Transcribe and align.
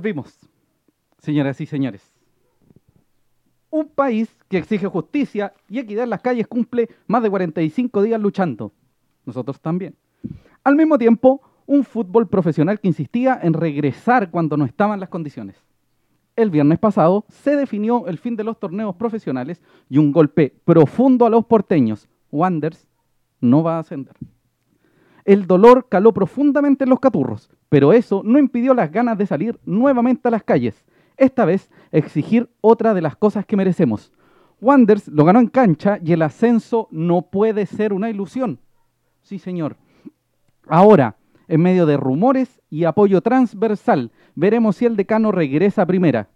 Volvimos, 0.00 0.34
señoras 1.18 1.60
y 1.60 1.66
señores. 1.66 2.00
Un 3.68 3.86
país 3.86 4.34
que 4.48 4.56
exige 4.56 4.86
justicia 4.86 5.52
y 5.68 5.78
equidad 5.78 6.04
en 6.04 6.08
las 6.08 6.22
calles 6.22 6.46
cumple 6.46 6.88
más 7.06 7.22
de 7.22 7.28
45 7.28 8.00
días 8.00 8.18
luchando. 8.18 8.72
Nosotros 9.26 9.60
también. 9.60 9.94
Al 10.64 10.74
mismo 10.74 10.96
tiempo, 10.96 11.42
un 11.66 11.84
fútbol 11.84 12.28
profesional 12.28 12.80
que 12.80 12.88
insistía 12.88 13.38
en 13.42 13.52
regresar 13.52 14.30
cuando 14.30 14.56
no 14.56 14.64
estaban 14.64 15.00
las 15.00 15.10
condiciones. 15.10 15.62
El 16.34 16.48
viernes 16.48 16.78
pasado 16.78 17.26
se 17.28 17.54
definió 17.54 18.06
el 18.06 18.16
fin 18.16 18.36
de 18.36 18.44
los 18.44 18.58
torneos 18.58 18.96
profesionales 18.96 19.60
y 19.90 19.98
un 19.98 20.12
golpe 20.12 20.54
profundo 20.64 21.26
a 21.26 21.30
los 21.30 21.44
porteños. 21.44 22.08
Wanders 22.32 22.88
no 23.42 23.62
va 23.62 23.76
a 23.76 23.80
ascender. 23.80 24.14
El 25.26 25.46
dolor 25.46 25.88
caló 25.90 26.14
profundamente 26.14 26.84
en 26.84 26.90
los 26.90 27.00
caturros, 27.00 27.50
pero 27.70 27.94
eso 27.94 28.20
no 28.24 28.38
impidió 28.38 28.74
las 28.74 28.92
ganas 28.92 29.16
de 29.16 29.26
salir 29.26 29.58
nuevamente 29.64 30.28
a 30.28 30.30
las 30.30 30.42
calles. 30.42 30.84
Esta 31.16 31.46
vez 31.46 31.70
exigir 31.92 32.50
otra 32.60 32.92
de 32.92 33.00
las 33.00 33.16
cosas 33.16 33.46
que 33.46 33.56
merecemos. 33.56 34.12
Wanders 34.60 35.08
lo 35.08 35.24
ganó 35.24 35.38
en 35.38 35.46
cancha 35.46 35.98
y 36.04 36.12
el 36.12 36.20
ascenso 36.20 36.88
no 36.90 37.22
puede 37.22 37.64
ser 37.66 37.92
una 37.92 38.10
ilusión. 38.10 38.58
Sí, 39.22 39.38
señor. 39.38 39.76
Ahora, 40.66 41.16
en 41.46 41.62
medio 41.62 41.86
de 41.86 41.96
rumores 41.96 42.60
y 42.68 42.84
apoyo 42.84 43.20
transversal, 43.20 44.10
veremos 44.34 44.76
si 44.76 44.86
el 44.86 44.96
decano 44.96 45.32
regresa 45.32 45.86
primera, 45.86 46.28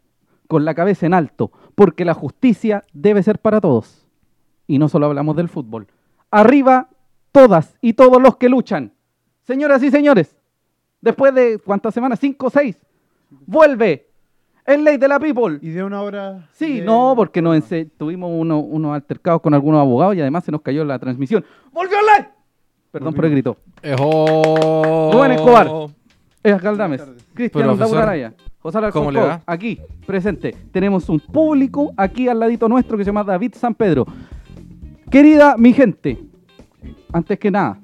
con 0.47 0.65
la 0.65 0.75
cabeza 0.75 1.07
en 1.07 1.15
alto, 1.15 1.51
porque 1.75 2.05
la 2.05 2.15
justicia 2.15 2.85
debe 2.93 3.23
ser 3.23 3.41
para 3.41 3.61
todos. 3.61 4.07
Y 4.67 4.79
no 4.79 4.89
solo 4.89 5.07
hablamos 5.07 5.35
del 5.37 5.49
fútbol. 5.49 5.89
Arriba 6.31 6.89
todas 7.33 7.77
y 7.81 7.95
todos 7.95 8.23
los 8.23 8.37
que 8.37 8.49
luchan. 8.49 8.93
Señoras 9.43 9.83
y 9.83 9.91
señores, 9.91 10.37
después 11.05 11.35
de 11.35 11.59
cuántas 11.59 11.93
semanas, 11.95 12.19
cinco 12.19 12.47
o 12.47 12.51
seis, 12.51 12.77
vuelve 13.47 14.09
el 14.67 14.83
ley 14.83 14.97
de 14.97 15.07
la 15.07 15.21
people. 15.21 15.59
Y 15.61 15.69
de 15.71 15.85
una 15.85 16.01
hora. 16.03 16.49
Sí, 16.53 16.81
de- 16.81 16.87
no, 16.87 17.13
porque 17.15 17.43
nos 17.43 17.57
ense- 17.57 17.91
tuvimos 17.99 18.31
uno- 18.35 18.61
unos 18.61 18.95
altercados 18.95 19.41
con 19.43 19.53
algunos 19.55 19.81
abogados 19.81 20.17
y 20.17 20.21
además 20.23 20.45
se 20.45 20.51
nos 20.53 20.63
cayó 20.63 20.85
la 20.85 20.99
transmisión. 20.99 21.45
¡Volvió 21.73 21.97
el 22.01 22.07
ley! 22.07 22.29
Perdón 22.91 23.13
por 23.13 23.25
el 23.27 23.31
grito. 23.33 23.57
¡Ejo! 23.83 25.11
Rubén 25.13 25.33
Escobar. 25.33 25.69
Es 26.43 26.61
Galdames. 26.63 27.03
Cristian 27.35 27.79
Lauraraya, 27.79 28.33
José 28.61 28.79
Alarcón 28.79 29.01
¿cómo 29.03 29.11
le 29.11 29.19
Coc, 29.21 29.29
va? 29.29 29.43
aquí, 29.47 29.81
presente. 30.07 30.55
Tenemos 30.73 31.09
un 31.09 31.19
público 31.21 31.93
aquí 31.97 32.29
al 32.29 32.39
ladito 32.39 32.69
nuestro 32.69 32.97
que 32.97 33.05
se 33.05 33.09
llama 33.09 33.25
David 33.25 33.55
San 33.57 33.75
Pedro. 33.75 34.07
Querida 35.11 35.57
mi 35.59 35.73
gente, 35.73 36.19
antes 37.13 37.39
que 37.39 37.51
nada, 37.51 37.79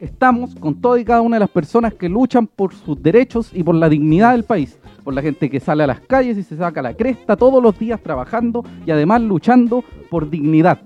estamos 0.00 0.54
con 0.54 0.80
todas 0.80 1.00
y 1.00 1.04
cada 1.04 1.20
una 1.20 1.36
de 1.36 1.40
las 1.40 1.50
personas 1.50 1.94
que 1.94 2.08
luchan 2.08 2.46
por 2.46 2.74
sus 2.74 3.02
derechos 3.02 3.50
y 3.52 3.62
por 3.62 3.74
la 3.74 3.88
dignidad 3.88 4.32
del 4.32 4.44
país. 4.44 4.78
Por 5.04 5.14
la 5.14 5.22
gente 5.22 5.48
que 5.48 5.60
sale 5.60 5.84
a 5.84 5.86
las 5.86 6.00
calles 6.00 6.36
y 6.36 6.42
se 6.42 6.56
saca 6.56 6.82
la 6.82 6.94
cresta 6.94 7.36
todos 7.36 7.62
los 7.62 7.78
días 7.78 8.00
trabajando 8.02 8.64
y 8.84 8.90
además 8.90 9.22
luchando 9.22 9.82
por 10.10 10.28
dignidad. 10.28 10.80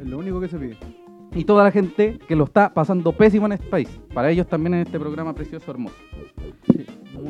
Es 0.00 0.06
lo 0.06 0.18
único 0.18 0.40
que 0.40 0.48
se 0.48 0.58
pide. 0.58 0.76
Y 1.32 1.44
toda 1.44 1.62
la 1.62 1.70
gente 1.70 2.18
que 2.26 2.34
lo 2.34 2.44
está 2.44 2.72
pasando 2.74 3.12
pésimo 3.12 3.46
en 3.46 3.52
este 3.52 3.66
país. 3.66 4.00
Para 4.12 4.30
ellos 4.30 4.48
también 4.48 4.74
en 4.74 4.80
este 4.80 4.98
programa 4.98 5.34
precioso, 5.34 5.70
hermoso. 5.70 5.94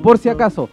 Por 0.02 0.16
si 0.18 0.28
acaso, 0.28 0.68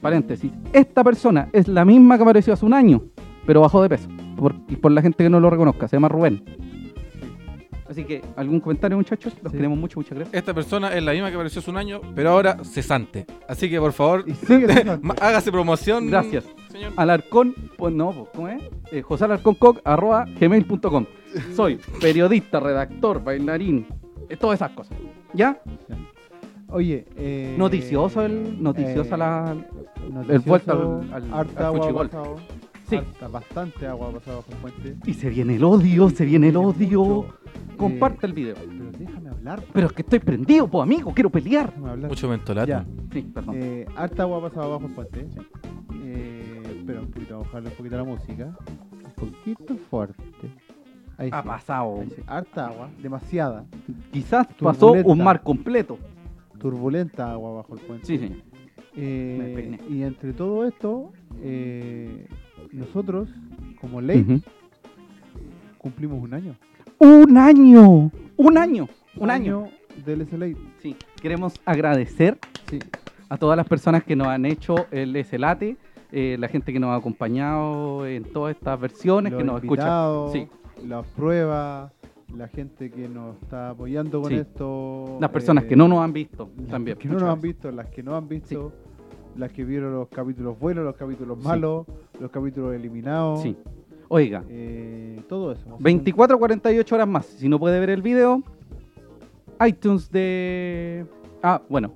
paréntesis, 0.00 0.52
esta 0.72 1.02
persona 1.02 1.48
es 1.52 1.66
la 1.66 1.84
misma 1.84 2.16
que 2.16 2.22
apareció 2.22 2.52
hace 2.52 2.66
un 2.66 2.74
año, 2.74 3.02
pero 3.46 3.62
bajó 3.62 3.82
de 3.82 3.88
peso. 3.88 4.08
Por, 4.36 4.54
y 4.68 4.76
por 4.76 4.92
la 4.92 5.02
gente 5.02 5.24
que 5.24 5.30
no 5.30 5.40
lo 5.40 5.50
reconozca, 5.50 5.88
se 5.88 5.96
llama 5.96 6.08
Rubén. 6.08 6.63
Así 7.88 8.04
que, 8.04 8.22
¿algún 8.36 8.60
comentario, 8.60 8.96
muchachos? 8.96 9.34
Los 9.42 9.52
Sí. 9.52 9.58
queremos 9.58 9.78
mucho, 9.78 9.98
muchas 9.98 10.16
gracias. 10.16 10.34
Esta 10.34 10.54
persona 10.54 10.94
es 10.94 11.02
la 11.02 11.12
misma 11.12 11.28
que 11.28 11.34
apareció 11.34 11.60
hace 11.60 11.70
un 11.70 11.76
año, 11.76 12.00
pero 12.14 12.30
ahora 12.30 12.56
cesante. 12.64 13.26
Así 13.48 13.68
que 13.68 13.78
por 13.78 13.92
favor, 13.92 14.24
hágase 15.20 15.52
promoción. 15.52 16.06
Gracias. 16.08 16.44
Señor. 16.70 16.92
Alarcón, 16.96 17.54
pues 17.76 17.94
no, 17.94 18.10
pues, 18.12 18.28
¿cómo 18.34 18.48
es? 18.48 18.62
Eh, 18.90 19.02
José 19.02 19.24
Alarcón 19.26 19.54
Coc, 19.54 19.80
arroba 19.84 20.24
gmail.com. 20.40 21.06
Soy 21.54 21.78
periodista, 22.00 22.58
redactor, 22.60 23.22
bailarín, 23.22 23.86
eh, 24.28 24.36
todas 24.36 24.58
esas 24.58 24.70
cosas. 24.70 24.96
¿Ya? 25.32 25.60
Oye, 26.68 27.04
eh, 27.16 27.54
Noticioso 27.58 28.22
el, 28.22 28.60
noticiosa 28.62 29.14
eh, 29.14 29.18
la, 29.18 29.56
el 30.28 30.38
vuelta 30.40 30.72
al, 30.72 31.12
al, 31.12 31.34
harta 31.34 31.66
agua. 31.68 31.90
Sí. 32.88 32.96
harta, 32.96 33.28
bastante 33.28 33.86
agua 33.86 34.08
ha 34.08 34.12
pasado 34.12 34.42
por 34.42 34.54
el 34.54 34.60
puente. 34.60 34.96
Y 35.10 35.14
se 35.14 35.28
viene 35.30 35.56
el 35.56 35.64
odio, 35.64 36.10
se 36.10 36.24
viene 36.24 36.48
el 36.48 36.56
odio. 36.56 37.02
Mucho. 37.04 37.34
Comparte 37.76 38.26
Eh, 38.26 38.28
el 38.28 38.32
video. 38.34 38.54
Pero 38.56 38.90
déjame 38.98 39.30
hablar. 39.30 39.62
Pero 39.72 39.86
es 39.88 39.92
que 39.92 40.02
estoy 40.02 40.18
prendido, 40.20 40.68
pues 40.68 40.82
amigo, 40.82 41.12
quiero 41.14 41.30
pelear. 41.30 41.68
Déjame 41.70 41.90
hablar. 41.90 42.10
Mucho 42.10 42.28
mentolato. 42.28 42.68
Ya. 42.68 42.84
Sí, 43.12 43.22
perdón. 43.22 43.54
Eh, 43.58 43.86
harta 43.96 44.22
agua 44.24 44.38
ha 44.38 44.40
pasado 44.42 44.70
bajo 44.70 44.86
el 44.86 44.92
puente. 44.92 45.26
Eh, 46.04 46.62
espera 46.78 47.00
un 47.00 47.10
poquito, 47.10 47.34
vamos 47.34 47.46
a 47.46 47.48
bajarle 47.48 47.68
un 47.70 47.76
poquito 47.76 47.96
la 47.96 48.04
música. 48.04 48.56
Un 49.04 49.30
poquito 49.30 49.76
fuerte. 49.90 50.24
Ahí 51.16 51.30
ha 51.32 51.42
sí, 51.42 51.48
pasado. 51.48 52.00
ahí 52.00 52.10
sí. 52.10 52.22
Harta 52.26 52.66
agua, 52.66 52.90
demasiada. 53.02 53.64
Quizás 54.12 54.46
pasó 54.60 54.86
Turbulenta. 54.88 55.12
un 55.12 55.22
mar 55.24 55.42
completo. 55.42 55.98
Turbulenta 56.58 57.30
agua 57.32 57.54
bajo 57.56 57.74
el 57.74 57.80
puente. 57.80 58.06
Sí, 58.06 58.18
señor. 58.18 58.38
Eh, 58.96 59.36
Me 59.40 59.54
peiné. 59.54 59.78
y 59.88 60.02
entre 60.02 60.32
todo 60.32 60.64
esto, 60.66 61.12
eh, 61.42 62.26
nosotros, 62.74 63.28
como 63.80 64.00
ley, 64.00 64.42
cumplimos 65.78 66.22
un 66.22 66.34
año. 66.34 66.56
Un 66.98 67.36
año. 67.38 68.10
Un 68.36 68.58
año. 68.58 68.88
Un 69.16 69.30
año. 69.30 69.68
del 70.04 70.22
SLA. 70.26 70.48
Sí. 70.82 70.96
Queremos 71.22 71.54
agradecer 71.64 72.36
Sí. 72.68 72.80
a 73.28 73.36
todas 73.36 73.56
las 73.56 73.68
personas 73.68 74.02
que 74.02 74.16
nos 74.16 74.26
han 74.26 74.44
hecho 74.44 74.86
el 74.90 75.14
SLATE, 75.24 75.76
eh, 76.10 76.36
la 76.40 76.48
gente 76.48 76.72
que 76.72 76.80
nos 76.80 76.90
ha 76.90 76.96
acompañado 76.96 78.04
en 78.04 78.24
todas 78.24 78.56
estas 78.56 78.80
versiones, 78.80 79.30
Los 79.32 79.38
que 79.40 79.44
nos 79.46 79.62
escucha. 79.62 79.82
invitados, 79.82 80.32
Sí. 80.32 80.48
las 80.84 81.06
pruebas, 81.06 81.92
la 82.36 82.48
gente 82.48 82.90
que 82.90 83.08
nos 83.08 83.36
está 83.40 83.70
apoyando 83.70 84.20
con 84.20 84.30
Sí. 84.32 84.36
esto. 84.38 85.16
Las 85.20 85.30
personas 85.30 85.62
eh, 85.64 85.68
que 85.68 85.76
no 85.76 85.86
nos 85.86 86.00
han 86.00 86.12
visto 86.12 86.50
también. 86.68 86.98
que 86.98 87.06
no 87.06 87.14
nos 87.14 87.22
han 87.32 87.40
visto, 87.40 87.70
las 87.70 87.86
que 87.86 88.02
no 88.02 88.16
han 88.16 88.26
visto, 88.28 88.72
las 89.36 89.52
que 89.52 89.64
vieron 89.64 89.92
los 89.94 90.08
capítulos 90.08 90.58
buenos, 90.58 90.84
los 90.84 90.96
capítulos 90.96 91.42
malos, 91.42 91.86
los 92.20 92.30
capítulos 92.30 92.74
eliminados. 92.74 93.42
Sí. 93.42 93.56
Oiga, 94.08 94.44
eh, 94.48 95.22
todo 95.28 95.52
eso. 95.52 95.62
O 95.66 95.68
sea, 95.70 95.76
24 95.80 96.36
a 96.36 96.38
48 96.38 96.94
horas 96.94 97.08
más. 97.08 97.26
Si 97.26 97.48
no 97.48 97.58
puede 97.58 97.80
ver 97.80 97.90
el 97.90 98.02
video, 98.02 98.42
iTunes 99.66 100.10
de. 100.10 101.06
Ah, 101.42 101.60
bueno. 101.68 101.94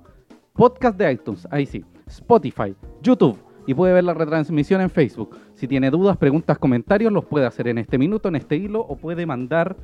Podcast 0.53 0.97
de 0.97 1.11
iTunes, 1.11 1.47
ahí 1.51 1.65
sí. 1.65 1.85
Spotify, 2.07 2.75
YouTube. 3.01 3.37
Y 3.65 3.73
puede 3.73 3.93
ver 3.93 4.03
la 4.03 4.13
retransmisión 4.13 4.81
en 4.81 4.89
Facebook. 4.89 5.37
Si 5.53 5.67
tiene 5.67 5.91
dudas, 5.91 6.17
preguntas, 6.17 6.57
comentarios, 6.57 7.13
los 7.13 7.23
puede 7.23 7.45
hacer 7.45 7.67
en 7.67 7.77
este 7.77 7.97
minuto, 7.97 8.27
en 8.27 8.35
este 8.35 8.55
hilo, 8.55 8.81
o 8.81 8.97
puede 8.97 9.25
mandar 9.25 9.77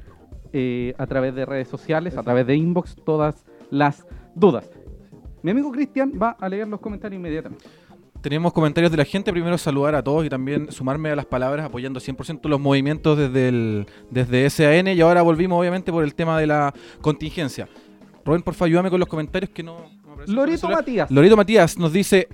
eh, 0.54 0.94
a 0.98 1.06
través 1.06 1.36
de 1.36 1.46
redes 1.46 1.68
sociales, 1.68 2.18
a 2.18 2.24
través 2.24 2.48
de 2.48 2.56
inbox, 2.56 2.96
todas 2.96 3.46
las 3.70 4.06
dudas. 4.34 4.70
Mi 5.46 5.52
amigo 5.52 5.72
Cristian 5.72 6.12
va 6.20 6.32
a 6.40 6.50
leer 6.50 6.68
los 6.68 6.80
comentarios 6.80 7.20
inmediatamente. 7.20 7.64
Tenemos 8.20 8.52
comentarios 8.52 8.90
de 8.90 8.98
la 8.98 9.06
gente. 9.06 9.32
Primero 9.32 9.56
saludar 9.60 9.94
a 9.94 10.02
todos 10.02 10.26
y 10.26 10.30
también 10.30 10.72
sumarme 10.72 11.12
a 11.12 11.16
las 11.16 11.28
palabras 11.28 11.64
apoyando 11.68 12.00
100% 12.00 12.50
los 12.50 12.60
movimientos 12.60 13.16
desde, 13.16 13.50
el, 13.50 13.86
desde 14.10 14.50
SAN. 14.50 14.88
Y 14.88 15.00
ahora 15.02 15.22
volvimos 15.22 15.60
obviamente 15.60 15.92
por 15.92 16.04
el 16.04 16.16
tema 16.16 16.40
de 16.40 16.48
la 16.48 16.74
contingencia. 17.00 17.68
Rubén, 18.26 18.42
por 18.42 18.56
favor, 18.56 18.70
ayúdame 18.70 18.90
con 18.90 19.00
los 19.00 19.08
comentarios 19.08 19.52
que 19.52 19.62
no... 19.62 19.82
no 20.04 20.34
Lorito. 20.34 20.68
Matías. 20.68 21.12
Lorito 21.12 21.38
Matías 21.38 21.78
nos 21.78 21.94
dice... 21.94 22.28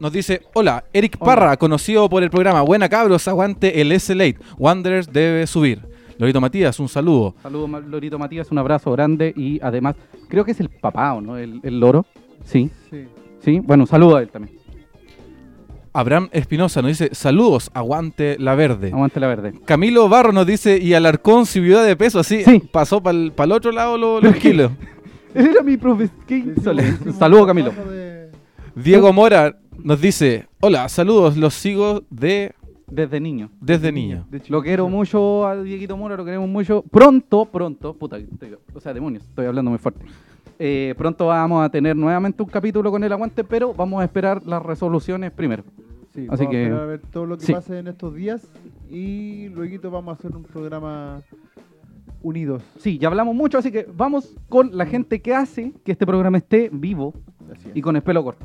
Nos 0.00 0.12
dice, 0.12 0.42
hola, 0.52 0.82
Eric 0.92 1.16
Hola. 1.20 1.34
Parra, 1.34 1.56
conocido 1.56 2.08
por 2.08 2.24
el 2.24 2.30
programa 2.30 2.62
Buena 2.62 2.88
Cabros, 2.88 3.28
aguante 3.28 3.80
el 3.80 3.92
S-Late. 3.92 4.38
Wanderers 4.58 5.10
debe 5.12 5.46
subir. 5.46 5.82
Lorito 6.18 6.40
Matías, 6.40 6.80
un 6.80 6.88
saludo. 6.88 7.36
Saludos, 7.44 7.68
Ma- 7.68 7.78
Lorito 7.78 8.18
Matías, 8.18 8.50
un 8.50 8.58
abrazo 8.58 8.90
grande 8.90 9.32
y 9.36 9.60
además, 9.62 9.94
creo 10.28 10.44
que 10.44 10.50
es 10.50 10.58
el 10.58 10.68
papá, 10.68 11.14
¿o 11.14 11.20
no? 11.20 11.38
El, 11.38 11.60
el 11.62 11.78
loro. 11.78 12.04
Sí, 12.44 12.70
Sí. 12.90 13.04
sí. 13.40 13.60
Bueno, 13.60 13.86
saludo 13.86 14.16
a 14.16 14.22
él 14.22 14.28
también. 14.28 14.56
Abraham 15.92 16.28
Espinosa 16.32 16.82
nos 16.82 16.90
dice, 16.90 17.14
saludos, 17.14 17.70
aguante 17.72 18.36
la 18.38 18.54
verde. 18.54 18.88
Aguante 18.92 19.18
la 19.18 19.28
verde. 19.28 19.54
Camilo 19.64 20.08
Barro 20.10 20.30
nos 20.30 20.46
dice, 20.46 20.78
y 20.78 20.92
Alarcón 20.92 21.46
subió 21.46 21.80
de 21.80 21.96
peso, 21.96 22.18
así, 22.20 22.44
Sí. 22.44 22.62
pasó 22.70 23.02
para 23.02 23.16
el 23.16 23.52
otro 23.52 23.72
lado 23.72 23.96
lo- 23.96 24.20
los 24.20 24.34
que- 24.34 24.40
kilos. 24.40 24.72
Él 25.34 25.46
era 25.48 25.62
mi 25.62 25.76
profe. 25.78 26.10
Saludos, 27.18 27.46
Camilo. 27.46 27.70
de- 27.70 28.30
Diego 28.74 29.10
Mora 29.14 29.58
nos 29.82 30.00
dice, 30.00 30.46
hola, 30.60 30.86
saludos, 30.90 31.36
los 31.38 31.54
sigo 31.54 32.02
de 32.10 32.52
Desde 32.88 33.18
niño. 33.18 33.50
desde 33.60 33.90
niño. 33.90 34.26
de 34.30 34.42
Lo 34.48 34.62
quiero 34.62 34.88
mucho 34.90 35.46
a 35.46 35.56
Dieguito 35.62 35.96
Mora, 35.96 36.16
lo 36.18 36.26
queremos 36.26 36.48
mucho. 36.48 36.82
Pronto, 36.90 37.46
pronto, 37.46 37.94
puta, 37.94 38.18
estoy- 38.18 38.54
o 38.74 38.80
sea, 38.80 38.92
demonios, 38.92 39.24
estoy 39.24 39.46
hablando 39.46 39.70
muy 39.70 39.78
fuerte. 39.78 40.04
Eh, 40.58 40.94
pronto 40.96 41.26
vamos 41.26 41.64
a 41.64 41.68
tener 41.70 41.94
nuevamente 41.96 42.42
un 42.42 42.48
capítulo 42.48 42.90
con 42.90 43.04
el 43.04 43.12
aguante, 43.12 43.44
pero 43.44 43.74
vamos 43.74 44.00
a 44.00 44.04
esperar 44.04 44.44
las 44.46 44.62
resoluciones 44.62 45.30
primero. 45.32 45.64
Sí, 46.14 46.26
Así 46.30 46.44
vamos 46.44 46.50
que- 46.50 46.66
a 46.66 46.84
ver 46.86 47.00
todo 47.10 47.26
lo 47.26 47.36
que 47.36 47.44
sí. 47.44 47.52
pase 47.52 47.78
en 47.78 47.88
estos 47.88 48.14
días 48.14 48.42
y 48.90 49.48
luego 49.50 49.90
vamos 49.90 50.16
a 50.16 50.18
hacer 50.18 50.34
un 50.34 50.44
programa 50.44 51.20
unidos. 52.22 52.62
Sí, 52.80 52.98
ya 52.98 53.08
hablamos 53.08 53.34
mucho, 53.34 53.58
así 53.58 53.70
que 53.70 53.86
vamos 53.94 54.34
con 54.48 54.76
la 54.76 54.86
gente 54.86 55.20
que 55.20 55.34
hace 55.34 55.72
que 55.84 55.92
este 55.92 56.06
programa 56.06 56.38
esté 56.38 56.70
vivo 56.72 57.12
es. 57.52 57.66
y 57.74 57.82
con 57.82 57.94
el 57.96 58.02
pelo 58.02 58.24
corto. 58.24 58.44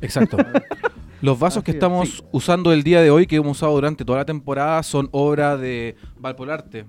Exacto. 0.00 0.36
Los 1.22 1.38
vasos 1.38 1.62
que 1.62 1.70
es, 1.70 1.76
estamos 1.76 2.08
sí. 2.08 2.22
usando 2.32 2.72
el 2.72 2.82
día 2.82 3.00
de 3.00 3.10
hoy, 3.10 3.26
que 3.26 3.36
hemos 3.36 3.56
usado 3.58 3.72
durante 3.74 4.04
toda 4.04 4.18
la 4.18 4.24
temporada, 4.24 4.82
son 4.82 5.08
obra 5.12 5.56
de 5.56 5.96
Valpolarte. 6.18 6.84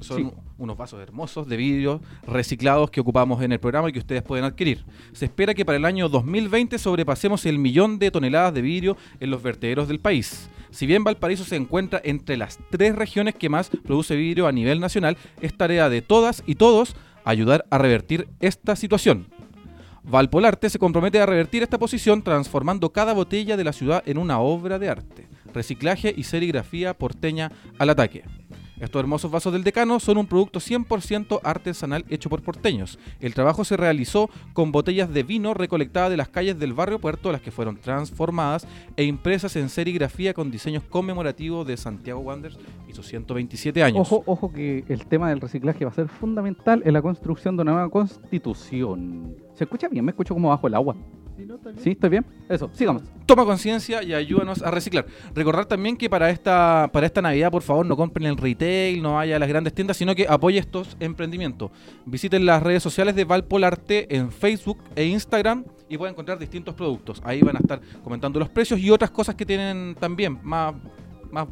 Son 0.00 0.16
Sí. 0.18 0.30
Unos 0.62 0.76
vasos 0.76 1.00
hermosos 1.00 1.48
de 1.48 1.56
vidrio 1.56 2.00
reciclados 2.26 2.90
que 2.90 3.00
ocupamos 3.00 3.42
en 3.42 3.52
el 3.52 3.58
programa 3.58 3.88
y 3.88 3.92
que 3.92 3.98
ustedes 3.98 4.22
pueden 4.22 4.44
adquirir. 4.44 4.84
Se 5.12 5.24
espera 5.24 5.54
que 5.54 5.64
para 5.64 5.76
el 5.76 5.84
año 5.84 6.08
2020 6.08 6.78
sobrepasemos 6.78 7.44
el 7.46 7.58
millón 7.58 7.98
de 7.98 8.10
toneladas 8.10 8.54
de 8.54 8.62
vidrio 8.62 8.96
en 9.18 9.30
los 9.30 9.42
vertederos 9.42 9.88
del 9.88 9.98
país. 9.98 10.48
Si 10.70 10.86
bien 10.86 11.04
Valparaíso 11.04 11.44
se 11.44 11.56
encuentra 11.56 12.00
entre 12.04 12.36
las 12.36 12.58
tres 12.70 12.94
regiones 12.94 13.34
que 13.34 13.48
más 13.48 13.70
produce 13.70 14.16
vidrio 14.16 14.46
a 14.46 14.52
nivel 14.52 14.80
nacional, 14.80 15.16
es 15.40 15.56
tarea 15.56 15.88
de 15.88 16.00
todas 16.00 16.42
y 16.46 16.54
todos 16.54 16.94
ayudar 17.24 17.66
a 17.70 17.78
revertir 17.78 18.28
esta 18.40 18.76
situación. 18.76 19.26
Valpolarte 20.04 20.70
se 20.70 20.78
compromete 20.78 21.20
a 21.20 21.26
revertir 21.26 21.62
esta 21.62 21.78
posición 21.78 22.22
transformando 22.22 22.92
cada 22.92 23.12
botella 23.12 23.56
de 23.56 23.64
la 23.64 23.72
ciudad 23.72 24.02
en 24.06 24.18
una 24.18 24.40
obra 24.40 24.78
de 24.78 24.88
arte, 24.88 25.28
reciclaje 25.52 26.12
y 26.16 26.24
serigrafía 26.24 26.94
porteña 26.94 27.52
al 27.78 27.90
ataque. 27.90 28.24
Estos 28.82 28.98
hermosos 28.98 29.30
vasos 29.30 29.52
del 29.52 29.62
decano 29.62 30.00
son 30.00 30.18
un 30.18 30.26
producto 30.26 30.58
100% 30.58 31.38
artesanal 31.44 32.04
hecho 32.08 32.28
por 32.28 32.42
porteños. 32.42 32.98
El 33.20 33.32
trabajo 33.32 33.64
se 33.64 33.76
realizó 33.76 34.28
con 34.54 34.72
botellas 34.72 35.14
de 35.14 35.22
vino 35.22 35.54
recolectadas 35.54 36.10
de 36.10 36.16
las 36.16 36.28
calles 36.28 36.58
del 36.58 36.72
barrio 36.72 36.98
Puerto, 36.98 37.30
las 37.30 37.40
que 37.40 37.52
fueron 37.52 37.76
transformadas 37.76 38.66
e 38.96 39.04
impresas 39.04 39.54
en 39.54 39.68
serigrafía 39.68 40.34
con 40.34 40.50
diseños 40.50 40.82
conmemorativos 40.82 41.64
de 41.64 41.76
Santiago 41.76 42.18
Wanderers 42.22 42.58
y 42.88 42.92
sus 42.92 43.06
127 43.06 43.84
años. 43.84 44.00
Ojo, 44.00 44.24
ojo 44.26 44.52
que 44.52 44.84
el 44.88 45.06
tema 45.06 45.28
del 45.28 45.40
reciclaje 45.40 45.84
va 45.84 45.92
a 45.92 45.94
ser 45.94 46.08
fundamental 46.08 46.82
en 46.84 46.94
la 46.94 47.02
construcción 47.02 47.56
de 47.56 47.62
una 47.62 47.72
nueva 47.74 47.88
constitución. 47.88 49.36
¿Se 49.54 49.62
escucha 49.62 49.86
bien? 49.86 50.04
¿Me 50.04 50.10
escucho 50.10 50.34
como 50.34 50.48
bajo 50.48 50.66
el 50.66 50.74
agua? 50.74 50.96
Sí, 51.36 51.46
no, 51.46 51.54
está 51.54 51.70
bien. 51.70 51.82
¿Sí? 51.82 51.90
¿Estoy 51.90 52.10
bien? 52.10 52.26
Eso, 52.48 52.70
sigamos. 52.74 53.02
Toma 53.26 53.44
conciencia 53.44 54.02
y 54.02 54.12
ayúdanos 54.12 54.62
a 54.62 54.70
reciclar. 54.70 55.06
Recordar 55.34 55.66
también 55.66 55.96
que 55.96 56.10
para 56.10 56.30
esta, 56.30 56.90
para 56.92 57.06
esta 57.06 57.22
Navidad, 57.22 57.50
por 57.50 57.62
favor, 57.62 57.86
no 57.86 57.96
compren 57.96 58.26
en 58.26 58.32
el 58.32 58.38
retail, 58.38 59.02
no 59.02 59.14
vaya 59.14 59.36
a 59.36 59.38
las 59.38 59.48
grandes 59.48 59.72
tiendas, 59.72 59.96
sino 59.96 60.14
que 60.14 60.26
apoye 60.28 60.58
estos 60.58 60.96
emprendimientos. 61.00 61.70
Visiten 62.04 62.44
las 62.44 62.62
redes 62.62 62.82
sociales 62.82 63.14
de 63.14 63.24
Valpolarte 63.24 64.14
en 64.14 64.30
Facebook 64.30 64.78
e 64.94 65.04
Instagram 65.06 65.64
y 65.88 65.96
pueden 65.96 66.12
encontrar 66.12 66.38
distintos 66.38 66.74
productos. 66.74 67.20
Ahí 67.24 67.40
van 67.40 67.56
a 67.56 67.60
estar 67.60 67.80
comentando 68.02 68.38
los 68.38 68.48
precios 68.48 68.80
y 68.80 68.90
otras 68.90 69.10
cosas 69.10 69.34
que 69.34 69.46
tienen 69.46 69.94
también 69.98 70.38
más, 70.42 70.74
más 71.30 71.46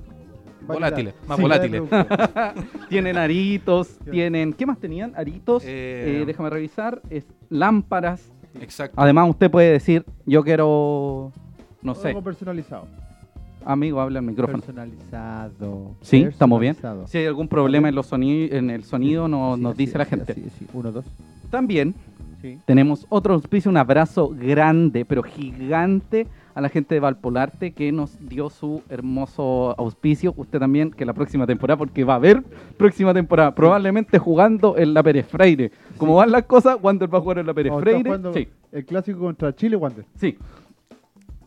volátiles. 0.66 1.14
Más 1.26 1.36
Sí, 1.36 1.42
volátiles. 1.42 1.82
Tienen 2.88 3.16
aritos, 3.16 3.98
tienen... 4.10 4.52
¿Qué 4.52 4.66
más 4.66 4.78
tenían? 4.78 5.12
Aritos. 5.16 5.64
Eh, 5.64 6.20
eh, 6.22 6.24
déjame 6.26 6.50
revisar. 6.50 7.00
Es 7.10 7.26
lámparas. 7.48 8.32
Exacto. 8.60 8.94
Además, 9.00 9.28
usted 9.30 9.50
puede 9.50 9.72
decir, 9.72 10.04
yo 10.26 10.42
quiero... 10.42 11.32
No 11.82 11.94
sé. 11.94 12.08
Algo 12.08 12.22
personalizado. 12.22 12.86
Amigo, 13.64 14.00
habla 14.00 14.18
al 14.20 14.24
micrófono. 14.24 14.58
Personalizado. 14.62 15.94
Sí, 16.00 16.22
estamos 16.22 16.60
bien. 16.60 16.74
Personalizado. 16.74 17.08
Si 17.08 17.18
hay 17.18 17.26
algún 17.26 17.48
problema 17.48 17.88
en, 17.88 17.94
los 17.94 18.10
soni- 18.10 18.48
en 18.52 18.70
el 18.70 18.84
sonido, 18.84 19.28
no- 19.28 19.56
Sí, 19.56 19.62
nos 19.62 19.72
así, 19.74 19.84
dice 19.86 19.98
la 19.98 20.02
así, 20.04 20.10
gente. 20.10 20.32
así, 20.32 20.46
sí. 20.58 20.66
Uno, 20.72 20.92
dos. 20.92 21.04
También 21.50 21.94
Sí. 22.40 22.58
tenemos 22.64 23.06
otro 23.10 23.34
auspicio, 23.34 23.70
un 23.70 23.76
abrazo 23.76 24.28
grande, 24.34 25.04
pero 25.04 25.22
gigante 25.22 26.26
a 26.54 26.60
la 26.60 26.68
gente 26.68 26.94
de 26.94 27.00
Valpolarte 27.00 27.72
que 27.72 27.92
nos 27.92 28.16
dio 28.28 28.50
su 28.50 28.82
hermoso 28.88 29.74
auspicio. 29.78 30.34
Usted 30.36 30.58
también, 30.58 30.90
que 30.90 31.04
la 31.04 31.12
próxima 31.14 31.46
temporada, 31.46 31.76
porque 31.78 32.04
va 32.04 32.14
a 32.14 32.16
haber 32.16 32.42
próxima 32.76 33.14
temporada, 33.14 33.54
probablemente 33.54 34.18
jugando 34.18 34.76
en 34.76 34.94
la 34.94 35.02
Pérez 35.02 35.26
Freire. 35.26 35.70
Como 35.96 36.16
van 36.16 36.30
las 36.30 36.44
cosas, 36.44 36.78
Wander 36.82 37.12
va 37.12 37.18
a 37.18 37.20
jugar 37.20 37.38
en 37.38 37.46
la 37.46 37.54
Pérez 37.54 37.72
Freire. 37.78 38.10
Sí, 38.34 38.48
El 38.72 38.84
clásico 38.84 39.20
contra 39.20 39.54
Chile, 39.54 39.76
Wander. 39.76 40.04
sí. 40.16 40.36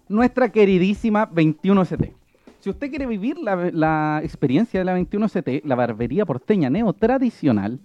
Nuestra 0.10 0.50
queridísima 0.50 1.30
21ST. 1.30 2.12
Si 2.60 2.70
usted 2.70 2.90
quiere 2.90 3.06
vivir 3.08 3.38
la, 3.40 3.70
la 3.72 4.20
experiencia 4.24 4.80
de 4.80 4.86
la 4.86 4.98
21ST, 5.00 5.64
la 5.64 5.76
barbería 5.76 6.26
porteña 6.26 6.70
neo 6.70 6.94
tradicional, 6.94 7.80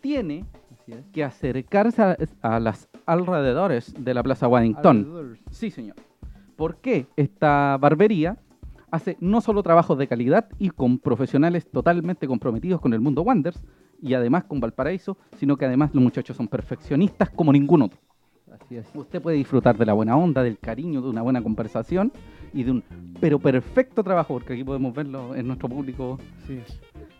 tiene 0.00 0.44
que 1.12 1.24
acercarse 1.24 2.02
a, 2.02 2.16
a 2.42 2.60
las 2.60 2.88
alrededores 3.06 3.94
de 3.98 4.14
la 4.14 4.22
Plaza 4.22 4.48
Waddington. 4.48 4.98
Alrededores. 4.98 5.40
Sí, 5.50 5.70
señor. 5.70 5.96
¿Por 6.60 6.76
qué 6.76 7.06
esta 7.16 7.78
barbería 7.80 8.36
hace 8.90 9.16
no 9.18 9.40
solo 9.40 9.62
trabajos 9.62 9.96
de 9.96 10.06
calidad 10.06 10.46
y 10.58 10.68
con 10.68 10.98
profesionales 10.98 11.66
totalmente 11.70 12.26
comprometidos 12.26 12.82
con 12.82 12.92
el 12.92 13.00
mundo 13.00 13.22
Wonders 13.22 13.62
y 14.02 14.12
además 14.12 14.44
con 14.44 14.60
Valparaíso, 14.60 15.16
sino 15.38 15.56
que 15.56 15.64
además 15.64 15.88
los 15.94 16.02
muchachos 16.02 16.36
son 16.36 16.48
perfeccionistas 16.48 17.30
como 17.30 17.50
ningún 17.50 17.80
otro? 17.80 17.98
Así 18.52 18.76
es. 18.76 18.86
Usted 18.94 19.22
puede 19.22 19.38
disfrutar 19.38 19.78
de 19.78 19.86
la 19.86 19.94
buena 19.94 20.18
onda, 20.18 20.42
del 20.42 20.58
cariño, 20.58 21.00
de 21.00 21.08
una 21.08 21.22
buena 21.22 21.42
conversación 21.42 22.12
y 22.52 22.62
de 22.62 22.72
un 22.72 22.84
pero 23.18 23.38
perfecto 23.38 24.04
trabajo, 24.04 24.34
porque 24.34 24.52
aquí 24.52 24.62
podemos 24.62 24.92
verlo 24.94 25.34
en 25.34 25.46
nuestro 25.46 25.66
público. 25.66 26.18
Sí. 26.46 26.60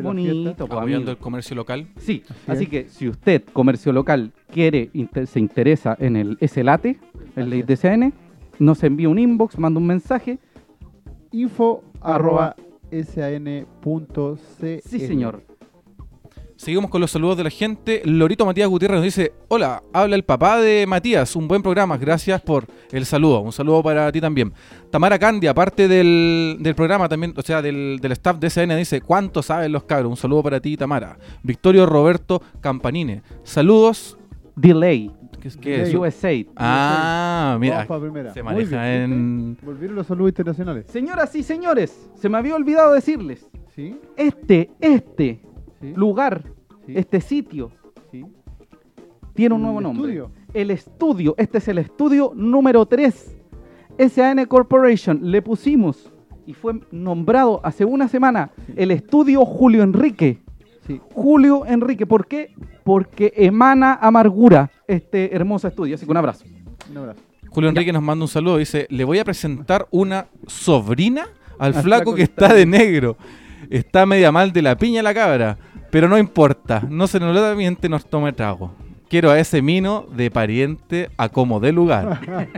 Bonito, 0.02 0.66
pues, 0.66 0.70
apoyando 0.70 0.96
amigo. 0.96 1.10
el 1.12 1.16
comercio 1.16 1.56
local. 1.56 1.86
Sí, 1.96 2.22
Así 2.28 2.34
así 2.46 2.64
es. 2.64 2.68
que 2.70 2.88
si 2.90 3.08
usted, 3.08 3.42
comercio 3.54 3.90
local, 3.92 4.32
quiere, 4.52 4.90
inter- 4.92 5.26
se 5.26 5.40
interesa 5.40 5.96
en 5.98 6.16
el 6.16 6.36
S-Late, 6.40 6.98
el. 7.36 7.64
DCN, 7.64 8.12
nos 8.58 8.82
envía 8.84 9.08
un 9.08 9.18
inbox, 9.18 9.58
manda 9.58 9.80
un 9.80 9.86
mensaje. 9.86 10.38
Info 11.32 11.82
Arroba. 12.02 12.54
arroba 12.90 13.04
san.cl. 13.04 14.80
Sí, 14.84 15.00
señor. 15.00 15.42
Seguimos 16.58 16.90
con 16.90 17.00
los 17.00 17.12
saludos 17.12 17.36
de 17.36 17.44
la 17.44 17.50
gente. 17.50 18.02
Lorito 18.04 18.44
Matías 18.44 18.68
Gutiérrez 18.68 18.96
nos 18.96 19.04
dice, 19.04 19.32
hola, 19.46 19.80
habla 19.92 20.16
el 20.16 20.24
papá 20.24 20.58
de 20.60 20.86
Matías, 20.88 21.36
un 21.36 21.46
buen 21.46 21.62
programa, 21.62 21.96
gracias 21.96 22.42
por 22.42 22.66
el 22.90 23.06
saludo, 23.06 23.38
un 23.42 23.52
saludo 23.52 23.80
para 23.80 24.10
ti 24.10 24.20
también. 24.20 24.52
Tamara 24.90 25.20
Candia, 25.20 25.54
parte 25.54 25.86
del, 25.86 26.56
del 26.58 26.74
programa 26.74 27.08
también, 27.08 27.32
o 27.36 27.42
sea, 27.42 27.62
del, 27.62 28.00
del 28.02 28.10
staff 28.10 28.38
de 28.40 28.50
SN, 28.50 28.74
dice, 28.76 29.00
¿cuánto 29.00 29.40
saben 29.40 29.70
los 29.70 29.84
cabros? 29.84 30.10
Un 30.10 30.16
saludo 30.16 30.42
para 30.42 30.58
ti, 30.58 30.76
Tamara. 30.76 31.16
Victorio 31.44 31.86
Roberto 31.86 32.42
Campanine, 32.60 33.22
saludos. 33.44 34.18
Delay, 34.56 35.12
¿Qué, 35.40 35.46
es- 35.46 35.56
qué 35.56 35.82
es? 35.82 35.92
Delay. 35.92 35.96
USA. 35.96 36.50
Ah, 36.56 37.56
mira, 37.60 37.76
Vamos 37.76 37.86
pa' 37.86 38.00
primera. 38.00 38.34
se 38.34 38.42
maneja 38.42 38.82
bien, 38.82 39.02
en... 39.12 39.58
Volvieron 39.62 39.94
los 39.94 40.08
saludos 40.08 40.30
internacionales. 40.32 40.86
Señoras 40.88 41.32
y 41.36 41.44
señores, 41.44 42.10
se 42.20 42.28
me 42.28 42.36
había 42.36 42.56
olvidado 42.56 42.92
decirles, 42.94 43.46
¿Sí? 43.76 43.94
este, 44.16 44.72
este 44.80 45.40
¿Sí? 45.80 45.92
lugar, 45.94 46.44
¿Sí? 46.86 46.94
este 46.96 47.20
sitio, 47.20 47.70
¿Sí? 48.10 48.24
tiene 49.34 49.54
un 49.54 49.60
¿El 49.60 49.64
nuevo 49.66 49.80
nombre. 49.80 50.02
estudio? 50.12 50.30
El 50.54 50.70
estudio, 50.70 51.34
este 51.38 51.58
es 51.58 51.68
el 51.68 51.78
estudio 51.78 52.32
número 52.34 52.86
3. 52.86 53.36
SAN 54.10 54.44
Corporation, 54.46 55.18
le 55.30 55.42
pusimos 55.42 56.10
y 56.46 56.54
fue 56.54 56.80
nombrado 56.90 57.60
hace 57.64 57.84
una 57.84 58.08
semana 58.08 58.50
el 58.76 58.90
estudio 58.90 59.44
Julio 59.44 59.82
Enrique. 59.82 60.38
Sí. 60.86 61.00
Julio 61.12 61.66
Enrique. 61.66 62.06
¿Por 62.06 62.26
qué? 62.26 62.54
Porque 62.84 63.32
emana 63.36 63.94
amargura 64.00 64.70
este 64.86 65.34
hermoso 65.34 65.68
estudio. 65.68 65.96
Así 65.96 66.06
que 66.06 66.10
un 66.10 66.16
abrazo. 66.16 66.44
Un 66.90 66.96
abrazo. 66.96 67.20
Julio 67.50 67.68
Enrique 67.68 67.92
nos 67.92 68.02
manda 68.02 68.24
un 68.24 68.28
saludo. 68.28 68.56
Dice: 68.56 68.86
Le 68.88 69.04
voy 69.04 69.18
a 69.18 69.24
presentar 69.24 69.86
una 69.90 70.28
sobrina 70.46 71.26
al 71.58 71.74
Al 71.76 71.82
flaco 71.82 72.14
que 72.14 72.22
está 72.22 72.54
de 72.54 72.64
negro. 72.64 73.16
Está 73.70 74.06
media 74.06 74.32
mal 74.32 74.52
de 74.52 74.62
la 74.62 74.76
piña 74.76 75.02
la 75.02 75.14
cabra. 75.14 75.56
Pero 75.90 76.08
no 76.08 76.18
importa. 76.18 76.82
No 76.88 77.06
se 77.06 77.18
nos 77.20 77.34
lo 77.34 77.56
miente, 77.56 77.88
nos 77.88 78.04
tome 78.06 78.32
trago. 78.32 78.72
Quiero 79.08 79.30
a 79.30 79.38
ese 79.38 79.62
mino 79.62 80.04
de 80.14 80.30
pariente 80.30 81.08
a 81.16 81.30
como 81.30 81.60
de 81.60 81.72
lugar. 81.72 82.20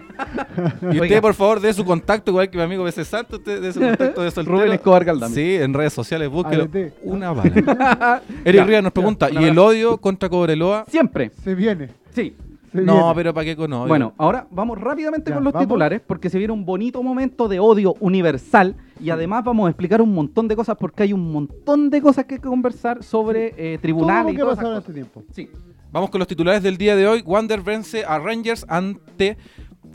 y 0.83 0.87
usted, 0.87 1.01
Oiga. 1.01 1.21
por 1.21 1.35
favor, 1.35 1.61
dé 1.61 1.73
su 1.73 1.85
contacto, 1.85 2.33
igual 2.33 2.51
que 2.51 2.59
mi 2.59 2.65
amigo 2.65 2.83
BC 2.83 3.05
Santos, 3.05 3.39
usted 3.39 3.63
dé 3.63 3.73
su 3.73 3.79
contacto 3.89 4.23
de 4.23 4.31
soltero. 4.33 4.57
Rubén 4.59 4.73
Escobar 4.73 5.05
Galdame. 5.05 5.33
Sí, 5.35 5.55
en 5.57 5.73
redes 5.73 5.93
sociales, 5.93 6.29
búsquelo. 6.29 6.65
ADT. 6.65 6.95
Una 7.05 7.31
bala. 7.33 8.23
Eric 8.45 8.67
Rivas 8.67 8.83
nos 8.83 8.93
pregunta, 8.93 9.29
un 9.31 9.41
¿y 9.41 9.45
el 9.45 9.57
odio 9.61 9.99
contra 9.99 10.29
Cobreloa? 10.29 10.87
Siempre. 10.89 11.31
Se 11.45 11.55
viene. 11.55 11.91
Sí. 12.13 12.35
Se 12.73 12.81
No, 12.83 12.95
viene. 12.95 13.13
pero 13.15 13.35
¿para 13.35 13.45
qué 13.45 13.55
con 13.55 13.73
odio? 13.73 13.87
Bueno, 13.87 14.15
ahora 14.19 14.49
vamos 14.51 14.77
rápidamente 14.81 15.31
Ya, 15.31 15.37
con 15.37 15.45
los 15.45 15.53
vamos. 15.53 15.67
titulares 15.69 16.01
porque 16.05 16.31
se 16.31 16.39
viene 16.39 16.53
un 16.53 16.65
bonito 16.65 17.01
momento 17.03 17.47
de 17.47 17.61
odio 17.61 17.95
universal 18.01 18.75
y 19.01 19.11
además 19.11 19.45
vamos 19.45 19.67
a 19.67 19.71
explicar 19.71 20.03
un 20.03 20.13
montón 20.15 20.47
de 20.49 20.57
cosas 20.57 20.77
porque 20.79 21.05
hay 21.05 21.13
un 21.13 21.33
montón 21.33 21.91
de 21.91 22.01
cosas 22.03 22.25
que 22.27 22.35
hay 22.35 22.41
que 22.41 22.49
conversar 22.49 23.03
sobre 23.03 23.49
eh, 23.49 23.53
Todo 23.55 23.73
lo 23.75 23.81
tribunales 23.81 24.35
y 24.35 24.39
todas 24.39 24.53
esas 24.53 24.65
cosas. 24.65 24.79
este 24.81 24.93
tiempo. 24.93 25.25
Sí. 25.33 25.51
Vamos 25.93 26.11
con 26.11 26.19
los 26.19 26.29
titulares 26.29 26.63
del 26.63 26.77
día 26.77 26.95
de 26.95 27.07
hoy. 27.07 27.23
Wander 27.27 27.63
vence 27.63 28.05
a 28.05 28.19
Rangers 28.19 28.65
ante, 28.69 29.37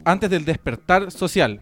antes 0.04 0.30
del 0.30 0.44
despertar 0.44 1.12
social. 1.12 1.62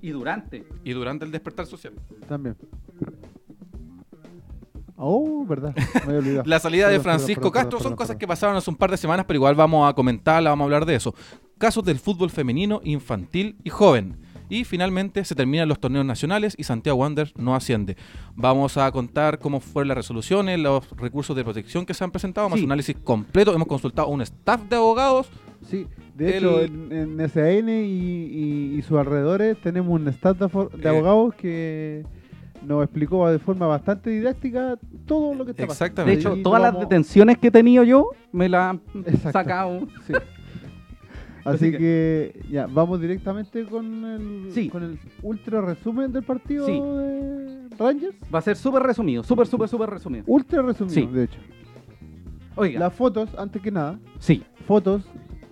Y 0.00 0.10
durante. 0.10 0.64
Y 0.84 0.92
durante 0.92 1.24
el 1.24 1.30
despertar 1.30 1.66
social. 1.66 1.92
También. 2.28 2.56
Oh, 4.96 5.44
verdad. 5.46 5.74
Me 5.76 6.00
había 6.02 6.18
olvidado. 6.18 6.42
La 6.46 6.58
salida 6.58 6.88
de 6.88 6.98
Francisco 6.98 7.52
Castro 7.52 7.78
son 7.78 7.94
cosas 7.94 8.16
que 8.16 8.26
pasaron 8.26 8.56
hace 8.56 8.68
un 8.68 8.76
par 8.76 8.90
de 8.90 8.96
semanas, 8.96 9.26
pero 9.28 9.36
igual 9.36 9.54
vamos 9.54 9.88
a 9.88 9.94
comentarla, 9.94 10.50
vamos 10.50 10.64
a 10.64 10.66
hablar 10.66 10.86
de 10.86 10.96
eso. 10.96 11.14
Casos 11.56 11.84
del 11.84 12.00
fútbol 12.00 12.30
femenino, 12.30 12.80
infantil 12.82 13.56
y 13.62 13.70
joven. 13.70 14.16
Y 14.50 14.64
finalmente 14.64 15.24
se 15.24 15.34
terminan 15.34 15.68
los 15.68 15.78
torneos 15.78 16.04
nacionales 16.06 16.54
y 16.58 16.64
Santiago 16.64 16.98
Wanderers 17.00 17.36
no 17.36 17.54
asciende. 17.54 17.96
Vamos 18.34 18.76
a 18.78 18.90
contar 18.92 19.38
cómo 19.38 19.60
fueron 19.60 19.88
las 19.88 19.96
resoluciones, 19.98 20.58
los 20.58 20.88
recursos 20.96 21.36
de 21.36 21.44
protección 21.44 21.84
que 21.84 21.92
se 21.94 22.02
han 22.04 22.10
presentado, 22.10 22.48
más 22.48 22.58
Sí. 22.58 22.64
un 22.64 22.70
análisis 22.70 22.96
completo. 23.04 23.54
Hemos 23.54 23.68
consultado 23.68 24.08
a 24.08 24.10
un 24.10 24.22
staff 24.22 24.62
de 24.68 24.76
abogados. 24.76 25.28
Sí, 25.68 25.86
de 26.16 26.36
El- 26.38 26.44
hecho, 26.44 26.62
en, 26.62 26.92
en 27.20 27.28
SAN 27.28 27.68
y, 27.68 27.72
y- 27.72 28.74
y 28.78 28.82
sus 28.82 28.96
alrededores 28.98 29.60
tenemos 29.60 30.00
un 30.00 30.08
staff 30.08 30.38
de, 30.38 30.46
Eh. 30.82 30.88
abogados 30.88 31.34
que 31.34 32.04
nos 32.64 32.82
explicó 32.84 33.28
de 33.28 33.38
forma 33.38 33.66
bastante 33.66 34.10
didáctica 34.10 34.78
todo 35.06 35.34
lo 35.34 35.44
que 35.44 35.50
está 35.52 35.66
pasando. 35.66 35.84
Exactamente. 35.84 36.16
De 36.16 36.20
hecho, 36.20 36.36
Y 36.36 36.42
todas 36.42 36.62
las 36.62 36.78
detenciones 36.78 37.38
que 37.38 37.48
he 37.48 37.50
tenido 37.50 37.84
yo 37.84 38.10
me 38.32 38.48
las 38.48 38.70
han 38.70 38.80
Exacto. 39.06 39.30
sacado. 39.32 39.80
sí. 40.06 40.12
Así 41.54 41.70
que- 41.72 42.40
ya, 42.50 42.66
vamos 42.66 43.00
directamente 43.00 43.64
con 43.66 44.04
el, 44.04 44.52
Sí. 44.52 44.68
con 44.68 44.82
el 44.82 44.98
ultra 45.22 45.60
resumen 45.60 46.12
del 46.12 46.22
partido 46.22 46.66
Sí. 46.66 46.72
de 46.80 47.68
Rangers. 47.78 48.16
Va 48.34 48.38
a 48.38 48.42
ser 48.42 48.56
súper 48.56 48.82
resumido, 48.82 49.22
súper, 49.22 49.46
súper, 49.46 49.68
súper 49.68 49.90
resumido. 49.90 50.24
Ultra 50.26 50.62
resumido, 50.62 50.94
Sí. 50.94 51.06
de 51.06 51.24
hecho. 51.24 51.38
Oiga, 52.56 52.80
Las 52.80 52.92
fotos, 52.94 53.30
antes 53.38 53.62
que 53.62 53.70
nada, 53.70 53.98
sí. 54.18 54.42
fotos, 54.66 55.08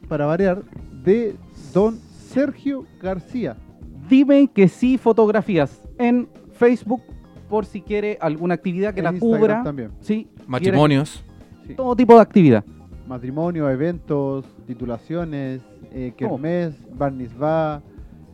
para 0.08 0.26
variar, 0.26 0.62
de 1.04 1.36
don 1.72 1.96
Sergio 2.12 2.84
García. 3.00 3.56
Dime 4.08 4.48
que 4.52 4.68
sí 4.68 4.98
fotografías 4.98 5.80
en 5.98 6.28
Facebook 6.52 7.02
por 7.48 7.64
si 7.64 7.80
quiere 7.80 8.18
alguna 8.20 8.54
actividad 8.54 8.92
que 8.92 9.00
En 9.00 9.04
la 9.04 9.12
Instagram 9.12 9.40
cubra. 9.40 9.62
también. 9.62 9.90
Sí. 10.00 10.28
Matrimonios. 10.48 11.24
Quiere 11.60 11.74
Todo 11.76 11.94
tipo 11.94 12.14
de 12.16 12.20
actividad. 12.20 12.64
Matrimonio, 13.06 13.70
eventos, 13.70 14.44
titulaciones, 14.66 15.60
eh, 15.98 16.12
kermés, 16.16 16.74
barnizbá, 16.94 17.80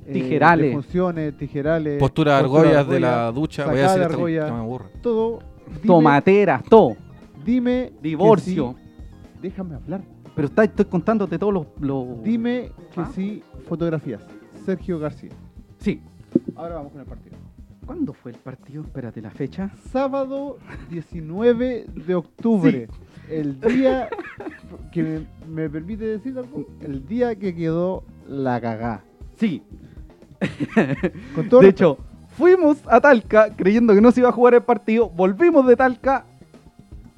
eh, 0.07 0.13
Tijerales. 0.13 0.73
funciones, 0.75 1.37
tijerales, 1.37 1.99
Postura 2.01 2.37
de 2.37 2.43
postura 2.43 2.61
argollas 2.69 2.89
de 2.89 3.01
la 3.01 3.31
ducha. 3.31 3.67
Voy 3.67 3.79
a 3.79 3.87
esta 3.87 4.05
argolla. 4.07 4.47
que 4.47 4.53
me 4.53 4.59
aburre. 4.59 4.87
todo. 5.01 5.39
Dime, 5.69 5.87
Tomateras, 5.87 6.63
todo. 6.65 6.97
Dime. 7.45 7.93
Divorcio. 8.03 8.75
sí. 8.77 8.91
Déjame 9.41 9.75
hablar. 9.77 10.03
Pero 10.35 10.49
está, 10.49 10.65
estoy 10.65 10.85
contándote 10.87 11.39
todos 11.39 11.53
los... 11.53 11.67
los- 11.81 12.23
Dime 12.25 12.71
que 12.95 13.01
¿Ah? 13.01 13.11
sí, 13.15 13.43
fotografías. 13.69 14.23
Sergio 14.65 14.99
García. 14.99 15.31
Sí. 15.79 16.01
Ahora 16.57 16.77
vamos 16.77 16.93
con 16.93 17.01
el 17.01 17.07
partido. 17.07 17.37
¿Cuándo 17.87 18.13
fue 18.13 18.31
el 18.33 18.39
partido? 18.39 18.83
Espérate 18.83 19.21
la 19.21 19.31
fecha. 19.31 19.71
Sábado 19.91 20.59
19 20.91 21.87
de 22.07 22.15
octubre. 22.15 22.89
El 23.29 23.61
día 23.61 24.09
que 24.91 25.03
me, 25.03 25.27
me 25.49 25.71
permite 25.71 26.05
decir 26.05 26.37
algo. 26.39 26.67
El 26.81 27.07
día 27.07 27.35
que 27.37 27.55
quedó 27.55 28.05
la 28.29 28.61
cagá. 28.61 29.03
Sí. 29.37 29.63
Con 31.35 31.49
todo 31.49 31.61
de 31.61 31.69
hecho, 31.69 31.99
fuimos 32.37 32.79
a 32.89 33.01
Talca 33.01 33.55
creyendo 33.57 33.95
que 33.95 34.01
no 34.01 34.11
se 34.11 34.21
iba 34.21 34.29
a 34.29 34.33
jugar 34.33 34.55
el 34.55 34.63
partido. 34.63 35.09
Volvimos 35.09 35.67
de 35.67 35.77
Talca 35.77 36.25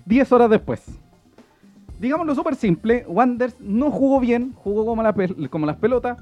10 0.07 0.33
horas 0.33 0.51
después. 0.51 0.83
Digámoslo 2.01 2.35
súper 2.35 2.55
simple, 2.57 3.05
Wanders 3.09 3.57
no 3.61 3.91
jugó 3.91 4.21
bien, 4.21 4.53
jugó 4.57 4.85
como, 4.85 5.03
la 5.03 5.15
como 5.49 5.65
las 5.65 5.77
pelotas, 5.77 6.19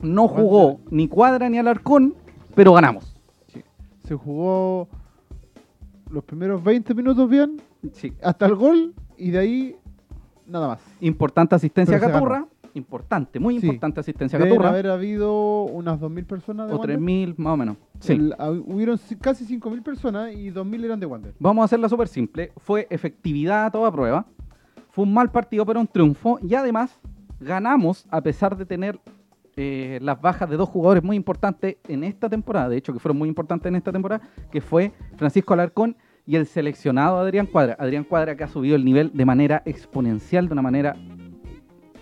no 0.00 0.28
jugó 0.28 0.76
Wander- 0.78 0.88
ni 0.90 1.08
cuadra 1.08 1.48
ni 1.48 1.58
alarcón, 1.58 2.14
pero 2.54 2.74
ganamos. 2.74 3.16
se 4.04 4.14
jugó 4.14 4.88
los 6.10 6.22
primeros 6.24 6.62
20 6.62 6.94
minutos 6.94 7.28
bien, 7.28 7.60
Sí. 7.92 8.12
hasta 8.22 8.46
el 8.46 8.54
gol, 8.54 8.94
y 9.16 9.30
de 9.30 9.38
ahí 9.38 9.76
nada 10.46 10.68
más. 10.68 10.80
Importante 11.00 11.54
asistencia 11.54 11.96
a 11.96 12.00
Caturra, 12.00 12.46
importante, 12.74 13.38
muy 13.40 13.58
Sí. 13.58 13.66
importante 13.66 14.00
asistencia 14.00 14.38
a 14.38 14.42
Caturra, 14.42 14.68
haber 14.70 14.88
habido 14.88 15.64
unas 15.64 15.98
2.000 16.00 16.24
personas 16.26 16.68
de 16.68 16.74
o 16.74 16.78
Wander. 16.78 16.96
3.000 16.98 17.34
más 17.38 17.54
o 17.54 17.56
menos. 17.56 17.76
Sí. 18.00 18.12
El- 18.14 18.34
ah, 18.38 18.50
hubieron 18.50 18.98
casi 19.20 19.44
5.000 19.44 19.82
personas 19.82 20.34
y 20.34 20.50
2.000 20.50 20.84
eran 20.84 21.00
de 21.00 21.06
Wander. 21.06 21.34
Vamos 21.38 21.62
a 21.62 21.64
hacerla 21.66 21.88
súper 21.88 22.08
simple. 22.08 22.52
Fue 22.58 22.86
efectividad 22.90 23.66
a 23.66 23.70
toda 23.70 23.90
prueba. 23.92 24.26
Fue 24.90 25.04
un 25.04 25.14
mal 25.14 25.30
partido, 25.30 25.64
pero 25.66 25.80
un 25.80 25.86
triunfo. 25.86 26.38
Y 26.42 26.54
además, 26.54 26.98
ganamos 27.40 28.06
a 28.10 28.20
pesar 28.20 28.56
de 28.56 28.66
tener 28.66 29.00
eh, 29.56 29.98
las 30.00 30.20
bajas 30.20 30.48
de 30.48 30.56
dos 30.56 30.68
jugadores 30.68 31.02
muy 31.02 31.16
importantes 31.16 31.76
en 31.88 32.04
esta 32.04 32.28
temporada. 32.28 32.68
De 32.68 32.76
hecho, 32.76 32.92
que 32.92 32.98
fueron 32.98 33.18
muy 33.18 33.28
importantes 33.28 33.68
en 33.68 33.76
esta 33.76 33.92
temporada, 33.92 34.22
que 34.50 34.60
fue 34.60 34.92
Francisco 35.16 35.52
Alarcón 35.52 35.96
y 36.30 36.36
el 36.36 36.46
seleccionado 36.46 37.18
Adrián 37.18 37.46
Cuadra. 37.46 37.76
Adrián 37.76 38.04
Cuadra 38.04 38.36
que 38.36 38.44
ha 38.44 38.46
subido 38.46 38.76
el 38.76 38.84
nivel 38.84 39.10
de 39.12 39.24
manera 39.24 39.64
exponencial, 39.66 40.46
de 40.46 40.52
una 40.52 40.62
manera 40.62 40.94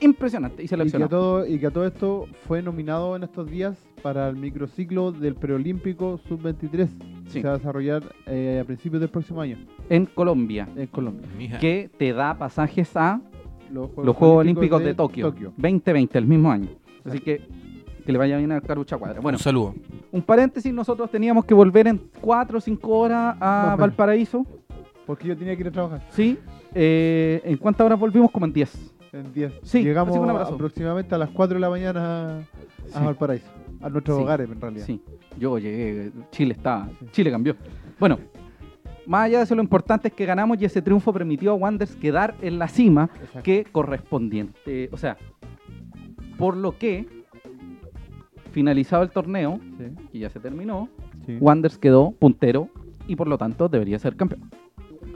impresionante. 0.01 0.63
Y 0.63 0.67
Y 0.67 0.69
que, 0.69 0.75
a 0.75 0.79
seleccionado. 0.79 1.09
todo, 1.09 1.47
y 1.47 1.59
que 1.59 1.67
a 1.67 1.71
todo 1.71 1.87
esto 1.87 2.27
fue 2.47 2.61
nominado 2.61 3.17
en 3.17 3.23
estos 3.23 3.51
días 3.51 3.79
para 4.03 4.29
el 4.29 4.37
microciclo 4.37 5.13
del 5.13 5.35
preolímpico 5.35 6.19
sub-23. 6.29 6.89
Sí. 6.89 6.99
que 7.25 7.41
Se 7.41 7.43
va 7.43 7.55
a 7.55 7.57
desarrollar 7.57 8.03
eh, 8.27 8.61
a 8.63 8.67
principios 8.67 9.01
del 9.01 9.09
próximo 9.09 9.41
año 9.41 9.57
En 9.89 10.05
Colombia. 10.05 10.69
en 10.77 10.89
Colombia. 10.89 11.27
Mija. 11.39 11.59
Que 11.59 11.89
te 11.97 12.13
da 12.13 12.37
pasajes 12.37 12.95
a 12.99 13.23
Los 13.73 13.89
los 13.97 14.15
Juegos 14.15 14.41
Olímpicos 14.41 14.85
de, 14.85 14.93
Tokio, 14.93 15.33
2020, 15.57 16.19
el 16.19 16.27
mismo 16.27 16.53
año. 16.53 16.69
Así 17.07 17.21
que 17.21 17.47
que 18.09 18.13
le 18.13 18.17
vaya 18.19 18.39
bien 18.39 18.51
a 18.53 18.61
Carucha 18.63 18.97
Cuadra. 18.97 19.21
Bueno, 19.21 19.37
un 19.37 19.43
saludo. 19.43 19.75
un 20.13 20.23
paréntesis, 20.23 20.73
nosotros 20.73 21.11
teníamos 21.11 21.45
que 21.45 21.53
volver 21.53 21.89
en 21.89 22.01
4 22.23 22.57
o 22.57 22.61
5 22.63 22.89
horas 22.91 23.37
a. 23.39 23.77
Valparaíso. 23.79 24.47
Porque 25.05 25.29
yo 25.29 25.37
tenía 25.37 25.55
que 25.55 25.61
ir 25.61 25.69
a 25.69 25.73
trabajar 25.73 26.07
Sí. 26.09 26.39
Eh, 26.75 27.43
¿En 27.45 27.59
cuántas 27.59 27.85
horas 27.85 28.01
volvimos? 28.01 28.31
Como 28.31 28.47
en 28.47 28.55
10. 28.55 28.95
en 29.13 29.31
10. 29.35 29.53
Sí, 29.63 29.83
Llegamos 29.83 30.09
así 30.13 30.19
que 30.21 30.25
un 30.25 30.31
abrazo. 30.31 30.55
aproximadamente 30.55 31.15
a 31.15 31.19
las 31.19 31.29
4 31.29 31.57
de 31.57 31.61
la 31.61 31.69
mañana 31.69 32.39
a, 32.39 32.41
Sí. 32.87 32.93
a 32.95 33.01
Valparaíso. 33.01 33.47
A 33.83 33.91
nuestros 33.91 34.17
Sí. 34.17 34.23
hogares, 34.23 34.49
en 34.51 34.59
realidad. 34.59 34.87
Sí. 34.87 35.03
Yo 35.39 35.59
llegué, 35.59 36.11
Chile 36.33 36.55
está, 36.55 36.89
Sí. 37.01 37.07
Chile 37.13 37.31
cambió. 37.31 37.57
Bueno, 38.01 38.19
más 39.07 39.27
allá 39.27 39.37
de 39.37 39.45
eso, 39.45 39.55
lo 39.55 39.63
importante 39.63 40.09
es 40.09 40.15
que 40.15 40.25
ganamos 40.25 40.59
y 40.63 40.65
ese 40.65 40.81
triunfo 40.81 41.13
permitió 41.13 41.51
a 41.51 41.55
Wanderers 41.57 41.95
quedar 41.97 42.37
en 42.41 42.59
la 42.59 42.69
cima 42.69 43.11
Exacto. 43.17 43.43
que 43.43 43.67
correspondiente. 43.71 44.89
O 44.93 44.97
sea, 44.97 45.19
por 46.39 46.57
lo 46.57 46.79
que, 46.79 47.18
finalizado 48.53 49.03
el 49.03 49.11
torneo, 49.11 49.61
Sí, 49.79 49.85
y 50.13 50.19
ya 50.21 50.31
se 50.31 50.41
terminó, 50.41 50.89
sí. 51.27 51.37
Wanderers 51.41 51.79
quedó 51.79 52.11
puntero 52.13 52.69
y 53.07 53.17
por 53.17 53.29
lo 53.29 53.39
tanto 53.39 53.69
debería 53.69 53.99
ser 53.99 54.17
campeón. 54.17 54.51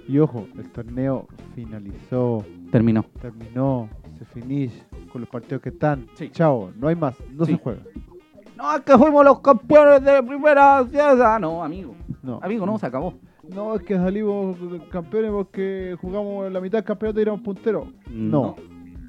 Y 0.09 0.19
ojo, 0.19 0.47
el 0.59 0.69
torneo 0.71 1.27
finalizó, 1.55 2.45
Terminó. 2.71 3.05
terminó, 3.21 3.89
se 4.19 4.25
finish 4.27 4.73
con 5.13 5.21
los 5.23 5.31
partidos 5.31 5.63
que 5.63 5.69
están. 5.71 6.07
Sí. 6.15 6.29
Chao, 6.31 6.71
no 6.77 6.89
hay 6.89 6.97
más, 6.97 7.17
no 7.33 7.45
se 7.45 7.57
juega. 7.57 7.81
No, 8.57 8.75
es 8.77 8.83
que 8.83 8.97
fuimos 8.97 9.25
los 9.25 9.41
campeones 9.41 10.03
de 10.03 10.23
primera. 10.23 10.85
ciudad. 10.87 11.41
No, 11.41 11.63
amigo. 11.65 11.95
No. 12.23 12.39
Amigo, 12.43 12.65
no, 12.67 12.79
se 12.79 12.87
acabó. 12.87 13.15
No, 13.49 13.75
es 13.75 13.83
que 13.83 13.97
salimos 13.97 14.57
campeones 14.91 15.31
porque 15.33 15.97
jugamos 16.01 16.51
la 16.53 16.61
mitad 16.61 16.79
del 16.79 16.85
campeonato 16.85 17.19
y 17.19 17.23
éramos 17.23 17.41
punteros. 17.41 17.89
No. 18.11 18.55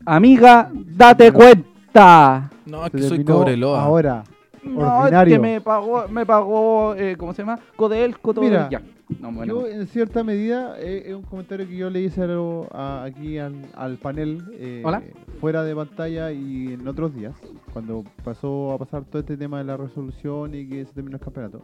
Amiga, 0.05 0.71
date 0.73 1.31
No. 1.31 1.37
cuenta. 1.37 2.49
No, 2.65 2.85
es 2.85 2.91
que 2.91 3.01
soy 3.03 3.23
Cobreloa. 3.23 3.81
Ahora. 3.83 4.23
No, 4.63 4.79
es 4.79 5.01
Ordinario. 5.01 5.35
que 5.35 5.41
me 5.41 5.61
pagó, 5.61 6.07
me 6.07 6.25
pagó, 6.25 6.95
eh, 6.95 7.17
¿cómo 7.17 7.33
se 7.33 7.41
llama? 7.41 7.59
Codelco, 7.75 8.33
todo 8.33 8.45
Mira, 8.45 8.69
ya. 8.69 8.81
No, 9.19 9.31
bueno. 9.31 9.61
Yo, 9.61 9.67
en 9.67 9.85
cierta 9.87 10.23
medida, 10.23 10.79
eh, 10.79 11.03
es 11.07 11.13
un 11.15 11.23
comentario 11.23 11.67
que 11.67 11.75
yo 11.75 11.89
le 11.89 11.99
hice 12.01 12.23
a 12.71 13.03
aquí 13.03 13.37
al, 13.37 13.55
al 13.75 13.97
panel, 13.97 14.41
eh, 14.53 14.81
Hola. 14.85 15.03
fuera 15.41 15.63
de 15.63 15.75
pantalla 15.75 16.31
y 16.31 16.73
en 16.73 16.87
otros 16.87 17.13
días, 17.13 17.35
cuando 17.73 18.05
pasó 18.23 18.71
a 18.71 18.77
pasar 18.77 19.03
todo 19.03 19.19
este 19.19 19.35
tema 19.35 19.57
de 19.57 19.65
la 19.65 19.75
resolución 19.75 20.55
y 20.55 20.65
que 20.67 20.85
se 20.85 20.93
terminó 20.93 21.17
el 21.17 21.23
campeonato. 21.23 21.61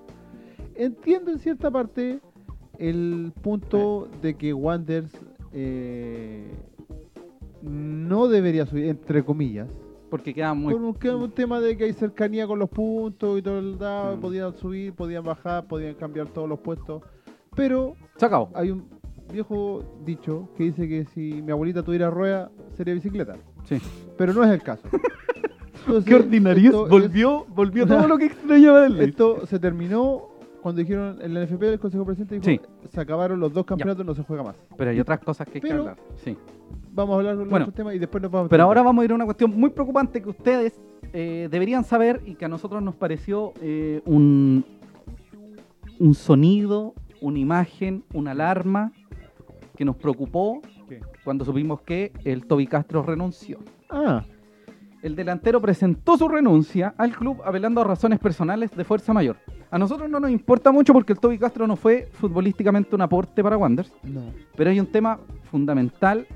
Entiendo 0.76 1.32
en 1.32 1.40
cierta 1.40 1.72
parte 1.72 2.20
el 2.78 3.32
punto 3.42 4.10
de 4.22 4.34
que 4.36 4.54
Wanderers 4.54 5.12
eh, 5.54 6.52
no 7.62 8.28
debería 8.28 8.66
subir, 8.66 8.86
entre 8.86 9.24
comillas, 9.24 9.70
Porque 10.10 10.34
queda 10.34 10.54
muy. 10.54 10.74
por 10.74 10.82
un, 10.84 10.94
que- 10.96 11.10
un 11.12 11.32
tema 11.32 11.60
de 11.60 11.78
que 11.78 11.84
hay 11.86 11.94
cercanía 11.94 12.48
con 12.48 12.58
los 12.60 12.70
puntos 12.70 13.38
y 13.38 13.42
todo 13.42 13.60
el 13.60 13.78
dado, 13.78 14.18
Mm. 14.18 14.20
podían 14.22 14.54
subir, 14.56 14.94
podían 14.94 15.24
bajar, 15.24 15.68
podían 15.68 15.94
cambiar 15.96 16.28
todos 16.30 16.50
los 16.50 16.60
puestos. 16.60 17.04
Pero 17.56 17.96
Se 18.18 18.26
acabó. 18.26 18.50
hay 18.56 18.72
un 18.72 18.86
viejo 19.32 19.84
dicho 20.06 20.50
que 20.58 20.64
dice 20.64 20.88
que 20.88 21.06
si 21.14 21.42
mi 21.42 21.52
abuelita 21.52 21.84
tuviera 21.84 22.10
rueda 22.10 22.50
sería 22.76 22.94
bicicleta. 22.96 23.36
Sí. 23.66 23.78
Pero 24.18 24.34
no 24.34 24.44
es 24.44 24.50
el 24.50 24.62
caso. 24.64 24.88
Entonces, 25.86 26.06
Qué 26.06 26.16
ordinariez. 26.16 26.66
esto 26.66 26.86
es- 26.86 26.90
Volvió, 26.92 27.46
volvió 27.50 27.86
todo 27.88 28.08
lo 28.08 28.18
que 28.18 28.26
extrañaba 28.26 28.82
del 28.84 28.98
ley. 28.98 29.10
Esto 29.10 29.46
se 29.46 29.60
terminó 29.60 30.24
cuando 30.62 30.80
dijeron 30.82 31.18
en 31.22 31.34
la 31.34 31.42
NFP 31.46 31.66
del 31.68 31.80
Consejo 31.80 32.06
Presidente 32.06 32.36
dijo, 32.40 32.64
Sí. 32.64 32.90
se 32.90 33.00
acabaron 33.02 33.40
los 33.40 33.54
dos 33.54 33.66
campeonatos, 33.66 34.06
no 34.06 34.14
se 34.14 34.24
juega 34.24 34.44
más. 34.44 34.56
Pero 34.78 34.92
hay 34.92 35.00
otras 35.00 35.20
cosas 35.20 35.48
que 35.48 35.60
hay 35.60 35.62
que 35.62 35.72
hablar. 35.72 35.98
Sí. 36.18 36.36
Vamos 37.00 37.14
a 37.14 37.18
hablar 37.20 37.38
de 37.38 37.46
Bueno, 37.46 37.72
temas 37.72 37.96
y 37.96 38.00
después 38.00 38.22
nos 38.22 38.30
vamos 38.30 38.48
a 38.48 38.50
Pero 38.50 38.64
ahora 38.64 38.82
vamos 38.82 39.02
a 39.02 39.06
ir 39.06 39.12
a 39.12 39.16
una 39.16 39.24
cuestión 39.24 39.58
muy 39.58 39.70
preocupante 39.70 40.22
que 40.22 40.28
ustedes 40.28 40.78
eh, 41.14 41.48
deberían 41.50 41.86
saber 41.86 42.22
y 42.26 42.36
que 42.36 42.44
a 42.44 42.50
nosotros 42.50 42.84
nos 42.84 42.94
pareció 42.94 43.54
eh, 43.62 44.02
un, 44.06 44.66
un 45.98 46.14
sonido, 46.14 46.94
una 47.22 47.40
imagen, 47.40 48.04
una 48.14 48.32
alarma 48.32 48.92
que 49.78 49.86
nos 49.86 49.96
preocupó 49.96 50.62
¿Qué? 50.90 51.00
cuando 51.24 51.46
supimos 51.46 51.80
que 51.82 52.12
el 52.26 52.46
Toby 52.46 52.68
Castro 52.68 53.02
renunció. 53.02 53.60
Ah, 53.90 54.26
El 55.02 55.16
delantero 55.16 55.62
presentó 55.62 56.18
su 56.18 56.28
renuncia 56.28 56.94
al 56.98 57.16
club 57.16 57.42
apelando 57.46 57.80
a 57.80 57.86
razones 57.86 58.20
personales 58.20 58.72
de 58.76 58.84
fuerza 58.84 59.14
mayor. 59.14 59.38
A 59.72 59.80
nosotros 59.80 60.10
no 60.10 60.20
nos 60.20 60.32
importa 60.32 60.74
mucho 60.74 60.92
porque 60.92 61.14
el 61.14 61.20
Toby 61.20 61.38
Castro 61.38 61.66
no 61.66 61.78
fue 61.78 62.10
futbolísticamente 62.12 62.94
un 62.94 63.04
aporte 63.04 63.42
para 63.42 63.56
Wanderers, 63.56 63.94
no. 64.04 64.34
pero 64.58 64.70
hay 64.70 64.82
un 64.82 64.88
tema 64.88 65.18
fundamental 65.50 66.28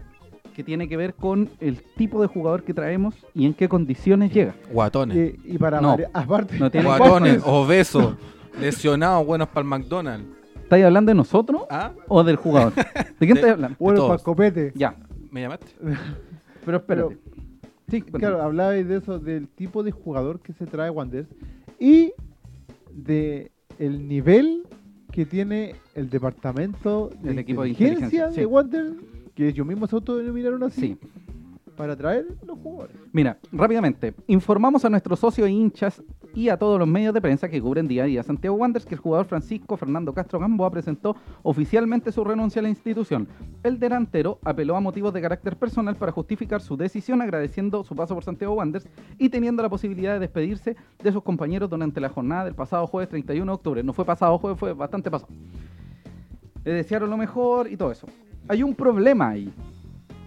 que 0.54 0.64
tiene 0.64 0.88
que 0.88 0.96
ver 0.98 1.14
con 1.16 1.50
el 1.60 1.82
tipo 1.98 2.22
de 2.22 2.28
jugador 2.28 2.64
que 2.64 2.74
traemos 2.74 3.16
y 3.34 3.46
en 3.46 3.54
qué 3.54 3.68
condiciones 3.68 4.32
llega. 4.34 4.56
Guatones. 4.72 5.36
Y, 5.46 5.54
y 5.56 5.58
para 5.58 5.82
No. 5.82 5.98
aparte, 6.14 6.58
No 6.60 6.70
tiene 6.72 6.86
Guatones, 6.88 7.42
obesos, 7.46 8.16
lesionados, 8.60 9.26
buenos 9.26 9.48
para 9.50 9.62
el 9.62 9.68
McDonald's. 9.68 10.26
¿Estáis 10.62 10.86
hablando 10.86 11.10
de 11.12 11.16
nosotros 11.16 11.64
¿Ah? 11.70 11.92
o 12.08 12.24
del 12.24 12.36
jugador? 12.38 12.74
¿De 13.20 13.26
quién 13.26 13.38
estáis 13.38 13.54
hablando? 13.54 13.76
bueno, 13.80 14.08
para 14.08 14.22
copete. 14.24 14.72
Ya, 14.76 14.96
¿Me 15.32 15.42
llamaste? 15.42 15.68
pero 16.66 16.78
espérate. 16.78 17.18
sí, 17.90 18.02
Claro, 18.02 18.42
hablabais 18.42 18.88
de 18.88 18.98
eso, 18.98 19.20
del 19.20 19.48
tipo 19.48 19.84
de 19.84 19.92
jugador 19.92 20.40
que 20.40 20.54
se 20.54 20.66
trae 20.66 20.90
Wanderers 20.90 21.28
y 21.80 22.14
de 22.92 23.52
el 23.80 24.08
nivel 24.08 24.64
que 25.12 25.26
tiene 25.26 25.76
el 25.96 26.10
departamento 26.10 27.10
de 27.22 27.32
El 27.32 27.40
equipo 27.40 27.64
de 27.64 27.70
inteligencia 27.70 28.28
de 28.30 28.34
sí. 28.36 28.46
Wanderers, 28.46 28.96
que 29.36 29.48
ellos 29.48 29.66
mismos 29.66 29.90
se 29.90 29.96
autodenominaron 29.96 30.64
así, 30.64 30.82
Sí. 30.82 30.98
para 31.76 31.96
traer 31.96 32.28
los 32.46 32.58
jugadores. 32.60 32.96
Mira, 33.12 33.40
rápidamente, 33.52 34.14
informamos 34.28 34.86
a 34.86 34.90
nuestros 34.90 35.20
socios 35.20 35.48
e 35.48 35.52
hinchas 35.52 36.04
y 36.36 36.50
a 36.50 36.58
todos 36.58 36.78
los 36.80 36.88
medios 36.88 37.14
de 37.16 37.22
prensa 37.22 37.50
que 37.50 37.62
cubren 37.62 37.88
día 37.88 38.04
a 38.04 38.06
día 38.06 38.22
Santiago 38.24 38.56
Wanderers 38.58 38.86
que 38.86 38.94
el 38.96 39.02
jugador 39.02 39.26
Francisco 39.28 39.76
Fernando 39.78 40.14
Castro 40.14 40.40
Gamboa 40.40 40.70
presentó 40.72 41.16
oficialmente 41.44 42.12
su 42.12 42.24
renuncia 42.24 42.60
a 42.60 42.64
la 42.64 42.70
institución. 42.70 43.28
El 43.64 43.80
delantero 43.80 44.40
apeló 44.44 44.76
a 44.76 44.80
motivos 44.82 45.14
de 45.14 45.22
carácter 45.22 45.58
personal 45.58 45.96
para 45.96 46.12
justificar 46.12 46.62
su 46.62 46.76
decisión 46.78 47.22
agradeciendo 47.24 47.84
su 47.84 47.96
paso 47.96 48.14
por 48.16 48.24
Santiago 48.24 48.54
Wanderers 48.54 48.88
y 49.18 49.30
teniendo 49.30 49.62
la 49.64 49.70
posibilidad 49.70 50.14
de 50.14 50.20
despedirse 50.20 50.76
de 51.04 51.12
sus 51.12 51.24
compañeros 51.24 51.70
durante 51.72 52.00
la 52.00 52.10
jornada 52.10 52.46
del 52.46 52.56
pasado 52.56 52.86
jueves 52.88 53.10
31 53.10 53.52
de 53.52 53.56
octubre. 53.56 53.84
No 53.84 53.94
fue 53.94 54.06
pasado 54.06 54.38
jueves, 54.38 54.60
fue 54.60 54.74
bastante 54.74 55.10
pasado. 55.10 55.32
Le 56.64 56.72
desearon 56.74 57.10
lo 57.10 57.18
mejor 57.18 57.70
y 57.70 57.78
todo 57.78 57.92
eso. 57.92 58.08
Hay 58.48 58.64
un 58.64 58.76
problema 58.76 59.30
ahí. 59.30 59.52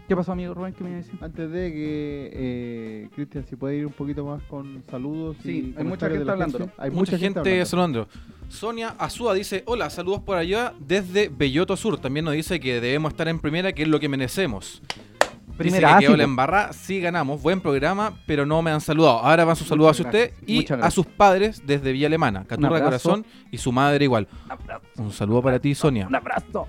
¿Qué 0.09 0.14
pasó, 0.14 0.33
amigo 0.33 0.55
Rubén? 0.55 0.72
¿Qué 0.72 0.85
me 0.85 0.90
iba 0.90 0.98
a 1.00 1.02
decir? 1.02 1.18
Antes 1.20 1.50
de 1.50 1.72
que, 1.72 2.31
eh, 2.33 3.09
Cristian, 3.14 3.44
si 3.44 3.57
puede 3.57 3.76
ir 3.79 3.87
un 3.87 3.92
poquito 3.92 4.24
más 4.24 4.40
con 4.44 4.83
saludos. 4.88 5.37
Sí, 5.42 5.74
y 5.76 5.79
hay 5.79 5.85
mucha 5.85 6.09
gente 6.09 6.24
la 6.24 6.33
hablando. 6.33 6.70
Hay 6.79 6.90
Mucha, 6.92 7.18
gente 7.18 7.40
hablando. 7.40 7.66
saludando. 7.66 8.09
Sonia 8.48 8.94
Azúa 8.98 9.35
dice, 9.35 9.64
hola, 9.66 9.90
saludos 9.90 10.20
por 10.20 10.37
allá 10.37 10.72
desde 10.79 11.29
Belloto 11.29 11.76
Sur. 11.76 11.98
También 11.98 12.24
nos 12.24 12.35
dice 12.35 12.61
que 12.61 12.81
debemos 12.81 13.12
estar 13.12 13.26
en 13.26 13.40
primera, 13.40 13.72
que 13.72 13.83
es 13.83 13.88
lo 13.88 13.98
que 13.98 14.09
merecemos. 14.09 14.81
Primera 15.57 15.88
dice 15.88 15.94
A, 15.96 15.98
que 15.98 16.05
sí, 16.05 16.07
quedó 16.07 16.16
la 16.18 16.24
po. 16.24 16.31
embarrada, 16.31 16.72
sí 16.72 17.00
ganamos, 17.00 17.42
buen 17.42 17.61
programa, 17.61 18.14
pero 18.26 18.46
no 18.46 18.62
me 18.62 18.70
han 18.70 18.81
saludado. 18.81 19.18
Ahora 19.18 19.44
van 19.44 19.57
sus 19.57 19.66
saludos 19.66 19.92
hacia 19.92 20.05
usted 20.05 20.33
y 20.46 20.64
a 20.70 20.90
sus 20.92 21.07
padres 21.07 21.62
desde 21.66 21.90
Villa 21.92 22.07
Alemana, 22.07 22.44
Caturra 22.44 22.76
de. 22.76 22.85
Corazón 22.85 23.26
y 23.50 23.59
su 23.59 23.72
madre 23.72 24.05
igual. 24.05 24.29
Un 24.98 25.11
saludo 25.11 25.42
para 25.42 25.59
ti, 25.59 25.74
Sonia. 25.74 26.07
Un 26.07 26.14
abrazo. 26.14 26.68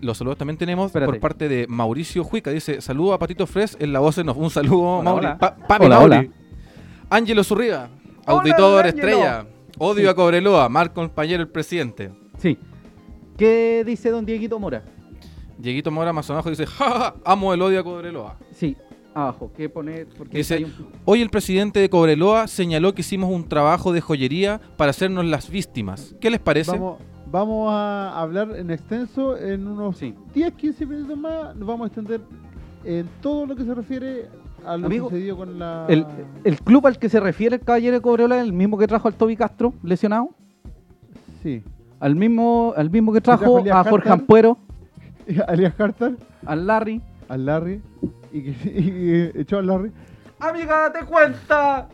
Los 0.00 0.18
saludos 0.18 0.38
también 0.38 0.56
tenemos 0.58 0.86
Espérate. 0.86 1.12
por 1.12 1.20
parte 1.20 1.48
de 1.48 1.66
Mauricio 1.68 2.24
Juica. 2.24 2.50
Dice, 2.50 2.80
saludo 2.80 3.14
a 3.14 3.18
Patito 3.18 3.46
Fres 3.46 3.76
en 3.80 3.92
la 3.92 4.00
voz 4.00 4.18
en 4.18 4.28
off. 4.28 4.36
Un 4.36 4.50
saludo, 4.50 4.98
Hola, 4.98 5.02
Mauri. 5.10 5.26
hola. 5.26 5.38
Pa- 5.38 5.56
papi 5.56 5.86
Hola, 5.86 5.98
Mauri. 5.98 6.30
Ángelo 7.10 7.44
Zurriga, 7.44 7.88
Hola, 8.26 8.38
auditor 8.38 8.86
estrella. 8.86 9.46
Odio 9.78 10.02
Sí. 10.04 10.08
a 10.08 10.14
Cobreloa, 10.14 10.68
mal 10.68 10.92
compañero 10.92 11.42
el 11.42 11.48
presidente. 11.48 12.10
Sí. 12.38 12.58
¿Qué 13.36 13.82
dice 13.86 14.10
don 14.10 14.24
Dieguito 14.24 14.58
Mora? 14.58 14.82
Dieguito 15.58 15.90
Mora 15.90 16.12
más 16.12 16.28
abajo 16.30 16.50
dice, 16.50 16.66
ja, 16.66 16.84
ja, 16.90 16.98
ja, 16.98 17.14
amo 17.24 17.52
el 17.54 17.62
odio 17.62 17.80
a 17.80 17.84
Cobreloa. 17.84 18.36
Sí, 18.52 18.76
abajo. 19.14 19.50
¿Qué 19.56 19.68
poner? 19.68 20.06
Porque 20.16 20.36
Dice, 20.38 20.64
un- 20.64 20.88
Hoy 21.04 21.22
el 21.22 21.30
presidente 21.30 21.80
de 21.80 21.88
Cobreloa 21.88 22.46
señaló 22.48 22.94
que 22.94 23.00
hicimos 23.02 23.30
un 23.30 23.48
trabajo 23.48 23.92
de 23.92 24.00
joyería 24.00 24.60
para 24.76 24.90
hacernos 24.90 25.24
las 25.24 25.50
víctimas. 25.50 26.14
¿Qué 26.20 26.30
les 26.30 26.40
parece? 26.40 26.72
Vamos, 26.72 26.98
vamos 27.34 27.68
a 27.72 28.20
hablar 28.20 28.54
en 28.56 28.70
extenso 28.70 29.36
en 29.36 29.66
unos 29.66 29.98
Sí. 29.98 30.14
10, 30.34 30.52
15 30.54 30.86
minutos 30.86 31.18
más. 31.18 31.56
Nos 31.56 31.66
vamos 31.66 31.84
a 31.84 31.86
extender 31.88 32.20
en 32.84 33.08
todo 33.20 33.44
lo 33.46 33.56
que 33.56 33.64
se 33.64 33.74
refiere 33.74 34.28
a 34.64 34.76
lo 34.76 34.86
Amigo, 34.86 35.08
que 35.08 35.16
sucedió 35.16 35.36
con 35.36 35.58
la. 35.58 35.84
El, 35.88 36.06
el 36.44 36.58
club 36.60 36.86
al 36.86 36.96
que 36.98 37.08
se 37.08 37.18
refiere 37.18 37.56
el 37.56 37.62
caballero 37.62 37.96
de 37.96 38.00
Cobreloa 38.00 38.36
es 38.38 38.44
el 38.44 38.52
mismo 38.52 38.78
que 38.78 38.86
trajo 38.86 39.08
al 39.08 39.14
Toby 39.14 39.36
Castro, 39.36 39.74
lesionado. 39.82 40.30
Sí. 41.42 41.62
Al 41.98 42.14
mismo, 42.14 42.72
al 42.76 42.88
mismo 42.88 43.12
que 43.12 43.20
trajo 43.20 43.40
trajo 43.40 43.58
Elías 43.58 43.76
a 43.86 43.90
Jorge? 43.90 44.10
Ampuero, 44.10 44.56
Alias 45.48 45.74
Carter, 45.74 46.16
al 46.46 46.66
Larry. 46.68 47.02
al 47.28 47.46
Larry. 47.46 47.82
Y, 48.32 48.42
que, 48.42 49.32
y 49.34 49.40
echó 49.40 49.58
al 49.58 49.66
Larry. 49.66 49.90
Amiga, 50.38 50.88
date 50.88 51.04
cuenta. 51.04 51.88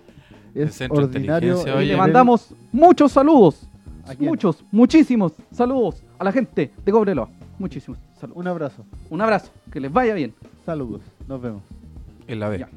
Es 0.54 0.62
El 0.62 0.70
centro 0.72 0.98
de 0.98 1.04
ordinario. 1.16 1.80
Y 1.80 1.86
le 1.86 1.96
mandamos 1.96 2.54
muchos 2.72 3.12
saludos. 3.12 3.69
Muchos, 4.18 4.64
muchísimos 4.70 5.32
saludos 5.50 6.02
a 6.18 6.24
la 6.24 6.32
gente 6.32 6.72
de 6.84 6.92
Cobreloa. 6.92 7.28
Muchísimos 7.58 7.98
saludos. 8.18 8.38
Un 8.40 8.46
abrazo. 8.48 8.84
Un 9.10 9.20
abrazo, 9.20 9.50
que 9.70 9.80
les 9.80 9.92
vaya 9.92 10.14
bien. 10.14 10.34
Saludos. 10.64 11.02
Nos 11.28 11.40
vemos. 11.40 11.62
En 12.26 12.40
la 12.40 12.48
B. 12.48 12.58
Ya. 12.58 12.68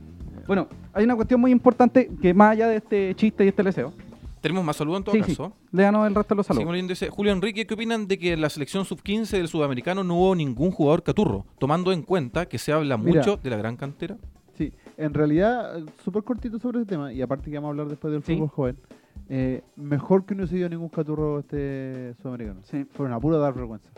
Bueno, 0.47 0.67
hay 0.93 1.05
una 1.05 1.15
cuestión 1.15 1.39
muy 1.39 1.51
importante 1.51 2.09
que 2.21 2.33
más 2.33 2.51
allá 2.51 2.67
de 2.67 2.77
este 2.77 3.15
chiste 3.15 3.45
y 3.45 3.47
este 3.49 3.63
leseo. 3.63 3.93
Tenemos 4.41 4.65
más 4.65 4.75
saludos 4.75 4.97
en 4.99 5.03
todo 5.05 5.15
Sí, 5.15 5.21
sí. 5.23 5.27
caso. 5.31 5.53
Léanos 5.71 6.05
el 6.05 6.13
resto 6.15 6.33
de 6.33 6.37
los 6.37 6.45
saludos. 6.47 6.87
dice, 6.87 7.09
Julio 7.09 7.31
Enrique, 7.31 7.65
¿qué 7.65 7.73
opinan 7.75 8.07
de 8.07 8.19
que 8.19 8.33
en 8.33 8.41
la 8.41 8.49
selección 8.49 8.83
sub-15 8.83 9.29
del 9.37 9.47
sudamericano 9.47 10.03
no 10.03 10.15
hubo 10.17 10.35
ningún 10.35 10.71
jugador 10.71 11.01
caturro? 11.01 11.45
Tomando 11.59 11.93
en 11.93 12.01
cuenta 12.01 12.45
que 12.45 12.57
se 12.57 12.73
habla 12.73 12.97
Mira. 12.97 13.21
mucho 13.21 13.37
de 13.37 13.49
la 13.49 13.55
gran 13.55 13.77
cantera. 13.77 14.17
Sí, 14.57 14.73
en 14.97 15.13
realidad, 15.13 15.79
eh, 15.79 15.85
súper 16.03 16.23
cortito 16.23 16.59
sobre 16.59 16.79
ese 16.79 16.87
tema, 16.89 17.13
y 17.13 17.21
aparte 17.21 17.49
que 17.49 17.55
vamos 17.55 17.69
a 17.69 17.71
hablar 17.71 17.87
después 17.87 18.11
del 18.11 18.21
Sí. 18.23 18.33
fútbol 18.35 18.49
joven, 18.49 18.77
eh, 19.29 19.61
mejor 19.75 20.25
que 20.25 20.35
no 20.35 20.45
se 20.47 20.55
dio 20.55 20.69
ningún 20.69 20.89
caturro 20.89 21.39
este 21.39 22.13
sudamericano. 22.21 22.61
Sí. 22.63 22.85
Fueron 22.93 23.13
a 23.13 23.19
puro 23.19 23.39
dar 23.39 23.53
vergüenza. 23.53 23.89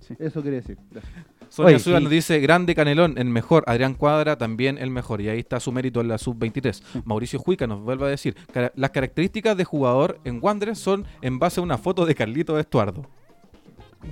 Sí. 0.00 0.14
Eso 0.18 0.42
quería 0.42 0.60
decir. 0.60 0.78
Gracias. 0.90 1.12
Sonia 1.48 1.76
Oye, 1.76 2.00
nos 2.00 2.10
dice, 2.10 2.40
grande 2.40 2.74
Canelón, 2.74 3.18
el 3.18 3.26
mejor. 3.28 3.62
Adrián 3.66 3.94
Cuadra 3.94 4.36
también 4.36 4.78
el 4.78 4.90
mejor. 4.90 5.20
Y 5.20 5.28
ahí 5.28 5.38
está 5.40 5.60
su 5.60 5.70
mérito 5.72 6.00
en 6.00 6.08
la 6.08 6.18
sub-23. 6.18 7.02
Mauricio 7.04 7.38
Juica 7.38 7.66
nos 7.66 7.80
vuelve 7.82 8.06
a 8.06 8.08
decir, 8.08 8.34
"Cara- 8.52 8.72
las 8.74 8.90
características 8.90 9.56
de 9.56 9.64
jugador 9.64 10.18
en 10.24 10.40
Wanderers 10.42 10.78
son 10.78 11.04
en 11.22 11.38
base 11.38 11.60
a 11.60 11.62
una 11.62 11.78
foto 11.78 12.04
de 12.04 12.14
Carlito 12.14 12.58
Estuardo. 12.58 13.06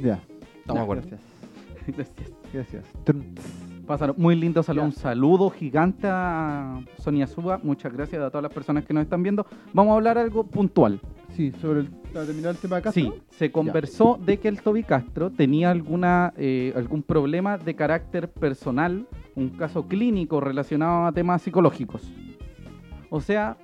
Ya. 0.01 0.21
Estamos 0.61 0.77
de 0.81 0.83
acuerdo. 0.83 1.03
Gracias. 1.09 1.21
Gracias. 1.97 2.31
Gracias. 2.53 3.63
Pasaron 3.87 4.16
muy 4.18 4.35
lindo 4.37 4.62
saludo. 4.62 4.83
Ya. 4.83 4.87
Un 4.87 4.92
saludo 4.92 5.51
gigante 5.51 6.07
a 6.11 6.81
Sonia 6.99 7.27
Suba. 7.27 7.61
Muchas 7.62 7.92
gracias 7.92 8.23
a 8.23 8.31
todas 8.31 8.42
las 8.42 8.53
personas 8.53 8.85
que 8.85 8.94
nos 8.94 9.03
están 9.03 9.23
viendo. 9.23 9.47
Vamos 9.73 9.92
a 9.92 9.94
hablar 9.97 10.18
algo 10.18 10.44
puntual. 10.44 11.01
Sí, 11.37 11.53
sobre 11.61 11.81
el, 11.81 11.88
para 12.12 12.25
terminar 12.27 12.53
el 12.53 12.57
tema 12.59 12.77
de 12.77 12.83
Castro. 12.83 13.03
Sí, 13.03 13.12
se 13.31 13.51
conversó 13.51 14.18
de 14.25 14.38
que 14.38 14.49
el 14.49 14.62
Toby 14.62 14.85
Castro 14.85 15.31
tenía 15.31 15.70
alguna 15.70 16.33
eh, 16.37 16.73
algún 16.77 17.03
problema 17.03 17.59
de 17.59 17.75
carácter 17.75 18.31
personal, 18.31 19.07
un 19.35 19.51
caso 19.51 19.87
clínico 19.87 20.40
relacionado 20.40 21.07
a 21.07 21.12
temas 21.12 21.42
psicológicos. 21.42 22.03
O 23.11 23.20
sea, 23.20 23.57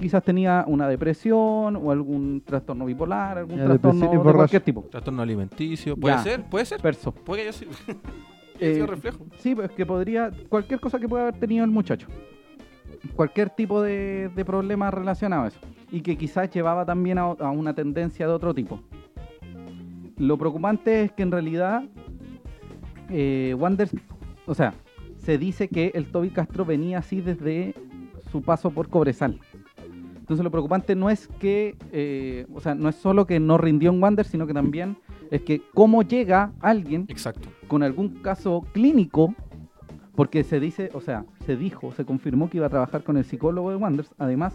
quizás 0.00 0.22
tenía 0.22 0.64
una 0.66 0.88
depresión 0.88 1.76
o 1.76 1.90
algún 1.90 2.42
trastorno 2.44 2.86
bipolar, 2.86 3.38
algún 3.38 3.58
Ya, 3.58 3.64
trastorno 3.66 4.10
de 4.10 4.32
cualquier 4.32 4.62
tipo. 4.62 4.82
Trastorno 4.90 5.22
alimenticio. 5.22 5.96
¿Puede 5.96 6.16
Ya. 6.16 6.22
ser? 6.22 6.44
¿Puede 6.44 6.64
ser? 6.64 6.80
Perso. 6.80 7.12
Puede 7.12 7.44
que 7.44 7.50
que 7.50 7.66
haya 7.92 8.00
Eh, 8.62 8.74
sido 8.74 8.86
reflejo. 8.86 9.26
Sí, 9.38 9.54
pues 9.54 9.70
que 9.70 9.84
podría, 9.84 10.30
cualquier 10.48 10.80
cosa 10.80 10.98
que 10.98 11.08
pueda 11.08 11.28
haber 11.28 11.40
tenido 11.40 11.64
el 11.64 11.70
muchacho. 11.70 12.06
Cualquier 13.16 13.50
tipo 13.50 13.82
de, 13.82 14.30
de 14.34 14.44
problema 14.44 14.90
relacionado 14.90 15.44
a 15.44 15.48
eso. 15.48 15.58
Y 15.90 16.00
que 16.00 16.16
quizás 16.16 16.50
llevaba 16.50 16.84
también 16.84 17.18
a, 17.18 17.22
a 17.22 17.50
una 17.50 17.74
tendencia 17.74 18.26
de 18.26 18.32
otro 18.32 18.54
tipo. 18.54 18.80
Lo 20.18 20.38
preocupante 20.38 21.02
es 21.02 21.12
que 21.12 21.22
en 21.22 21.32
realidad 21.32 21.82
eh, 23.10 23.54
Wanderers, 23.58 23.94
o 24.46 24.54
sea, 24.54 24.74
se 25.16 25.38
dice 25.38 25.68
que 25.68 25.92
el 25.94 26.06
Toby 26.06 26.30
Castro 26.30 26.64
venía 26.64 26.98
así 26.98 27.20
desde 27.20 27.74
su 28.30 28.42
paso 28.42 28.70
por 28.70 28.88
Cobresal. 28.88 29.38
Entonces 30.16 30.44
lo 30.44 30.50
preocupante 30.50 30.94
no 30.94 31.10
es 31.10 31.28
que, 31.40 31.76
eh, 31.92 32.46
o 32.54 32.60
sea, 32.60 32.74
no 32.74 32.88
es 32.88 32.96
solo 32.96 33.26
que 33.26 33.38
no 33.38 33.58
rindió 33.58 33.90
en 33.90 34.02
Wander, 34.02 34.24
sino 34.24 34.46
que 34.46 34.54
también 34.54 34.96
es 35.32 35.40
que 35.40 35.62
cómo 35.72 36.02
llega 36.02 36.52
alguien 36.60 37.06
Exacto. 37.08 37.48
con 37.66 37.82
algún 37.82 38.20
caso 38.20 38.66
clínico, 38.72 39.34
porque 40.14 40.44
se 40.44 40.60
dice, 40.60 40.90
o 40.92 41.00
sea, 41.00 41.24
se 41.46 41.56
dijo, 41.56 41.90
se 41.92 42.04
confirmó 42.04 42.50
que 42.50 42.58
iba 42.58 42.66
a 42.66 42.70
trabajar 42.70 43.02
con 43.02 43.16
el 43.16 43.24
psicólogo 43.24 43.70
de 43.70 43.76
Wanders, 43.76 44.10
además, 44.18 44.54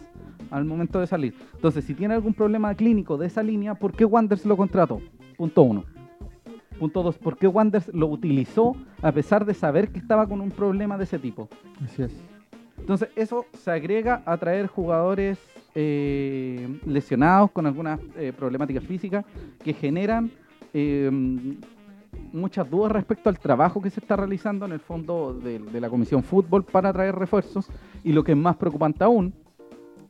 al 0.52 0.66
momento 0.66 1.00
de 1.00 1.08
salir. 1.08 1.34
Entonces, 1.56 1.84
si 1.84 1.96
tiene 1.96 2.14
algún 2.14 2.36
problema 2.36 2.76
clínico 2.76 3.18
de 3.18 3.26
esa 3.26 3.42
línea, 3.42 3.74
¿por 3.74 3.92
qué 3.94 4.06
Wanders 4.06 4.46
lo 4.46 4.56
contrató? 4.56 5.02
Punto 5.36 5.64
uno. 5.64 5.84
Punto 6.78 7.02
dos, 7.02 7.18
¿por 7.18 7.38
qué 7.38 7.48
Wanders 7.48 7.92
lo 7.92 8.06
utilizó 8.06 8.76
a 9.02 9.12
pesar 9.12 9.46
de 9.46 9.56
saber 9.56 9.90
que 9.90 9.98
estaba 9.98 10.28
con 10.28 10.42
un 10.42 10.52
problema 10.52 10.96
de 10.96 11.06
ese 11.06 11.18
tipo? 11.18 11.50
Así 11.84 12.04
es. 12.04 12.16
Entonces, 12.78 13.10
eso 13.16 13.48
se 13.54 13.72
agrega 13.72 14.22
a 14.28 14.38
traer 14.38 14.68
jugadores 14.68 15.40
eh, 15.74 16.80
lesionados 16.86 17.50
con 17.50 17.66
algunas 17.66 18.00
eh, 18.16 18.32
problemáticas 18.32 18.84
físicas 18.84 19.26
que 19.64 19.74
generan 19.74 20.30
eh, 20.74 21.10
muchas 22.32 22.70
dudas 22.70 22.92
respecto 22.92 23.30
al 23.30 23.40
trabajo 23.40 23.82
que 23.82 23.90
se 23.90 24.00
está 24.00 24.16
realizando 24.16 24.66
en 24.66 24.72
el 24.72 24.80
fondo 24.80 25.34
de, 25.34 25.60
la 25.80 25.90
Comisión 25.90 26.24
Fútbol 26.24 26.64
para 26.64 26.92
traer 26.94 27.16
refuerzos. 27.16 27.70
Y 28.04 28.14
lo 28.14 28.24
que 28.24 28.34
es 28.34 28.38
más 28.38 28.56
preocupante 28.56 29.04
aún, 29.04 29.34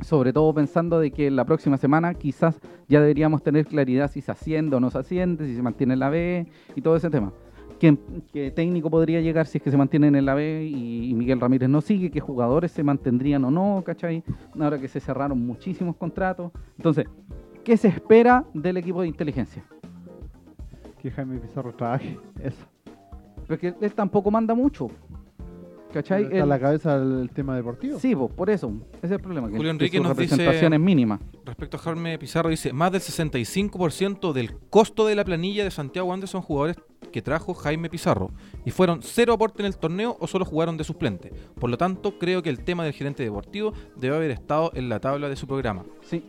sobre 0.02 0.32
todo 0.34 0.54
pensando 0.54 1.00
de 1.00 1.12
que 1.12 1.32
la 1.32 1.46
próxima 1.46 1.78
semana 1.78 2.14
quizás 2.14 2.60
ya 2.88 3.02
deberíamos 3.02 3.42
tener 3.42 3.66
claridad 3.66 4.12
si 4.12 4.22
se 4.22 4.32
asciende 4.32 4.76
o 4.76 4.80
no 4.80 4.90
se 4.90 5.00
asciende, 5.00 5.48
si 5.48 5.56
se 5.56 5.62
mantiene 5.62 5.94
en 5.94 6.00
la 6.00 6.10
B 6.10 6.48
y 6.76 6.82
todo 6.82 6.96
ese 6.96 7.10
tema. 7.10 7.34
¿Qué, 7.80 8.52
técnico 8.56 8.90
podría 8.90 9.22
llegar 9.22 9.46
si 9.46 9.60
es 9.60 9.64
que 9.64 9.70
se 9.70 9.78
mantienen 9.78 10.16
en 10.16 10.26
la 10.26 10.34
B 10.34 10.64
y, 10.66 11.12
y 11.12 11.14
Miguel 11.14 11.40
Ramírez 11.40 11.70
no 11.70 11.82
sigue? 11.82 12.10
¿Qué 12.10 12.20
jugadores 12.20 12.72
se 12.72 12.82
mantendrían 12.82 13.46
o 13.46 13.52
no? 13.52 13.84
¿Cachai? 13.86 14.24
Ahora 14.60 14.80
que 14.80 14.88
se 14.88 15.00
cerraron 15.00 15.46
muchísimos 15.46 15.96
contratos. 15.96 16.52
Entonces, 16.76 17.06
¿qué 17.64 17.78
se 17.78 17.88
espera 17.90 18.46
del 18.56 18.78
equipo 18.78 19.04
de 19.04 19.10
inteligencia? 19.10 19.64
Que 21.02 21.12
Jaime 21.12 21.40
Pizarro 21.40 21.74
trabaje. 21.74 22.18
Eso. 22.42 22.66
Porque 23.48 23.74
él 23.80 23.94
tampoco 23.94 24.30
manda 24.32 24.54
mucho. 24.54 24.90
¿Cachai? 25.94 26.24
Está 26.24 26.38
Él- 26.40 26.50
la 26.50 26.60
cabeza 26.60 26.96
el 26.98 27.30
tema 27.34 27.56
deportivo. 27.56 27.98
Sí, 27.98 28.14
pues, 28.16 28.32
por 28.34 28.50
eso. 28.50 28.72
Ese 28.98 29.06
es 29.06 29.12
el 29.14 29.20
problema. 29.22 29.48
Julio 29.48 29.64
que 29.64 29.70
Enrique 29.70 29.98
su 29.98 30.04
nos 30.04 30.18
dice- 30.18 30.66
es 30.66 30.80
mínima. 30.80 31.20
Respecto 31.46 31.78
a 31.78 31.80
Jaime 31.80 32.20
Pizarro, 32.20 32.50
dice, 32.50 32.74
más 32.74 32.92
del 32.92 33.00
65% 33.02 34.34
del 34.34 34.54
costo 34.70 35.08
de 35.08 35.16
la 35.16 35.24
planilla 35.24 35.64
de 35.64 35.72
Santiago 35.72 36.10
Wanderers 36.10 36.32
son 36.32 36.42
jugadores 36.42 36.76
que 37.14 37.22
trajo 37.22 37.54
Jaime 37.54 37.90
Pizarro 37.90 38.32
y 38.66 38.72
fueron 38.72 39.02
cero 39.02 39.34
aporte 39.34 39.62
en 39.62 39.68
el 39.68 39.78
torneo 39.78 40.18
o 40.20 40.28
solo 40.28 40.44
jugaron 40.44 40.76
de 40.76 40.84
suplente. 40.84 41.32
Por 41.60 41.70
lo 41.70 41.78
tanto, 41.78 42.20
creo 42.20 42.44
que 42.44 42.50
el 42.50 42.60
tema 42.66 42.84
del 42.84 42.92
gerente 42.94 43.24
deportivo 43.24 43.72
debe 43.96 44.18
haber 44.18 44.32
estado 44.32 44.72
en 44.76 44.90
la 44.90 45.00
tabla 45.00 45.30
de 45.30 45.38
su 45.38 45.48
programa. 45.48 45.86
Sí, 46.02 46.22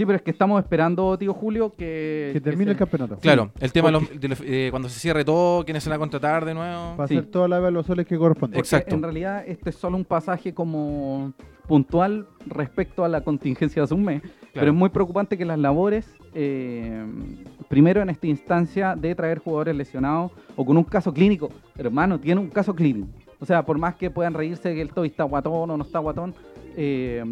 Sí, 0.00 0.06
pero 0.06 0.16
es 0.16 0.22
que 0.22 0.30
estamos 0.30 0.58
esperando, 0.62 1.18
tío 1.18 1.34
Julio, 1.34 1.74
que... 1.76 2.30
Que 2.32 2.40
termine 2.40 2.64
se- 2.64 2.70
el 2.70 2.76
campeonato. 2.78 3.18
claro, 3.18 3.50
el 3.60 3.70
tema 3.70 3.88
de 3.88 3.92
los- 3.92 4.18
de 4.18 4.28
los- 4.28 4.40
eh, 4.46 4.68
cuando 4.70 4.88
se 4.88 4.98
cierre 4.98 5.26
todo, 5.26 5.62
quiénes 5.62 5.84
se 5.84 5.90
van 5.90 5.96
a 5.96 5.98
contratar 5.98 6.46
de 6.46 6.54
nuevo. 6.54 6.96
Para 6.96 7.06
Sí. 7.06 7.18
hacer 7.18 7.30
toda 7.30 7.48
la 7.48 7.58
evaluaciones 7.58 8.06
que 8.06 8.16
corresponde. 8.16 8.54
Porque 8.56 8.66
Exacto. 8.66 8.94
en 8.94 9.02
realidad 9.02 9.44
este 9.46 9.68
es 9.68 9.76
solo 9.76 9.98
un 9.98 10.06
pasaje 10.06 10.54
como 10.54 11.34
puntual 11.68 12.26
respecto 12.46 13.04
a 13.04 13.10
la 13.10 13.20
contingencia 13.20 13.82
de 13.82 13.84
hace 13.84 13.92
un 13.94 14.02
mes. 14.04 14.22
Pero 14.54 14.68
es 14.68 14.74
muy 14.74 14.88
preocupante 14.88 15.36
que 15.36 15.44
las 15.44 15.58
labores, 15.58 16.06
eh, 16.34 17.04
primero 17.68 18.00
en 18.00 18.08
esta 18.08 18.26
instancia 18.26 18.96
de 18.96 19.14
traer 19.14 19.36
jugadores 19.40 19.76
lesionados 19.76 20.32
o 20.56 20.64
con 20.64 20.78
un 20.78 20.84
caso 20.84 21.12
clínico, 21.12 21.50
hermano, 21.76 22.18
tiene 22.18 22.40
un 22.40 22.48
caso 22.48 22.74
clínico. 22.74 23.06
O 23.38 23.44
sea, 23.44 23.66
por 23.66 23.76
más 23.76 23.96
que 23.96 24.10
puedan 24.10 24.32
reírse 24.32 24.74
que 24.74 24.80
el 24.80 24.88
Toby 24.94 25.08
está 25.08 25.24
guatón 25.24 25.70
o 25.70 25.76
no 25.76 25.84
está 25.84 25.98
guatón, 25.98 26.34
eh, 26.74 27.22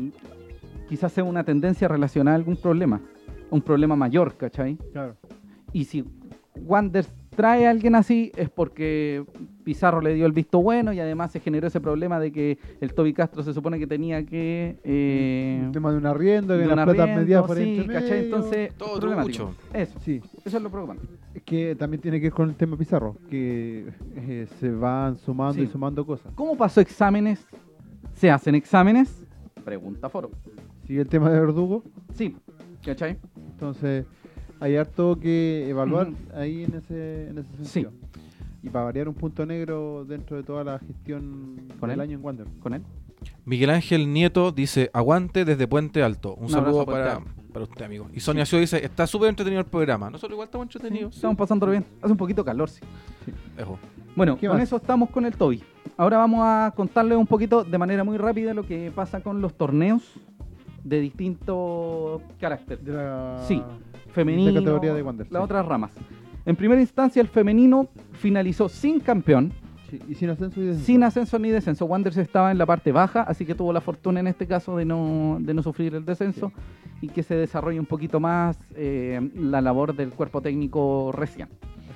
quizás 0.88 1.12
sea 1.12 1.24
una 1.24 1.44
tendencia 1.44 1.88
relacionada 1.88 2.35
a 2.37 2.38
algún 2.38 2.57
problema, 2.57 3.01
un 3.51 3.61
problema 3.62 3.96
mayor, 3.96 4.37
¿cachai? 4.37 4.77
Claro. 4.92 5.16
Y 5.72 5.85
si 5.85 6.05
Wanders 6.57 7.12
trae 7.37 7.68
a 7.68 7.70
alguien 7.70 7.94
así 7.94 8.33
es 8.37 8.51
porque 8.51 9.24
Pizarro 9.62 10.01
le 10.01 10.12
dio 10.14 10.27
el 10.27 10.33
visto 10.33 10.61
bueno 10.61 10.92
y 10.92 10.98
además 10.98 11.31
se 11.31 11.38
generó 11.38 11.68
ese 11.68 11.81
problema 11.81 12.18
de 12.18 12.33
que 12.33 12.59
el 12.81 12.92
Toby 12.94 13.12
Castro 13.12 13.44
se 13.44 13.53
supone 13.55 13.79
que 13.79 13.87
tenía 13.87 14.24
que... 14.27 14.77
eh, 14.83 15.62
El 15.66 15.70
tema 15.70 15.92
de 15.92 15.98
un 15.98 16.07
arriendo, 16.07 16.55
que 16.55 16.61
de 16.62 16.66
las 16.66 16.77
un 16.79 16.85
platas 16.85 17.01
arriendo, 17.01 17.20
medidas 17.22 17.44
por 17.46 17.57
sí, 17.59 17.87
¿cachai? 17.87 18.24
Entonces, 18.24 18.74
Todo 18.77 18.98
problemático. 18.98 19.44
trucho. 19.44 19.55
Eso, 19.72 20.01
Sí, 20.01 20.20
eso 20.44 20.57
es 20.57 20.62
lo 20.62 20.68
preocupante. 20.68 21.05
es 21.33 21.42
que 21.44 21.77
también 21.77 22.01
tiene 22.01 22.18
que 22.18 22.24
ver 22.27 22.33
con 22.33 22.48
el 22.48 22.57
tema 22.57 22.77
Pizarro, 22.77 23.14
que 23.31 23.87
eh, 24.16 24.46
se 24.59 24.70
van 24.72 25.16
sumando 25.18 25.55
Sí. 25.55 25.61
y 25.62 25.66
sumando 25.68 26.05
cosas. 26.05 26.33
¿Cómo 26.35 26.57
pasó 26.57 26.81
exámenes? 26.81 27.46
¿Se 28.14 28.29
hacen 28.33 28.57
exámenes? 28.57 29.24
Pregunta 29.64 30.09
Foro. 30.09 30.31
Sigue 30.88 31.03
el 31.03 31.07
tema 31.09 31.31
de 31.31 31.38
Verdugo, 31.38 31.85
Sí, 32.14 32.35
¿cachai? 32.85 33.16
entonces 33.53 34.07
hay 34.59 34.74
harto 34.77 35.18
que 35.20 35.68
evaluar 35.68 36.09
ahí 36.35 36.64
en 36.64 36.74
ese, 36.74 37.29
en 37.29 37.38
ese 37.38 37.48
sentido. 37.64 37.92
Y 38.62 38.70
para 38.70 38.87
variar 38.87 39.07
un 39.07 39.14
punto 39.14 39.46
negro 39.46 40.05
dentro 40.05 40.37
de 40.37 40.42
toda 40.42 40.64
la 40.64 40.79
gestión 40.81 41.68
¿Con 41.79 41.90
del 41.90 41.98
él? 41.98 42.01
año 42.01 42.18
en 42.18 42.24
Wander. 42.24 42.46
Con 42.61 42.74
él. 42.74 42.83
Miguel 43.44 43.70
Ángel 43.70 44.12
Nieto 44.12 44.51
dice, 44.51 44.90
aguante 44.92 45.44
desde 45.44 45.68
Puente 45.68 46.03
Alto. 46.03 46.35
Un, 46.35 46.44
Un 46.44 46.51
saludo 46.51 46.85
para, 46.85 47.16
Alto. 47.18 47.31
para 47.53 47.64
usted, 47.66 47.85
amigo. 47.85 48.09
Y 48.14 48.20
Sonia 48.20 48.44
Sio 48.46 48.59
dice, 48.59 48.85
está 48.85 49.07
súper 49.07 49.29
entretenido 49.29 49.61
el 49.61 49.66
programa. 49.66 50.11
Nosotros 50.11 50.33
igual 50.35 50.46
estamos 50.46 50.64
entretenidos. 50.74 51.14
Estamos 51.14 51.37
pasándolo 51.37 51.70
bien. 51.72 51.85
Hace 52.03 52.11
un 52.12 52.18
poquito 52.18 52.44
calor, 52.44 52.68
sí. 52.70 52.81
Ejo. 53.57 53.79
Bueno, 54.16 54.37
¿Qué 54.38 54.48
con 54.48 54.57
más? 54.57 54.64
eso 54.64 54.77
estamos 54.77 55.11
con 55.11 55.24
el 55.24 55.37
Toby. 55.37 55.62
Ahora 55.96 56.16
vamos 56.16 56.40
a 56.42 56.72
contarles 56.74 57.16
un 57.18 57.27
poquito 57.27 57.62
de 57.62 57.79
manera 57.79 58.03
muy 58.03 58.16
rápida 58.16 58.55
lo 58.55 58.66
que 58.66 58.90
pasa 58.92 59.20
con 59.20 59.40
los 59.40 59.55
torneos 59.55 60.03
de 60.88 61.01
distinto 61.01 62.22
carácter. 62.40 62.81
De 62.81 62.92
la 62.92 63.38
Sí, 63.46 63.62
Femenino, 64.12 64.53
de 64.53 64.59
categoría 64.61 64.94
de 64.94 65.03
Wander. 65.03 65.27
las 65.31 65.40
sí. 65.40 65.44
otras 65.44 65.66
ramas. 65.66 65.92
En 66.46 66.57
primera 66.57 66.81
instancia, 66.81 67.20
el 67.20 67.29
femenino 67.29 67.88
finalizó 68.12 68.68
sin 68.68 69.01
campeón, 69.01 69.53
Sí, 69.90 69.98
y 70.07 70.14
sin 70.14 70.29
ascenso 70.29 70.61
y 70.61 70.64
descenso. 70.66 70.85
sin 70.87 71.03
ascenso 71.03 71.38
ni 71.38 71.48
descenso. 71.51 71.87
Wanderers 71.87 72.18
estaba 72.18 72.51
en 72.53 72.59
la 72.59 72.66
parte 72.66 72.92
baja, 72.92 73.22
así 73.22 73.46
que 73.46 73.55
tuvo 73.55 73.72
la 73.72 73.81
fortuna 73.81 74.20
en 74.20 74.27
este 74.27 74.46
caso 74.46 74.77
de 74.77 74.85
no, 74.85 75.38
de 75.40 75.55
no 75.55 75.62
sufrir 75.62 75.94
el 75.94 76.05
descenso 76.05 76.53
y 77.01 77.09
que 77.09 77.22
se 77.22 77.35
desarrolle 77.37 77.81
un 77.81 77.87
poquito 77.87 78.20
más 78.20 78.59
eh, 78.74 79.18
la 79.35 79.62
labor 79.62 79.94
del 79.96 80.11
cuerpo 80.11 80.42
técnico 80.42 81.11
recién. 81.12 81.48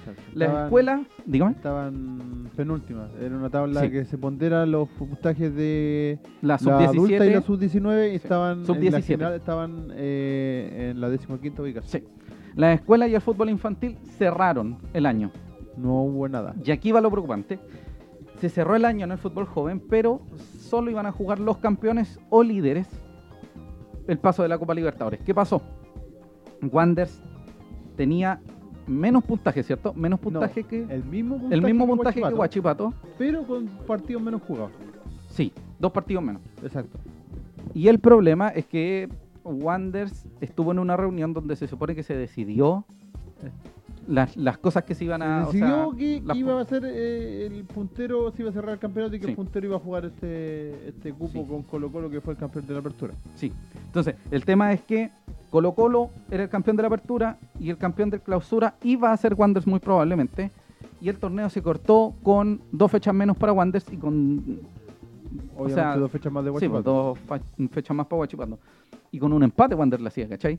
Exacto. 0.03 0.23
La 0.35 0.45
Estaban- 0.47 0.65
escuela, 0.67 1.03
dígame, 1.27 1.53
Estaban 1.53 2.49
penúltimas. 2.57 3.11
Era 3.21 3.37
una 3.37 3.51
tabla 3.51 3.81
Sí. 3.83 3.91
que 3.91 4.05
se 4.05 4.19
pondera 4.19 4.67
los 4.67 4.88
puntajes 4.91 5.55
de 5.55 6.19
la 6.41 6.59
la 6.61 6.79
adulta 6.88 7.25
y 7.27 7.31
la 7.31 7.41
sub-17. 7.41 7.43
sub-19 7.43 8.07
y 8.09 8.11
Sí. 8.11 8.17
estaban 8.17 8.53
en 8.53 8.61
la 8.61 8.67
Sub-17. 8.67 9.03
general 9.03 9.35
estaban 9.35 9.88
eh, 9.95 10.91
en 10.91 11.01
la 11.01 11.09
decimoquinta 11.09 11.62
ubicación. 11.62 12.03
Sí. 12.03 12.09
La 12.57 12.73
escuela 12.73 13.07
y 13.09 13.15
el 13.15 13.21
fútbol 13.21 13.49
infantil 13.51 13.97
cerraron 14.19 14.79
el 14.93 15.07
año. 15.07 15.31
No 15.77 16.03
hubo 16.03 16.29
nada. 16.29 16.55
Y 16.65 16.71
aquí 16.71 16.93
va 16.93 17.01
lo 17.01 17.11
preocupante. 17.11 17.59
Se 18.41 18.49
cerró 18.49 18.75
el 18.77 18.85
año 18.85 19.05
en 19.05 19.12
el 19.12 19.19
fútbol 19.19 19.47
joven, 19.47 19.81
pero 19.88 20.21
solo 20.59 20.91
iban 20.91 21.07
a 21.07 21.12
jugar 21.12 21.38
los 21.38 21.59
campeones 21.59 22.19
o 22.29 22.43
líderes 22.43 22.88
el 24.09 24.19
paso 24.19 24.43
de 24.43 24.49
la 24.49 24.59
Copa 24.59 24.75
Libertadores. 24.75 25.21
¿Qué 25.23 25.33
pasó? 25.33 25.62
Wanders 26.61 27.23
tenía 27.97 28.41
menos 28.87 29.25
puntaje, 29.25 29.62
¿cierto? 29.62 29.92
Menos 29.95 30.18
puntaje 30.21 30.62
No, 30.62 30.68
que... 30.68 30.83
el 30.90 31.05
mismo 31.05 31.37
puntaje, 31.38 31.55
El 31.55 31.62
mismo 31.62 31.87
que 31.87 31.92
puntaje 31.92 32.23
que 32.23 32.31
Guachipato. 32.31 32.95
pero 33.18 33.47
con 33.47 33.66
partidos 33.87 34.23
menos 34.23 34.42
jugados. 34.42 34.73
Sí, 35.29 35.53
dos 35.79 35.92
partidos 35.92 36.23
menos. 36.23 36.42
Exacto. 36.62 36.99
Y 37.75 37.88
el 37.88 37.99
problema 37.99 38.49
es 38.49 38.66
que 38.66 39.09
Wanders 39.45 40.27
estuvo 40.40 40.73
en 40.73 40.79
una 40.79 40.97
reunión 40.97 41.33
donde 41.33 41.57
se 41.57 41.66
supone 41.66 41.95
que 41.95 42.03
se 42.03 42.14
decidió 42.14 42.85
las, 44.07 44.37
las 44.37 44.59
cosas 44.59 44.85
que 44.85 44.95
se 44.95 45.05
iban 45.05 45.23
a... 45.23 45.47
Se 45.47 45.53
decidió 45.59 45.90
sea, 45.90 45.99
que, 45.99 46.23
iba 46.38 46.61
a 46.61 46.64
ser 46.64 46.83
eh, 46.85 47.47
el 47.47 47.64
puntero, 47.64 48.31
se 48.33 48.42
iba 48.42 48.51
a 48.51 48.53
cerrar 48.53 48.73
el 48.75 48.79
campeonato 48.79 49.14
y 49.16 49.21
que 49.21 49.27
Sí. 49.27 49.31
el 49.31 49.37
puntero 49.37 49.66
iba 49.68 49.77
a 49.77 49.81
jugar 49.81 50.05
este, 50.07 50.88
este 50.88 51.12
cupo 51.12 51.42
Sí. 51.42 51.45
con 51.49 51.62
Colo 51.62 51.90
Colo 51.90 52.11
que 52.11 52.21
fue 52.21 52.35
el 52.35 52.38
campeón 52.38 52.66
de 52.66 52.73
la 52.75 52.81
apertura. 52.81 53.14
Sí. 53.37 53.53
Entonces, 53.87 54.16
el 54.31 54.45
tema 54.45 54.73
es 54.73 54.83
que 54.83 55.11
Colo 55.53 55.75
Colo 55.75 56.09
era 56.31 56.45
el 56.45 56.49
campeón 56.49 56.77
de 56.77 56.83
la 56.83 56.87
apertura 56.87 57.37
y 57.61 57.69
el 57.69 57.77
campeón 57.77 58.09
de 58.09 58.21
clausura 58.21 58.75
iba 58.83 59.12
a 59.12 59.17
ser 59.19 59.35
Wanderers 59.35 59.67
muy 59.67 59.81
probablemente. 59.81 60.51
Y 60.99 61.11
el 61.11 61.19
torneo 61.19 61.51
se 61.51 61.61
cortó 61.61 62.15
con 62.23 62.62
dos 62.73 62.91
fechas 62.91 63.12
menos 63.12 63.37
para 63.37 63.53
Wanderers 63.53 63.93
y 63.93 63.99
con 63.99 64.61
Obviamente 65.55 65.75
sea, 65.75 65.97
dos 65.97 66.11
fechas 66.11 66.33
más 66.33 66.43
de 66.43 66.59
Sí, 66.59 66.69
pues, 66.69 66.83
dos 66.83 67.19
fechas 67.71 67.95
más 67.95 68.07
para 68.07 68.17
Guachipato. 68.17 68.59
Y 69.11 69.19
con 69.19 69.35
un 69.35 69.43
empate 69.43 69.75
Wander 69.75 70.01
la 70.01 70.09
hacía, 70.09 70.27
¿cachai? 70.27 70.59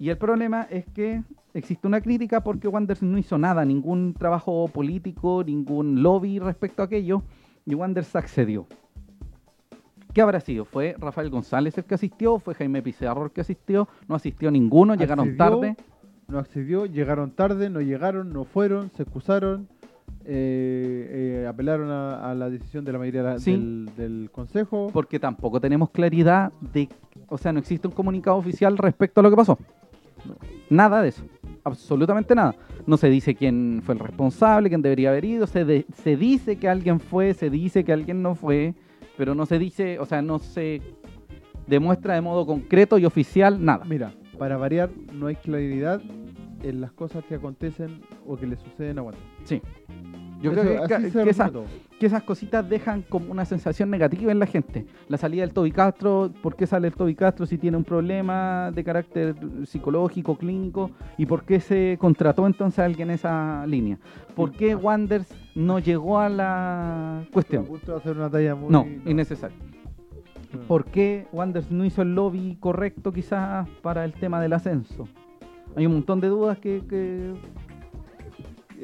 Y 0.00 0.08
el 0.08 0.18
problema 0.18 0.66
es 0.68 0.84
que 0.86 1.22
existe 1.54 1.86
una 1.86 2.00
crítica 2.00 2.42
porque 2.42 2.66
Wander 2.66 3.00
no 3.04 3.18
hizo 3.18 3.38
nada, 3.38 3.64
ningún 3.64 4.14
trabajo 4.14 4.66
político, 4.66 5.44
ningún 5.44 6.02
lobby 6.02 6.40
respecto 6.40 6.82
a 6.82 6.86
aquello, 6.86 7.22
y 7.64 7.76
Wander 7.76 8.02
se 8.02 8.18
accedió. 8.18 8.66
¿Qué 10.12 10.22
habrá 10.22 10.40
sido? 10.40 10.64
¿Fue 10.64 10.96
Rafael 10.98 11.30
González 11.30 11.76
el 11.78 11.84
que 11.84 11.94
asistió? 11.94 12.38
¿Fue 12.38 12.54
Jaime 12.54 12.82
Pizarro 12.82 13.26
el 13.26 13.30
que 13.30 13.42
asistió? 13.42 13.88
No 14.08 14.14
asistió 14.14 14.50
ninguno, 14.50 14.94
llegaron 14.94 15.28
Accedió, 15.28 15.38
tarde. 15.38 15.76
No 16.28 16.38
accedió, 16.38 16.86
llegaron 16.86 17.30
tarde, 17.30 17.70
no 17.70 17.80
llegaron, 17.80 18.32
no 18.32 18.44
fueron, 18.44 18.90
se 18.96 19.02
excusaron, 19.04 19.68
eh, 20.24 21.42
eh, 21.42 21.46
apelaron 21.48 21.90
a, 21.90 22.30
a 22.30 22.34
la 22.34 22.50
decisión 22.50 22.84
de 22.84 22.92
la 22.92 22.98
mayoría 22.98 23.22
de 23.22 23.28
la- 23.30 23.38
Sí. 23.38 23.52
del, 23.52 23.90
del 23.96 24.30
consejo. 24.30 24.88
Porque 24.92 25.18
tampoco 25.18 25.60
tenemos 25.60 25.90
claridad 25.90 26.52
de... 26.72 26.88
O 27.28 27.38
sea, 27.38 27.52
no 27.52 27.58
existe 27.58 27.86
un 27.88 27.94
comunicado 27.94 28.36
oficial 28.36 28.76
respecto 28.78 29.20
a 29.20 29.22
lo 29.22 29.30
que 29.30 29.36
pasó. 29.36 29.58
Nada 30.70 31.02
de 31.02 31.08
eso. 31.08 31.22
Absolutamente 31.64 32.34
nada. 32.34 32.54
No 32.86 32.96
se 32.96 33.08
dice 33.08 33.34
quién 33.34 33.80
fue 33.84 33.94
el 33.94 34.00
responsable, 34.00 34.68
quién 34.68 34.82
debería 34.82 35.10
haber 35.10 35.24
ido. 35.24 35.46
Se, 35.46 35.64
de- 35.64 35.86
se 35.94 36.16
dice 36.16 36.56
que 36.56 36.68
alguien 36.68 37.00
fue, 37.00 37.34
se 37.34 37.50
dice 37.50 37.84
que 37.84 37.92
alguien 37.92 38.22
no 38.22 38.34
fue. 38.34 38.74
Pero 39.18 39.34
no 39.34 39.44
se 39.44 39.58
dice, 39.58 39.98
o 39.98 40.06
sea, 40.06 40.22
no 40.22 40.38
se 40.38 40.80
demuestra 41.66 42.14
de 42.14 42.20
modo 42.22 42.46
concreto 42.46 42.96
y 42.96 43.04
oficial 43.04 43.62
nada. 43.62 43.84
Mira, 43.84 44.14
para 44.38 44.56
variar, 44.56 44.90
no 45.12 45.26
hay 45.26 45.34
claridad 45.34 46.00
en 46.62 46.80
las 46.80 46.92
cosas 46.92 47.24
que 47.24 47.34
acontecen 47.34 48.00
o 48.26 48.36
que 48.36 48.46
le 48.46 48.56
suceden 48.56 48.98
a 48.98 49.02
Wander. 49.02 49.20
Sí. 49.42 49.60
Yo 50.40 50.52
Eso- 50.52 50.60
creo 50.60 50.86
que, 50.86 50.94
así 50.94 51.10
que- 51.98 52.06
esas 52.06 52.22
cositas 52.22 52.68
dejan 52.68 53.02
como 53.02 53.30
una 53.32 53.44
sensación 53.44 53.90
negativa 53.90 54.30
en 54.30 54.38
la 54.38 54.46
gente. 54.46 54.86
La 55.08 55.18
salida 55.18 55.42
del 55.42 55.52
Toby 55.52 55.72
Castro, 55.72 56.30
¿por 56.42 56.54
qué 56.54 56.66
sale 56.66 56.88
el 56.88 56.94
Toby 56.94 57.14
Castro 57.16 57.44
si 57.44 57.58
tiene 57.58 57.76
un 57.76 57.82
problema 57.84 58.70
de 58.72 58.84
carácter 58.84 59.34
psicológico, 59.64 60.36
clínico? 60.36 60.92
¿Y 61.16 61.26
por 61.26 61.42
qué 61.42 61.58
se 61.60 61.96
contrató 62.00 62.46
entonces 62.46 62.78
a 62.78 62.84
alguien 62.84 63.08
en 63.10 63.14
esa 63.14 63.66
línea? 63.66 63.98
¿Por 64.36 64.52
qué 64.52 64.76
Wanders 64.76 65.28
no 65.56 65.80
llegó 65.80 66.20
a 66.20 66.28
la 66.28 67.24
cuestión? 67.32 67.66
hacer 67.96 68.16
una 68.16 68.30
talla 68.30 68.54
muy... 68.54 68.70
No, 68.70 68.86
innecesario. 69.04 69.56
no. 70.52 70.60
¿Por 70.68 70.84
qué 70.84 71.26
Wanders 71.32 71.70
no 71.70 71.84
hizo 71.84 72.02
el 72.02 72.14
lobby 72.14 72.56
correcto 72.60 73.12
quizás 73.12 73.68
para 73.82 74.04
el 74.04 74.12
tema 74.12 74.40
del 74.40 74.52
ascenso? 74.52 75.08
Hay 75.76 75.84
un 75.86 75.94
montón 75.94 76.20
de 76.20 76.28
dudas 76.28 76.58
que, 76.58 76.82
que, 76.88 77.34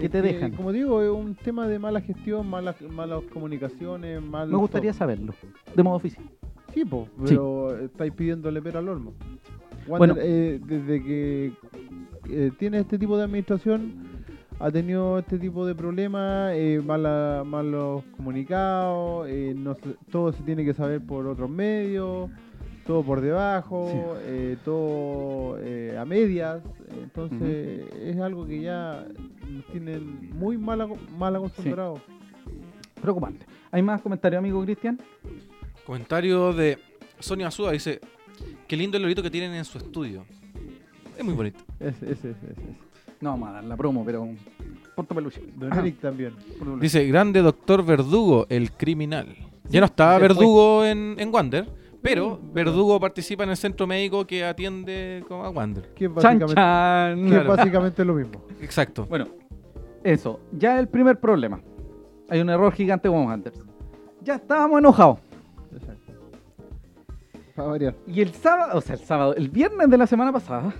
que 0.00 0.09
te 0.09 0.22
dejan. 0.22 0.52
Como 0.52 0.72
digo, 0.72 1.02
es 1.02 1.11
un 1.11 1.35
tema 1.35 1.66
de 1.68 1.78
mala 1.78 2.00
gestión, 2.00 2.48
malas, 2.48 2.80
malas 2.83 3.22
comunicaciones, 3.33 4.20
Me 4.22 4.57
gustaría 4.57 4.92
saberlo, 4.92 5.35
de 5.74 5.83
modo 5.83 5.96
oficial. 5.96 6.24
Sí, 6.72 6.85
po, 6.85 7.07
Sí. 7.24 7.35
pero 7.35 7.78
estáis 7.78 8.12
pidiéndole 8.12 8.61
pero 8.61 8.80
al 8.80 8.88
olmo. 8.88 9.12
Bueno. 9.87 10.14
Eh, 10.18 10.61
desde 10.66 11.02
que 11.02 11.52
eh, 12.30 12.50
tiene 12.59 12.78
este 12.80 12.98
tipo 12.98 13.16
de 13.18 13.24
administración, 13.24 13.92
ha 14.59 14.70
tenido 14.70 15.18
este 15.18 15.38
tipo 15.38 15.66
de 15.66 15.74
problemas, 15.74 16.52
eh, 16.54 16.80
mala- 16.85 17.42
malos 17.44 18.02
comunicados, 18.16 19.26
eh, 19.28 19.52
no 19.57 19.74
se- 19.74 19.96
todo 20.11 20.33
se 20.33 20.42
tiene 20.42 20.64
que 20.64 20.72
saber 20.74 21.00
por 21.04 21.26
otros 21.26 21.50
medios, 21.50 22.30
todo 22.87 23.03
por 23.03 23.20
debajo, 23.20 23.88
Sí. 23.90 23.99
eh, 24.27 24.57
todo 24.64 25.59
eh, 25.61 25.97
a 25.99 26.05
medias. 26.05 26.62
Entonces 27.03 27.85
es 28.03 28.18
algo 28.20 28.47
que 28.47 28.61
ya 28.61 29.05
nos 29.49 29.64
tienen 29.66 30.31
muy 30.38 30.57
mal, 30.59 30.87
mal 31.18 31.37
acostumbrados. 31.37 32.01
Preocupante. 33.01 33.47
¿Hay 33.70 33.83
más 33.83 34.01
comentarios, 34.01 34.38
amigo 34.38 34.62
Cristian? 34.64 34.99
Comentario 35.85 36.53
de 36.53 36.79
Sonia 37.18 37.49
Azúa 37.49 37.73
dice: 37.73 38.01
Qué 38.66 38.77
lindo 38.77 38.97
el 38.97 39.03
lorito 39.03 39.23
que 39.23 39.31
tienen 39.31 39.53
en 39.55 39.64
su 39.64 39.79
estudio. 39.79 40.25
Es 41.18 41.25
muy 41.25 41.35
bonito. 41.35 41.61
Ese, 41.81 42.07
ese, 42.12 42.31
ese, 42.31 42.53
ese. 42.53 42.62
No 43.20 43.31
vamos 43.31 43.49
a 43.51 43.53
dar 43.53 43.64
la 43.64 43.77
promo, 43.77 44.05
pero 44.05 44.29
por 44.94 45.07
tu 45.07 45.14
peluche. 45.14 45.40
Don 45.57 45.73
Eric 45.73 46.01
también. 46.01 46.33
Dice: 46.81 47.07
Grande 47.07 47.40
doctor 47.42 47.85
Verdugo, 47.85 48.47
el 48.49 48.73
criminal. 48.73 49.29
Ya 49.68 49.81
no 49.81 49.87
estaba. 49.87 50.18
Verdugo 50.18 50.85
en, 50.85 51.16
en 51.18 51.33
Wander, 51.33 51.66
pero 52.05 52.38
Verdugo 52.53 53.01
participa 53.01 53.45
en 53.45 53.51
el 53.51 53.57
centro 53.57 53.87
médico 53.87 54.27
que 54.27 54.45
atiende 54.45 55.25
como 55.27 55.43
a 55.45 55.49
Wander. 55.51 55.88
Que 55.95 56.05
es 56.05 56.11
Chan, 56.17 56.38
básicamente, 56.38 56.55
chan. 56.55 57.17
que 57.17 57.25
es 57.25 57.31
Claro. 57.33 57.49
básicamente 57.57 58.05
lo 58.05 58.14
mismo. 58.14 58.43
Exacto. 58.61 59.07
Bueno, 59.09 59.27
eso. 60.03 60.38
Ya 60.53 60.79
el 60.79 60.87
primer 60.88 61.19
problema. 61.19 61.61
Hay 62.29 62.40
un 62.40 62.51
error 62.51 62.73
gigante 62.73 63.09
con 63.09 63.19
Hunters. 63.27 63.59
Ya 64.23 64.35
estábamos 64.35 64.79
enojados. 64.79 65.19
Exacto. 65.73 66.12
Para 67.57 67.69
variar. 67.69 67.95
Y 68.07 68.21
el 68.21 68.33
sábado, 68.35 68.77
o 68.79 68.81
sea, 68.83 68.97
el 68.97 69.01
sábado, 69.01 69.35
el 69.35 69.49
viernes 69.49 69.88
de 69.88 69.97
la 69.99 70.07
semana 70.07 70.31
pasada, 70.33 70.75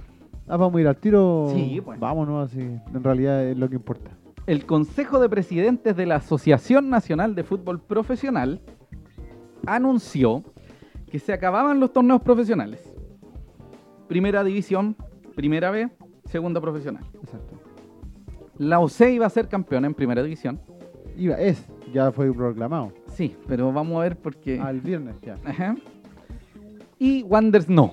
Ah, 0.47 0.59
vamos 0.59 0.77
a 0.77 0.81
ir 0.83 0.89
al 0.89 0.97
tiro. 0.99 1.51
Sí, 1.55 1.81
pues. 1.83 1.99
Vámonos 1.99 2.51
así. 2.51 2.61
En 2.61 3.03
realidad 3.03 3.43
es 3.45 3.57
lo 3.57 3.67
que 3.71 3.77
importa. 3.77 4.11
el 4.47 4.67
Consejo 4.67 5.19
de 5.19 5.31
Presidentes 5.31 5.97
de 5.97 6.05
la 6.05 6.17
Asociación 6.17 6.91
Nacional 6.91 7.35
de 7.35 7.45
Fútbol 7.45 7.81
Profesional 7.81 8.61
anunció 9.67 10.45
que 11.15 11.21
se 11.21 11.33
acababan 11.33 11.79
los 11.79 11.93
torneos 11.93 12.21
profesionales. 12.23 12.93
Primera 14.09 14.43
división, 14.43 14.97
primera 15.37 15.71
B, 15.71 15.89
segunda 16.25 16.61
profesional. 16.61 17.05
Exacto. 17.23 17.55
La 18.59 18.81
UC 18.81 19.01
iba 19.13 19.25
a 19.25 19.31
ser 19.31 19.47
campeona 19.47 19.87
en 19.87 19.95
primera 19.95 20.25
división. 20.25 20.61
Iba, 21.17 21.37
es, 21.37 21.69
ya 21.93 22.11
fue 22.11 22.35
proclamado. 22.35 22.93
Sí, 23.07 23.37
pero 23.47 23.73
vamos 23.73 23.99
a 23.99 24.01
ver 24.01 24.17
porque... 24.17 24.59
Al 24.59 24.81
viernes 24.81 25.15
ya. 25.23 25.37
Ajá. 25.45 25.77
Y 26.99 27.23
Wanders 27.23 27.69
no. 27.69 27.93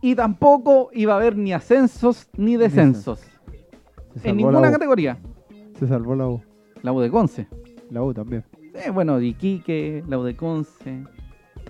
Y 0.00 0.14
tampoco 0.14 0.88
iba 0.94 1.12
a 1.12 1.16
haber 1.16 1.36
ni 1.36 1.52
ascensos 1.52 2.30
ni 2.34 2.56
descensos. 2.56 3.22
En 4.24 4.38
ninguna 4.38 4.72
categoría. 4.72 5.18
Se 5.78 5.86
salvó 5.86 6.16
la 6.16 6.28
U. 6.28 6.40
La 6.80 6.94
U 6.94 7.00
de 7.00 7.10
Conce. 7.10 7.46
La 7.90 8.02
U 8.02 8.14
también. 8.14 8.42
Eh, 8.72 8.88
bueno, 8.88 9.20
Iquique, 9.20 10.02
la 10.08 10.18
U 10.18 10.22
de 10.22 10.34
Conce. 10.34 11.04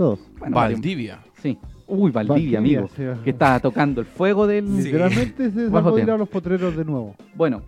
Todos. 0.00 0.18
Bueno, 0.38 0.56
Valdivia. 0.56 1.20
Sí. 1.42 1.58
Uy, 1.86 2.10
Valdivia, 2.10 2.58
amigo. 2.58 2.88
sí. 2.96 3.02
Que 3.22 3.28
estaba 3.28 3.60
tocando 3.60 4.00
el 4.00 4.06
fuego 4.06 4.46
del... 4.46 4.66
Sí. 4.66 4.84
Literalmente 4.84 5.50
se 5.50 5.68
Bajo 5.68 5.94
a 5.94 6.16
los 6.16 6.26
potreros 6.26 6.74
de 6.74 6.86
nuevo. 6.86 7.14
Bueno, 7.34 7.60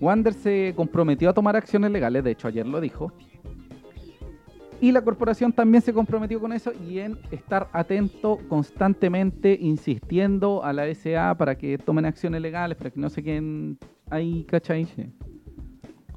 Wander 0.00 0.34
se 0.34 0.72
comprometió 0.74 1.30
a 1.30 1.32
tomar 1.32 1.54
acciones 1.54 1.92
legales, 1.92 2.24
de 2.24 2.32
hecho 2.32 2.48
ayer 2.48 2.66
lo 2.66 2.80
dijo. 2.80 3.12
Y 4.80 4.90
la 4.90 5.02
corporación 5.02 5.52
también 5.52 5.82
se 5.82 5.92
comprometió 5.92 6.40
con 6.40 6.52
eso 6.52 6.72
y 6.84 6.98
en 6.98 7.16
estar 7.30 7.68
atento 7.72 8.40
constantemente, 8.48 9.56
insistiendo 9.60 10.64
a 10.64 10.72
la 10.72 10.92
SA 10.96 11.36
para 11.38 11.56
que 11.56 11.78
tomen 11.78 12.06
acciones 12.06 12.42
legales, 12.42 12.76
para 12.76 12.90
que 12.90 12.98
no 12.98 13.08
se 13.08 13.22
queden 13.22 13.78
ahí, 14.10 14.44
¿cachai? 14.48 14.84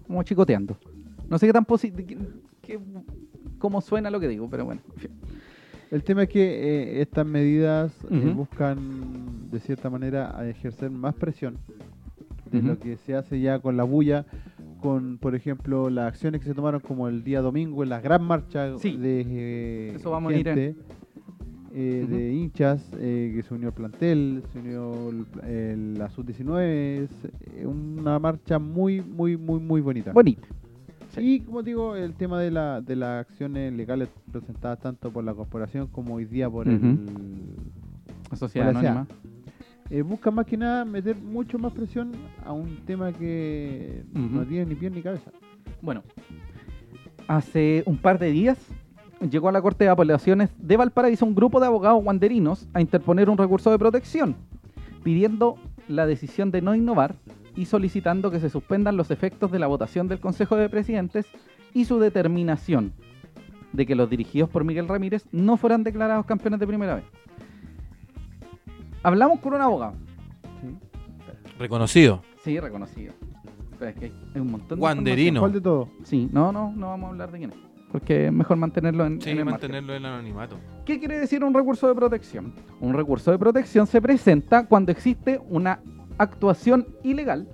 Como 0.07 0.23
chicoteando. 0.23 0.75
No 1.29 1.37
sé 1.37 1.45
qué 1.45 1.53
tan 1.53 1.65
positivo, 1.65 2.19
cómo 3.59 3.81
suena 3.81 4.09
lo 4.09 4.19
que 4.19 4.27
digo, 4.27 4.49
pero 4.49 4.65
bueno. 4.65 4.81
en 4.95 4.99
fin. 4.99 5.11
El 5.91 6.03
tema 6.03 6.23
es 6.23 6.29
que 6.29 6.41
eh, 6.43 7.01
estas 7.01 7.25
medidas 7.25 7.91
eh, 8.11 8.33
buscan, 8.35 9.49
de 9.51 9.59
cierta 9.59 9.89
manera, 9.89 10.37
a 10.37 10.47
ejercer 10.47 10.91
más 10.91 11.15
presión 11.15 11.57
de 12.51 12.61
lo 12.61 12.77
que 12.79 12.97
se 12.97 13.15
hace 13.15 13.39
ya 13.39 13.59
con 13.59 13.75
la 13.77 13.83
bulla, 13.83 14.25
con, 14.81 15.17
por 15.17 15.35
ejemplo, 15.35 15.89
las 15.89 16.07
acciones 16.07 16.41
que 16.41 16.47
se 16.47 16.53
tomaron 16.53 16.79
como 16.79 17.07
el 17.07 17.23
día 17.23 17.41
domingo 17.41 17.83
en 17.83 17.89
la 17.89 18.01
gran 18.01 18.23
marcha 18.23 18.77
Sí. 18.79 18.97
de 18.97 19.25
eh, 19.27 19.93
Eso 19.95 20.11
vamos 20.11 20.31
a 20.31 20.35
ir 20.35 20.47
en- 20.47 20.55
gente, 20.55 20.79
eh, 21.73 22.05
de 22.09 22.33
hinchas 22.33 22.83
eh, 22.97 23.31
que 23.35 23.43
se 23.43 23.53
unió 23.53 23.67
al 23.69 23.73
plantel, 23.73 24.43
se 24.53 24.59
unió 24.59 25.09
el- 25.09 25.25
el- 25.49 25.93
la 25.99 26.09
sub-19, 26.09 27.03
es 27.03 27.09
una 27.65 28.17
marcha 28.19 28.57
muy, 28.59 29.01
muy, 29.01 29.37
muy, 29.37 29.59
muy 29.59 29.81
bonita. 29.81 30.11
Y 31.17 31.39
como 31.41 31.63
digo, 31.63 31.95
el 31.95 32.13
tema 32.13 32.39
de, 32.39 32.51
la, 32.51 32.81
de 32.81 32.95
las 32.95 33.21
acciones 33.27 33.73
legales 33.73 34.09
presentadas 34.31 34.79
tanto 34.79 35.11
por 35.11 35.23
la 35.23 35.33
corporación 35.33 35.87
como 35.87 36.15
hoy 36.15 36.25
día 36.25 36.49
por 36.49 36.67
Ujú. 36.67 36.75
el 36.85 38.37
sociedad 38.37 38.67
Por 38.71 38.73
la 38.75 38.79
anónima. 38.91 39.07
eh, 39.89 40.01
busca 40.03 40.29
más 40.31 40.45
que 40.45 40.55
nada 40.55 40.85
meter 40.85 41.17
mucho 41.17 41.57
más 41.57 41.73
presión 41.73 42.11
a 42.45 42.53
un 42.53 42.77
tema 42.85 43.11
que 43.11 44.03
no 44.13 44.45
tiene 44.45 44.67
ni 44.67 44.75
pie 44.75 44.89
ni 44.91 45.01
cabeza. 45.01 45.31
Bueno, 45.81 46.03
hace 47.27 47.83
un 47.85 47.97
par 47.97 48.19
de 48.19 48.31
días 48.31 48.57
llegó 49.29 49.49
a 49.49 49.51
la 49.51 49.61
Corte 49.61 49.83
de 49.85 49.89
Apelaciones 49.89 50.49
de 50.59 50.77
Valparaíso 50.77 51.25
un 51.25 51.35
grupo 51.35 51.59
de 51.59 51.65
abogados 51.65 52.03
guanderinos 52.03 52.67
a 52.73 52.81
interponer 52.81 53.29
un 53.29 53.37
recurso 53.37 53.71
de 53.71 53.79
protección, 53.79 54.35
pidiendo 55.03 55.57
la 55.87 56.05
decisión 56.05 56.51
de 56.51 56.61
no 56.61 56.75
innovar 56.75 57.15
y 57.59 57.65
solicitando 57.65 58.31
que 58.31 58.39
se 58.39 58.49
suspendan 58.49 58.95
los 58.95 59.11
efectos 59.11 59.51
de 59.51 59.59
la 59.59 59.67
votación 59.67 60.07
del 60.07 60.19
Consejo 60.21 60.55
de 60.55 60.69
Presidentes 60.69 61.25
y 61.73 61.83
su 61.85 61.99
determinación 61.99 62.93
de 63.73 63.85
que 63.85 63.95
los 63.95 64.09
dirigidos 64.09 64.49
por 64.49 64.63
Miguel 64.63 64.87
Ramírez 64.87 65.25
no 65.33 65.57
fueran 65.57 65.83
declarados 65.83 66.25
campeones 66.25 66.59
de 66.61 66.67
primera 66.67 66.95
vez. 66.95 67.03
Hablamos 69.03 69.39
con 69.39 69.53
un 69.53 69.61
abogado, 69.61 69.93
Reconocido. 71.57 72.21
sí, 72.43 72.59
reconocido. 72.59 73.13
Pero 73.77 73.91
es 73.91 73.97
que 73.97 74.05
hay 74.33 74.41
un 74.41 74.51
montón 74.51 74.79
de 74.79 74.83
Wanderino. 74.85 75.39
¿Cuál 75.41 75.53
de 75.53 75.61
todo? 75.61 75.89
Sí, 76.03 76.29
no, 76.31 76.51
no, 76.51 76.71
no 76.75 76.87
vamos 76.87 77.07
a 77.07 77.11
hablar 77.11 77.31
de 77.31 77.37
quién 77.39 77.51
es. 77.51 77.57
porque 77.91 78.27
es 78.27 78.31
mejor 78.31 78.55
mantenerlo 78.57 79.05
en, 79.05 79.21
Sí, 79.21 79.31
en 79.31 79.39
el 79.39 79.45
margen. 79.45 79.51
mantenerlo 79.71 79.95
en 79.95 80.05
anonimato. 80.05 80.57
¿Qué 80.85 80.99
quiere 80.99 81.19
decir 81.19 81.43
un 81.43 81.53
recurso 81.53 81.87
de 81.87 81.95
protección? 81.95 82.53
Un 82.79 82.93
recurso 82.93 83.31
de 83.31 83.39
protección 83.39 83.85
se 83.87 84.01
presenta 84.01 84.65
cuando 84.65 84.91
existe 84.91 85.39
una 85.49 85.79
actuación 86.19 86.85
ilegal, 87.03 87.47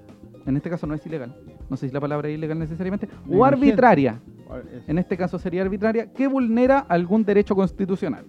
en 0.46 0.58
este 0.58 0.70
caso 0.70 0.86
no 0.88 0.94
es 0.94 1.06
ilegal, 1.06 1.34
no 1.70 1.78
sé 1.78 1.88
si 1.88 1.94
la 1.94 2.02
palabra 2.02 2.28
es 2.30 2.36
ilegal 2.38 2.60
necesariamente, 2.60 3.08
o 3.30 3.46
arbitraria, 3.46 4.20
Ah, 4.48 4.60
en 4.88 5.00
este 5.00 5.18
caso 5.18 5.40
sería 5.40 5.64
arbitraria, 5.64 6.12
que 6.14 6.28
vulnera 6.28 6.78
algún 6.78 7.26
derecho 7.26 7.56
constitucional. 7.56 8.26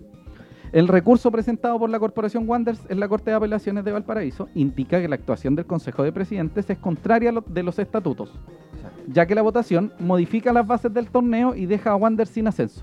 El 0.73 0.89
recurso 0.89 1.31
presentado 1.31 1.79
por 1.79 1.91
la 1.91 1.99
Corporación 1.99 2.49
Wanderers 2.49 2.81
en 2.89 2.99
la 3.01 3.07
Corte 3.07 3.31
de 3.31 3.37
Apelaciones 3.37 3.85
de 3.85 3.93
Valparaíso 3.93 4.49
indica 4.55 4.99
que 5.01 5.09
la 5.09 5.17
actuación 5.17 5.55
del 5.55 5.67
Consejo 5.67 6.03
de 6.03 6.13
Presidentes 6.13 6.71
es 6.71 6.79
contraria 6.79 7.29
a 7.29 7.33
lo- 7.33 7.45
de 7.47 7.63
los 7.63 7.79
estatutos, 7.79 8.31
Exacto. 8.77 9.03
ya 9.09 9.27
que 9.27 9.35
la 9.35 9.43
votación 9.43 9.93
modifica 10.01 10.55
las 10.55 10.67
bases 10.67 10.93
del 10.95 11.09
torneo 11.09 11.55
y 11.55 11.67
deja 11.67 11.91
a 11.91 11.97
Wanderers 11.97 12.31
sin 12.31 12.47
ascenso. 12.49 12.83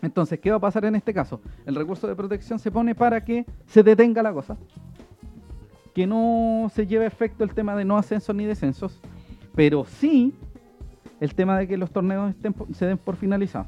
Entonces, 0.00 0.38
¿qué 0.38 0.50
va 0.50 0.58
a 0.58 0.60
pasar 0.60 0.84
en 0.84 0.94
este 0.94 1.12
caso? 1.12 1.40
El 1.64 1.74
recurso 1.74 2.06
de 2.06 2.14
protección 2.14 2.58
se 2.60 2.70
pone 2.70 2.94
para 2.94 3.24
que 3.24 3.44
se 3.66 3.82
detenga 3.82 4.22
la 4.22 4.32
cosa, 4.32 4.56
que 5.96 6.06
no 6.06 6.70
se 6.74 6.86
lleve 6.86 7.06
a 7.06 7.08
efecto 7.08 7.42
el 7.42 7.54
tema 7.54 7.74
de 7.74 7.82
no 7.86 7.96
ascensos 7.96 8.36
ni 8.36 8.44
descensos, 8.44 9.00
pero 9.54 9.86
sí 9.98 10.34
el 11.20 11.34
tema 11.34 11.58
de 11.58 11.66
que 11.66 11.78
los 11.78 11.90
torneos 11.90 12.28
estén 12.28 12.54
se 12.74 12.84
den 12.84 12.98
por 12.98 13.16
finalizados. 13.16 13.66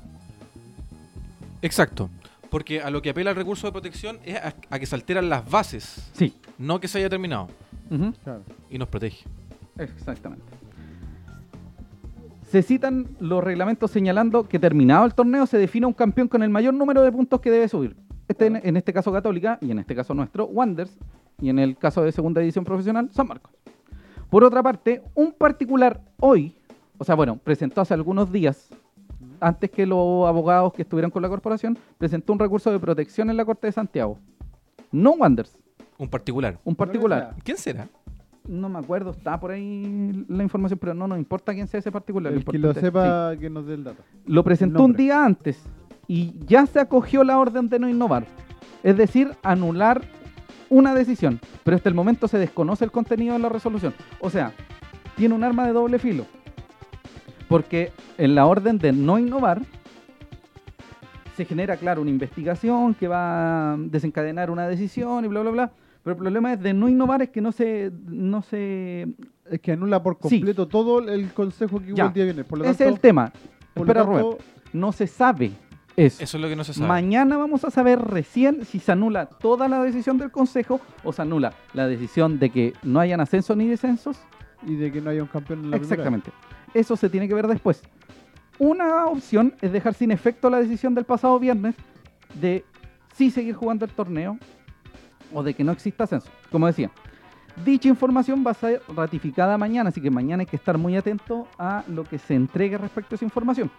Exacto. 1.62 2.10
Porque 2.50 2.82
a 2.82 2.90
lo 2.90 3.00
que 3.00 3.08
apela 3.08 3.30
el 3.30 3.36
recurso 3.36 3.66
de 3.66 3.72
protección 3.72 4.18
es 4.26 4.36
a, 4.36 4.54
a 4.68 4.78
que 4.78 4.84
se 4.84 4.94
alteran 4.94 5.30
las 5.30 5.50
bases, 5.50 6.10
Sí. 6.12 6.34
no 6.58 6.78
que 6.80 6.86
se 6.86 6.98
haya 6.98 7.08
terminado. 7.08 7.48
Claro. 8.22 8.42
Y 8.68 8.76
nos 8.76 8.88
protege. 8.88 9.24
Exactamente. 9.78 10.44
Se 12.50 12.62
citan 12.62 13.08
los 13.20 13.42
reglamentos 13.42 13.90
señalando 13.90 14.46
que 14.46 14.58
terminado 14.58 15.06
el 15.06 15.14
torneo 15.14 15.46
se 15.46 15.56
define 15.56 15.86
un 15.86 15.94
campeón 15.94 16.28
con 16.28 16.42
el 16.42 16.50
mayor 16.50 16.74
número 16.74 17.00
de 17.02 17.10
puntos 17.10 17.40
que 17.40 17.50
debe 17.50 17.68
subir. 17.68 17.96
Este, 18.28 18.46
en, 18.46 18.56
en 18.62 18.76
este 18.76 18.92
caso 18.92 19.10
Católica 19.10 19.58
y 19.60 19.70
en 19.70 19.78
este 19.78 19.94
caso 19.96 20.14
nuestro, 20.14 20.44
Wanders, 20.46 20.96
y 21.40 21.48
en 21.48 21.58
el 21.58 21.76
caso 21.76 22.02
de 22.02 22.12
segunda 22.12 22.40
división 22.40 22.64
profesional, 22.64 23.08
San 23.12 23.26
Marcos. 23.26 23.52
Por 24.30 24.44
otra 24.44 24.62
parte, 24.62 25.02
un 25.14 25.32
particular 25.32 26.00
hoy, 26.20 26.54
o 26.98 27.04
sea, 27.04 27.14
bueno, 27.14 27.36
presentó 27.42 27.80
hace 27.80 27.94
algunos 27.94 28.30
días, 28.30 28.68
antes 29.40 29.70
que 29.70 29.86
los 29.86 30.28
abogados 30.28 30.72
que 30.74 30.82
estuvieran 30.82 31.10
con 31.10 31.22
la 31.22 31.28
corporación, 31.28 31.78
presentó 31.96 32.32
un 32.32 32.38
recurso 32.38 32.70
de 32.70 32.78
protección 32.78 33.30
en 33.30 33.36
la 33.36 33.44
Corte 33.44 33.68
de 33.68 33.72
Santiago. 33.72 34.18
No 34.92 35.12
Wanders, 35.12 35.56
Un 35.96 36.08
particular. 36.08 36.58
un 36.64 36.74
particular. 36.74 37.34
¿Quién 37.44 37.56
será? 37.56 37.88
No 38.46 38.68
me 38.68 38.78
acuerdo, 38.78 39.10
está 39.10 39.38
por 39.38 39.50
ahí 39.50 40.24
la 40.28 40.42
información, 40.42 40.78
pero 40.78 40.94
no 40.94 41.06
nos 41.06 41.18
importa 41.18 41.52
quién 41.54 41.66
sea 41.66 41.80
ese 41.80 41.92
particular. 41.92 42.32
El 42.32 42.44
que 42.44 42.58
lo 42.58 42.72
sepa 42.74 43.34
que 43.38 43.48
nos 43.50 43.66
dé 43.66 43.74
el 43.74 43.84
dato. 43.84 44.02
Lo 44.26 44.42
presentó 44.42 44.84
un 44.84 44.94
día 44.94 45.24
antes 45.24 45.62
y 46.08 46.32
ya 46.46 46.66
se 46.66 46.80
acogió 46.80 47.22
la 47.22 47.38
orden 47.38 47.68
de 47.68 47.78
no 47.78 47.88
innovar. 47.88 48.26
Es 48.82 48.96
decir, 48.96 49.32
anular 49.42 50.02
una 50.70 50.94
decisión. 50.94 51.38
Pero 51.64 51.76
hasta 51.76 51.88
el 51.88 51.94
momento 51.94 52.26
se 52.28 52.38
desconoce 52.38 52.84
el 52.84 52.90
contenido 52.90 53.34
de 53.34 53.38
la 53.40 53.48
resolución. 53.50 53.94
O 54.20 54.30
sea, 54.30 54.52
tiene 55.16 55.34
un 55.34 55.44
arma 55.44 55.66
de 55.66 55.72
doble 55.74 55.98
filo. 55.98 56.24
Porque 57.48 57.92
en 58.16 58.34
la 58.34 58.46
orden 58.46 58.78
de 58.78 58.92
no 58.92 59.18
innovar 59.18 59.62
se 61.36 61.44
genera, 61.44 61.76
claro, 61.76 62.00
una 62.02 62.10
investigación 62.10 62.94
que 62.94 63.06
va 63.06 63.74
a 63.74 63.76
desencadenar 63.78 64.50
una 64.50 64.66
decisión 64.66 65.24
y 65.24 65.28
bla, 65.28 65.40
bla, 65.42 65.50
bla. 65.50 65.72
Pero 66.02 66.14
el 66.14 66.18
problema 66.18 66.52
es 66.54 66.60
de 66.60 66.72
no 66.74 66.88
innovar 66.88 67.22
es 67.22 67.28
que 67.30 67.40
no 67.40 67.52
se, 67.52 67.92
no 68.06 68.42
se 68.42 69.08
Es 69.50 69.60
que 69.60 69.72
anula 69.72 70.02
por 70.02 70.16
Sí. 70.22 70.36
completo 70.38 70.66
todo 70.68 71.00
el 71.00 71.32
consejo 71.32 71.80
que 71.80 71.88
hubo 71.92 71.96
Ya. 71.96 72.06
el 72.06 72.12
día 72.12 72.24
viernes. 72.24 72.44
Por 72.46 72.58
lo 72.58 72.64
Ese 72.64 72.72
tanto, 72.84 72.84
es 72.84 72.94
el 72.94 73.00
tema. 73.00 73.32
por 73.74 73.86
Espera, 73.88 74.04
tanto. 74.04 74.38
No 74.72 74.92
se 74.92 75.06
sabe 75.06 75.52
eso. 76.06 76.22
Eso 76.22 76.36
es 76.36 76.42
lo 76.42 76.48
que 76.48 76.56
no 76.56 76.64
se 76.64 76.74
sabe. 76.74 76.86
Mañana 76.86 77.36
vamos 77.36 77.64
a 77.64 77.70
saber 77.70 78.00
recién 78.00 78.64
si 78.64 78.78
se 78.78 78.92
anula 78.92 79.26
toda 79.26 79.68
la 79.68 79.82
decisión 79.82 80.18
del 80.18 80.30
Consejo 80.30 80.80
o 81.04 81.12
se 81.12 81.22
anula 81.22 81.52
la 81.74 81.86
decisión 81.86 82.38
de 82.38 82.50
que 82.50 82.72
no 82.82 83.00
hayan 83.00 83.20
ascensos 83.20 83.56
ni 83.56 83.66
descensos. 83.66 84.18
Y 84.66 84.76
de 84.76 84.90
que 84.90 85.00
no 85.00 85.10
haya 85.10 85.22
un 85.22 85.28
campeón 85.28 85.64
en 85.64 85.70
la 85.70 85.76
primera. 85.76 85.94
Exactamente. 85.94 86.32
Eso 86.74 86.96
se 86.96 87.08
tiene 87.08 87.28
que 87.28 87.34
ver 87.34 87.46
después. 87.46 87.82
Una 88.58 89.06
opción 89.06 89.54
es 89.60 89.72
dejar 89.72 89.94
sin 89.94 90.10
efecto 90.10 90.50
la 90.50 90.58
decisión 90.58 90.94
del 90.94 91.04
pasado 91.04 91.38
viernes 91.38 91.76
de 92.40 92.64
sí 93.14 93.30
seguir 93.30 93.54
jugando 93.54 93.84
el 93.84 93.90
torneo 93.92 94.38
o 95.32 95.42
de 95.42 95.54
que 95.54 95.64
no 95.64 95.72
exista 95.72 96.04
ascenso. 96.04 96.30
Como 96.50 96.66
decía, 96.66 96.90
dicha 97.64 97.88
información 97.88 98.44
va 98.46 98.52
a 98.52 98.54
ser 98.54 98.82
ratificada 98.88 99.58
mañana, 99.58 99.90
así 99.90 100.00
que 100.00 100.10
mañana 100.10 100.42
hay 100.42 100.46
que 100.46 100.56
estar 100.56 100.78
muy 100.78 100.96
atento 100.96 101.48
a 101.58 101.84
lo 101.88 102.04
que 102.04 102.18
se 102.18 102.34
entregue 102.34 102.78
respecto 102.78 103.14
a 103.14 103.16
esa 103.16 103.24
información. 103.24 103.70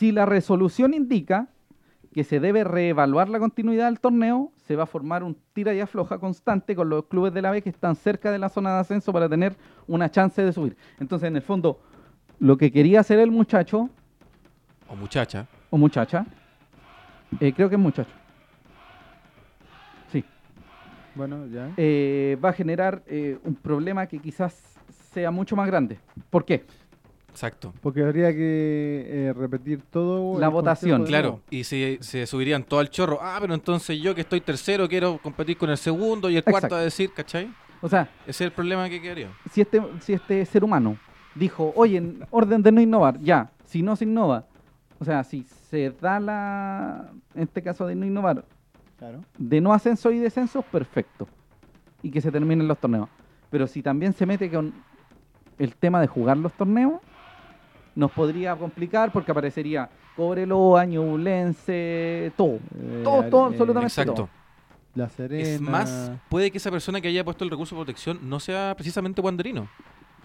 Si 0.00 0.12
la 0.12 0.24
resolución 0.24 0.94
indica 0.94 1.48
que 2.14 2.24
se 2.24 2.40
debe 2.40 2.64
reevaluar 2.64 3.28
la 3.28 3.38
continuidad 3.38 3.84
del 3.84 4.00
torneo, 4.00 4.50
se 4.56 4.74
va 4.74 4.84
a 4.84 4.86
formar 4.86 5.22
un 5.22 5.36
tira 5.52 5.74
y 5.74 5.80
afloja 5.80 6.16
constante 6.18 6.74
con 6.74 6.88
los 6.88 7.04
clubes 7.04 7.34
de 7.34 7.42
la 7.42 7.50
B 7.50 7.60
que 7.60 7.68
están 7.68 7.94
cerca 7.96 8.32
de 8.32 8.38
la 8.38 8.48
zona 8.48 8.72
de 8.72 8.80
ascenso 8.80 9.12
para 9.12 9.28
tener 9.28 9.54
una 9.86 10.10
chance 10.10 10.42
de 10.42 10.54
subir. 10.54 10.74
Entonces, 11.00 11.28
en 11.28 11.36
el 11.36 11.42
fondo, 11.42 11.82
lo 12.38 12.56
que 12.56 12.72
quería 12.72 13.00
hacer 13.00 13.18
el 13.18 13.30
muchacho 13.30 13.90
O 14.88 14.96
muchacha. 14.96 15.46
o 15.68 15.76
muchacha, 15.76 16.24
eh, 17.38 17.52
creo 17.52 17.68
que 17.68 17.74
es 17.74 17.80
muchacho, 17.80 18.10
sí, 20.10 20.24
Bueno, 21.14 21.46
ya. 21.46 21.68
eh, 21.76 22.38
va 22.42 22.48
a 22.48 22.52
generar 22.54 23.02
eh, 23.06 23.38
un 23.44 23.54
problema 23.54 24.06
que 24.06 24.18
quizás 24.18 24.78
sea 25.12 25.30
mucho 25.30 25.56
más 25.56 25.66
grande. 25.66 25.98
¿Por 26.30 26.46
qué? 26.46 26.64
Exacto. 27.30 27.72
Porque 27.80 28.02
habría 28.02 28.32
que 28.32 29.06
eh, 29.08 29.32
repetir 29.36 29.80
todo. 29.90 30.38
La 30.38 30.48
votación. 30.48 31.04
Claro, 31.06 31.40
y 31.50 31.64
se, 31.64 31.98
se 32.02 32.26
subirían 32.26 32.64
todo 32.64 32.80
al 32.80 32.90
chorro. 32.90 33.18
Ah, 33.22 33.38
pero 33.40 33.54
entonces 33.54 33.98
yo 34.00 34.14
que 34.14 34.20
estoy 34.22 34.40
tercero 34.40 34.88
quiero 34.88 35.18
competir 35.18 35.56
con 35.56 35.70
el 35.70 35.78
segundo 35.78 36.28
y 36.28 36.36
el 36.36 36.44
cuarto 36.44 36.74
a 36.74 36.80
decir, 36.80 37.12
¿cachai? 37.12 37.50
O 37.82 37.88
sea, 37.88 38.02
Ese 38.22 38.30
es 38.30 38.40
el 38.42 38.52
problema 38.52 38.88
que 38.88 39.00
quedaría. 39.00 39.28
si 39.50 39.62
este, 39.62 39.80
si 40.00 40.12
este 40.12 40.44
ser 40.44 40.64
humano 40.64 40.96
dijo, 41.34 41.72
oye, 41.76 41.96
en 41.98 42.26
orden 42.30 42.62
de 42.62 42.72
no 42.72 42.80
innovar, 42.80 43.18
ya, 43.20 43.50
si 43.64 43.80
no 43.82 43.96
se 43.96 44.04
innova, 44.04 44.44
o 44.98 45.04
sea, 45.04 45.24
si 45.24 45.44
se 45.70 45.90
da 46.00 46.20
la, 46.20 47.10
en 47.34 47.42
este 47.44 47.62
caso 47.62 47.86
de 47.86 47.94
no 47.94 48.04
innovar, 48.04 48.44
Claro. 48.98 49.20
de 49.38 49.60
no 49.62 49.72
ascenso 49.72 50.10
y 50.10 50.18
descensos, 50.18 50.62
perfecto. 50.66 51.26
Y 52.02 52.10
que 52.10 52.20
se 52.20 52.30
terminen 52.30 52.68
los 52.68 52.76
torneos. 52.78 53.08
Pero 53.48 53.66
si 53.66 53.82
también 53.82 54.12
se 54.12 54.26
mete 54.26 54.50
con 54.50 54.74
el 55.58 55.74
tema 55.74 56.00
de 56.02 56.06
jugar 56.06 56.36
los 56.36 56.52
torneos, 56.52 57.00
nos 57.94 58.10
podría 58.12 58.56
complicar 58.56 59.12
porque 59.12 59.30
aparecería 59.32 59.88
Cobreloa, 60.16 60.84
Ñublense, 60.84 62.32
todo. 62.36 62.58
Eh, 62.78 63.00
Todo, 63.04 63.22
todo, 63.24 63.44
eh, 63.46 63.50
absolutamente 63.52 63.86
Exacto. 63.88 64.14
todo. 64.14 64.28
La 64.94 65.08
Serena. 65.08 65.42
Es 65.48 65.60
más, 65.60 66.12
puede 66.28 66.50
que 66.50 66.58
esa 66.58 66.70
persona 66.70 67.00
que 67.00 67.08
haya 67.08 67.24
puesto 67.24 67.44
el 67.44 67.50
recurso 67.50 67.74
de 67.76 67.80
protección 67.84 68.18
no 68.28 68.40
sea 68.40 68.74
precisamente 68.76 69.20
wanderino, 69.20 69.68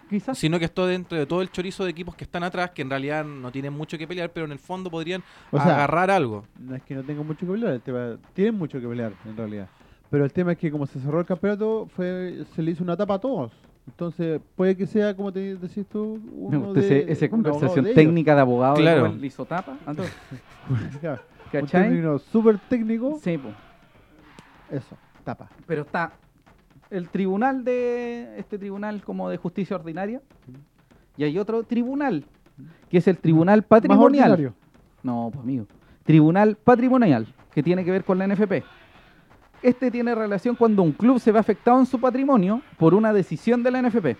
Quizás. 0.09 0.37
sino 0.39 0.57
que 0.57 0.65
está 0.65 0.85
dentro 0.87 1.15
de 1.17 1.25
todo 1.27 1.41
el 1.43 1.51
chorizo 1.51 1.83
de 1.83 1.91
equipos 1.91 2.15
que 2.15 2.23
están 2.23 2.43
atrás, 2.43 2.71
que 2.71 2.81
en 2.81 2.89
realidad 2.89 3.23
no 3.23 3.51
tienen 3.51 3.73
mucho 3.73 3.95
que 3.97 4.07
pelear, 4.07 4.31
pero 4.31 4.47
en 4.47 4.51
el 4.51 4.59
fondo 4.59 4.89
podrían 4.89 5.23
O 5.51 5.57
sea, 5.57 5.75
agarrar 5.75 6.09
algo. 6.09 6.45
No 6.59 6.75
es 6.75 6.81
que 6.81 6.95
no 6.95 7.03
tengan 7.03 7.27
mucho 7.27 7.45
que 7.45 7.51
pelear, 7.51 7.73
el 7.73 7.81
tema- 7.81 8.17
tienen 8.33 8.55
mucho 8.55 8.81
que 8.81 8.87
pelear 8.87 9.13
en 9.25 9.37
realidad. 9.37 9.67
Pero 10.09 10.25
el 10.25 10.33
tema 10.33 10.53
es 10.53 10.57
que 10.57 10.71
como 10.71 10.87
se 10.87 10.99
cerró 10.99 11.19
el 11.19 11.25
campeonato, 11.27 11.87
fue 11.95 12.43
se 12.55 12.61
le 12.63 12.71
hizo 12.71 12.83
una 12.83 12.97
tapa 12.97 13.15
a 13.15 13.19
todos. 13.19 13.51
Entonces, 13.87 14.41
puede 14.55 14.75
que 14.75 14.87
sea, 14.87 15.15
como 15.15 15.31
te 15.31 15.55
decís 15.55 15.85
tú, 15.87 16.19
uno 16.33 16.73
de, 16.73 17.05
esa 17.07 17.29
conversación 17.29 17.85
de 17.85 17.93
técnica 17.93 18.33
de 18.35 18.41
abogado 18.41 18.75
Claro. 18.75 19.05
el 19.07 19.21
lisotapa. 19.21 19.77
Un 21.53 21.67
término 21.67 22.19
súper 22.19 22.57
técnico, 22.67 23.19
Sí, 23.23 23.37
po. 23.37 23.49
eso, 24.69 24.97
tapa. 25.23 25.49
pero 25.65 25.83
está 25.83 26.11
el 26.89 27.07
tribunal 27.09 27.63
de 27.63 28.37
este 28.37 28.57
tribunal 28.57 29.01
como 29.03 29.29
de 29.29 29.37
justicia 29.37 29.75
ordinaria 29.77 30.21
y 31.15 31.23
hay 31.23 31.37
otro 31.39 31.63
tribunal 31.63 32.25
que 32.89 32.97
es 32.97 33.07
el 33.07 33.17
tribunal 33.17 33.63
patrimonial. 33.63 34.53
No, 35.03 35.29
pues 35.31 35.43
amigo. 35.43 35.67
Tribunal 36.03 36.57
patrimonial 36.57 37.27
que 37.53 37.63
tiene 37.63 37.85
que 37.85 37.91
ver 37.91 38.03
con 38.03 38.17
la 38.17 38.27
NFP. 38.27 38.63
Este 39.65 39.89
tiene 39.89 40.13
relación 40.13 40.55
cuando 40.55 40.83
un 40.83 40.91
club 40.91 41.19
se 41.19 41.31
ve 41.31 41.39
afectado 41.39 41.79
en 41.79 41.87
su 41.87 41.99
patrimonio 41.99 42.61
por 42.77 42.93
una 42.93 43.11
decisión 43.11 43.63
de 43.63 43.71
la 43.71 43.81
NFP 43.81 44.15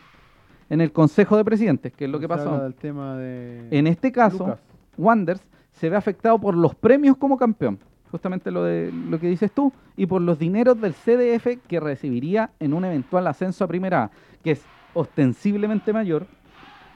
en 0.71 0.81
el 0.81 0.91
Consejo 0.91 1.37
de 1.37 1.45
Presidentes, 1.45 1.93
que 1.93 2.05
es 2.05 2.09
lo 2.09 2.19
que 2.19 2.27
pasó. 2.27 2.57
del 2.63 2.73
tema 2.73 3.15
de 3.17 3.67
En 3.69 3.85
este 3.85 4.11
caso. 4.11 4.57
Wanders 4.97 5.45
se 5.69 5.87
ve 5.87 5.97
afectado 5.97 6.39
por 6.39 6.57
los 6.57 6.73
premios 6.73 7.15
como 7.17 7.37
campeón, 7.37 7.77
justamente 8.09 8.49
lo 8.49 8.63
de 8.63 8.91
lo 8.91 9.19
que 9.19 9.27
dices 9.27 9.51
tú, 9.51 9.71
y 9.95 10.07
por 10.07 10.19
los 10.19 10.39
dineros 10.39 10.81
del 10.81 10.95
CDF 10.95 11.61
que 11.67 11.79
recibiría 11.79 12.49
en 12.59 12.73
un 12.73 12.83
eventual 12.83 13.27
ascenso 13.27 13.65
a 13.65 13.67
primera 13.67 14.05
A, 14.05 14.11
que 14.43 14.49
es 14.49 14.65
ostensiblemente 14.95 15.93
mayor 15.93 16.25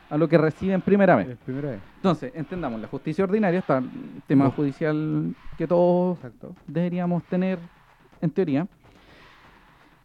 a 0.09 0.17
lo 0.17 0.27
que 0.27 0.39
recibe 0.39 0.73
en 0.73 0.81
primera 0.81 1.15
vez. 1.15 1.29
Es 1.29 1.37
primera 1.37 1.69
vez. 1.69 1.79
Entonces, 1.97 2.31
entendamos, 2.33 2.81
la 2.81 2.87
justicia 2.87 3.25
ordinaria 3.25 3.59
está 3.59 3.77
el 3.77 4.23
tema 4.25 4.49
judicial 4.49 5.35
que 5.55 5.67
todos 5.67 6.17
Exacto. 6.17 6.55
deberíamos 6.65 7.21
tener 7.25 7.59
en 8.21 8.29
teoría. 8.31 8.67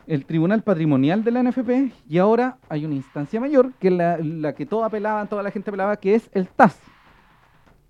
El 0.07 0.27
Tribunal 0.27 0.63
Patrimonial 0.63 1.25
de 1.25 1.31
la 1.31 1.43
NFP 1.43 1.93
y 2.09 2.19
ahora 2.19 2.59
hay 2.69 2.85
una 2.85 2.95
instancia 2.95 3.41
mayor 3.41 3.73
que 3.75 3.91
la, 3.91 4.19
la 4.19 4.55
que 4.55 4.67
todo 4.67 4.85
apelaban, 4.85 5.29
toda 5.29 5.43
la 5.43 5.51
gente 5.51 5.71
apelaba, 5.71 5.97
que 5.97 6.15
es 6.15 6.29
el 6.35 6.49
TAS, 6.49 6.79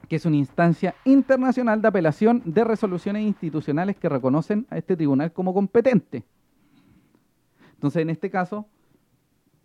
que 0.09 0.17
es 0.17 0.25
una 0.25 0.37
instancia 0.37 0.95
internacional 1.05 1.83
de 1.83 1.89
apelación 1.89 2.43
de 2.45 2.63
resoluciones 2.63 3.23
institucionales 3.23 3.97
que 3.97 4.09
reconocen 4.09 4.67
a 4.71 4.79
este 4.79 4.97
tribunal 4.97 5.33
como 5.33 5.53
competente. 5.53 6.25
Entonces, 7.75 8.03
en 8.03 8.11
este 8.11 8.31
caso, 8.31 8.67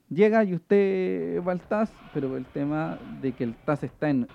llega 0.09 0.43
y 0.43 0.55
usted 0.55 1.43
va 1.43 1.51
al 1.51 1.61
TAS, 1.61 1.91
pero 2.13 2.35
el 2.35 2.45
tema 2.45 2.97
de 3.21 3.31
que 3.31 3.43
el 3.43 3.55
TAS 3.55 3.83
está 3.83 4.09
en 4.09 4.27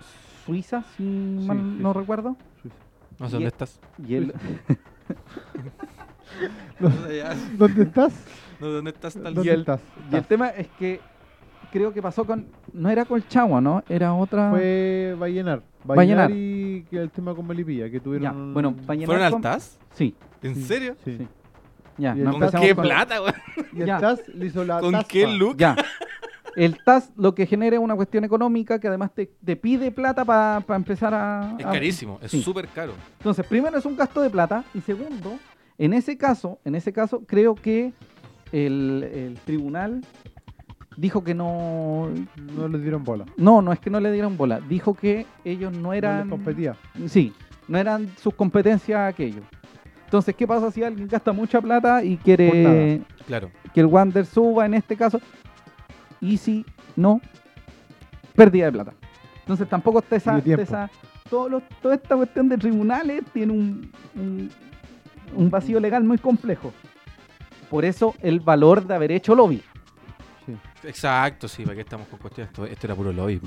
Suiza, 0.45 0.85
si 0.97 1.03
mal 1.03 1.83
no 1.83 1.93
recuerdo, 1.93 2.37
Suiza. 2.63 2.77
No 3.19 3.29
sé 3.29 3.33
dónde 3.33 3.49
estás. 3.49 3.81
y 4.07 4.15
él, 4.15 4.35
¿Dónde 7.59 7.83
estás? 7.83 8.13
No, 8.61 8.69
¿Dónde 8.69 8.91
estás? 8.91 9.15
Tal- 9.15 9.35
¿Dónde 9.35 9.53
el- 9.53 9.61
estás? 9.61 9.81
y 10.13 10.17
el 10.17 10.25
tema 10.25 10.49
es 10.49 10.69
que 10.79 11.01
creo 11.73 11.93
que 11.93 12.01
pasó 12.03 12.25
con, 12.25 12.47
no 12.73 12.89
era 12.89 13.05
Colchagua, 13.05 13.61
¿no? 13.61 13.83
Era 13.89 14.15
otra... 14.15 14.51
Fue 14.51 15.17
Vallenar. 15.19 15.63
Vallenar. 15.85 16.29
Vallenar 16.29 16.31
y 16.33 16.85
que 16.89 16.99
el 16.99 17.11
tema 17.11 17.35
con 17.35 17.47
Melipilla, 17.47 17.91
que 17.91 18.01
tuvieron... 18.01 18.23
Ya, 18.49 18.53
bueno, 18.53 18.75
Vallenar 18.87 19.07
¿Fueron 19.07 19.25
al 19.25 19.33
con- 19.33 19.43
TAS? 19.43 19.79
Sí, 19.93 20.15
¿En 20.43 20.55
Sí, 20.55 20.63
serio? 20.63 20.97
Sí. 21.05 21.17
Sí. 21.19 21.29
ya. 21.99 22.15
Y 22.17 22.21
no 22.21 22.33
¿Con 22.39 22.51
qué 22.61 22.75
con- 22.75 22.85
plata, 22.85 23.19
güey? 23.19 23.33
Y 23.73 23.81
el 23.81 23.87
Ya. 23.87 23.99
TAS 23.99 24.21
le 24.29 24.47
hizo 24.47 24.65
la 24.65 24.81
¿Con 24.81 24.93
taspa. 24.93 25.09
qué 25.09 25.27
look? 25.27 25.57
Ya. 25.57 25.77
El 26.57 26.79
TAS 26.85 27.11
lo 27.17 27.35
que 27.35 27.47
genera 27.47 27.75
es 27.75 27.83
una 27.83 27.97
cuestión 27.97 28.23
económica 28.23 28.79
que 28.79 28.87
además 28.87 29.11
te, 29.13 29.29
te 29.45 29.57
pide 29.57 29.91
plata 29.91 30.25
para 30.25 30.63
empezar 30.77 31.13
a... 31.13 31.57
Es 31.59 31.67
a- 31.67 31.71
carísimo, 31.73 32.21
es 32.23 32.31
Sí. 32.31 32.41
súper 32.43 32.69
caro. 32.69 32.93
Entonces, 33.19 33.45
primero 33.45 33.77
es 33.77 33.85
un 33.85 33.97
gasto 33.97 34.21
de 34.21 34.31
plata 34.31 34.63
y 34.73 34.81
segundo, 34.81 35.37
en 35.79 35.93
ese 35.93 36.17
caso, 36.17 36.59
en 36.65 36.75
ese 36.75 36.93
caso 36.93 37.23
creo 37.27 37.55
que 37.55 37.93
el, 38.53 39.03
el 39.13 39.39
tribunal 39.45 40.01
dijo 40.97 41.25
que 41.25 41.35
no, 41.35 42.09
No 42.57 42.69
le 42.69 42.79
dieron 42.79 43.03
bola. 43.05 43.25
no, 43.37 43.61
no 43.63 43.73
es 43.73 43.81
que 43.81 43.91
no 43.91 43.99
le 44.01 44.13
dieron 44.13 44.37
bola, 44.37 44.61
dijo 44.61 44.95
que 44.95 45.27
ellos 45.45 45.73
no 45.73 45.81
No 45.81 45.93
eran, 45.93 46.21
les 46.21 46.29
competía. 46.31 46.77
sí, 47.09 47.33
no 47.69 47.79
eran 47.79 48.09
sus 48.19 48.35
competencias 48.35 49.13
aquello. 49.13 49.43
Entonces, 50.05 50.37
¿qué 50.37 50.47
pasa 50.47 50.71
si 50.71 50.85
alguien 50.85 51.09
gasta 51.09 51.33
mucha 51.33 51.61
plata 51.61 52.05
y 52.05 52.17
quiere. 52.19 53.03
Claro. 53.27 53.51
que 53.73 53.81
el 53.81 53.87
Wander 53.87 54.25
suba 54.27 54.67
en 54.67 54.75
este 54.75 54.97
caso? 54.97 55.21
Y 56.21 56.37
si 56.37 56.65
no, 56.95 57.21
pérdida 58.37 58.67
de 58.67 58.73
plata. 58.73 58.93
Entonces 59.41 59.69
tampoco 59.69 59.99
está 59.99 60.17
esa, 60.17 60.39
esa- 60.39 60.91
todo 61.29 61.49
lo- 61.49 61.63
toda 61.83 61.97
esta 61.97 62.15
cuestión 62.17 62.49
de 62.49 62.57
tribunales 62.59 63.25
tiene 63.33 63.53
un, 63.53 63.91
un, 64.15 64.51
un 65.37 65.51
vacío 65.51 65.81
legal 65.81 66.05
muy 66.05 66.19
complejo. 66.19 66.73
Por 67.71 67.85
eso 67.85 68.15
el 68.21 68.41
valor 68.41 68.87
de 68.87 68.95
haber 68.95 69.13
hecho 69.13 69.35
lobby. 69.35 69.63
Sí. 70.47 70.55
Exacto, 70.85 71.49
sí, 71.49 71.63
¿para 71.65 71.75
qué 71.75 71.81
estamos 71.83 72.07
con 72.09 72.19
cuestiones? 72.19 72.51
Esto, 72.51 72.67
esto 72.67 72.87
era 72.87 72.95
puro 72.95 73.13
lobby. 73.13 73.41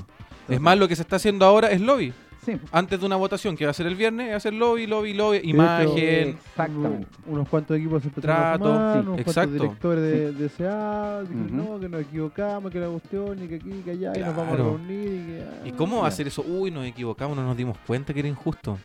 Es 0.48 0.60
más, 0.60 0.76
lo 0.78 0.88
que 0.88 0.96
se 0.96 1.02
está 1.02 1.16
haciendo 1.16 1.44
ahora 1.46 1.70
es 1.70 1.80
lobby. 1.80 2.12
Sí, 2.44 2.56
Antes 2.72 2.98
de 3.00 3.04
una 3.04 3.16
votación 3.16 3.56
que 3.56 3.64
va 3.66 3.72
a 3.72 3.74
ser 3.74 3.86
el 3.86 3.94
viernes, 3.94 4.32
va 4.32 4.36
a 4.36 4.40
ser 4.40 4.54
lobby, 4.54 4.86
lobby, 4.86 5.12
lobby, 5.12 5.40
imagen. 5.42 6.38
Exactamente. 6.38 6.86
uno- 6.86 7.06
unos 7.36 7.48
cuantos 7.48 7.76
equipos 7.76 8.02
se 8.02 8.08
a 8.08 8.12
Trato, 8.12 8.64
sumar, 8.64 8.92
sí, 8.94 8.98
unos 9.08 9.18
exacto. 9.20 9.40
cuantos 9.40 9.60
directores 9.60 10.38
de, 10.38 10.48
SA, 10.48 11.22
no, 11.50 11.78
que 11.78 11.88
nos 11.90 12.00
equivocamos, 12.00 12.72
que 12.72 12.80
la 12.80 12.88
cuestión, 12.88 13.42
y 13.44 13.48
que 13.48 13.54
aquí, 13.56 13.82
que 13.84 13.90
allá, 13.90 14.12
y 14.16 14.20
nos 14.20 14.36
vamos 14.36 14.52
a 14.52 14.56
Claro. 14.56 14.64
reunir. 14.78 15.08
¿Y, 15.12 15.26
que, 15.26 15.68
¿Y 15.68 15.70
ah, 15.72 15.74
cómo 15.76 16.00
ya. 16.02 16.08
hacer 16.08 16.26
eso? 16.28 16.42
Uy, 16.48 16.70
nos 16.70 16.86
equivocamos, 16.86 17.36
no 17.36 17.42
nos 17.44 17.56
dimos 17.56 17.76
cuenta 17.86 18.14
que 18.14 18.20
era 18.20 18.28
injusto. 18.28 18.78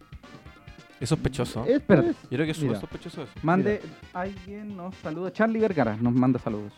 Es 1.03 1.09
sospechoso. 1.09 1.61
Esto 1.61 1.73
Espérate. 1.75 2.09
es- 2.11 2.21
Yo 2.23 2.29
creo 2.29 2.45
que 2.45 2.51
es 2.51 2.57
súper 2.57 2.79
sospechoso 2.79 3.23
eso. 3.23 3.31
Mande, 3.41 3.81
alguien 4.13 4.75
nos 4.77 4.95
saluda. 4.95 5.31
Charlie 5.33 5.59
Vergara 5.59 5.97
nos 5.99 6.13
manda 6.13 6.39
saludos. 6.39 6.71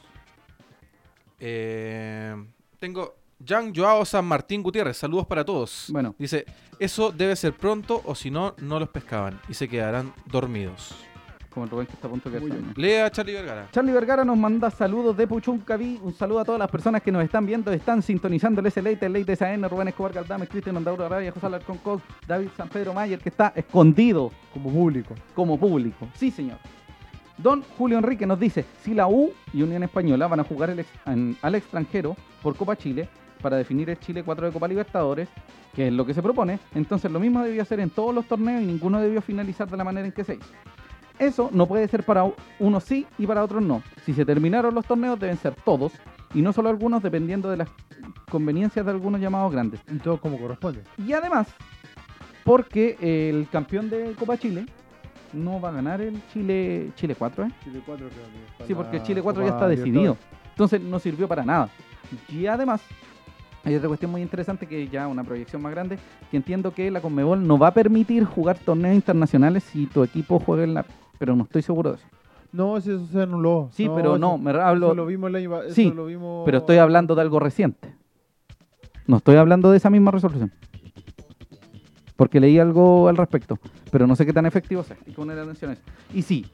Eh, 1.39 2.35
tengo 2.79 3.15
Jean 3.39 3.73
Joao 3.75 4.05
San 4.05 4.25
Martín 4.25 4.63
Gutiérrez, 4.63 4.97
saludos 4.97 5.27
para 5.27 5.43
todos. 5.43 5.87
Bueno, 5.89 6.15
Dice, 6.17 6.45
eso 6.79 7.11
debe 7.11 7.35
ser 7.35 7.53
pronto 7.53 8.01
o 8.05 8.15
si 8.15 8.31
no, 8.31 8.55
no 8.59 8.79
los 8.79 8.89
pescaban 8.89 9.39
y 9.49 9.53
se 9.53 9.67
quedarán 9.67 10.13
dormidos. 10.25 10.95
Como 11.55 11.63
el 11.63 11.71
Rubén 11.71 11.87
que 11.87 11.93
está 11.93 12.05
a 12.07 12.11
punto 12.11 12.29
de 12.29 12.39
quedarse. 12.39 12.63
Lea 12.75 13.05
a 13.07 13.09
Charlie 13.09 13.33
Vergara. 13.33 13.67
Charlie 13.71 13.93
Vergara 13.93 14.23
nos 14.23 14.37
manda 14.37 14.69
saludos 14.69 15.17
de 15.17 15.25
Puchuncaví. 15.25 15.99
Un 16.03 16.13
saludo 16.13 16.41
a 16.41 16.45
todas 16.45 16.59
las 16.59 16.69
personas 16.69 17.01
que 17.01 17.11
nos 17.11 17.23
están 17.23 17.47
viendo, 17.47 17.71
están 17.71 18.03
sintonizando 18.03 18.61
el 18.61 18.69
SLate, 18.71 19.05
el 19.07 19.13
Late 19.13 19.35
SAN, 19.35 19.67
Rubén 19.67 19.87
Escobar 19.87 20.13
Galdames, 20.13 20.47
Cristian 20.49 20.77
Andauro 20.77 21.03
Arabia, 21.05 21.31
José 21.31 21.47
Alarcón 21.47 21.79
Cox, 21.79 22.03
David 22.27 22.49
San 22.55 22.69
Pedro 22.69 22.93
Mayer, 22.93 23.17
que 23.19 23.29
está 23.29 23.51
escondido 23.55 24.31
como 24.53 24.69
público. 24.69 25.15
como 25.33 25.57
público. 25.59 26.07
Sí, 26.13 26.29
señor. 26.29 26.57
Don 27.37 27.63
Julio 27.77 27.97
Enrique 27.97 28.25
nos 28.25 28.39
dice, 28.39 28.63
si 28.81 28.93
la 28.93 29.07
U 29.07 29.31
y 29.53 29.61
Unión 29.61 29.83
Española 29.83 30.27
van 30.27 30.39
a 30.39 30.43
jugar 30.43 30.69
el 30.69 30.79
ex- 30.79 30.89
en- 31.05 31.35
al 31.41 31.55
extranjero 31.55 32.15
por 32.41 32.55
Copa 32.55 32.75
Chile 32.77 33.09
para 33.41 33.57
definir 33.57 33.89
el 33.89 33.99
Chile 33.99 34.23
4 34.23 34.47
de 34.47 34.53
Copa 34.53 34.67
Libertadores, 34.67 35.27
que 35.75 35.87
es 35.87 35.93
lo 35.93 36.05
que 36.05 36.13
se 36.13 36.21
propone, 36.23 36.59
entonces 36.73 37.11
lo 37.11 37.19
mismo 37.19 37.43
debió 37.43 37.61
hacer 37.61 37.81
en 37.81 37.89
todos 37.89 38.15
los 38.15 38.25
torneos 38.25 38.61
y 38.61 38.65
ninguno 38.65 39.01
debió 39.01 39.21
finalizar 39.21 39.69
de 39.69 39.75
la 39.75 39.83
manera 39.83 40.07
en 40.07 40.13
que 40.13 40.23
se 40.23 40.35
hizo. 40.35 40.45
Eso 41.19 41.49
no 41.53 41.65
puede 41.65 41.87
ser 41.87 42.03
para 42.03 42.25
unos 42.59 42.83
sí 42.83 43.07
y 43.17 43.25
para 43.25 43.43
otros 43.43 43.63
no. 43.63 43.81
Si 44.05 44.13
se 44.13 44.25
terminaron 44.25 44.75
los 44.75 44.85
torneos 44.85 45.19
deben 45.19 45.37
ser 45.37 45.55
todos 45.63 45.93
y 46.33 46.41
no 46.41 46.51
solo 46.51 46.69
algunos 46.69 47.01
dependiendo 47.01 47.49
de 47.49 47.57
las 47.57 47.69
conveniencias 48.29 48.85
de 48.85 48.91
algunos 48.91 49.21
llamados 49.21 49.51
grandes. 49.51 49.79
Y 49.91 49.97
todo 49.97 50.19
como 50.19 50.37
corresponde. 50.37 50.81
Y 50.97 51.13
además, 51.13 51.47
porque 52.43 52.97
el 53.01 53.47
campeón 53.49 53.89
de 53.89 54.13
Copa 54.19 54.37
Chile 54.37 54.65
no 55.33 55.59
va 55.59 55.69
a 55.69 55.73
ganar 55.73 56.01
el 56.01 56.21
Chile 56.33 56.91
Chile 56.95 57.15
4, 57.17 57.45
¿eh? 57.45 57.51
Chile 57.63 57.81
4 57.85 58.07
creo 58.07 58.57
que 58.57 58.65
Sí, 58.65 58.73
porque 58.73 58.97
la 58.97 59.03
Chile 59.03 59.21
4 59.21 59.43
ya 59.43 59.49
está 59.49 59.67
decidido. 59.67 60.17
Entonces 60.49 60.81
no 60.81 60.99
sirvió 60.99 61.27
para 61.27 61.43
nada. 61.43 61.69
Y 62.29 62.45
además, 62.45 62.81
hay 63.63 63.75
otra 63.75 63.87
cuestión 63.87 64.11
muy 64.11 64.21
interesante 64.21 64.67
que 64.67 64.87
ya 64.87 65.07
una 65.07 65.23
proyección 65.23 65.61
más 65.61 65.71
grande, 65.71 65.97
que 66.29 66.37
entiendo 66.37 66.71
que 66.73 66.91
la 66.91 67.01
Conmebol 67.01 67.45
no 67.45 67.57
va 67.57 67.69
a 67.69 67.73
permitir 67.73 68.23
jugar 68.23 68.59
torneos 68.59 68.95
internacionales 68.95 69.63
si 69.63 69.87
tu 69.87 70.03
equipo 70.03 70.39
juega 70.39 70.63
en 70.63 70.75
la... 70.75 70.85
Pero 71.17 71.35
no 71.35 71.43
estoy 71.43 71.61
seguro 71.61 71.91
de 71.91 71.97
eso. 71.97 72.05
No, 72.51 72.79
si 72.79 72.89
eso 72.91 73.05
se 73.07 73.21
anuló. 73.21 73.69
Sí, 73.71 73.89
pero 73.93 74.17
no, 74.17 74.37
me 74.37 74.51
hablo... 74.51 74.87
Eso 74.87 74.95
lo 74.95 75.05
vimos 75.05 75.29
el 75.29 75.35
año 75.35 75.61
eso 75.63 75.75
Sí, 75.75 75.91
lo 75.91 76.05
vimos- 76.05 76.45
Pero 76.45 76.59
estoy 76.59 76.77
hablando 76.77 77.13
de 77.15 77.21
algo 77.21 77.39
reciente. 77.39 77.93
No 79.07 79.17
estoy 79.17 79.35
hablando 79.35 79.71
de 79.71 79.77
esa 79.77 79.89
misma 79.89 80.11
resolución. 80.11 80.51
Porque 82.15 82.39
leí 82.39 82.57
algo 82.59 83.09
al 83.09 83.17
respecto. 83.17 83.59
Pero 83.91 84.07
no 84.07 84.15
sé 84.15 84.25
qué 84.25 84.31
tan 84.33 84.45
efectivo 84.45 84.83
sea. 84.83 84.97
Y 85.05 85.11
con 85.11 85.27
la 85.27 85.41
atención 85.41 85.71
a 85.71 85.73
eso. 85.73 85.81
Y 86.13 86.21
sí, 86.21 86.45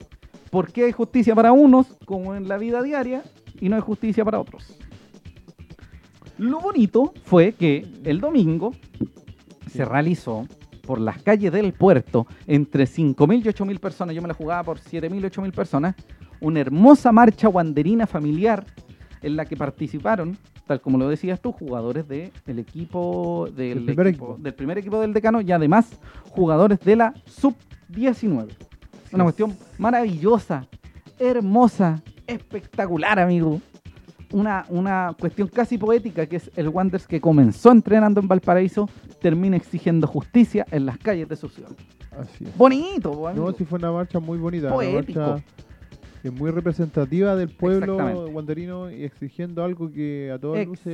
¿por 0.49 0.72
qué 0.72 0.86
hay 0.86 0.91
justicia 0.91 1.36
para 1.36 1.51
unos, 1.51 1.88
como 2.05 2.34
en 2.36 2.47
la 2.47 2.57
vida 2.57 2.82
diaria, 2.82 3.24
y 3.59 3.70
no 3.70 3.76
hay 3.76 3.82
justicia 3.82 4.26
para 4.26 4.39
otros? 4.39 4.76
Lo 6.39 6.59
bonito 6.59 7.14
fue 7.26 7.51
que 7.53 7.86
el 8.03 8.20
domingo 8.20 8.74
se 9.72 9.86
realizó 9.86 10.47
por 10.91 10.99
las 10.99 11.23
calles 11.23 11.53
del 11.53 11.71
puerto 11.71 12.27
entre 12.47 12.83
5.000 12.83 13.45
y 13.45 13.47
8.000 13.47 13.79
personas. 13.79 14.13
Yo 14.13 14.21
me 14.21 14.27
la 14.27 14.33
jugaba 14.33 14.61
por 14.65 14.77
7.000 14.77 15.19
y 15.19 15.21
8.000 15.21 15.53
personas. 15.53 15.95
Una 16.41 16.59
hermosa 16.59 17.13
marcha 17.13 17.47
guanderina 17.47 18.05
familiar 18.05 18.65
en 19.21 19.37
la 19.37 19.45
que 19.45 19.55
participaron, 19.55 20.37
tal 20.67 20.81
como 20.81 20.97
lo 20.97 21.07
decías 21.07 21.39
tú, 21.39 21.53
jugadores 21.53 22.09
del 22.09 22.59
equipo, 22.59 23.47
del, 23.55 23.85
primer 23.85 24.07
equipo, 24.07 24.25
equipo. 24.25 24.37
del 24.43 24.53
primer 24.53 24.77
equipo 24.79 24.99
del 24.99 25.13
decano 25.13 25.39
y 25.39 25.49
además 25.53 25.97
jugadores 26.31 26.81
de 26.81 26.97
la 26.97 27.13
sub-19. 27.25 28.27
Una 28.33 28.49
es. 28.49 29.23
cuestión 29.23 29.55
maravillosa, 29.77 30.67
hermosa, 31.19 32.03
espectacular, 32.27 33.17
amigo. 33.17 33.61
Una, 34.32 34.65
una 34.69 35.15
cuestión 35.19 35.47
casi 35.47 35.77
poética 35.77 36.25
que 36.25 36.38
es 36.38 36.51
el 36.55 36.69
Wanderers 36.69 37.05
que 37.05 37.19
comenzó 37.19 37.71
entrenando 37.71 38.21
en 38.21 38.27
Valparaíso, 38.27 38.89
termina 39.21 39.57
exigiendo 39.57 40.07
justicia 40.07 40.65
en 40.71 40.86
las 40.86 40.97
calles 40.97 41.27
de 41.27 41.36
su 41.36 41.49
ciudad. 41.49 41.71
Así 42.11 42.45
es. 42.45 42.57
Bonito, 42.57 43.27
amigo. 43.27 43.51
No, 43.51 43.57
sí 43.57 43.65
fue 43.65 43.79
una 43.79 43.91
marcha 43.91 44.19
muy 44.19 44.38
bonita. 44.38 44.69
Poético. 44.69 45.19
Una 45.19 45.27
marcha 45.29 45.45
eh, 46.23 46.29
muy 46.29 46.51
representativa 46.51 47.36
del 47.36 47.49
pueblo 47.49 48.27
guanderino 48.29 48.91
y 48.91 49.03
exigiendo 49.03 49.63
algo 49.63 49.91
que 49.91 50.32
a 50.32 50.38
todas 50.38 50.67
luces 50.67 50.93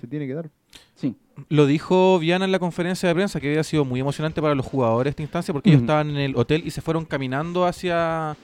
se 0.00 0.06
tiene 0.08 0.26
que 0.26 0.34
dar. 0.34 0.50
Sí, 0.94 1.14
Lo 1.48 1.66
dijo 1.66 2.18
Viana 2.18 2.46
en 2.46 2.52
la 2.52 2.58
conferencia 2.58 3.08
de 3.08 3.14
prensa 3.14 3.38
que 3.38 3.48
había 3.48 3.62
sido 3.62 3.84
muy 3.84 4.00
emocionante 4.00 4.42
para 4.42 4.54
los 4.54 4.66
jugadores 4.66 5.12
esta 5.12 5.22
instancia 5.22 5.54
porque 5.54 5.70
ellos 5.70 5.82
estaban 5.82 6.10
en 6.10 6.16
el 6.16 6.36
hotel 6.36 6.62
y 6.66 6.70
se 6.70 6.80
fueron 6.80 7.04
caminando 7.04 7.64
hacia, 7.64 8.36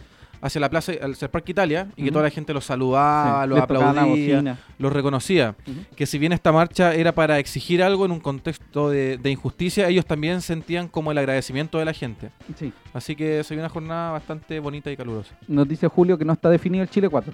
hacia 0.42 0.60
la 0.60 0.68
plaza, 0.68 0.92
hacia 0.92 1.26
el 1.26 1.30
Parque 1.30 1.52
Italia 1.52 1.88
y 1.96 2.04
que 2.04 2.10
toda 2.10 2.24
la 2.24 2.30
gente 2.30 2.52
los 2.52 2.64
saludaba, 2.66 3.44
sí. 3.44 3.48
los 3.48 3.56
Les 3.56 3.64
aplaudía, 3.64 4.58
los 4.78 4.92
reconocía. 4.92 5.54
Que 5.96 6.04
si 6.04 6.18
bien 6.18 6.32
esta 6.32 6.52
marcha 6.52 6.94
era 6.94 7.12
para 7.12 7.38
exigir 7.38 7.82
algo 7.82 8.04
en 8.04 8.10
un 8.10 8.20
contexto 8.20 8.90
de, 8.90 9.16
de 9.16 9.30
injusticia, 9.30 9.88
ellos 9.88 10.04
también 10.04 10.42
sentían 10.42 10.88
como 10.88 11.12
el 11.12 11.18
agradecimiento 11.18 11.78
de 11.78 11.84
la 11.84 11.94
gente. 11.94 12.30
Sí. 12.58 12.72
Así 12.92 13.16
que 13.16 13.42
se 13.44 13.54
vio 13.54 13.62
una 13.62 13.70
jornada 13.70 14.10
bastante 14.10 14.60
bonita 14.60 14.90
y 14.90 14.96
calurosa. 14.96 15.34
Nos 15.48 15.66
dice 15.66 15.88
Julio 15.88 16.18
que 16.18 16.24
no 16.24 16.32
está 16.32 16.50
definido 16.50 16.82
el 16.82 16.90
Chile 16.90 17.08
4. 17.08 17.32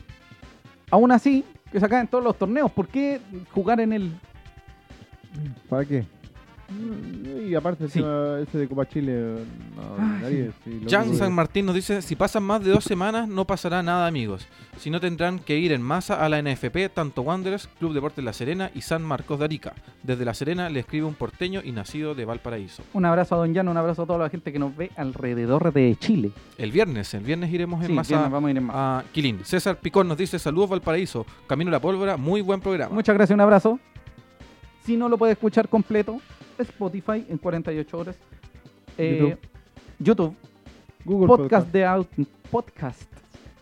Aún 0.90 1.10
así, 1.10 1.44
que 1.72 1.80
se 1.80 1.86
acaben 1.86 2.06
todos 2.06 2.22
los 2.22 2.36
torneos. 2.38 2.70
¿Por 2.70 2.88
qué 2.88 3.20
jugar 3.52 3.80
en 3.80 3.92
el 3.92 4.12
¿Para 5.68 5.84
qué? 5.84 6.04
Y 6.70 7.54
aparte 7.54 7.88
Sí. 7.88 8.00
ese 8.42 8.58
de 8.58 8.68
Copa 8.68 8.86
Chile, 8.86 9.36
no, 9.74 9.82
Ah, 9.98 10.18
nadie. 10.20 10.50
sí, 10.64 10.80
lo 10.82 10.90
Jan 10.90 11.14
San 11.14 11.32
Martín 11.32 11.64
nos 11.64 11.74
dice, 11.74 12.02
si 12.02 12.14
pasan 12.14 12.42
más 12.42 12.62
de 12.62 12.70
dos 12.70 12.84
semanas 12.84 13.26
no 13.26 13.46
pasará 13.46 13.82
nada 13.82 14.06
amigos, 14.06 14.46
si 14.76 14.90
no 14.90 15.00
tendrán 15.00 15.38
que 15.38 15.56
ir 15.58 15.72
en 15.72 15.80
masa 15.80 16.22
a 16.22 16.28
la 16.28 16.38
NFP, 16.42 16.90
tanto 16.90 17.22
Wanderers, 17.22 17.68
Club 17.78 17.94
Deportes 17.94 18.22
La 18.22 18.34
Serena 18.34 18.70
y 18.74 18.82
San 18.82 19.02
Marcos 19.02 19.38
de 19.38 19.46
Arica. 19.46 19.72
Desde 20.02 20.26
La 20.26 20.34
Serena 20.34 20.68
le 20.68 20.80
escribe 20.80 21.06
un 21.06 21.14
porteño 21.14 21.62
y 21.64 21.72
nacido 21.72 22.14
de 22.14 22.26
Valparaíso. 22.26 22.82
Un 22.92 23.06
abrazo 23.06 23.36
a 23.36 23.38
Don 23.38 23.54
Jan, 23.54 23.66
un 23.68 23.76
abrazo 23.78 24.02
a 24.02 24.06
toda 24.06 24.18
la 24.18 24.28
gente 24.28 24.52
que 24.52 24.58
nos 24.58 24.76
ve 24.76 24.90
alrededor 24.96 25.72
de 25.72 25.96
Chile. 25.98 26.32
El 26.58 26.70
viernes, 26.70 27.14
el 27.14 27.24
viernes 27.24 27.50
iremos 27.50 27.80
en 27.80 27.86
Sí, 27.88 27.92
masa 27.94 28.08
viernes 28.10 28.30
vamos 28.32 28.48
a 28.48 28.50
ir 28.50 28.56
en 28.58 28.64
masa. 28.64 28.98
a 28.98 29.04
Quilín. 29.12 29.40
César 29.42 29.76
Picón 29.78 30.06
nos 30.06 30.18
dice, 30.18 30.38
saludos 30.38 30.68
Valparaíso, 30.68 31.24
Camino 31.46 31.70
a 31.70 31.72
la 31.72 31.80
Pólvora, 31.80 32.18
muy 32.18 32.42
buen 32.42 32.60
programa. 32.60 32.94
Muchas 32.94 33.14
gracias, 33.14 33.34
un 33.34 33.40
abrazo. 33.40 33.78
Si 34.84 34.96
no 34.98 35.08
lo 35.08 35.16
puede 35.16 35.32
escuchar 35.32 35.68
completo, 35.68 36.20
Spotify 36.62 37.24
en 37.28 37.38
48 37.38 37.98
horas. 37.98 38.16
Eh, 38.96 39.36
YouTube, 39.98 40.34
Google 41.04 41.28
podcast, 41.28 41.70
de 41.72 41.86
podcast 42.50 43.10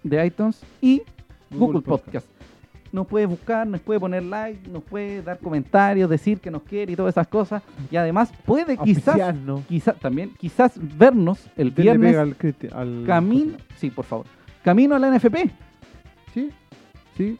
de 0.03 0.27
iTunes 0.27 0.63
y 0.81 1.03
Google, 1.51 1.81
Podcast. 1.81 2.27
Nos 2.93 3.07
puede 3.07 3.27
buscar, 3.27 3.67
nos 3.67 3.81
puede 3.81 4.01
poner 4.01 4.23
like, 4.23 4.69
nos 4.71 4.83
puede 4.83 5.21
dar 5.23 5.39
comentarios, 5.39 6.09
decir 6.09 6.39
que 6.41 6.51
nos 6.51 6.63
quiere 6.63 6.93
y 6.93 6.97
todas 6.97 7.15
esas 7.15 7.27
cosas. 7.27 7.63
Y 7.91 7.97
además 7.97 8.33
puede 8.45 8.77
quizás, 8.79 9.35
quizás 9.69 9.97
también, 9.99 10.33
quizás 10.39 10.73
vernos 10.97 11.51
el 11.57 11.71
viernes 11.73 12.17
al 12.17 12.37
al- 12.73 13.05
camino, 13.07 13.57
sí, 13.77 13.91
por 13.91 14.05
favor, 14.05 14.27
camino 14.63 14.95
a 14.95 14.99
la 14.99 15.09
NFP. 15.11 15.51
Sí, 16.33 16.51
sí. 17.17 17.39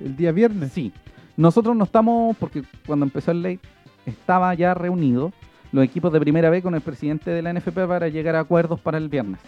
El 0.00 0.16
día 0.16 0.30
viernes. 0.32 0.72
Sí. 0.72 0.92
Nosotros 1.36 1.76
no 1.76 1.84
estamos, 1.84 2.36
porque 2.36 2.62
cuando 2.86 3.04
empezó 3.04 3.30
el 3.30 3.42
ley 3.42 3.60
estaba 4.06 4.54
ya 4.54 4.72
reunido 4.74 5.32
los 5.72 5.84
equipos 5.84 6.12
de 6.12 6.20
primera 6.20 6.48
B 6.48 6.62
con 6.62 6.74
el 6.74 6.80
presidente 6.80 7.30
de 7.30 7.42
la 7.42 7.52
NFP 7.52 7.86
para 7.86 8.08
llegar 8.08 8.36
a 8.36 8.40
acuerdos 8.40 8.80
para 8.80 8.98
el 8.98 9.08
viernes. 9.08 9.40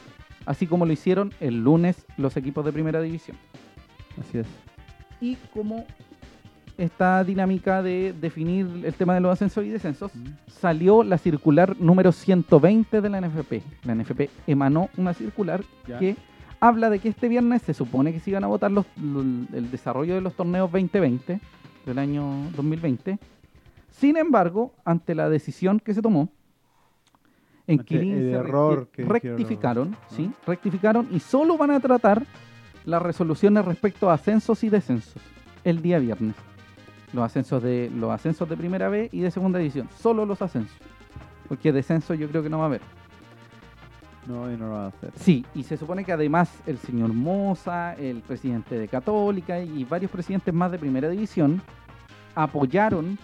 Así 0.44 0.66
como 0.66 0.84
lo 0.84 0.92
hicieron 0.92 1.32
el 1.40 1.62
lunes 1.62 2.04
los 2.16 2.36
equipos 2.36 2.64
de 2.64 2.72
primera 2.72 3.00
división. 3.00 3.36
Así 4.20 4.38
es. 4.38 4.46
Y 5.20 5.36
como 5.54 5.84
esta 6.76 7.24
dinámica 7.24 7.82
de 7.82 8.14
definir 8.20 8.66
el 8.84 8.94
tema 8.94 9.14
de 9.14 9.20
los 9.20 9.32
ascensos 9.32 9.64
y 9.64 9.68
descensos, 9.68 10.12
salió 10.46 11.02
la 11.02 11.18
circular 11.18 11.76
número 11.78 12.12
120 12.12 13.00
de 13.00 13.09
la 13.09 13.20
NFP. 13.20 13.62
La 13.84 13.94
NFP 13.94 14.30
emanó 14.46 14.88
una 14.96 15.12
circular 15.12 15.62
Ya. 15.86 15.98
que 15.98 16.16
habla 16.61 16.88
de 16.90 16.98
que 17.00 17.09
este 17.09 17.28
viernes 17.28 17.62
se 17.62 17.74
supone 17.74 18.12
que 18.12 18.20
se 18.20 18.30
iban 18.30 18.44
a 18.44 18.48
votar 18.48 18.70
los, 18.70 18.86
el 18.96 19.70
desarrollo 19.70 20.14
de 20.14 20.20
los 20.20 20.34
torneos 20.34 20.70
2020 20.70 21.40
del 21.84 21.98
año 21.98 22.22
2020. 22.56 23.18
Sin 23.99 24.16
embargo, 24.16 24.74
ante 24.84 25.12
la 25.16 25.28
decisión 25.28 25.80
que 25.80 25.92
se 25.92 26.01
tomó, 26.01 26.28
en 27.66 27.78
se 27.78 27.84
que 27.84 27.96
hicieron 27.96 28.88
rectificaron, 28.96 29.96
¿sí? 30.09 30.30
rectificaron 30.46 31.09
y 31.11 31.18
solo 31.18 31.59
van 31.59 31.72
a 31.72 31.80
tratar 31.80 32.24
las 32.84 33.03
resoluciones 33.03 33.64
respecto 33.64 34.09
a 34.09 34.14
ascensos 34.14 34.62
y 34.62 34.68
descensos 34.68 35.20
el 35.64 35.82
día 35.82 35.99
viernes. 35.99 36.36
Los 37.12 37.24
ascensos 37.24 37.61
de 37.61 37.90
los 37.92 38.12
ascensos 38.12 38.49
de 38.49 38.57
primera 38.57 38.88
B 38.88 39.09
y 39.11 39.18
de 39.18 39.32
segunda 39.32 39.59
división, 39.59 39.88
solo 39.99 40.24
los 40.24 40.40
ascensos. 40.42 40.78
Porque 41.49 41.72
descenso 41.72 42.14
yo 42.14 42.28
creo 42.28 42.44
que 42.44 42.51
no 42.51 42.59
va 42.59 42.64
a 42.64 42.66
haber. 42.68 42.82
No, 44.28 44.49
y 44.53 44.57
no 44.57 44.68
lo 44.68 44.72
van 44.74 44.84
a 44.84 44.86
hacer. 44.88 45.11
Sí, 45.16 45.44
y 45.57 45.64
se 45.64 45.76
supone 45.76 46.05
que 46.05 46.12
además 46.12 46.62
el 46.66 46.78
señor 46.78 47.12
Moza, 47.12 47.94
el 47.94 48.20
presidente 48.20 48.78
de 48.78 48.86
Católica 48.86 49.61
y 49.61 49.82
varios 49.82 50.12
presidentes 50.12 50.55
más 50.55 50.70
de 50.70 50.78
primera 50.78 51.09
división 51.09 51.61
apoyaron 52.36 53.18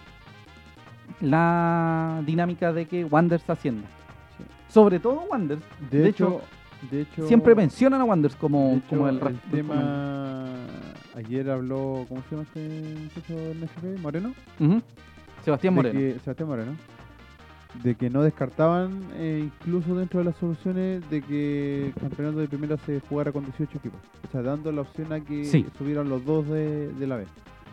la 1.21 2.21
dinámica 2.25 2.73
de 2.73 2.85
que 2.87 3.03
Wanderers 3.05 3.49
ascienda. 3.49 3.87
Sí. 4.37 4.43
Sobre 4.69 4.99
todo 4.99 5.23
Wanderers. 5.29 5.63
De, 5.91 5.99
De 5.99 6.09
hecho, 6.09 6.41
de 6.91 7.01
hecho, 7.01 7.27
Siempre 7.27 7.55
mencionan 7.55 8.01
a 8.01 8.03
Wanderers 8.03 8.35
como, 8.37 8.73
hecho, 8.77 8.87
como 8.89 9.07
el, 9.09 9.19
tema. 9.51 10.53
Ayer 11.15 11.49
habló, 11.49 12.05
¿cómo 12.09 12.21
se 12.23 12.35
llama 12.35 12.43
este 12.43 12.95
muchacho 13.03 13.35
del? 13.35 13.99
Moreno. 14.01 14.33
Ujú. 14.59 14.81
Sebastián 15.43 15.73
De 15.73 15.75
Moreno. 15.77 15.99
que- 15.99 16.19
Sebastián 16.19 16.49
Moreno. 16.49 16.71
De 17.83 17.95
que 17.95 18.09
no 18.09 18.21
descartaban, 18.21 19.01
eh, 19.15 19.41
incluso 19.45 19.95
dentro 19.95 20.19
de 20.19 20.25
las 20.25 20.35
soluciones, 20.37 21.09
de 21.09 21.21
que 21.21 21.87
el 21.87 21.93
campeonato 21.93 22.37
de 22.39 22.47
primera 22.47 22.77
se 22.77 23.01
jugara 23.01 23.31
con 23.33 23.43
18 23.43 23.77
equipos. 23.77 23.99
O 24.27 24.31
sea, 24.31 24.41
dando 24.41 24.71
la 24.71 24.81
opción 24.81 25.11
a 25.11 25.19
que 25.19 25.43
Sí. 25.45 25.65
subieran 25.77 26.07
los 26.09 26.23
dos 26.25 26.47
de, 26.47 26.89
de 26.93 27.07
la 27.07 27.17
B. 27.17 27.25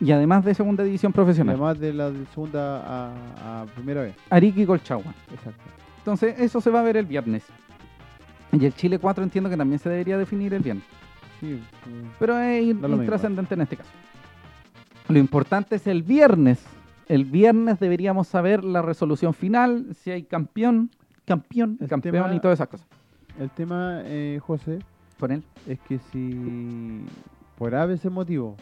Y 0.05 0.11
además 0.11 0.44
de 0.44 0.55
segunda 0.55 0.82
división 0.82 1.12
profesional. 1.12 1.55
además 1.55 1.78
de 1.78 1.92
la 1.92 2.11
de 2.11 2.26
segunda 2.26 2.82
a, 3.09 3.62
a 3.62 3.66
primera 3.66 4.03
B. 4.03 4.12
Arica 4.30 4.61
y 4.61 4.66
Colchagua. 4.66 5.14
Exacto. 5.30 5.62
Entonces, 5.98 6.34
eso 6.40 6.61
se 6.61 6.70
va 6.70 6.80
a 6.80 6.82
ver 6.82 6.96
el 6.96 7.07
viernes. 7.07 7.44
Y 8.50 8.64
el 8.66 8.74
Chile 8.74 8.98
4 8.98 9.22
entiendo 9.22 9.48
que 9.48 9.57
también 9.57 9.78
se 9.78 9.88
debería 9.88 10.18
definir 10.18 10.53
el 10.55 10.62
viernes. 10.62 10.84
Sí, 11.40 11.55
mm, 11.86 12.09
Pero 12.18 12.38
es 12.38 12.64
intrascendente 12.64 13.55
en 13.55 13.61
este 13.62 13.76
caso. 13.76 13.90
Lo 15.09 15.18
importante 15.18 15.76
es 15.76 15.86
el 15.86 16.03
viernes. 16.03 16.64
El 17.09 17.24
viernes 17.24 17.78
deberíamos 17.78 18.26
saber 18.28 18.64
la 18.64 18.82
resolución 18.82 19.34
final, 19.34 19.86
si 19.94 20.11
hay 20.11 20.22
campeón, 20.24 20.90
campeón, 21.24 21.76
El 21.80 21.88
campeón 21.88 22.14
tema- 22.14 22.34
y 22.34 22.40
todas 22.40 22.57
esas 22.57 22.68
cosas. 22.68 22.86
El 23.38 23.50
tema, 23.50 24.00
eh, 24.05 24.40
José, 24.42 24.80
Con 25.18 25.30
él. 25.32 25.42
es 25.68 25.78
que 25.80 25.98
si 26.11 27.05
por 27.57 27.74
a 27.74 27.86
veces 27.86 28.11
motivo 28.11 28.57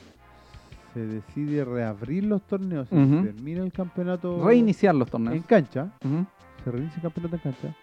se 0.95 1.07
decide 1.07 1.65
reabrir 1.65 2.25
los 2.25 2.43
torneos 2.43 2.89
se 2.89 2.95
termina 2.97 3.63
el 3.63 3.73
campeonato 3.73 4.45
Reiniciar 4.45 4.95
los 4.95 5.09
en 5.09 5.11
torneos. 5.13 5.45
cancha, 5.47 5.93
Ujú. 6.05 6.27
se 6.65 6.71
reinicia 6.71 6.97
el 6.97 7.03
campeonato 7.03 7.37
en 7.37 7.43
cancha, 7.43 7.75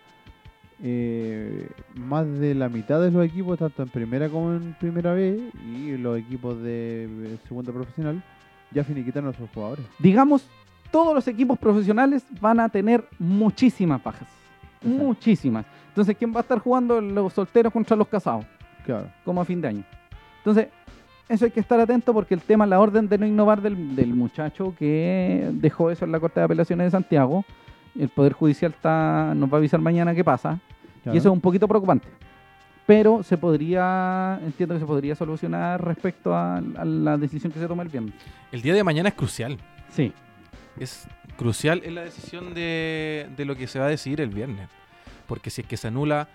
eh, 0.83 1.67
más 1.95 2.27
de 2.39 2.53
la 2.53 2.69
mitad 2.69 3.01
de 3.01 3.11
los 3.11 3.25
equipos, 3.25 3.57
tanto 3.59 3.83
en 3.83 3.89
primera 3.89 4.29
como 4.29 4.53
en 4.53 4.75
primera 4.79 5.13
B, 5.13 5.39
y 5.65 5.97
los 5.97 6.17
equipos 6.19 6.61
de 6.61 7.37
segunda 7.47 7.71
profesional, 7.71 8.23
ya 8.71 8.83
finiquitaron 8.83 9.29
a 9.29 9.33
sus 9.33 9.49
jugadores. 9.49 9.85
Digamos, 9.99 10.47
todos 10.91 11.13
los 11.15 11.27
equipos 11.27 11.57
profesionales 11.57 12.23
van 12.39 12.59
a 12.59 12.69
tener 12.69 13.03
muchísimas 13.19 14.03
bajas. 14.03 14.27
Exacto. 14.81 15.03
Muchísimas. 15.03 15.65
Entonces, 15.89 16.15
¿quién 16.17 16.31
va 16.33 16.37
a 16.37 16.41
estar 16.41 16.59
jugando 16.59 17.01
los 17.01 17.33
solteros 17.33 17.73
contra 17.73 17.95
los 17.97 18.07
casados? 18.07 18.45
Claro. 18.85 19.11
como 19.25 19.41
a 19.41 19.45
fin 19.45 19.59
de 19.59 19.67
año. 19.67 19.83
Entonces, 20.37 20.69
eso 21.29 21.45
hay 21.45 21.51
que 21.51 21.59
estar 21.59 21.79
atento 21.79 22.13
porque 22.13 22.33
el 22.33 22.41
tema, 22.41 22.65
la 22.65 22.79
orden 22.79 23.09
de 23.09 23.17
no 23.17 23.25
innovar 23.25 23.61
del, 23.61 23.95
del 23.95 24.13
muchacho 24.13 24.73
que 24.77 25.49
dejó 25.53 25.91
eso 25.91 26.05
en 26.05 26.11
la 26.11 26.19
Corte 26.19 26.39
de 26.39 26.45
Apelaciones 26.45 26.87
de 26.87 26.91
Santiago, 26.91 27.43
el 27.99 28.09
Poder 28.09 28.33
Judicial 28.33 28.71
está, 28.71 29.33
nos 29.35 29.51
va 29.51 29.55
a 29.55 29.57
avisar 29.57 29.79
mañana 29.79 30.15
qué 30.15 30.23
pasa, 30.23 30.59
claro. 31.03 31.15
y 31.15 31.17
eso 31.17 31.29
es 31.29 31.33
un 31.33 31.41
poquito 31.41 31.67
preocupante. 31.67 32.07
Pero 32.85 33.21
se 33.21 33.37
podría, 33.37 34.39
entiendo 34.45 34.75
que 34.75 34.79
se 34.79 34.85
podría 34.85 35.15
solucionar 35.15 35.83
respecto 35.83 36.33
a, 36.33 36.57
a 36.57 36.85
la 36.85 37.17
decisión 37.17 37.51
que 37.51 37.59
se 37.59 37.67
toma 37.67 37.83
el 37.83 37.89
viernes. 37.89 38.13
El 38.51 38.61
día 38.61 38.73
de 38.73 38.83
mañana 38.83 39.09
es 39.09 39.15
crucial. 39.15 39.57
Sí. 39.89 40.13
Es 40.79 41.05
crucial 41.35 41.81
en 41.83 41.95
la 41.95 42.01
decisión 42.01 42.53
de, 42.53 43.27
de 43.35 43.45
lo 43.45 43.57
que 43.57 43.67
se 43.67 43.79
va 43.79 43.87
a 43.87 43.89
decidir 43.89 44.21
el 44.21 44.29
viernes. 44.29 44.69
Porque 45.27 45.49
si 45.49 45.61
es 45.61 45.67
que 45.67 45.75
se 45.75 45.89
anula 45.89 46.29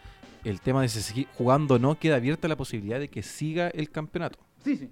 el 0.45 0.61
tema 0.61 0.83
de 0.83 0.89
si 0.89 1.01
sigue 1.01 1.27
jugando 1.39 1.77
o 1.77 1.79
no, 1.79 1.99
queda 1.99 2.17
abierta 2.17 2.49
la 2.49 2.57
posibilidad 2.57 2.99
de 2.99 3.09
que 3.09 3.23
siga 3.23 3.69
el 3.69 3.91
campeonato. 3.91 4.39
Sí, 4.65 4.77
sí. 4.77 4.91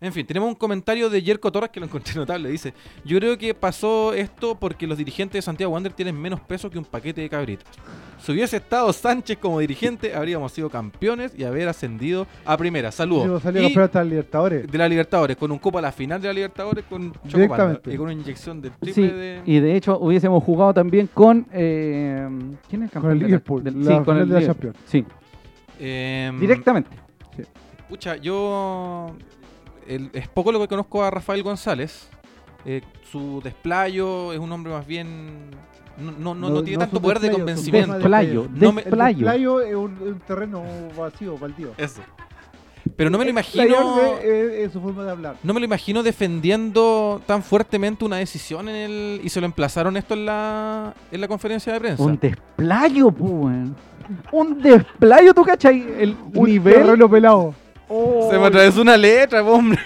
En 0.00 0.12
fin, 0.12 0.26
tenemos 0.26 0.48
un 0.48 0.56
comentario 0.56 1.08
de 1.08 1.22
Jerko 1.22 1.52
Torres 1.52 1.70
que 1.70 1.78
lo 1.78 1.86
encontré 1.86 2.14
notable. 2.16 2.48
Dice, 2.50 2.74
yo 3.04 3.18
creo 3.20 3.38
que 3.38 3.54
pasó 3.54 4.12
esto 4.12 4.56
porque 4.58 4.84
los 4.84 4.98
dirigentes 4.98 5.34
de 5.38 5.42
Santiago 5.42 5.72
Wander 5.72 5.92
tienen 5.92 6.20
menos 6.20 6.40
peso 6.40 6.68
que 6.68 6.76
un 6.76 6.84
paquete 6.84 7.20
de 7.20 7.28
cabritas. 7.28 7.68
Si 8.18 8.32
hubiese 8.32 8.56
estado 8.56 8.92
Sánchez 8.92 9.38
como 9.38 9.60
dirigente, 9.60 10.12
habríamos 10.16 10.50
sido 10.50 10.68
campeones 10.70 11.32
y 11.38 11.44
haber 11.44 11.68
ascendido 11.68 12.26
a 12.44 12.56
primera. 12.56 12.90
Saludos. 12.90 13.44
Salió 13.44 13.62
Y 13.62 13.66
el 13.66 13.70
Libertadores. 14.08 14.66
de 14.66 14.78
la 14.78 14.88
Libertadores, 14.88 15.36
con 15.36 15.52
un 15.52 15.58
cupo 15.58 15.78
a 15.78 15.82
la 15.82 15.92
final 15.92 16.20
de 16.20 16.26
la 16.26 16.34
Libertadores 16.34 16.84
con 16.88 17.12
y 17.24 17.96
con 17.96 18.00
una 18.00 18.12
inyección 18.12 18.60
de 18.60 18.70
triple 18.70 18.92
Sí, 18.94 19.02
de... 19.02 19.42
y 19.46 19.60
de 19.60 19.76
hecho 19.76 20.00
hubiésemos 20.00 20.42
jugado 20.42 20.74
también 20.74 21.08
con... 21.14 21.46
eh, 21.52 22.28
¿Quién 22.68 22.82
es 22.82 22.88
el 22.88 22.90
campeón? 22.90 23.02
Con 23.02 23.10
el 23.12 23.18
de 23.18 23.22
la- 23.22 23.26
Liverpool, 23.28 23.62
del- 23.62 23.84
la 23.84 23.98
sí, 23.98 24.04
con 24.04 24.16
el 24.16 24.28
de 24.28 24.40
la. 24.40 24.46
Champions. 24.48 24.76
Sí, 24.86 25.04
Em, 25.78 26.40
directamente. 26.40 26.90
Pucha, 27.92 28.16
yo. 28.16 29.10
el- 29.86 30.08
es 30.14 30.26
poco 30.26 30.50
lo 30.50 30.58
que 30.58 30.66
conozco 30.66 31.04
a 31.04 31.10
Rafael 31.10 31.42
González. 31.42 32.08
Eh, 32.64 32.80
su 33.10 33.42
desplayo 33.44 34.32
es 34.32 34.38
un 34.38 34.50
hombre 34.50 34.72
más 34.72 34.86
bien. 34.86 35.50
No, 35.98 36.10
no, 36.12 36.34
no, 36.34 36.48
no 36.48 36.62
tiene 36.62 36.78
tanto 36.78 37.02
poder 37.02 37.20
de 37.20 37.30
convencimiento. 37.30 37.92
Desplayo, 37.98 38.46
No 38.54 38.72
me- 38.72 38.80
desplayo. 38.80 39.18
El 39.18 39.24
desplayo 39.24 39.60
es 39.60 39.74
un, 39.74 39.98
un 40.00 40.20
terreno 40.26 40.62
vacío, 40.96 41.36
baldío. 41.36 41.72
Eso. 41.76 42.00
Pero 42.96 43.10
no 43.10 43.18
me 43.18 43.24
lo 43.24 43.30
imagino. 43.30 43.98
es, 44.22 44.24
es 44.24 44.72
su 44.72 44.80
forma 44.80 45.04
de 45.04 45.10
hablar. 45.10 45.36
No 45.42 45.52
me 45.52 45.60
lo 45.60 45.66
imagino 45.66 46.02
defendiendo 46.02 47.20
tan 47.26 47.42
fuertemente 47.42 48.06
una 48.06 48.16
decisión 48.16 48.70
en 48.70 48.74
el. 48.76 49.20
Y 49.22 49.28
se 49.28 49.38
lo 49.38 49.44
emplazaron 49.44 49.98
esto 49.98 50.14
en 50.14 50.24
la, 50.24 50.94
en 51.10 51.20
la 51.20 51.28
conferencia 51.28 51.74
de 51.74 51.78
prensa. 51.80 52.02
Un 52.02 52.18
desplayo, 52.18 53.10
pues. 53.10 53.68
Un 54.32 54.62
desplayo, 54.62 55.34
¿tú 55.34 55.44
cachai? 55.44 55.86
El 55.98 56.16
Un 56.34 56.46
nivel. 56.48 56.74
terreno 56.74 57.10
pelado. 57.10 57.54
Oh, 57.88 58.28
Se 58.30 58.38
me 58.38 58.46
atravesó 58.46 58.82
una 58.82 58.96
letra, 58.96 59.42
hombre. 59.42 59.78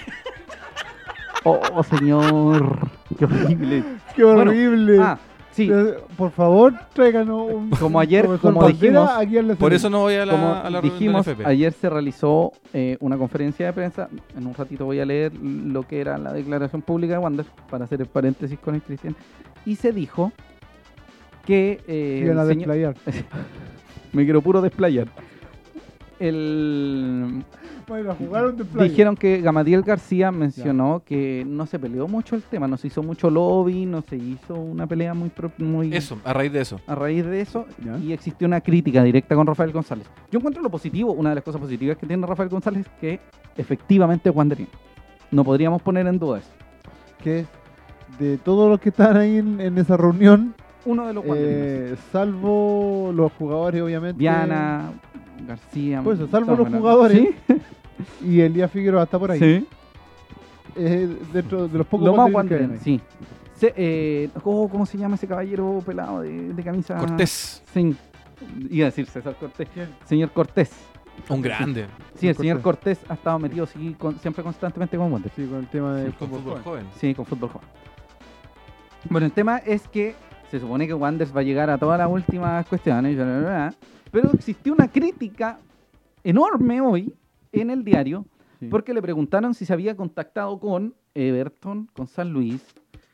oh, 1.43 1.83
señor. 1.83 2.89
Qué 3.17 3.25
horrible. 3.25 3.83
Qué 4.15 4.23
Bueno, 4.23 4.41
horrible. 4.51 4.99
Ah, 5.01 5.17
Sí, 5.51 5.71
Eh, 5.73 5.95
Por 6.15 6.29
favor, 6.29 6.71
tráiganos 6.93 7.51
un. 7.51 7.71
Como 7.71 7.99
ayer, 7.99 8.27
como 8.39 8.67
dijimos, 8.67 9.09
Por 9.57 9.73
eso 9.73 9.89
no 9.89 10.01
voy 10.01 10.13
a 10.13 10.23
la, 10.23 10.31
como 10.33 10.53
a 10.53 10.69
la 10.69 10.81
reunión 10.81 10.93
dijimos, 10.93 11.27
ayer 11.45 11.73
se 11.73 11.89
realizó 11.89 12.51
eh, 12.73 12.95
una 12.99 13.17
conferencia 13.17 13.65
de 13.65 13.73
prensa. 13.73 14.07
En 14.37 14.45
un 14.45 14.53
ratito 14.53 14.85
voy 14.85 14.99
a 14.99 15.05
leer 15.05 15.31
lo 15.35 15.81
que 15.81 15.99
era 15.99 16.19
la 16.19 16.31
declaración 16.31 16.83
pública 16.83 17.13
de 17.13 17.19
Wander 17.19 17.45
para 17.71 17.85
hacer 17.85 18.01
el 18.01 18.07
paréntesis 18.07 18.59
con 18.59 18.75
el 18.75 18.83
Cristian. 18.83 19.15
Y 19.65 19.77
se 19.77 19.91
dijo 19.91 20.31
que 21.43 21.81
eh, 21.87 22.19
el 22.29 22.37
señor- 22.37 22.45
desplayar. 22.45 22.95
me 24.13 24.25
quiero 24.25 24.43
puro 24.43 24.61
desplayar. 24.61 25.07
El, 26.19 27.43
Bueno, 27.87 28.15
jugaron 28.15 28.57
de 28.57 28.65
playa. 28.65 28.89
Dijeron 28.89 29.15
que 29.15 29.39
Gamadiel 29.41 29.81
García 29.83 30.31
mencionó 30.31 31.01
que 31.05 31.45
no 31.47 31.65
se 31.65 31.77
peleó 31.79 32.07
mucho 32.07 32.35
el 32.35 32.43
tema, 32.43 32.67
no 32.67 32.75
se 32.77 32.87
hizo 32.87 33.03
mucho 33.03 33.29
lobby, 33.29 33.85
no 33.85 34.01
se 34.01 34.15
hizo 34.17 34.55
una 34.55 34.87
pelea 34.87 35.13
muy, 35.13 35.29
pro- 35.29 35.51
muy 35.57 35.95
Eso, 35.95 36.17
a 36.25 36.33
raíz 36.33 36.51
de 36.51 36.61
eso. 36.61 36.79
a 36.87 36.95
raíz 36.95 37.25
de 37.25 37.41
eso 37.41 37.65
Ya. 37.83 37.97
y 37.99 38.13
existió 38.13 38.47
una 38.47 38.61
crítica 38.61 39.03
directa 39.03 39.35
con 39.35 39.45
Rafael 39.47 39.71
González. 39.71 40.07
Yo 40.31 40.39
encuentro 40.39 40.61
lo 40.63 40.69
positivo, 40.69 41.11
una 41.13 41.29
de 41.29 41.35
las 41.35 41.43
cosas 41.43 41.61
positivas 41.61 41.97
que 41.97 42.05
tiene 42.07 42.25
Rafael 42.25 42.49
González 42.49 42.85
es 42.85 42.91
que 42.99 43.19
efectivamente 43.55 44.29
es. 44.29 44.67
No 45.31 45.43
podríamos 45.43 45.81
poner 45.81 46.07
en 46.07 46.17
duda 46.19 46.39
eso. 46.39 46.49
Que 47.23 47.45
de 48.19 48.37
todos 48.37 48.69
los 48.69 48.79
que 48.79 48.89
están 48.89 49.17
ahí 49.17 49.37
en, 49.37 49.59
en 49.61 49.77
esa 49.77 49.97
reunión, 49.97 50.55
Uno 50.85 51.05
de 51.07 51.13
los 51.13 51.23
eh, 51.27 51.95
salvo 52.11 53.11
los 53.13 53.31
jugadores, 53.33 53.81
obviamente. 53.81 54.17
Viana, 54.17 54.91
García. 55.45 56.01
Pues 56.03 56.19
eso, 56.19 56.27
salvo 56.29 56.55
los 56.55 56.69
jugadores. 56.69 57.17
¿Sí? 57.19 57.29
Y 58.23 58.41
Elías 58.41 58.69
Figueroa 58.71 59.03
está 59.03 59.17
por 59.17 59.31
ahí. 59.31 59.39
Sí. 59.39 59.65
Eh, 60.75 61.17
dentro 61.33 61.67
de 61.67 61.77
los 61.79 61.87
pocos 61.87 62.05
Lo 62.05 62.15
más 62.29 62.45
que 62.45 62.77
sí. 62.83 63.01
Se- 63.55 63.73
eh, 63.75 64.29
oh, 64.43 64.69
¿Cómo 64.69 64.85
se 64.85 64.99
llama 64.99 65.15
ese 65.15 65.27
caballero 65.27 65.81
pelado 65.83 66.21
de, 66.21 66.53
de 66.53 66.63
camisa? 66.63 66.95
Cortés, 66.97 67.63
Sí. 67.73 67.95
Iba 68.69 68.85
a 68.85 68.89
decir 68.89 69.07
César 69.07 69.35
Cortés. 69.39 69.67
Señor 70.05 70.31
Cortés. 70.31 70.69
un 71.29 71.41
grande. 71.41 71.87
Sí, 72.13 72.27
el 72.27 72.35
Cortés. 72.35 72.37
señor 72.37 72.61
Cortés 72.61 72.99
ha 73.09 73.15
estado 73.15 73.39
metido 73.39 73.65
sí, 73.65 73.95
con- 73.97 74.19
siempre 74.19 74.43
constantemente 74.43 74.95
con 74.95 75.11
Wander. 75.11 75.31
Sí, 75.35 75.47
con 75.47 75.57
el 75.57 75.67
tema 75.67 75.95
de 75.95 76.11
Con 76.11 76.29
fútbol 76.29 76.61
joven. 76.61 76.85
Sí, 76.99 77.15
con 77.15 77.25
fútbol 77.25 77.49
joven. 77.49 77.67
Bueno, 79.09 79.25
el 79.25 79.31
tema 79.31 79.57
es 79.57 79.87
que 79.87 80.13
se 80.51 80.59
supone 80.59 80.85
que 80.85 80.93
Wanderers 80.93 81.35
va 81.35 81.39
a 81.39 81.43
llegar 81.43 81.71
a 81.71 81.79
todas 81.79 81.97
las 81.97 82.09
últimas 82.09 82.63
cuestiones, 82.67 83.15
bla, 83.15 83.73
pero 84.19 84.31
existió 84.33 84.73
una 84.73 84.87
crítica 84.91 85.59
enorme 86.23 86.81
hoy 86.81 87.13
en 87.51 87.69
el 87.69 87.83
diario 87.83 88.25
Sí. 88.59 88.65
porque 88.65 88.91
le 88.91 89.03
preguntaron 89.03 89.53
si 89.53 89.63
se 89.67 89.73
había 89.73 89.95
contactado 89.95 90.59
con 90.59 90.95
Everton, 91.13 91.87
con 91.93 92.07
San 92.07 92.31
Luis, 92.33 92.65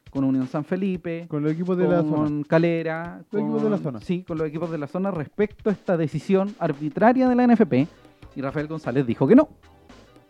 con 0.10 0.24
Unión 0.24 0.48
San 0.48 0.64
Felipe, 0.64 1.26
Con 1.28 1.44
los 1.44 1.52
equipos 1.52 1.76
de 1.78 1.86
la 1.90 2.02
zona. 2.04 2.16
con 2.16 2.44
Calera, 2.44 3.22
Los 3.30 3.42
equipos 3.42 3.64
de 3.64 3.70
la 3.70 3.76
con- 3.76 3.84
zona. 3.84 4.00
Sí, 4.00 4.24
con 4.24 4.38
los 4.38 4.48
equipos 4.48 4.72
de 4.72 4.78
la 4.78 4.88
zona 4.88 5.12
respecto 5.12 5.70
a 5.70 5.74
esta 5.74 5.98
decisión 5.98 6.56
arbitraria 6.60 7.28
de 7.28 7.36
la 7.36 7.44
NFP. 7.44 7.86
Y 8.38 8.42
Rafael 8.42 8.68
González 8.68 9.06
dijo 9.06 9.28
que 9.28 9.36
no. 9.36 9.50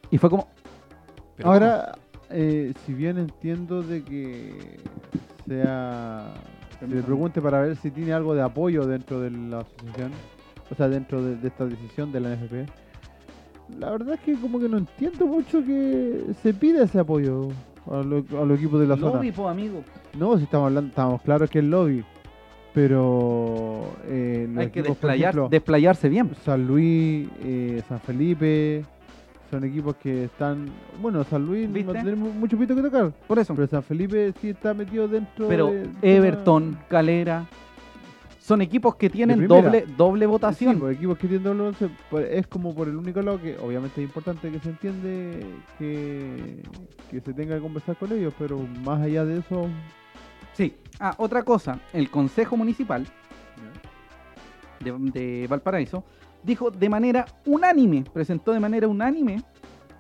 Y 0.10 0.18
fue 0.18 0.32
como, 0.32 0.48
Pero 1.38 1.52
Ahora, 1.52 1.92
eh, 2.32 2.74
si 2.84 2.94
bien 2.96 3.20
entiendo 3.20 3.84
de 3.84 4.04
que 4.04 4.80
sea. 5.48 6.34
Se 6.80 6.88
le 6.88 7.02
pregunte 7.04 7.40
para 7.42 7.62
ver 7.62 7.76
si 7.78 7.92
tiene 7.92 8.14
algo 8.14 8.34
de 8.34 8.42
apoyo 8.42 8.86
dentro 8.88 9.20
de 9.22 9.30
la 9.32 9.60
asociación, 9.60 10.12
o 10.72 10.76
sea, 10.76 10.88
dentro 10.90 11.22
de, 11.24 11.36
de 11.36 11.48
esta 11.48 11.66
decisión 11.66 12.12
de 12.12 12.20
la 12.20 12.36
NFP. 12.36 12.66
La 13.80 13.92
verdad 13.92 14.16
es 14.16 14.20
que 14.22 14.34
como 14.36 14.60
que 14.60 14.68
no 14.70 14.78
entiendo 14.78 15.26
mucho 15.26 15.64
que 15.64 16.22
se 16.42 16.54
pide 16.54 16.84
ese 16.84 17.00
apoyo 17.00 17.50
a, 17.90 17.98
lo- 18.02 18.26
a 18.42 18.46
los 18.46 18.58
equipos 18.58 18.80
de 18.80 18.88
la 18.88 18.96
lobby, 18.96 19.30
zona. 19.32 19.36
po, 19.36 19.50
amigo. 19.50 19.84
No, 20.18 20.38
si 20.38 20.44
estamos 20.44 20.68
hablando, 20.68 20.90
estamos 20.90 21.22
claros 21.22 21.50
que 21.50 21.60
es 21.60 21.66
lobby, 21.66 22.04
pero 22.74 23.90
eh, 24.08 24.48
Hay 24.58 24.70
que 24.70 24.80
equipos, 24.82 24.98
por 24.98 25.10
desplayar- 25.12 25.30
ejemplo, 25.30 25.50
desplayarse 25.50 26.10
bien. 26.10 26.30
San 26.44 26.68
Luis, 26.68 27.28
eh, 27.44 27.82
San 27.88 28.00
Felipe, 28.02 28.84
son 29.50 29.64
equipos 29.64 29.96
que 29.96 30.26
están. 30.26 30.66
Bueno, 31.02 31.24
San 31.24 31.46
Luis 31.46 31.72
¿Viste? 31.72 31.94
no 31.94 32.04
tenemos 32.04 32.34
mucho 32.36 32.58
pito 32.58 32.76
que 32.76 32.82
tocar, 32.82 33.12
Por 33.28 33.40
eso. 33.40 33.54
pero 33.56 33.68
San 33.68 33.84
Felipe 33.84 34.34
sí 34.42 34.50
está 34.50 34.74
metido 34.74 35.08
dentro. 35.08 35.48
Pero 35.48 35.68
de- 35.68 35.88
de 35.88 36.16
Everton, 36.18 36.78
Calera, 36.90 37.46
son 38.44 38.62
equipos 38.62 38.96
que 38.96 39.10
tienen 39.10 39.48
doble, 39.48 39.86
doble 39.96 40.26
votación. 40.26 40.74
Sí, 40.74 40.80
pues, 40.82 40.98
equipos 40.98 41.18
que 41.18 41.28
tienen 41.30 41.44
doble 41.46 41.64
votación, 41.64 41.98
pues, 42.10 42.28
es 42.30 42.46
como 42.46 42.76
por 42.76 42.90
el 42.90 42.98
único 42.98 43.22
lado 43.22 43.42
que 43.42 43.58
obviamente 43.58 44.02
es 44.02 44.06
importante 44.06 44.52
que 44.52 44.60
se 44.60 44.70
entiende 44.70 45.46
que, 45.80 46.62
que 47.10 47.22
se 47.22 47.34
tenga 47.34 47.56
que 47.56 47.62
conversar 47.62 47.96
con 47.96 48.12
ellos, 48.12 48.34
pero 48.38 48.60
más 48.84 49.02
allá 49.02 49.24
de 49.24 49.40
eso. 49.40 49.70
Sí. 50.52 50.76
Ah, 51.00 51.16
otra 51.20 51.44
cosa, 51.44 51.80
el 51.94 52.10
Consejo 52.10 52.58
Municipal 52.58 53.08
de, 54.82 54.92
de 54.92 55.48
Valparaíso 55.48 56.04
dijo 56.44 56.70
de 56.70 56.90
manera 56.90 57.26
unánime, 57.46 58.04
presentó 58.14 58.52
de 58.52 58.60
manera 58.60 58.90
unánime 58.90 59.42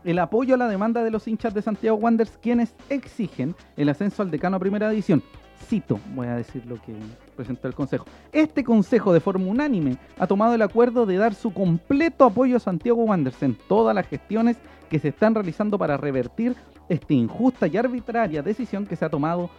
el 0.03 0.19
apoyo 0.19 0.55
a 0.55 0.57
la 0.57 0.67
demanda 0.67 1.01
de 1.01 1.11
los 1.11 1.29
hinchas 1.29 1.53
de 1.53 1.61
Santiago 1.61 1.95
Wanderers, 1.95 2.37
quienes 2.39 2.75
exigen 2.89 3.55
el 3.77 3.87
ascenso 3.87 4.21
al 4.21 4.31
decano 4.31 4.57
a 4.57 4.59
primera 4.59 4.89
división. 4.89 5.23
Cito, 5.63 5.99
voy 6.13 6.27
a 6.27 6.35
decir 6.35 6.65
lo 6.65 6.75
que 6.81 6.93
presentó 7.35 7.67
el 7.67 7.73
Consejo. 7.73 8.05
Este 8.31 8.63
Consejo 8.63 9.13
de 9.13 9.19
forma 9.19 9.47
unánime 9.47 9.97
ha 10.19 10.27
tomado 10.27 10.53
el 10.53 10.61
acuerdo 10.61 11.05
de 11.05 11.17
dar 11.17 11.33
su 11.33 11.53
completo 11.53 12.25
apoyo 12.25 12.57
a 12.57 12.59
Santiago 12.59 13.03
Wanderers 13.03 13.41
en 13.43 13.57
todas 13.67 13.95
las 13.95 14.07
gestiones 14.07 14.57
que 14.89 14.99
se 14.99 15.09
están 15.09 15.33
realizando 15.33 15.77
para 15.77 15.97
revertir 15.97 16.55
esta 16.89 17.13
injusta 17.13 17.67
y 17.67 17.77
arbitraria 17.77 18.43
decisión 18.43 18.85
que 18.85 18.95
se 18.95 19.05
ha 19.05 19.09
tomado 19.09 19.49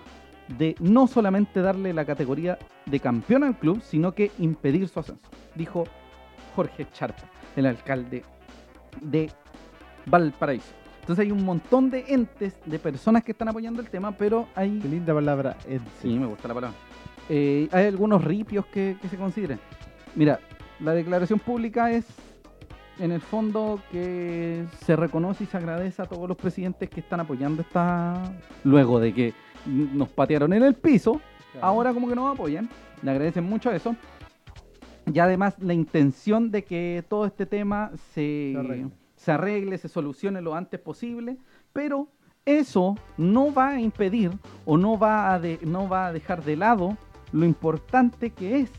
de 0.58 0.76
no 0.78 1.06
solamente 1.06 1.60
darle 1.60 1.92
la 1.92 2.04
categoría 2.04 2.58
de 2.86 3.00
campeón 3.00 3.44
al 3.44 3.58
club, 3.58 3.80
sino 3.82 4.12
que 4.12 4.30
impedir 4.38 4.88
su 4.88 5.00
ascenso, 5.00 5.22
dijo 5.54 5.84
Jorge 6.54 6.86
Charpa, 6.92 7.22
el 7.56 7.66
alcalde 7.66 8.22
de 9.00 9.30
Valparaíso. 10.06 10.83
Entonces 11.04 11.26
hay 11.26 11.32
un 11.32 11.44
montón 11.44 11.90
de 11.90 12.02
entes, 12.08 12.54
de 12.64 12.78
personas 12.78 13.22
que 13.22 13.32
están 13.32 13.46
apoyando 13.46 13.82
el 13.82 13.90
tema, 13.90 14.12
pero 14.12 14.48
hay... 14.54 14.78
Qué 14.78 14.88
linda 14.88 15.12
palabra. 15.12 15.54
sí. 16.00 16.18
Me 16.18 16.24
gusta 16.24 16.48
la 16.48 16.54
palabra. 16.54 16.78
Eh, 17.28 17.68
hay 17.72 17.88
algunos 17.88 18.24
ripios 18.24 18.64
que, 18.64 18.96
que 19.02 19.08
se 19.08 19.18
consideran. 19.18 19.60
Mira, 20.14 20.40
la 20.80 20.92
declaración 20.94 21.38
pública 21.40 21.90
es, 21.90 22.06
en 22.98 23.12
el 23.12 23.20
fondo, 23.20 23.82
que 23.92 24.64
se 24.82 24.96
reconoce 24.96 25.44
y 25.44 25.46
se 25.46 25.58
agradece 25.58 26.00
a 26.00 26.06
todos 26.06 26.26
los 26.26 26.38
presidentes 26.38 26.88
que 26.88 27.00
están 27.00 27.20
apoyando 27.20 27.60
esta... 27.60 28.32
Luego 28.62 28.98
de 28.98 29.12
que 29.12 29.34
nos 29.66 30.08
patearon 30.08 30.54
en 30.54 30.62
el 30.62 30.72
piso, 30.72 31.20
ahora 31.60 31.92
como 31.92 32.08
que 32.08 32.14
nos 32.14 32.32
apoyan. 32.32 32.66
Le 33.02 33.10
agradecen 33.10 33.44
mucho 33.44 33.70
eso. 33.70 33.94
Y 35.12 35.18
además 35.18 35.54
la 35.60 35.74
intención 35.74 36.50
de 36.50 36.64
que 36.64 37.04
todo 37.06 37.26
este 37.26 37.44
tema 37.44 37.90
se, 38.14 38.52
Se 38.54 38.58
arregle. 38.58 39.03
Se 39.24 39.32
arregle, 39.32 39.78
se 39.78 39.88
solucione 39.88 40.40
lo 40.42 40.54
antes 40.54 40.78
posible, 40.80 41.36
pero 41.72 42.08
eso 42.44 42.94
no 43.16 43.52
va 43.54 43.68
a 43.70 43.80
impedir 43.80 44.30
o 44.66 44.76
no 44.76 44.98
va 44.98 45.32
a, 45.32 45.40
de- 45.40 45.58
no 45.62 45.88
va 45.88 46.06
a 46.08 46.12
dejar 46.12 46.44
de 46.44 46.56
lado 46.56 46.96
lo 47.32 47.44
importante 47.46 48.30
que 48.30 48.60
es 48.60 48.70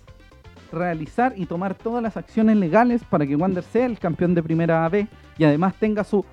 realizar 0.72 1.34
y 1.36 1.46
tomar 1.48 1.74
todas 1.76 2.04
las 2.04 2.16
acciones 2.18 2.58
legales 2.58 3.04
para 3.04 3.26
que 3.26 3.36
Wander 3.36 3.64
sea 3.64 3.86
el 3.86 3.98
campeón 4.00 4.36
de 4.36 4.44
primera 4.44 4.88
B 4.90 5.08
y 5.38 5.44
además 5.46 5.74
tenga 5.80 6.04
su 6.04 6.24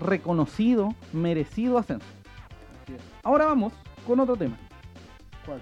reconocido, 0.00 0.94
merecido 1.12 1.78
ascenso. 1.78 2.06
Ahora 3.22 3.46
vamos 3.46 3.72
con 4.06 4.20
otro 4.20 4.36
tema. 4.36 4.56
¿Cuál? 5.46 5.60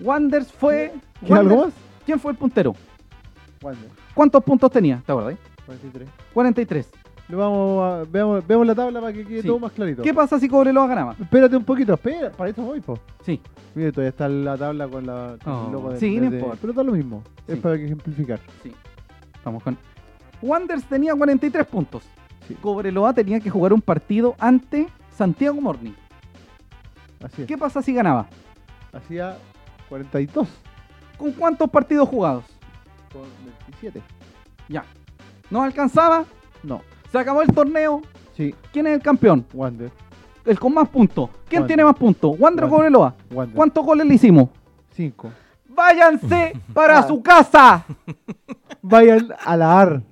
Wanders 0.00 0.52
fue. 0.52 0.92
¿Quién 2.04 2.18
fue 2.18 2.32
el 2.32 2.38
puntero? 2.38 2.74
Wander, 3.62 3.90
¿Cuántos 4.14 4.42
puntos 4.44 4.70
tenía? 4.70 5.02
¿Te 5.04 5.12
acuerdas? 5.12 5.36
43. 5.70 6.08
43. 6.34 6.90
Le 7.28 7.36
vamos 7.36 7.82
a, 7.84 8.04
veamos, 8.10 8.44
veamos 8.46 8.66
la 8.66 8.74
tabla 8.74 9.00
para 9.00 9.12
que 9.12 9.24
quede 9.24 9.42
Sí. 9.42 9.46
todo 9.46 9.60
más 9.60 9.70
clarito. 9.72 10.02
¿Qué 10.02 10.12
pasa 10.12 10.40
si 10.40 10.48
Cobreloa 10.48 10.88
ganaba? 10.88 11.14
Espérate 11.20 11.56
un 11.56 11.62
poquito, 11.64 11.94
espera, 11.94 12.30
para 12.32 12.50
eso 12.50 12.62
voy, 12.62 12.80
po. 12.80 12.98
Sí. 13.24 13.40
Mire, 13.76 13.92
todavía 13.92 14.08
está 14.10 14.28
la 14.28 14.56
tabla 14.56 14.88
con, 14.88 15.06
la, 15.06 15.36
con 15.44 15.52
Oh, 15.52 15.66
el 15.66 15.72
logo 15.72 15.90
de, 15.90 16.00
sí, 16.00 16.16
no 16.18 16.28
de- 16.28 16.36
importa. 16.38 16.58
Pero 16.60 16.72
da 16.72 16.82
lo 16.82 16.92
mismo, 16.92 17.22
es 17.46 17.54
Sí. 17.54 17.60
para 17.60 17.76
ejemplificar. 17.76 18.40
Sí. 18.64 18.72
Vamos 19.44 19.62
con. 19.62 19.78
Wanders 20.42 20.84
tenía 20.86 21.14
43 21.14 21.66
puntos. 21.66 22.02
Sí. 22.48 22.54
Cobreloa 22.54 23.12
tenía 23.12 23.38
que 23.38 23.48
jugar 23.48 23.72
un 23.72 23.80
partido 23.80 24.34
ante 24.40 24.88
Santiago 25.16 25.60
Morning. 25.60 25.92
Así 27.22 27.42
es. 27.42 27.48
¿Qué 27.48 27.56
pasa 27.56 27.80
si 27.80 27.92
ganaba? 27.94 28.26
Hacía 28.92 29.36
42 29.88 30.48
¿Con 31.16 31.32
cuántos 31.32 31.70
partidos 31.70 32.08
jugados? 32.08 32.44
con 33.12 33.22
27. 33.62 34.00
Ya. 34.68 34.84
¿No 35.50 35.62
alcanzaba? 35.62 36.24
No, 36.62 36.82
Se 37.10 37.18
acabó 37.18 37.42
el 37.42 37.48
torneo. 37.52 38.02
sí, 38.36 38.54
¿Quién 38.72 38.86
es 38.86 38.94
el 38.94 39.02
campeón? 39.02 39.44
Wander, 39.52 39.90
El 40.44 40.58
con 40.58 40.72
más 40.74 40.88
puntos. 40.88 41.30
¿Quién 41.48 41.62
Wander. 41.62 41.66
tiene 41.66 41.84
más 41.84 41.96
puntos? 41.96 42.30
¿Wander 42.38 42.64
o 42.64 42.68
Wander. 42.68 42.70
Cobreloa? 42.70 43.14
Wander. 43.32 43.56
¿Cuántos 43.56 43.84
goles 43.84 44.06
le 44.06 44.14
hicimos? 44.14 44.48
5. 44.94 45.30
¡Váyanse 45.68 46.52
para 46.74 46.98
Ah. 46.98 47.02
su 47.06 47.22
casa! 47.22 47.84
Vayan 48.82 49.28
a 49.44 49.56
la 49.56 49.80
AR. 49.80 50.02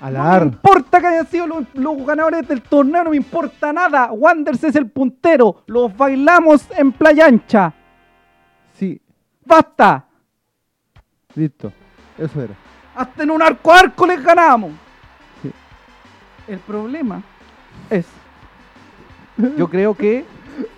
A 0.00 0.10
la 0.10 0.18
No 0.18 0.24
me 0.24 0.30
AR. 0.36 0.42
importa 0.46 1.00
que 1.00 1.06
hayan 1.08 1.26
sido 1.26 1.46
los, 1.46 1.64
los 1.74 2.06
ganadores 2.06 2.46
del 2.46 2.62
torneo, 2.62 3.04
no 3.04 3.10
me 3.10 3.16
importa 3.16 3.72
nada. 3.72 4.12
Wanders 4.12 4.62
es 4.64 4.76
el 4.76 4.88
puntero. 4.90 5.62
Los 5.66 5.96
bailamos 5.96 6.66
en 6.76 6.92
Playa 6.92 7.26
Ancha. 7.26 7.72
Sí, 8.74 9.00
¡Basta! 9.44 10.04
Listo. 11.34 11.72
Eso 12.18 12.42
era. 12.42 12.54
Hasta 12.98 13.22
en 13.22 13.30
un 13.30 13.40
arco 13.42 13.72
a 13.72 13.78
arco 13.80 14.06
les 14.06 14.22
ganamos. 14.22 14.72
Sí. 15.42 15.50
El 16.48 16.58
problema 16.58 17.22
es, 17.90 18.06
yo 19.56 19.68
creo 19.68 19.94
que 19.94 20.24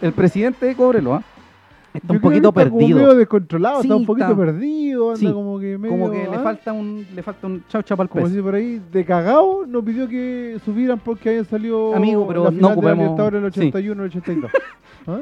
el 0.03 0.13
presidente 0.13 0.67
de 0.67 0.75
Cobreloa 0.77 1.23
está 1.95 2.09
Yo 2.09 2.13
un 2.15 2.19
creo 2.19 2.21
poquito 2.21 2.53
que 2.53 2.61
está 2.61 2.71
como 2.71 2.79
perdido. 2.81 2.99
medio 2.99 3.15
descontrolado, 3.15 3.81
Sí, 3.81 3.89
está 3.89 3.97
un 3.97 4.05
poquito 4.07 4.27
está- 4.33 4.37
perdido, 4.37 5.09
anda 5.09 5.19
Sí, 5.21 5.33
como 5.33 5.59
que 5.59 5.79
medio. 5.79 5.91
Como 5.97 6.11
que 6.11 6.29
le 6.29 6.37
¿ah? 6.37 6.41
falta 6.41 6.73
un, 6.75 7.07
le 7.15 7.23
falta 7.23 7.47
un 7.47 7.65
chau 7.69 7.83
chau 7.83 8.01
al 8.03 8.09
Como 8.11 8.29
si 8.29 8.43
por 8.43 8.55
ahí 8.55 8.83
de 8.93 9.05
cagao 9.05 9.65
nos 9.67 9.83
pidió 9.83 10.07
que 10.07 10.61
subieran 10.65 10.99
porque 10.99 11.31
habían 11.31 11.47
salido 11.47 11.95
Amigo, 11.97 12.27
pero 12.29 12.45
la 12.45 12.51
no 12.51 12.57
final 12.57 12.77
de 12.77 12.83
la 12.83 12.93
ocupemos- 12.93 12.99
Libertadores 13.03 13.43
el 13.45 13.53
sí. 13.55 13.61
81 13.61 14.03
el 14.05 14.09
82. 14.11 14.51
¿Ah? 15.07 15.19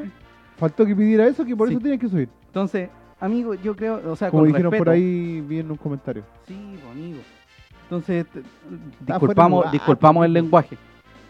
Faltó 0.57 0.85
que 0.85 0.93
pidiera 0.95 1.25
eso, 1.27 1.45
que 1.45 1.55
por 1.55 1.69
eso 1.71 1.79
tenían 1.79 1.97
que 1.99 2.09
subir. 2.09 2.27
Entonces, 2.47 2.89
amigo, 3.19 3.53
yo 3.55 3.75
creo, 3.75 4.01
o 4.11 4.15
sea, 4.15 4.29
Como 4.29 4.43
con 4.43 4.47
dijeron 4.51 4.73
por 4.77 4.89
ahí, 4.89 5.41
vi 5.41 5.59
en 5.59 5.71
un 5.71 5.77
comentario. 5.77 6.23
Sí, 6.47 6.55
amigo. 6.91 7.19
Entonces, 7.83 8.25
disculpamos, 9.05 9.59
lugar, 9.59 9.71
disculpamos 9.71 10.25
el 10.25 10.33
lenguaje. 10.33 10.77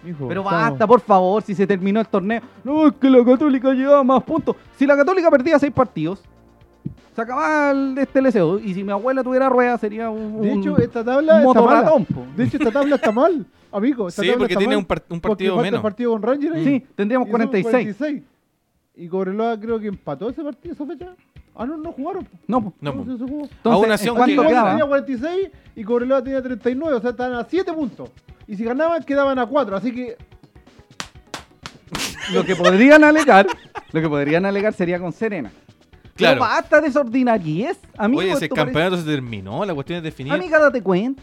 Mijo, 0.03 0.27
Pero 0.27 0.41
estamos- 0.41 0.61
basta, 0.69 0.87
por 0.87 1.01
favor, 1.01 1.41
si 1.43 1.53
se 1.55 1.67
terminó 1.67 1.99
el 1.99 2.07
torneo. 2.07 2.41
No, 2.63 2.87
es 2.87 2.93
que 2.93 3.09
la 3.09 3.23
Católica 3.23 3.73
llevaba 3.73 4.03
más 4.03 4.23
puntos. 4.23 4.55
Si 4.77 4.85
la 4.85 4.95
Católica 4.95 5.29
perdía 5.29 5.59
seis 5.59 5.73
partidos, 5.73 6.21
se 7.15 7.21
acababa 7.21 7.71
el, 7.71 7.97
este 7.97 8.21
leseo. 8.21 8.59
Y 8.59 8.73
si 8.73 8.83
mi 8.83 8.91
abuela 8.91 9.23
tuviera 9.23 9.49
rueda, 9.49 9.77
sería 9.77 10.09
un, 10.09 10.41
De 10.41 10.53
un 10.53 10.59
hecho, 10.59 10.77
esta 10.77 11.03
tabla 11.03 11.33
está 11.39 11.43
motorratón, 11.45 12.05
mala. 12.09 12.25
po. 12.25 12.25
De 12.37 12.43
hecho, 12.45 12.57
esta 12.57 12.71
tabla 12.71 12.95
está 12.95 13.11
mal, 13.11 13.45
amigo. 13.73 14.07
Esta 14.07 14.21
Sí, 14.21 14.27
tabla 14.29 14.39
porque 14.39 14.53
está 14.53 14.59
tiene 14.59 14.75
mal, 14.75 14.79
un, 14.83 14.85
par- 14.85 15.03
un 15.09 15.19
porque 15.19 15.27
partido 15.35 15.55
falta 15.55 15.67
menos. 15.67 15.81
partido 15.81 16.11
con 16.11 16.21
Ranger 16.21 16.53
ahí. 16.53 16.63
Sí, 16.65 16.85
tendríamos 16.95 17.27
Y 17.27 17.31
son 17.31 17.37
46. 17.39 17.95
46. 17.97 18.23
Y 18.95 19.07
Cobreloa 19.07 19.59
creo 19.59 19.79
que 19.79 19.87
empató 19.87 20.29
ese 20.29 20.43
partido, 20.43 20.73
esa 20.75 20.85
fecha. 20.85 21.15
Ah, 21.61 21.65
no, 21.65 21.75
no 21.77 21.91
jugaron. 21.91 22.27
No, 22.47 22.63
po. 22.63 22.73
No, 22.79 22.93
No, 22.93 23.03
po. 23.03 23.17
se 23.17 23.23
jugó. 23.23 23.43
Entonces, 23.43 23.59
Aún 23.65 23.91
así, 23.91 24.03
¿en 24.05 24.09
aunque 24.09 24.23
¿cuánto 24.35 24.41
gana- 24.43 24.49
quedaba? 24.49 24.69
tenía 24.71 24.85
46 24.85 25.49
y 25.75 25.83
Cobreloa 25.83 26.23
tenía 26.23 26.41
39, 26.41 26.97
o 26.97 27.01
sea, 27.01 27.09
estaban 27.11 27.33
a 27.37 27.45
7 27.49 27.73
puntos. 27.73 28.09
Y 28.47 28.55
si 28.55 28.63
ganaban, 28.63 29.03
quedaban 29.03 29.37
a 29.39 29.45
4, 29.45 29.75
así 29.75 29.91
que 29.93 30.15
Lo 32.33 32.43
que 32.45 32.55
podrían 32.55 33.03
alegar, 33.03 33.47
lo 33.91 34.01
que 34.01 34.07
podrían 34.09 34.45
alegar 34.45 34.73
sería 34.73 34.99
con 34.99 35.11
Serena. 35.11 35.51
Claro. 36.15 36.39
Pero 36.41 36.51
basta 36.51 36.81
de 36.81 36.99
ordinariez, 36.99 37.79
amigo. 37.97 38.19
Oye, 38.21 38.31
ese 38.31 38.49
parece- 38.49 38.55
campeonato 38.55 38.97
se 38.97 39.03
terminó, 39.03 39.65
la 39.65 39.73
cuestión 39.73 39.97
es 39.97 40.03
definir. 40.03 40.33
Amiga, 40.33 40.59
date 40.59 40.81
cuenta. 40.83 41.21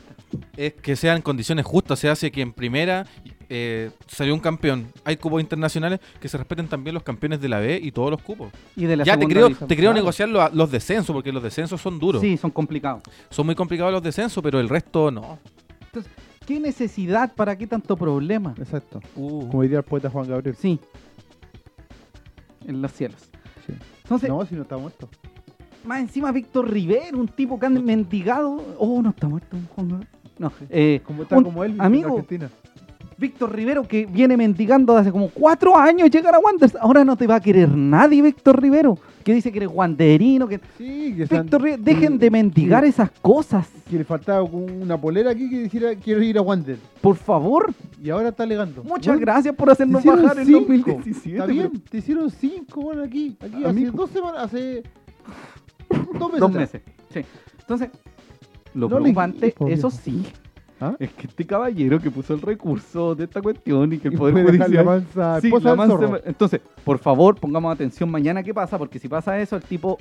es 0.56 0.72
que 0.74 0.96
sean 0.96 1.22
condiciones 1.22 1.64
justas. 1.64 1.98
Se 1.98 2.08
hace 2.08 2.30
que 2.32 2.40
en 2.42 2.52
primera 2.52 3.06
eh, 3.48 3.90
salió 4.06 4.34
un 4.34 4.40
campeón. 4.40 4.86
Hay 5.04 5.16
cupos 5.16 5.40
internacionales 5.40 6.00
que 6.20 6.28
se 6.28 6.36
respeten 6.36 6.68
también 6.68 6.94
los 6.94 7.02
campeones 7.02 7.40
de 7.40 7.48
la 7.48 7.60
B 7.60 7.78
y 7.82 7.92
todos 7.92 8.10
los 8.10 8.20
cupos. 8.22 8.50
Y 8.76 8.84
de 8.86 8.96
la 8.96 9.04
ya 9.04 9.16
te 9.18 9.26
creo, 9.26 9.46
división, 9.46 9.68
te 9.68 9.76
creo 9.76 9.90
claro. 9.90 10.02
negociar 10.02 10.28
los, 10.28 10.52
los 10.54 10.70
descensos, 10.70 11.14
porque 11.14 11.32
los 11.32 11.42
descensos 11.42 11.80
son 11.80 11.98
duros. 11.98 12.20
Sí, 12.22 12.36
son 12.36 12.50
complicados. 12.50 13.02
Son 13.30 13.46
muy 13.46 13.54
complicados 13.54 13.92
los 13.92 14.02
descensos, 14.02 14.42
pero 14.42 14.58
el 14.60 14.68
resto 14.68 15.10
no. 15.10 15.38
Entonces, 15.86 16.12
¿qué 16.46 16.58
necesidad? 16.60 17.32
¿Para 17.34 17.56
qué 17.56 17.66
tanto 17.66 17.96
problema? 17.96 18.54
Exacto. 18.58 19.00
Uh. 19.14 19.48
Como 19.48 19.62
diría 19.62 19.78
el 19.78 19.84
poeta 19.84 20.10
Juan 20.10 20.28
Gabriel. 20.28 20.56
Sí. 20.56 20.78
En 22.66 22.82
los 22.82 22.92
cielos. 22.92 23.20
Sí. 23.66 23.72
Entonces, 24.02 24.28
No, 24.28 24.44
si 24.44 24.54
no 24.56 24.62
está 24.62 24.76
muerto. 24.76 25.08
más 25.84 26.00
encima 26.00 26.32
Víctor 26.32 26.68
Rivero, 26.70 27.18
un 27.18 27.28
tipo 27.28 27.58
que 27.60 27.66
anda 27.66 27.80
mendigado. 27.80 28.56
Oh, 28.78 29.00
no 29.02 29.10
está 29.10 29.28
muerto. 29.28 29.56
Juan 29.74 29.88
Gabriel. 29.88 30.10
No, 30.38 30.52
eh, 30.68 31.00
Como 31.04 31.22
está 31.22 31.38
un 31.38 31.44
como 31.44 31.64
él, 31.64 31.76
amigo. 31.78 32.08
en 32.08 32.14
Argentina. 32.14 32.50
Víctor 33.18 33.54
Rivero 33.54 33.82
que 33.82 34.04
viene 34.06 34.36
mendigando 34.36 34.92
desde 34.94 35.02
hace 35.08 35.12
como 35.12 35.28
cuatro 35.30 35.76
años 35.76 36.10
llegar 36.10 36.34
a 36.34 36.38
Wanderers. 36.38 36.76
Ahora 36.76 37.04
no 37.04 37.16
te 37.16 37.26
va 37.26 37.36
a 37.36 37.40
querer 37.40 37.68
nadie, 37.70 38.20
Víctor 38.22 38.60
Rivero. 38.60 38.98
Que 39.24 39.32
dice 39.34 39.50
que 39.50 39.58
eres 39.58 39.70
wanderino. 39.72 40.46
Que... 40.46 40.60
Sí, 40.78 41.14
que 41.16 41.24
Víctor 41.24 41.62
Rivero, 41.62 41.82
dejen 41.82 42.18
de 42.18 42.30
mendigar 42.30 42.82
que- 42.82 42.90
esas 42.90 43.10
cosas. 43.22 43.66
Que 43.88 43.98
le 43.98 44.04
faltaba 44.04 44.42
una 44.42 45.00
polera 45.00 45.30
aquí 45.30 45.48
que 45.48 45.62
dijera 45.62 45.94
quiero 45.96 46.22
ir 46.22 46.36
a 46.38 46.42
Wander. 46.42 46.76
Por 47.00 47.16
favor. 47.16 47.72
Y 48.02 48.10
ahora 48.10 48.28
está 48.28 48.42
alegando. 48.42 48.82
Muchas 48.84 49.06
Bueno, 49.14 49.20
gracias 49.20 49.54
por 49.54 49.70
hacernos 49.70 50.04
bajar 50.04 50.38
en 50.38 50.46
cinco. 50.46 50.60
2017. 50.60 51.30
Está 51.34 51.46
pero- 51.46 51.54
bien, 51.70 51.82
te 51.90 51.98
hicieron 51.98 52.30
cinco, 52.30 52.80
bueno, 52.82 53.02
aquí. 53.02 53.36
Aquí 53.40 53.56
hace 53.56 53.66
Amigo. 53.66 53.92
dos 53.92 54.10
semanas, 54.10 54.42
hace 54.44 54.82
dos 55.88 56.32
meses. 56.32 56.40
Dos 56.40 56.50
atrás. 56.50 56.54
meses. 56.54 56.82
Sí. 57.12 57.20
Entonces, 57.60 57.88
lo 58.74 58.88
No 58.88 58.96
preocupante, 58.96 59.54
eso 59.68 59.90
sí, 59.90 60.22
¿Ah? 60.80 60.94
es 60.98 61.10
que 61.12 61.26
este 61.26 61.46
caballero 61.46 61.98
que 61.98 62.10
puso 62.10 62.34
el 62.34 62.42
recurso 62.42 63.14
de 63.14 63.24
esta 63.24 63.40
cuestión 63.40 63.92
y 63.94 63.98
que 63.98 64.08
el 64.08 64.14
Y 64.14 64.16
Poder 64.18 64.44
Judicial... 64.46 64.84
mansa 64.84 65.40
Sí, 65.40 65.50
la 65.50 65.74
mansa- 65.74 65.96
zorro. 65.96 66.20
Entonces, 66.24 66.60
por 66.84 66.98
favor, 66.98 67.36
pongamos 67.36 67.72
atención 67.74 68.10
mañana 68.10 68.42
qué 68.42 68.52
pasa, 68.52 68.76
porque 68.76 68.98
si 68.98 69.08
pasa 69.08 69.38
eso, 69.38 69.56
el 69.56 69.62
tipo 69.62 69.96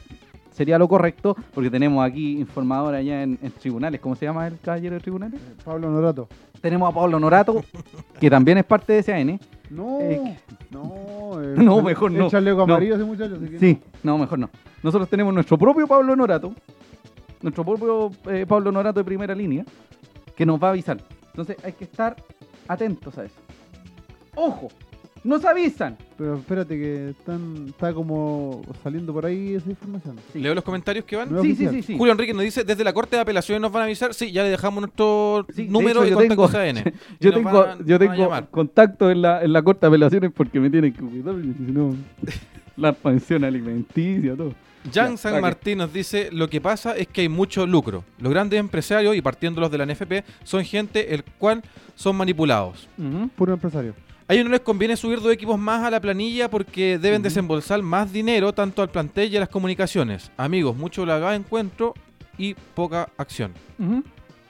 sería 0.52 0.78
lo 0.78 0.88
correcto, 0.88 1.36
porque 1.54 1.70
tenemos 1.70 2.06
aquí 2.06 2.40
informador 2.40 2.94
allá 2.96 3.24
en, 3.24 3.38
en 3.42 3.52
tribunales. 3.52 4.02
¿Cómo 4.02 4.16
se 4.16 4.26
llama 4.26 4.48
el 4.48 4.60
caballero 4.60 4.96
de 4.96 5.02
tribunales? 5.02 5.40
Pablo 5.64 5.90
Norato. 5.90 6.28
Tenemos 6.62 6.90
a 6.92 6.96
Pablo 6.96 7.20
Norato, 7.20 7.64
que 8.20 8.30
también 8.30 8.58
es 8.58 8.66
parte 8.66 8.94
de 8.94 9.04
SAN. 9.04 9.40
No, 9.70 10.00
Eh, 10.02 10.38
no. 10.72 10.92
eh, 11.42 11.56
No, 11.58 11.82
mejor 11.82 12.12
no. 12.12 12.30
Chaleco 12.30 12.58
No. 12.68 12.74
amarillo 12.76 12.96
ese 12.96 13.04
muchacho. 13.06 13.38
Sí, 13.60 13.80
no, 14.04 14.18
mejor 14.18 14.40
no. 14.40 14.50
Nosotros 14.84 15.10
tenemos 15.10 15.34
nuestro 15.34 15.58
propio 15.58 15.88
Pablo 15.88 16.16
Norato, 16.16 16.54
nuestro 17.42 17.64
propio 17.64 18.12
eh, 18.30 18.46
Pablo 18.48 18.72
Norato 18.72 19.00
de 19.00 19.04
primera 19.06 19.34
línea, 19.36 19.66
que 20.36 20.46
nos 20.46 20.62
va 20.62 20.68
a 20.68 20.72
avisar. 20.72 20.98
Entonces 21.28 21.58
hay 21.64 21.74
que 21.74 21.84
estar 21.86 22.16
atentos 22.68 23.18
a 23.18 23.26
eso. 23.26 23.36
¡Ojo! 24.36 24.70
¡Nos 25.24 25.44
avisan! 25.44 25.98
Pero 26.20 26.36
espérate 26.38 26.78
que 26.78 27.10
están, 27.10 27.66
está 27.70 27.92
como 27.96 28.62
saliendo 28.84 29.12
por 29.12 29.26
ahí 29.26 29.56
esa 29.56 29.70
información. 29.72 30.18
Sí. 30.32 30.40
¿Leo 30.40 30.54
los 30.54 30.64
comentarios 30.64 31.04
que 31.04 31.16
van? 31.16 31.34
No. 31.34 31.42
Sí, 31.42 31.56
sí, 31.56 31.68
sí, 31.68 31.82
sí. 31.82 31.98
Julio 31.98 32.12
Enrique 32.12 32.32
nos 32.34 32.44
dice, 32.44 32.64
desde 32.64 32.84
la 32.84 32.94
Corte 32.94 33.16
de 33.16 33.24
Apelaciones 33.24 33.60
nos 33.60 33.72
van 33.72 33.82
a 33.82 33.86
avisar. 33.86 34.14
Sí, 34.14 34.32
ya 34.32 34.44
le 34.44 34.50
dejamos 34.50 34.82
nuestro 34.82 35.48
Sí, 35.56 35.64
de 35.66 35.72
número 35.72 36.04
hecho, 36.04 36.08
y 36.08 36.10
yo 36.28 36.36
contacto 36.36 36.48
tengo- 36.48 36.82
CN. 36.82 36.94
Y 37.20 37.24
Yo 37.24 37.34
tengo, 37.34 37.52
van 37.52 37.86
yo 37.88 37.98
tengo 37.98 38.30
contacto 38.52 39.10
en 39.10 39.22
la, 39.24 39.44
en 39.44 39.52
la 39.52 39.64
corte 39.64 39.82
de 39.82 39.88
apelaciones 39.88 40.32
porque 40.32 40.60
me 40.60 40.70
tienen 40.70 40.94
que 40.94 41.02
cuidar, 41.02 41.34
si 41.42 41.72
no, 41.72 41.96
la 42.78 42.94
pensión 42.94 43.44
alimenticia, 43.44 44.36
todo. 44.36 44.54
Jan 44.94 45.18
San. 45.18 45.42
Martín 45.42 45.80
nos 45.80 45.92
dice, 45.92 46.30
lo 46.32 46.48
que 46.48 46.62
pasa 46.62 46.96
es 46.96 47.08
que 47.08 47.22
hay 47.22 47.30
mucho 47.30 47.66
lucro. 47.66 48.04
Los 48.20 48.32
grandes 48.32 48.60
empresarios, 48.60 49.16
y 49.16 49.22
partiendo 49.22 49.62
los 49.62 49.72
de 49.72 49.80
la 49.80 49.86
NFP, 49.86 50.24
son 50.44 50.64
gente 50.64 51.14
el 51.14 51.24
cual 51.24 51.64
son 51.96 52.16
manipulados. 52.16 52.88
Puro 53.36 53.54
empresario. 53.54 53.96
A 54.28 54.34
ellos 54.34 54.46
no 54.46 54.52
les 54.52 54.62
conviene 54.62 54.96
subir 54.98 55.22
dos 55.22 55.32
equipos 55.32 55.58
más 55.60 55.84
a 55.84 55.92
la 55.92 56.00
planilla 56.00 56.50
porque 56.50 56.98
deben 56.98 57.22
desembolsar 57.22 57.82
más 57.82 58.12
dinero 58.12 58.54
tanto 58.54 58.82
al 58.82 58.90
plantel 58.90 59.32
y 59.32 59.38
a 59.38 59.40
las 59.40 59.50
comunicaciones. 59.50 60.32
Amigos, 60.38 60.76
mucho 60.76 61.06
la 61.06 61.36
encuentro 61.36 61.94
y 62.38 62.54
poca 62.54 63.10
acción. 63.18 63.54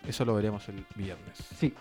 Eso 0.07 0.23
lo 0.23 0.35
veremos 0.35 0.67
el 0.69 0.85
viernes. 0.95 1.37
Sí. 1.57 1.73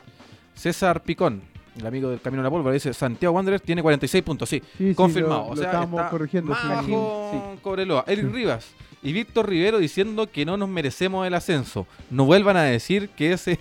César 0.55 1.03
Picón, 1.03 1.43
el 1.79 1.87
amigo 1.87 2.11
del 2.11 2.21
Camino 2.21 2.41
a 2.41 2.45
la 2.45 2.51
Pólvora, 2.51 2.73
dice 2.75 2.93
Santiago 2.95 3.35
Wanderers 3.35 3.63
tiene 3.63 3.83
46 3.83 4.23
puntos. 4.25 4.49
Sí, 4.49 4.63
Sí, 4.79 4.89
sí, 4.91 4.95
confirmado. 4.95 5.41
lo- 5.43 5.47
o 5.47 5.51
lo 5.51 5.57
sea, 5.57 5.67
estábamos 5.67 5.99
está 6.01 6.11
corrigiendo, 6.11 6.51
más 6.53 6.61
sí. 6.61 6.67
abajo 6.69 7.57
Cobreloa. 7.63 8.05
Eric 8.07 8.33
Rivas 8.33 8.67
y 9.03 9.13
Víctor 9.13 9.49
Rivero 9.49 9.79
diciendo 9.79 10.29
que 10.31 10.45
no 10.47 10.57
nos 10.57 10.69
merecemos 10.69 11.27
el 11.27 11.35
ascenso. 11.35 11.87
No 12.11 12.25
vuelvan 12.25 12.57
a 12.57 12.63
decir 12.63 13.09
que 13.11 13.33
ese 13.33 13.59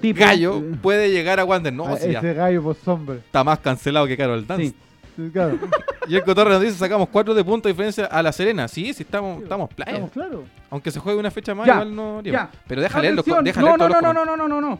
Tipo, 0.00 0.20
gallo 0.20 0.62
puede 0.80 1.10
llegar 1.10 1.40
a 1.40 1.44
Wander. 1.44 1.72
No, 1.72 1.96
si 1.96 2.10
ese 2.10 2.34
gallo, 2.34 2.62
pues 2.62 2.86
hombre. 2.86 3.16
está 3.18 3.42
más 3.42 3.58
cancelado 3.58 4.06
que 4.06 4.16
Carol 4.16 4.46
Dance. 4.46 4.66
Sí. 4.68 4.74
Sí, 5.16 5.30
Claro, 5.32 5.58
Y 6.08 6.14
el 6.16 6.22
Cotorre 6.24 6.50
nos 6.50 6.60
dice, 6.62 6.74
sacamos 6.74 7.08
4 7.10 7.34
de 7.34 7.44
puntos 7.44 7.64
de 7.68 7.72
diferencia 7.74 8.06
a 8.06 8.22
la 8.22 8.32
Serena. 8.32 8.66
Sí, 8.68 8.94
sí, 8.94 9.02
estamos, 9.02 9.42
estamos 9.42 9.68
playa. 9.74 9.90
estamos 9.92 10.10
claros. 10.12 10.40
Aunque 10.70 10.90
se 10.90 11.00
juegue 11.00 11.18
una 11.18 11.30
fecha 11.30 11.54
más, 11.54 11.66
Ya, 11.66 11.74
igual 11.74 11.94
no 11.94 12.22
ya. 12.22 12.50
Pero 12.66 12.80
déjale 12.80 13.12
los, 13.12 13.24
déjale 13.24 13.70
no, 13.70 13.76
no, 13.76 13.88
todos 13.88 13.90
no, 13.90 14.12
los 14.12 14.14
no, 14.14 14.24
no, 14.24 14.36
no, 14.36 14.48
no, 14.48 14.60
no, 14.60 14.78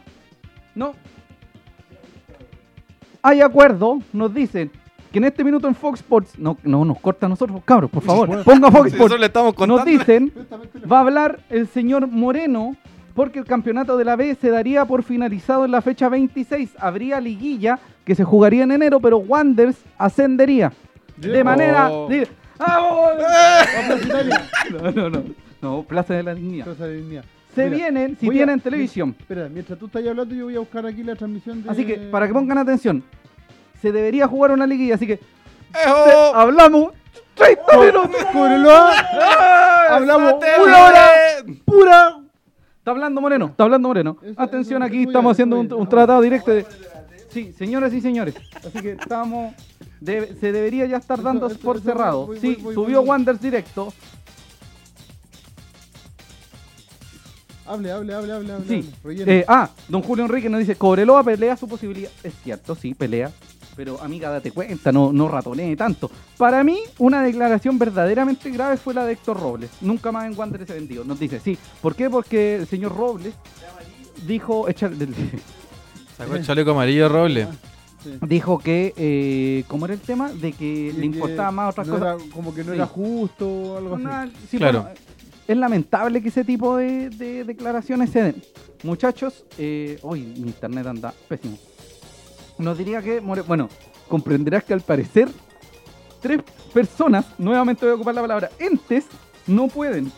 no. 0.74 0.94
Hay 3.22 3.40
acuerdo, 3.40 4.00
nos 4.12 4.34
dicen 4.34 4.70
que 5.12 5.18
en 5.18 5.24
este 5.24 5.44
minuto 5.44 5.68
en 5.68 5.74
Fox 5.74 6.00
Sports, 6.00 6.38
no, 6.38 6.56
no 6.64 6.84
nos 6.84 6.98
corta 6.98 7.26
a 7.26 7.28
nosotros, 7.28 7.60
cabros, 7.64 7.90
por 7.90 8.02
favor, 8.02 8.42
ponga 8.44 8.70
Fox 8.70 8.92
Sports. 8.92 9.20
le 9.20 9.26
estamos. 9.26 9.56
Nos 9.66 9.84
dicen, 9.84 10.32
va 10.90 10.98
a 10.98 11.00
hablar 11.02 11.40
el 11.50 11.68
señor 11.68 12.08
Moreno, 12.08 12.76
porque 13.14 13.38
el 13.38 13.44
campeonato 13.44 13.96
de 13.96 14.04
la 14.04 14.16
B 14.16 14.34
se 14.40 14.50
daría 14.50 14.84
por 14.84 15.02
finalizado 15.02 15.64
en 15.64 15.70
la 15.70 15.82
fecha 15.82 16.08
26. 16.08 16.70
Habría 16.78 17.20
liguilla 17.20 17.78
que 18.04 18.14
se 18.14 18.24
jugaría 18.24 18.64
en 18.64 18.72
enero, 18.72 19.00
pero 19.00 19.18
Wanders 19.18 19.76
ascendería. 19.98 20.72
De 21.16 21.44
manera... 21.44 21.90
Oh. 21.92 22.08
No, 24.70 24.90
no, 24.92 25.10
no. 25.10 25.22
No, 25.60 25.82
Plaza 25.84 26.14
de 26.14 26.22
la 26.22 26.34
Dignidad. 26.34 26.64
Plaza 26.64 26.86
de 26.86 26.96
Dignidad. 26.96 27.24
Se 27.54 27.64
Mira, 27.64 27.76
vienen, 27.76 28.16
si 28.18 28.26
voy 28.26 28.36
a- 28.36 28.38
tienen 28.38 28.60
televisión. 28.60 29.14
Espera, 29.18 29.48
mientras 29.48 29.78
tú 29.78 29.86
estás 29.86 30.06
hablando, 30.06 30.34
yo 30.34 30.44
voy 30.44 30.56
a 30.56 30.60
buscar 30.60 30.86
aquí 30.86 31.02
la 31.02 31.14
transmisión 31.16 31.62
de. 31.62 31.70
Así 31.70 31.84
que, 31.84 31.96
para 31.98 32.26
que 32.26 32.32
pongan 32.32 32.58
atención, 32.58 33.02
se 33.80 33.92
debería 33.92 34.26
jugar 34.26 34.52
una 34.52 34.66
liguilla, 34.66 34.94
así 34.94 35.06
que 35.06 35.20
¡Ejo! 35.74 36.34
hablamos 36.34 36.92
30 37.34 37.78
minutos. 37.78 38.10
¡Ah! 39.20 39.86
hablamos 39.90 40.32
¡Sate, 40.32 40.46
una 40.62 40.84
hora 40.84 41.10
pura. 41.64 42.18
Está 42.78 42.90
hablando 42.90 43.20
Moreno, 43.20 43.46
está 43.46 43.64
hablando 43.64 43.88
Moreno. 43.88 44.16
Atención, 44.36 44.82
aquí 44.82 45.02
estamos 45.04 45.32
haciendo 45.32 45.60
un, 45.60 45.72
un 45.72 45.88
tratado 45.88 46.20
directo 46.20 46.50
de... 46.50 46.66
Sí, 47.28 47.52
señoras 47.52 47.92
y 47.94 48.00
señores. 48.00 48.34
Así 48.56 48.80
que 48.80 48.92
estamos... 48.92 49.54
debe- 50.00 50.34
se 50.40 50.52
debería 50.52 50.86
ya 50.86 50.96
estar 50.96 51.22
dando 51.22 51.46
eso- 51.46 51.58
por 51.60 51.76
eso- 51.76 51.84
cerrado. 51.84 52.26
voy- 52.26 52.38
Sí, 52.40 52.54
voy- 52.56 52.62
voy- 52.64 52.74
subió 52.74 53.00
voy- 53.00 53.08
Wanders 53.08 53.40
directo. 53.40 53.92
Hable, 57.66 57.92
hable, 57.92 58.14
hable, 58.14 58.32
hable, 58.32 58.52
hable. 58.52 58.66
Sí. 58.68 58.90
hable. 59.04 59.38
Eh, 59.40 59.44
ah, 59.48 59.70
don 59.88 60.02
Julio 60.02 60.24
Enrique 60.24 60.48
nos 60.48 60.60
dice, 60.60 60.76
Cobreloa 60.76 61.22
pelea 61.22 61.56
su 61.56 61.68
posibilidad. 61.68 62.10
Es 62.22 62.34
cierto, 62.42 62.74
sí, 62.74 62.94
pelea. 62.94 63.30
Pero 63.76 63.98
amiga, 64.02 64.28
date 64.28 64.50
cuenta, 64.50 64.92
no, 64.92 65.12
no 65.12 65.28
ratonee 65.28 65.74
tanto. 65.76 66.10
Para 66.36 66.62
mí, 66.62 66.78
una 66.98 67.22
declaración 67.22 67.78
verdaderamente 67.78 68.50
grave 68.50 68.76
fue 68.76 68.92
la 68.92 69.06
de 69.06 69.12
Héctor 69.14 69.40
Robles. 69.40 69.70
Nunca 69.80 70.12
más 70.12 70.26
en 70.26 70.38
Wander 70.38 70.66
se 70.66 70.74
vendió. 70.74 71.04
Nos 71.04 71.18
dice, 71.18 71.40
sí. 71.40 71.56
¿Por 71.80 71.94
qué? 71.94 72.10
Porque 72.10 72.56
el 72.56 72.66
señor 72.66 72.94
Robles 72.94 73.32
dijo, 74.26 74.66
Sacó 76.18 76.34
el 76.36 76.44
chaleco 76.44 76.72
amarillo 76.72 77.08
Roble. 77.08 77.48
Sí. 78.02 78.18
dijo 78.26 78.58
que, 78.58 78.92
eh, 78.96 79.62
¿cómo 79.68 79.84
era 79.86 79.94
el 79.94 80.00
tema? 80.00 80.32
De 80.32 80.52
que 80.52 80.64
Y 80.88 80.92
le 80.92 80.98
que 81.00 81.06
importaba 81.06 81.52
más 81.52 81.70
otras 81.70 81.86
no 81.86 81.94
cosas. 82.00 82.20
era- 82.20 82.32
como 82.34 82.52
que 82.52 82.64
no 82.64 82.72
Sí. 82.72 82.76
era 82.76 82.86
justo 82.86 83.48
o 83.48 83.78
algo 83.78 83.94
así. 83.94 84.04
Una- 84.04 84.30
Claro. 84.58 84.82
bueno, 84.82 84.96
es 85.48 85.56
lamentable 85.56 86.22
que 86.22 86.28
ese 86.28 86.44
tipo 86.44 86.76
de, 86.76 87.10
de 87.10 87.44
declaraciones 87.44 88.10
se 88.10 88.22
den. 88.22 88.42
Muchachos, 88.82 89.44
eh, 89.58 89.98
hoy 90.02 90.22
mi 90.22 90.48
internet 90.48 90.86
anda 90.86 91.14
pésimo. 91.28 91.56
Nos 92.58 92.78
diría 92.78 93.00
que, 93.02 93.20
More- 93.20 93.42
bueno, 93.42 93.68
comprenderás 94.08 94.64
que 94.64 94.72
al 94.74 94.80
parecer 94.80 95.28
tres 96.20 96.40
personas, 96.72 97.26
nuevamente 97.38 97.84
voy 97.84 97.92
a 97.92 97.94
ocupar 97.96 98.14
la 98.14 98.20
palabra, 98.20 98.50
entes, 98.58 99.06
no 99.46 99.68
pueden 99.68 100.10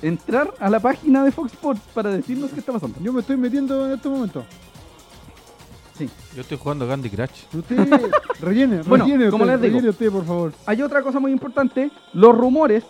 entrar 0.00 0.52
a 0.58 0.68
la 0.70 0.80
página 0.80 1.24
de 1.24 1.30
Fox 1.32 1.52
Sports 1.52 1.82
para 1.94 2.10
decirnos 2.10 2.50
qué 2.50 2.60
está 2.60 2.72
pasando. 2.72 2.98
Yo 3.00 3.12
me 3.12 3.20
estoy 3.20 3.36
metiendo 3.36 3.86
en 3.86 3.92
este 3.92 4.08
momento. 4.08 4.44
Sí. 5.96 6.08
Yo 6.34 6.40
estoy 6.40 6.56
jugando 6.58 6.88
Candy 6.88 7.10
Crush. 7.10 7.44
Usted 7.54 7.76
rellene, 8.40 8.82
Bueno, 8.82 9.04
rellene 9.04 9.30
como 9.30 9.44
usted, 9.44 9.52
les 9.54 9.60
digo. 9.62 9.74
rellene 9.74 9.90
usted, 9.90 10.10
por 10.10 10.24
favor. 10.24 10.52
Hay 10.66 10.82
otra 10.82 11.02
cosa 11.02 11.20
muy 11.20 11.30
importante, 11.32 11.90
los 12.14 12.36
rumores. 12.36 12.82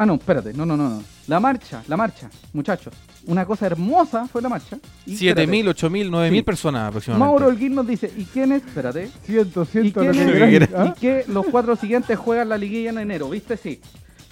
Ah, 0.00 0.06
no, 0.06 0.14
espérate, 0.14 0.54
no, 0.54 0.64
no, 0.64 0.76
no, 0.76 0.88
no. 0.90 1.02
La 1.26 1.40
marcha, 1.40 1.82
la 1.88 1.96
marcha, 1.96 2.30
muchachos. 2.52 2.94
Una 3.26 3.44
cosa 3.44 3.66
hermosa 3.66 4.28
fue 4.28 4.40
la 4.40 4.48
marcha. 4.48 4.78
Y, 5.04 5.14
espérate, 5.14 5.44
7.000, 5.48 5.74
8.000, 5.74 6.08
9.000 6.08 6.30
Sí. 6.36 6.42
personas 6.42 6.88
aproximadamente. 6.88 7.28
Mauro 7.28 7.46
Holguín 7.48 7.74
nos 7.74 7.84
dice, 7.84 8.12
¿y 8.16 8.24
quién 8.24 8.52
es? 8.52 8.64
Espérate. 8.64 9.10
Siento, 9.26 9.64
¿Y 9.64 9.66
siento 9.66 10.04
lo 10.04 10.12
quién 10.12 10.28
que 10.68 10.68
¿ah? 10.76 10.94
Y 10.96 11.00
que 11.00 11.24
los 11.26 11.46
cuatro 11.46 11.74
siguientes 11.74 12.16
juegan 12.16 12.48
la 12.48 12.56
liguilla 12.56 12.90
en 12.90 12.98
enero, 12.98 13.28
¿viste? 13.28 13.56
Sí. 13.56 13.80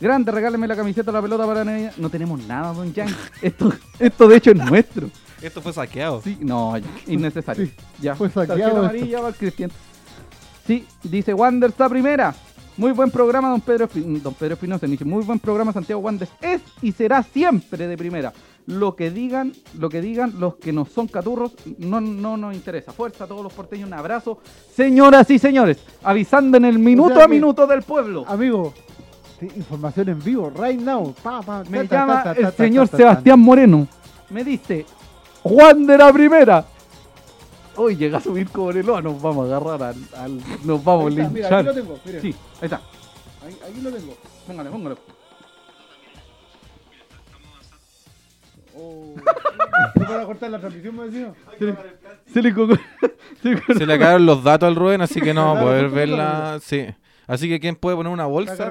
Grande, 0.00 0.30
regáleme 0.30 0.68
la 0.68 0.76
camiseta 0.76 1.10
la 1.10 1.20
pelota 1.20 1.44
para 1.44 1.64
Navidad. 1.64 1.92
No 1.96 2.10
tenemos 2.10 2.46
nada, 2.46 2.72
don 2.72 2.94
Jan. 2.94 3.08
Esto, 3.42 3.72
esto 3.98 4.28
de 4.28 4.36
hecho 4.36 4.52
es 4.52 4.56
nuestro. 4.56 5.10
Esto 5.42 5.60
fue 5.60 5.72
saqueado. 5.72 6.22
Sí, 6.22 6.38
no, 6.40 6.78
ya, 6.78 6.86
innecesario. 7.08 7.66
Sí, 7.66 7.72
ya. 8.00 8.14
fue 8.14 8.28
saqueado 8.28 8.56
Tarjeta 8.60 8.78
amarilla 8.78 9.16
para 9.18 9.28
el 9.30 9.34
Cristian. 9.34 9.70
Sí, 10.64 10.86
dice 11.02 11.34
Wander 11.34 11.70
está 11.70 11.88
primera. 11.88 12.36
Muy 12.77 12.93
buen 12.93 13.11
programa, 13.11 13.49
don 13.49 13.62
Pedro, 13.62 13.89
don 13.95 14.35
Pedro 14.35 14.55
Espinosa. 14.55 14.87
Muy 15.05 15.24
buen 15.24 15.39
programa, 15.39 15.72
Santiago 15.72 16.03
Wander. 16.03 16.29
Es 16.43 16.61
y 16.83 16.93
será 16.93 17.22
siempre 17.22 17.89
de 17.89 17.97
primera. 17.97 18.35
Lo 18.66 18.95
que 18.95 19.11
digan, 19.11 19.53
lo 19.79 19.89
que 19.89 20.03
digan 20.03 20.35
los 20.39 20.57
que 20.57 20.72
no 20.72 20.85
son 20.85 21.07
caturros, 21.07 21.53
no, 21.79 22.03
no 22.03 22.37
nos 22.37 22.55
interesa. 22.55 22.93
Fuerza 22.93 23.24
a 23.24 23.27
todos 23.27 23.43
los 23.43 23.53
porteños, 23.53 23.87
un 23.87 23.95
abrazo. 23.95 24.39
Señoras 24.74 25.31
y 25.31 25.39
señores, 25.39 25.79
avisando 26.03 26.59
en 26.59 26.66
el 26.66 26.79
minuto 26.79 27.14
sea 27.14 27.24
a 27.24 27.29
minuto 27.29 27.66
del 27.66 27.83
pueblo. 27.83 28.24
Amigo, 28.29 28.74
información 29.41 30.11
en 30.11 30.22
vivo, 30.22 30.51
right 30.51 30.81
now. 30.81 31.14
Pa, 31.22 31.41
pa, 31.41 31.64
Me 31.70 31.87
llama 31.87 32.35
el 32.37 32.53
señor 32.53 32.89
Sebastián 32.89 33.41
Moreno. 33.41 33.87
Me 34.29 34.45
dice, 34.45 34.85
Juan 35.43 35.87
de 35.87 35.97
la 35.97 36.12
primera. 36.12 36.66
Hoy 37.77 37.97
llega 37.97 38.18
a 38.18 38.20
subir 38.20 38.49
Cobreloa, 38.51 39.03
nos 39.03 39.20
vamos 39.20 39.51
a 39.51 39.57
agarrar 39.57 39.83
al, 39.83 39.97
al- 40.16 40.41
nos 40.64 40.83
vamos 40.83 41.12
Ahí 41.12 41.20
a 41.20 41.22
está, 41.22 41.33
mira, 41.35 41.49
linchar. 41.51 41.55
aquí 41.59 41.66
lo 41.66 41.74
tengo, 41.74 42.01
mire. 42.07 42.20
Sí, 42.20 42.29
ahí 42.29 42.64
está. 42.64 42.81
Ahí, 43.45 43.59
aquí 43.70 43.81
lo 43.83 43.91
tengo. 43.93 44.16
Póngale, 44.47 44.70
póngale. 44.70 44.97
Oh. 48.79 49.14
¿Se 49.95 50.01
para 50.01 50.24
cortar 50.27 50.51
la 50.51 50.59
transmisión, 50.61 50.97
me 50.97 51.05
decía? 51.05 51.33
Se 51.59 52.43
le 52.43 52.55
se 53.79 53.87
le 53.87 53.95
acabaron 53.95 54.27
los 54.27 54.43
datos 54.45 54.66
al 54.66 54.77
Rubén, 54.77 55.01
así 55.01 55.20
que 55.20 55.33
no 55.33 55.55
va 55.55 55.61
a 55.61 55.62
poder 55.62 55.85
¿cómo 55.85 55.91
lo 55.91 55.97
verla. 55.97 56.59
Sí. 56.62 56.87
Así 57.27 57.49
que, 57.49 57.59
¿quién 57.59 57.77
puede 57.77 57.97
poner 57.97 58.12
una 58.12 58.24
Está 58.24 58.33
bolsa? 58.33 58.70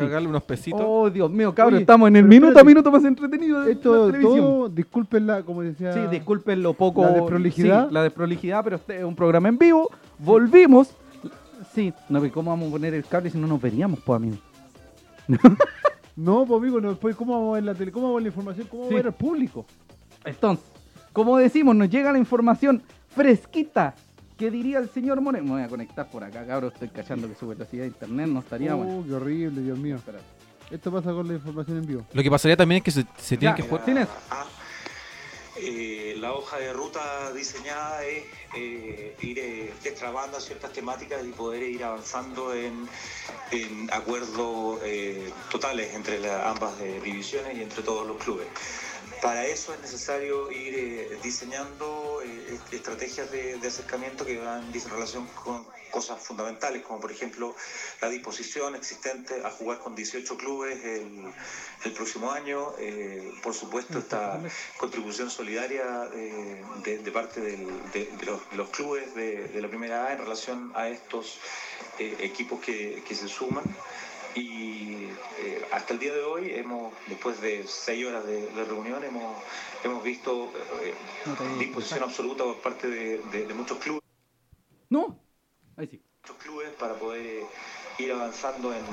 Cargarle 0.00 0.28
unos 0.28 0.42
pesitos. 0.42 0.80
Oh, 0.84 1.08
Dios 1.10 1.30
mío, 1.30 1.54
cabrón, 1.54 1.74
Oye, 1.74 1.82
estamos 1.82 2.08
en 2.08 2.16
el 2.16 2.22
pero 2.22 2.28
minuto 2.28 2.46
a 2.46 2.50
espérate. 2.50 2.68
minuto 2.68 2.90
más 2.90 3.04
entretenido 3.04 3.60
de 3.62 3.72
Esto 3.72 4.06
la 4.06 4.12
televisión. 4.12 4.36
todo, 4.44 4.68
discúlpenla, 4.68 5.42
como 5.42 5.62
decía. 5.62 5.92
Sí, 5.92 6.00
disculpen 6.10 6.62
lo 6.62 6.74
poco. 6.74 7.02
¿La 7.02 7.12
desprolijidad? 7.12 7.88
Sí, 7.88 7.94
la 7.94 8.02
desprolijidad, 8.02 8.64
pero 8.64 8.76
este 8.76 8.98
es 8.98 9.04
un 9.04 9.14
programa 9.16 9.48
en 9.48 9.58
vivo. 9.58 9.90
Volvimos. 10.18 10.94
Sí, 11.74 11.92
no, 12.08 12.20
¿cómo 12.32 12.50
vamos 12.50 12.68
a 12.68 12.72
poner 12.72 12.94
el 12.94 13.04
cable 13.04 13.30
si 13.30 13.38
no 13.38 13.46
nos 13.46 13.60
veríamos, 13.60 14.00
pues, 14.00 14.16
amigo? 14.16 14.36
No, 16.16 16.44
pues 16.44 16.60
amigo, 16.60 16.80
no, 16.80 16.90
después, 16.90 17.16
¿cómo 17.16 17.32
vamos 17.34 17.50
a 17.50 17.54
ver 17.54 17.64
la 17.64 17.74
tele? 17.74 17.92
¿Cómo 17.92 18.06
vamos 18.06 18.16
a 18.16 18.18
ver 18.18 18.22
la 18.24 18.28
información? 18.28 18.66
¿Cómo 18.70 18.82
Sí. 18.84 18.88
va 18.90 18.94
a 18.94 18.96
ver 19.02 19.06
al 19.06 19.14
público? 19.14 19.64
Entonces, 20.24 20.64
como 21.12 21.36
decimos, 21.38 21.74
nos 21.76 21.88
llega 21.88 22.12
la 22.12 22.18
información 22.18 22.82
fresquita. 23.08 23.94
¿Qué 24.40 24.50
diría 24.50 24.78
el 24.78 24.88
señor 24.88 25.20
Moreno? 25.20 25.44
Me 25.44 25.50
voy 25.50 25.62
a 25.64 25.68
conectar 25.68 26.08
por 26.10 26.24
acá, 26.24 26.46
cabrón. 26.46 26.72
Estoy 26.72 26.88
cachando 26.88 27.28
que 27.28 27.34
su 27.34 27.46
velocidad 27.46 27.82
de 27.82 27.88
internet 27.88 28.26
no 28.26 28.40
estaría 28.40 28.74
Oh, 28.74 28.78
bueno. 28.78 29.04
qué 29.06 29.12
horrible, 29.12 29.60
Dios 29.60 29.76
mío. 29.78 29.96
Espérate. 29.96 30.24
Esto 30.70 30.90
pasa 30.90 31.12
con 31.12 31.28
la 31.28 31.34
información 31.34 31.76
en 31.76 31.86
vivo. 31.86 32.06
Lo 32.10 32.22
que 32.22 32.30
pasaría 32.30 32.56
también 32.56 32.78
es 32.78 32.84
que 32.84 32.90
se, 32.90 33.04
se 33.18 33.36
tienen 33.36 33.54
que 33.54 33.62
jugar. 33.62 33.84
¿Tienes? 33.84 34.08
Ah, 34.30 34.46
eh, 35.58 36.14
la 36.18 36.32
hoja 36.32 36.56
de 36.58 36.72
ruta 36.72 37.32
diseñada 37.34 38.02
es 38.06 38.24
eh, 38.56 39.14
ir 39.20 39.38
eh, 39.40 39.74
destrabando 39.84 40.40
ciertas 40.40 40.72
temáticas 40.72 41.22
y 41.22 41.32
poder 41.32 41.62
ir 41.64 41.84
avanzando 41.84 42.54
en, 42.54 42.88
en 43.50 43.90
acuerdos 43.92 44.80
eh, 44.84 45.30
totales 45.50 45.92
entre 45.94 46.18
la- 46.18 46.48
ambas 46.50 46.80
eh, 46.80 46.98
divisiones 47.04 47.58
y 47.58 47.62
entre 47.62 47.82
todos 47.82 48.06
los 48.06 48.16
clubes. 48.16 48.46
Para 49.20 49.44
eso 49.44 49.74
es 49.74 49.80
necesario 49.82 50.50
ir 50.50 50.74
eh, 50.74 51.18
eh, 52.22 52.54
est- 52.54 52.72
estrategias 52.74 53.30
de, 53.30 53.58
de 53.58 53.68
acercamiento 53.68 54.24
que 54.24 54.38
van 54.38 54.70
en 54.74 54.90
relación 54.90 55.26
con 55.44 55.66
cosas 55.90 56.20
fundamentales, 56.22 56.82
como 56.82 57.00
por 57.00 57.10
ejemplo 57.10 57.54
la 58.00 58.08
disposición 58.08 58.74
existente 58.76 59.40
a 59.44 59.50
jugar 59.50 59.78
con 59.78 59.94
18 59.94 60.36
clubes 60.36 60.78
el, 60.84 61.24
el 61.84 61.92
próximo 61.92 62.30
año. 62.30 62.72
eh, 62.78 63.32
por 63.42 63.54
supuesto, 63.54 63.98
esta 63.98 64.40
contribución 64.78 65.30
solidaria 65.30 66.08
eh, 66.14 66.62
de, 66.84 66.98
de 66.98 67.10
parte 67.12 67.40
del- 67.40 67.90
de, 67.92 68.04
de 68.06 68.26
los, 68.26 68.40
de 68.50 68.56
los 68.56 68.68
clubes 68.70 69.14
de, 69.14 69.60
la 69.60 69.68
primera 69.68 70.06
A 70.06 70.12
en 70.12 70.18
relación 70.18 70.70
a 70.74 70.88
estos 70.88 71.38
eh, 71.98 72.16
equipos 72.20 72.60
que, 72.60 73.02
que 73.06 73.14
se 73.14 73.28
suman. 73.28 73.64
Y 74.36 75.06
eh, 75.39 75.39
hasta 75.72 75.92
el 75.94 75.98
día 76.00 76.12
de 76.14 76.22
hoy, 76.22 76.52
hemos, 76.54 76.92
después 77.06 77.40
de 77.40 77.64
seis 77.66 78.04
horas 78.06 78.24
de, 78.26 78.46
de 78.46 78.64
reunión, 78.64 79.02
hemos, 79.04 79.36
hemos 79.84 80.02
visto 80.02 80.52
eh, 80.82 80.94
disposición 81.58 82.02
absoluta 82.02 82.44
por 82.44 82.56
parte 82.60 82.88
de, 82.88 83.18
de- 83.18 83.46
de 83.46 83.54
muchos 83.54 83.78
clubes 83.78 84.00
¿No? 84.88 85.16
Ahí 85.76 85.86
sí. 85.86 86.02
muchos 86.22 86.42
clubes 86.42 86.70
para 86.74 86.94
poder 86.94 87.44
ir 88.00 88.12
avanzando 88.12 88.72
en, 88.74 88.84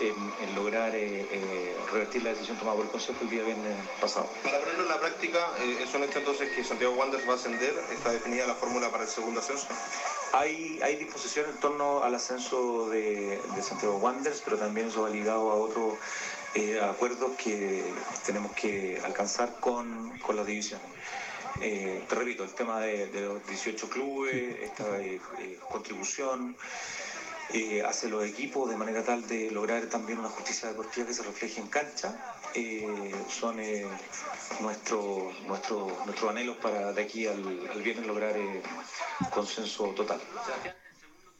en- 0.00 0.32
en 0.48 0.54
lograr 0.54 0.94
eh, 0.94 1.26
eh, 1.30 1.76
revertir 1.92 2.22
la 2.22 2.30
decisión 2.30 2.56
tomada 2.58 2.76
por 2.76 2.84
el 2.86 2.90
Consejo 2.90 3.18
el 3.22 3.30
día 3.30 3.42
viernes 3.42 3.76
pasado. 4.00 4.28
Para 4.42 4.58
ponerlo 4.60 4.82
en 4.82 4.88
la 4.88 4.98
práctica, 4.98 5.52
eh, 5.60 5.76
es 5.82 5.88
hecho 5.94 6.18
entonces 6.18 6.50
que 6.50 6.64
Santiago 6.64 6.94
Wanderers 6.94 7.28
va 7.28 7.32
a 7.32 7.36
ascender, 7.36 7.74
está 7.92 8.10
definida 8.10 8.46
la 8.46 8.54
fórmula 8.54 8.90
para 8.90 9.04
el 9.04 9.08
segundo 9.10 9.40
ascenso. 9.40 9.66
Hay, 10.32 10.78
hay 10.82 10.96
disposición 10.96 11.48
en 11.50 11.56
torno 11.56 12.02
al 12.02 12.14
ascenso 12.14 12.88
de, 12.88 13.40
de 13.54 13.62
Santiago 13.62 13.96
Wanderers, 13.96 14.40
pero 14.44 14.56
también 14.56 14.88
eso 14.88 15.02
va 15.02 15.10
ligado 15.10 15.50
a 15.50 15.54
otros 15.56 15.94
eh, 16.54 16.80
acuerdos 16.80 17.32
que 17.32 17.84
tenemos 18.24 18.52
que 18.52 19.00
alcanzar 19.04 19.58
con, 19.60 20.18
con 20.18 20.36
las 20.36 20.46
divisiones. 20.46 20.86
Eh, 21.60 22.02
te 22.08 22.14
repito, 22.14 22.44
el 22.44 22.50
tema 22.54 22.80
de, 22.80 23.08
de 23.08 23.20
los 23.22 23.46
18 23.46 23.88
clubes, 23.90 24.56
esta 24.62 24.98
eh, 25.00 25.20
contribución 25.68 26.56
eh, 27.54 27.82
hacia 27.82 28.08
los 28.08 28.24
equipos 28.24 28.70
de 28.70 28.76
manera 28.76 29.02
tal 29.04 29.26
de 29.26 29.50
lograr 29.50 29.84
también 29.86 30.18
una 30.18 30.28
justicia 30.28 30.68
deportiva 30.68 31.06
que 31.06 31.14
se 31.14 31.22
refleje 31.22 31.60
en 31.60 31.66
cancha, 31.68 32.14
eh, 32.54 33.12
son 33.28 33.58
eh, 33.60 33.86
nuestro, 34.60 35.30
nuestro, 35.48 35.88
nuestros 36.06 36.30
anhelos 36.30 36.56
para 36.62 36.92
de 36.92 37.02
aquí 37.02 37.26
al, 37.26 37.42
al 37.72 37.82
viernes 37.82 38.06
lograr 38.06 38.36
eh, 38.36 38.62
consenso 39.32 39.84
total. 39.96 40.18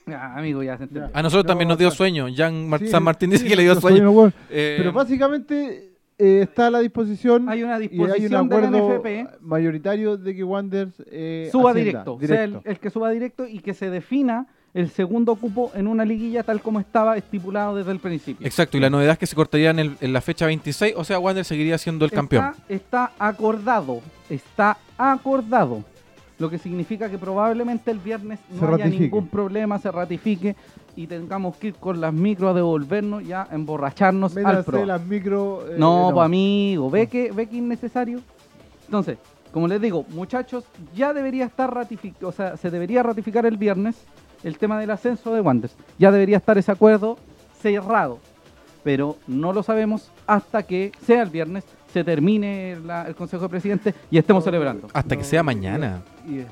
Ah, 0.07 0.35
amigo, 0.37 0.63
ya 0.63 0.77
se. 0.77 0.85
A 1.13 1.23
nosotros 1.23 1.45
No, 1.45 1.49
también 1.49 1.69
nos 1.69 1.79
dio 1.79 1.91
sueño. 1.91 2.27
Jan 2.35 2.69
Mar- 2.69 2.81
Sí, 2.81 2.89
San 2.89 3.03
Martín 3.03 3.31
dice 3.31 3.45
sí, 3.45 3.49
que 3.51 3.57
le 3.57 3.63
dio 3.63 3.81
sueño. 3.81 4.11
bueno. 4.11 4.33
Eh, 4.49 4.77
Pero 4.79 4.93
básicamente 4.93 5.93
eh, 6.19 6.41
está 6.43 6.67
a 6.67 6.71
la 6.71 6.81
disposición 6.81 7.49
Hay 7.49 7.63
una 7.63 7.79
y 7.79 7.83
hay 7.83 7.89
disposición 7.89 8.41
un 8.47 8.53
acuerdo 8.53 8.99
NFP. 8.99 9.41
mayoritario 9.41 10.17
de 10.17 10.35
que 10.35 10.43
Wanderers 10.43 10.95
eh, 11.07 11.49
suba 11.53 11.71
ascienda, 11.71 12.03
directo, 12.05 12.19
sea 12.27 12.43
el, 12.45 12.61
el 12.65 12.81
que 12.81 12.91
suba 12.91 13.11
directo 13.11 13.47
y 13.47 13.61
que 13.61 13.73
se 13.75 13.89
defina 13.91 14.49
el 14.73 14.91
segundo 14.91 15.35
cupo 15.35 15.73
en 15.75 15.87
una 15.89 16.05
liguilla 16.05 16.43
tal 16.45 16.61
como 16.63 16.79
estaba 16.81 17.17
estipulado 17.17 17.75
desde 17.77 17.91
el 17.91 17.99
principio. 17.99 18.47
Exacto, 18.47 18.77
y 18.77 18.81
la 18.81 18.89
novedad 18.91 19.13
es 19.13 19.19
que 19.19 19.27
se 19.27 19.35
cortaría 19.37 19.71
en, 19.71 19.79
el- 19.81 19.97
en 20.01 20.13
la 20.13 20.21
fecha 20.21 20.47
26, 20.47 20.95
o 20.97 21.03
sea, 21.05 21.19
Wander 21.19 21.45
seguiría 21.45 21.77
siendo 21.79 22.05
el 22.05 22.11
campeón. 22.13 22.53
Está, 22.69 23.11
acordado, 23.19 24.01
está 24.29 24.77
acordado. 24.97 25.83
Lo 26.39 26.49
que 26.49 26.57
significa 26.59 27.11
que 27.11 27.19
probablemente 27.19 27.91
el 27.91 27.99
viernes 27.99 28.39
no 28.51 28.61
Se 28.61 28.65
haya 28.67 28.77
ratifique. 28.79 29.03
ningún 29.05 29.29
problema, 29.29 29.79
se 29.79 29.91
ratifique 29.91 30.57
y 30.97 31.07
tengamos 31.07 31.57
que 31.57 31.69
ir 31.69 31.75
con 31.75 32.01
las 32.01 32.15
micros 32.15 32.51
a 32.53 32.55
devolvernos 32.55 33.27
ya 33.27 33.47
a 33.51 33.55
emborracharnos 33.55 34.35
al 34.39 34.65
pro. 34.65 34.87
las 34.87 35.05
micro. 35.05 35.65
eh, 35.69 35.75
No, 35.79 36.11
pues 36.15 36.25
amigo, 36.25 36.89
¿ve 36.91 37.09
que, 37.09 37.31
¿ve 37.33 37.47
que 37.47 37.57
innecesario? 37.57 38.21
Entonces, 38.87 39.19
como 39.53 39.69
les 39.69 39.81
digo, 39.83 40.07
muchachos, 40.11 40.65
ya 40.95 41.13
debería 41.13 41.45
estar 41.45 41.75
ratificado, 41.75 42.29
o 42.29 42.33
sea, 42.33 42.57
se 42.57 42.71
debería 42.71 43.03
ratificar 43.03 43.45
el 43.45 43.57
viernes 43.59 43.97
el 44.45 44.59
tema 44.59 44.79
del 44.81 44.91
ascenso 44.91 45.35
de 45.35 45.41
Wanderers. 45.41 45.77
Ya 45.99 46.11
debería 46.11 46.37
estar 46.39 46.57
ese 46.59 46.73
acuerdo 46.73 47.19
cerrado, 47.61 48.19
pero 48.83 49.17
no 49.27 49.53
lo 49.53 49.63
sabemos 49.63 50.11
hasta 50.27 50.63
que 50.63 50.93
sea 51.05 51.23
el 51.23 51.31
viernes, 51.31 51.65
se 51.93 52.05
termine 52.05 52.79
la- 52.85 53.07
el 53.07 53.15
Consejo 53.15 53.43
de 53.45 53.49
Presidentes 53.49 53.95
y 54.11 54.19
estemos 54.19 54.45
celebrando. 54.45 54.89
Hasta 54.93 55.17
que 55.17 55.25
sea 55.25 55.43
mañana. 55.43 56.03
Y, 56.27 56.43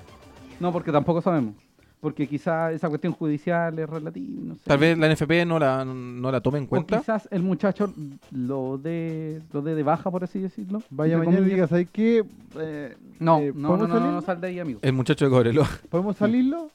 No, 0.61 0.73
porque 0.73 0.91
tampoco 0.91 1.21
sabemos. 1.23 1.55
Porque 2.01 2.29
quizá 2.29 2.71
esa 2.73 2.89
cuestión 2.89 3.13
judicial 3.13 3.77
es 3.79 3.89
relativa, 3.91 4.27
no 4.45 4.55
sé. 4.55 4.61
Tal 4.65 4.79
vez 4.79 4.97
la 4.99 5.07
NFP 5.13 5.45
no 5.47 5.59
la, 5.59 5.85
no 5.85 6.31
la 6.31 6.41
tome 6.41 6.59
en 6.59 6.65
O 6.65 6.69
cuenta. 6.69 6.99
quizás 6.99 7.29
el 7.33 7.43
muchacho 7.43 7.93
lo 8.31 8.79
de, 8.79 9.41
lo 9.53 9.63
de, 9.63 9.75
de 9.75 9.83
baja, 9.83 10.09
por 10.11 10.23
así 10.23 10.39
decirlo. 10.41 10.81
vaya 10.91 11.19
mañana 11.19 11.41
y 11.41 11.51
digas, 11.51 11.71
¿sabes 11.71 11.89
qué? 11.93 12.25
Eh, 12.59 12.97
No, 13.19 13.39
eh, 13.41 13.53
no, 13.55 13.61
no, 13.63 13.69
¿podemos 13.79 13.89
no, 14.01 14.13
no, 14.13 14.21
sal 14.23 14.41
de 14.41 14.47
ahí, 14.49 14.59
amigo. 14.61 14.79
El 14.83 14.93
muchacho 14.93 15.25
de 15.25 15.31
Cobreloa. 15.33 15.69
¿Podemos 15.91 16.17
salirlo? 16.17 16.71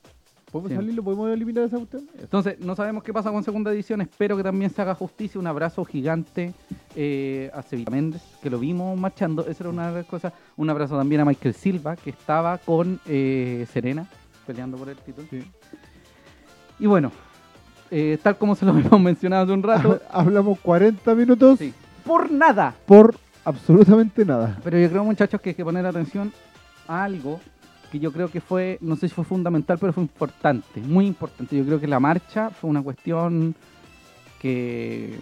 ¿Podemos 0.53 0.69
Sí. 0.69 0.75
salirlo? 0.77 1.03
¿Podemos 1.03 1.29
eliminar 1.31 1.63
esa 1.65 1.77
cuestión? 1.77 2.07
Entonces, 2.17 2.59
no 2.59 2.75
sabemos 2.75 3.03
qué 3.03 3.11
pasa 3.11 3.31
con 3.31 3.43
segunda 3.43 3.71
edición. 3.73 3.99
Espero 4.01 4.37
que 4.37 4.43
también 4.43 4.69
se 4.71 4.81
haga 4.81 4.93
justicia. 4.95 5.41
Un 5.41 5.47
abrazo 5.47 5.83
gigante 5.83 6.53
eh, 6.95 7.51
a 7.53 7.61
Sevilla 7.63 7.89
Méndez, 7.91 8.21
que 8.41 8.49
lo 8.49 8.59
vimos 8.59 8.97
marchando. 8.97 9.41
Esa 9.47 9.63
era 9.63 9.69
una 9.71 9.89
de 9.91 9.97
las 9.97 10.05
cosas. 10.05 10.31
Un 10.55 10.69
abrazo 10.69 10.95
también 10.97 11.21
a 11.21 11.25
Michael 11.25 11.55
Silva, 11.55 11.95
que 11.95 12.11
estaba 12.11 12.59
con 12.59 12.99
eh, 13.07 13.65
Serena, 13.73 14.07
peleando 14.47 14.77
por 14.77 14.87
el 14.89 14.97
título. 14.97 15.27
Sí. 15.29 15.43
Y 16.79 16.85
bueno, 16.85 17.11
eh, 17.91 18.17
tal 18.21 18.37
como 18.37 18.55
se 18.55 18.65
lo 18.65 18.71
hemos 18.77 19.01
mencionado 19.01 19.43
hace 19.43 19.53
un 19.53 19.63
rato, 19.63 19.99
Hablamos 20.11 20.59
40 20.59 21.15
minutos 21.15 21.59
sí, 21.59 21.73
por 22.05 22.31
nada. 22.31 22.75
por 22.85 23.15
absolutamente 23.43 24.23
nada. 24.23 24.59
Pero 24.63 24.77
yo 24.77 24.89
creo, 24.89 25.03
muchachos, 25.03 25.41
que 25.41 25.49
hay 25.49 25.55
que 25.55 25.63
poner 25.65 25.85
atención 25.85 26.31
a 26.87 27.03
algo 27.03 27.39
que 27.93 27.99
yo 27.99 28.11
creo 28.11 28.27
que 28.27 28.41
fue, 28.41 28.79
no 28.81 28.95
sé 28.95 29.07
si 29.07 29.13
fue 29.13 29.23
fundamental, 29.23 29.77
pero 29.79 29.93
fue 29.93 30.01
importante, 30.01 30.81
muy 30.81 31.05
importante. 31.05 31.55
Yo 31.55 31.63
creo 31.63 31.79
que 31.79 31.85
la 31.85 31.99
marcha 31.99 32.49
fue 32.49 32.67
una 32.71 32.81
cuestión 32.81 33.53
que... 34.41 35.19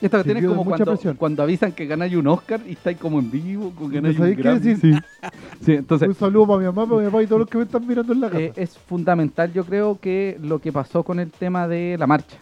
Esta 0.00 0.18
cuestión 0.18 0.36
es 0.36 0.44
como 0.44 0.62
mucha 0.62 0.76
cuando, 0.76 0.92
presión. 0.92 1.16
cuando 1.16 1.42
avisan 1.42 1.72
que 1.72 1.86
ganáis 1.86 2.14
un 2.14 2.28
Oscar 2.28 2.60
y 2.68 2.72
estáis 2.72 2.98
como 2.98 3.18
en 3.18 3.32
vivo, 3.32 3.72
con 3.72 3.88
¿No 3.88 3.94
ganáis 3.94 4.16
un 4.20 4.32
Grammy. 4.36 4.60
decir? 4.60 5.02
Sí, 5.60 5.72
entonces 5.72 6.08
Un 6.08 6.14
saludo 6.14 6.46
para 6.46 6.58
mi 6.60 6.66
mamá, 6.66 6.86
para 6.86 7.00
mi 7.00 7.06
papá 7.06 7.22
y 7.24 7.26
todos 7.26 7.40
los 7.40 7.48
que 7.48 7.58
me 7.58 7.64
están 7.64 7.84
mirando 7.84 8.12
en 8.12 8.20
la 8.20 8.28
casa. 8.28 8.40
eh, 8.42 8.52
es 8.54 8.78
fundamental, 8.78 9.52
yo 9.52 9.64
creo 9.64 9.98
que 10.00 10.38
lo 10.40 10.60
que 10.60 10.70
pasó 10.70 11.02
con 11.02 11.18
el 11.18 11.32
tema 11.32 11.66
de 11.66 11.96
la 11.98 12.06
marcha. 12.06 12.36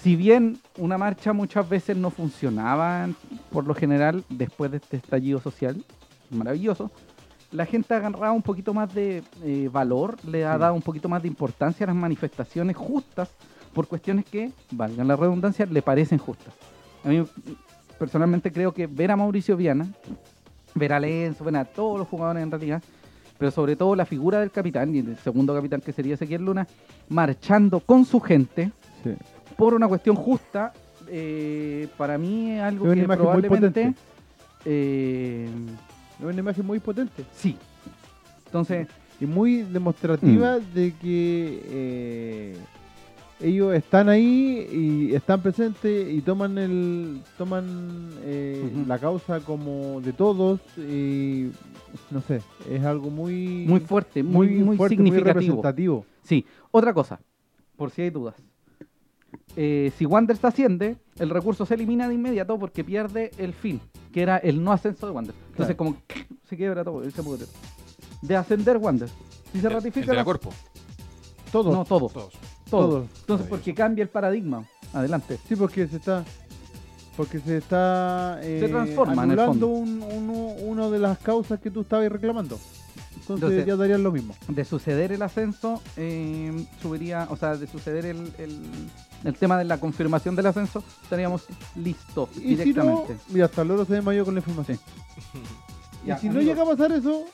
Si 0.00 0.16
bien 0.16 0.58
una 0.78 0.96
marcha 0.96 1.34
muchas 1.34 1.68
veces 1.68 1.94
no 1.94 2.08
funcionaba, 2.10 3.06
por 3.50 3.66
lo 3.66 3.74
general, 3.74 4.24
después 4.30 4.70
de 4.70 4.78
este 4.78 4.96
estallido 4.96 5.40
social 5.40 5.76
maravilloso, 6.30 6.90
la 7.56 7.64
gente 7.66 7.94
ha 7.94 7.96
agarrado 7.96 8.34
un 8.34 8.42
poquito 8.42 8.74
más 8.74 8.92
de 8.94 9.22
eh, 9.42 9.68
valor, 9.72 10.16
le 10.26 10.44
ha 10.44 10.54
Sí. 10.54 10.60
dado 10.60 10.74
un 10.74 10.82
poquito 10.82 11.08
más 11.08 11.22
de 11.22 11.28
importancia 11.28 11.84
a 11.84 11.88
las 11.88 11.96
manifestaciones 11.96 12.76
justas 12.76 13.30
por 13.72 13.86
cuestiones 13.88 14.24
que, 14.26 14.50
valgan 14.70 15.08
la 15.08 15.16
redundancia, 15.16 15.64
le 15.66 15.80
parecen 15.82 16.18
justas. 16.18 16.52
A 17.04 17.08
mí 17.08 17.24
personalmente 17.98 18.52
creo 18.52 18.72
que 18.72 18.86
ver 18.86 19.10
a 19.10 19.16
Mauricio 19.16 19.56
Viana, 19.56 19.86
ver 20.74 20.92
a 20.92 21.00
Lenzo, 21.00 21.44
ver 21.44 21.56
a 21.56 21.64
todos 21.64 21.98
los 21.98 22.06
jugadores 22.08 22.42
en 22.42 22.50
realidad, 22.50 22.82
pero 23.38 23.50
sobre 23.50 23.74
todo 23.74 23.94
la 23.96 24.04
figura 24.04 24.40
del 24.40 24.50
capitán 24.50 24.94
y 24.94 24.98
el 24.98 25.16
segundo 25.18 25.54
capitán 25.54 25.80
que 25.80 25.92
sería 25.92 26.14
Ezequiel 26.14 26.44
Luna, 26.44 26.66
marchando 27.08 27.80
con 27.80 28.04
su 28.04 28.20
gente 28.20 28.70
Sí. 29.02 29.14
por 29.56 29.72
una 29.72 29.88
cuestión 29.88 30.16
justa, 30.16 30.72
eh, 31.08 31.88
para 31.96 32.18
mí 32.18 32.52
es 32.52 32.62
algo 32.62 32.92
Es 32.92 32.98
que 33.00 33.06
probablemente... 33.06 33.94
eh, 34.64 35.48
Es 36.18 36.24
una 36.24 36.38
imagen 36.40 36.64
muy 36.66 36.78
potente 36.80 37.24
sí. 37.32 37.56
Entonces, 38.46 38.88
y 39.20 39.26
muy 39.26 39.62
demostrativa 39.62 40.58
Mm. 40.58 40.74
de 40.74 40.94
que 41.00 41.62
eh, 41.66 42.56
ellos 43.40 43.74
están 43.74 44.08
ahí 44.08 44.66
y 45.10 45.14
están 45.14 45.42
presentes 45.42 46.10
y 46.12 46.20
toman 46.22 46.56
el 46.58 47.20
toman 47.36 48.10
eh, 48.22 48.70
la 48.86 48.98
causa 48.98 49.40
como 49.40 50.00
de 50.00 50.12
todos 50.12 50.60
y 50.78 51.50
no 52.10 52.20
sé, 52.22 52.40
es 52.70 52.82
algo 52.84 53.10
muy 53.10 53.64
muy 53.66 53.80
fuerte, 53.80 54.22
muy, 54.22 54.48
muy, 54.48 54.76
fuerte, 54.76 54.96
muy 54.96 55.06
significativo. 55.10 55.34
representativo. 55.40 56.06
Sí, 56.22 56.44
otra 56.70 56.92
cosa, 56.94 57.18
por 57.76 57.90
si 57.90 58.02
hay 58.02 58.10
dudas. 58.10 58.34
Eh, 59.56 59.90
si 59.96 60.04
Wander 60.04 60.36
se 60.36 60.46
asciende, 60.46 60.96
el 61.18 61.30
recurso 61.30 61.64
se 61.64 61.74
elimina 61.74 62.06
de 62.08 62.14
inmediato 62.14 62.58
porque 62.58 62.84
pierde 62.84 63.30
el 63.38 63.54
fin, 63.54 63.80
que 64.12 64.20
era 64.22 64.36
el 64.36 64.62
no 64.62 64.70
ascenso 64.72 65.06
de 65.06 65.12
Wander. 65.12 65.34
Entonces, 65.50 65.74
Claro. 65.76 65.94
como 65.94 65.96
se 66.48 66.56
quiebra 66.56 66.84
todo, 66.84 67.02
poder. 67.24 67.48
De 68.22 68.36
ascender 68.36 68.76
Wander. 68.76 69.08
Si 69.52 69.60
se 69.60 69.66
El- 69.66 69.72
ratifica. 69.72 70.00
el 70.00 70.06
de 70.08 70.12
la 70.12 70.20
la- 70.20 70.24
cuerpo. 70.24 70.50
Todos, 71.50 71.72
No, 71.74 71.84
todo. 71.84 72.08
Todos. 72.08 72.32
todo. 72.68 72.88
todos. 72.88 73.06
Entonces, 73.20 73.46
porque 73.48 73.74
cambia 73.74 74.02
el 74.02 74.08
paradigma. 74.08 74.64
Adelante. 74.92 75.38
Sí, 75.48 75.56
porque 75.56 75.86
se 75.86 75.96
está 75.96 76.24
porque 77.16 77.38
se 77.40 77.56
está 77.56 78.38
eh, 78.42 78.60
Se 78.60 78.68
transforma 78.68 79.24
en 79.24 79.30
el 79.30 79.38
anulando 79.40 79.68
fondo. 79.68 79.68
un, 79.68 80.02
uno, 80.02 80.32
uno 80.60 80.90
de 80.90 80.98
las 80.98 81.16
causas 81.18 81.58
que 81.60 81.70
tú 81.70 81.80
estabas 81.80 82.10
reclamando. 82.12 82.58
Entonces, 83.14 83.30
Entonces- 83.36 83.66
ya 83.66 83.74
darían 83.76 84.02
lo 84.02 84.12
mismo. 84.12 84.34
De 84.48 84.64
suceder 84.66 85.12
el 85.12 85.22
ascenso, 85.22 85.80
eh, 85.96 86.66
subiría, 86.82 87.26
o 87.30 87.36
sea, 87.36 87.56
de 87.56 87.66
suceder 87.66 88.04
el, 88.04 88.32
el, 88.38 88.60
el 89.26 89.34
tema 89.34 89.58
de 89.58 89.64
la 89.64 89.78
confirmación 89.78 90.34
del 90.36 90.46
ascenso, 90.46 90.82
estaríamos 91.02 91.44
listos 91.74 92.28
Y 92.36 92.40
si 92.40 92.44
no, 92.44 92.56
directamente. 92.56 93.16
mira, 93.28 93.44
hasta 93.46 93.62
el 93.62 93.68
loro 93.68 93.84
se 93.84 93.94
desmayó 93.94 94.24
con 94.24 94.34
la 94.34 94.40
información. 94.40 94.78
Y 96.04 96.08
Ya, 96.08 96.18
si 96.18 96.28
no 96.28 96.40
llega 96.40 96.62
a 96.62 96.64
pasar 96.66 96.92
eso, 96.92 97.24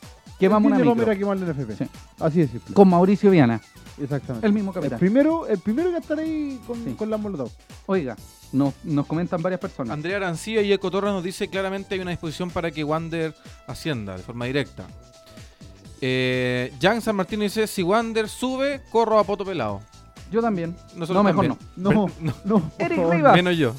quemamos 0.40 0.72
el 0.72 0.78
una 0.78 0.88
vamos 0.94 1.06
a 1.08 1.10
a 1.12 1.16
quemar 1.16 1.36
NFP. 1.38 1.76
Sí. 1.76 1.90
Así 2.18 2.46
simple. 2.48 2.74
Con 2.74 2.88
Mauricio 2.88 3.30
Viana, 3.30 3.60
Exactamente. 4.00 4.46
el 4.46 4.52
mismo 4.52 4.70
El 4.70 4.74
capitán. 4.74 4.98
primero, 4.98 5.46
el 5.46 5.58
primero 5.58 5.90
que 5.90 5.98
estar 5.98 6.18
ahí 6.18 6.58
con, 6.66 6.82
Sí. 6.82 6.94
con 6.94 7.10
la 7.10 7.16
Molotov. 7.18 7.50
Oiga, 7.86 8.16
nos, 8.52 8.72
nos 8.84 9.06
comentan 9.06 9.42
varias 9.42 9.60
personas. 9.60 9.92
Andrea 9.92 10.16
Arancía 10.16 10.62
y 10.62 10.72
Eco 10.72 10.90
Torres 10.90 11.12
nos 11.12 11.22
dice 11.22 11.48
claramente 11.48 11.94
hay 11.94 12.00
una 12.00 12.10
disposición 12.12 12.50
para 12.50 12.70
que 12.70 12.82
Wander 12.84 13.34
ascienda 13.66 14.16
de 14.16 14.22
forma 14.22 14.46
directa. 14.46 14.86
Eh, 16.00 16.72
Jan 16.80 17.00
San 17.00 17.14
Martín 17.16 17.40
dice, 17.40 17.66
si 17.66 17.82
Wander 17.82 18.28
sube, 18.28 18.80
corro 18.90 19.18
a 19.18 19.24
poto 19.24 19.44
pelado. 19.44 19.80
Yo 20.32 20.40
también. 20.40 20.74
Nosotros 20.96 21.14
no, 21.16 21.22
mejor 21.22 21.46
también. 21.46 21.68
no. 21.76 21.92
No, 21.92 22.06
Ber- 22.06 22.14
no, 22.20 22.34
no. 22.44 22.70
Eric. 22.78 22.98
Rivas. 23.10 23.34
menos 23.36 23.56
yo. 23.56 23.74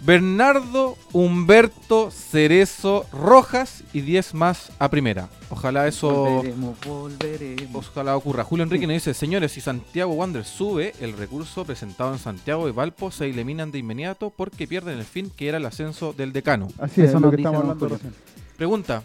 Bernardo 0.00 0.96
Humberto 1.12 2.10
Cerezo 2.12 3.04
Rojas 3.12 3.82
y 3.92 4.00
10 4.02 4.32
más 4.34 4.70
a 4.78 4.88
primera. 4.90 5.28
Ojalá 5.50 5.88
eso 5.88 6.08
Volveremos, 6.10 6.76
volveremos. 6.86 7.88
ojalá 7.88 8.16
ocurra. 8.16 8.44
Julio 8.44 8.62
Enrique 8.62 8.86
nos 8.86 8.94
dice, 8.94 9.12
señores, 9.12 9.50
si 9.52 9.60
Santiago 9.60 10.12
Wander 10.12 10.44
sube, 10.44 10.94
el 11.00 11.14
recurso 11.14 11.64
presentado 11.64 12.12
en 12.12 12.20
Santiago 12.20 12.68
y 12.68 12.72
Valpo 12.72 13.10
se 13.10 13.28
eliminan 13.28 13.72
de 13.72 13.78
inmediato 13.78 14.30
porque 14.30 14.68
pierden 14.68 14.98
el 14.98 15.04
fin 15.04 15.30
que 15.36 15.48
era 15.48 15.58
el 15.58 15.66
ascenso 15.66 16.12
del 16.12 16.32
decano. 16.32 16.68
Así 16.78 17.00
es, 17.00 17.08
Eso 17.08 17.14
lo 17.18 17.26
nos 17.26 17.30
que 17.34 17.36
estamos 17.42 17.60
hablando 17.62 17.88
recién. 17.88 18.14
Pregunta, 18.56 19.02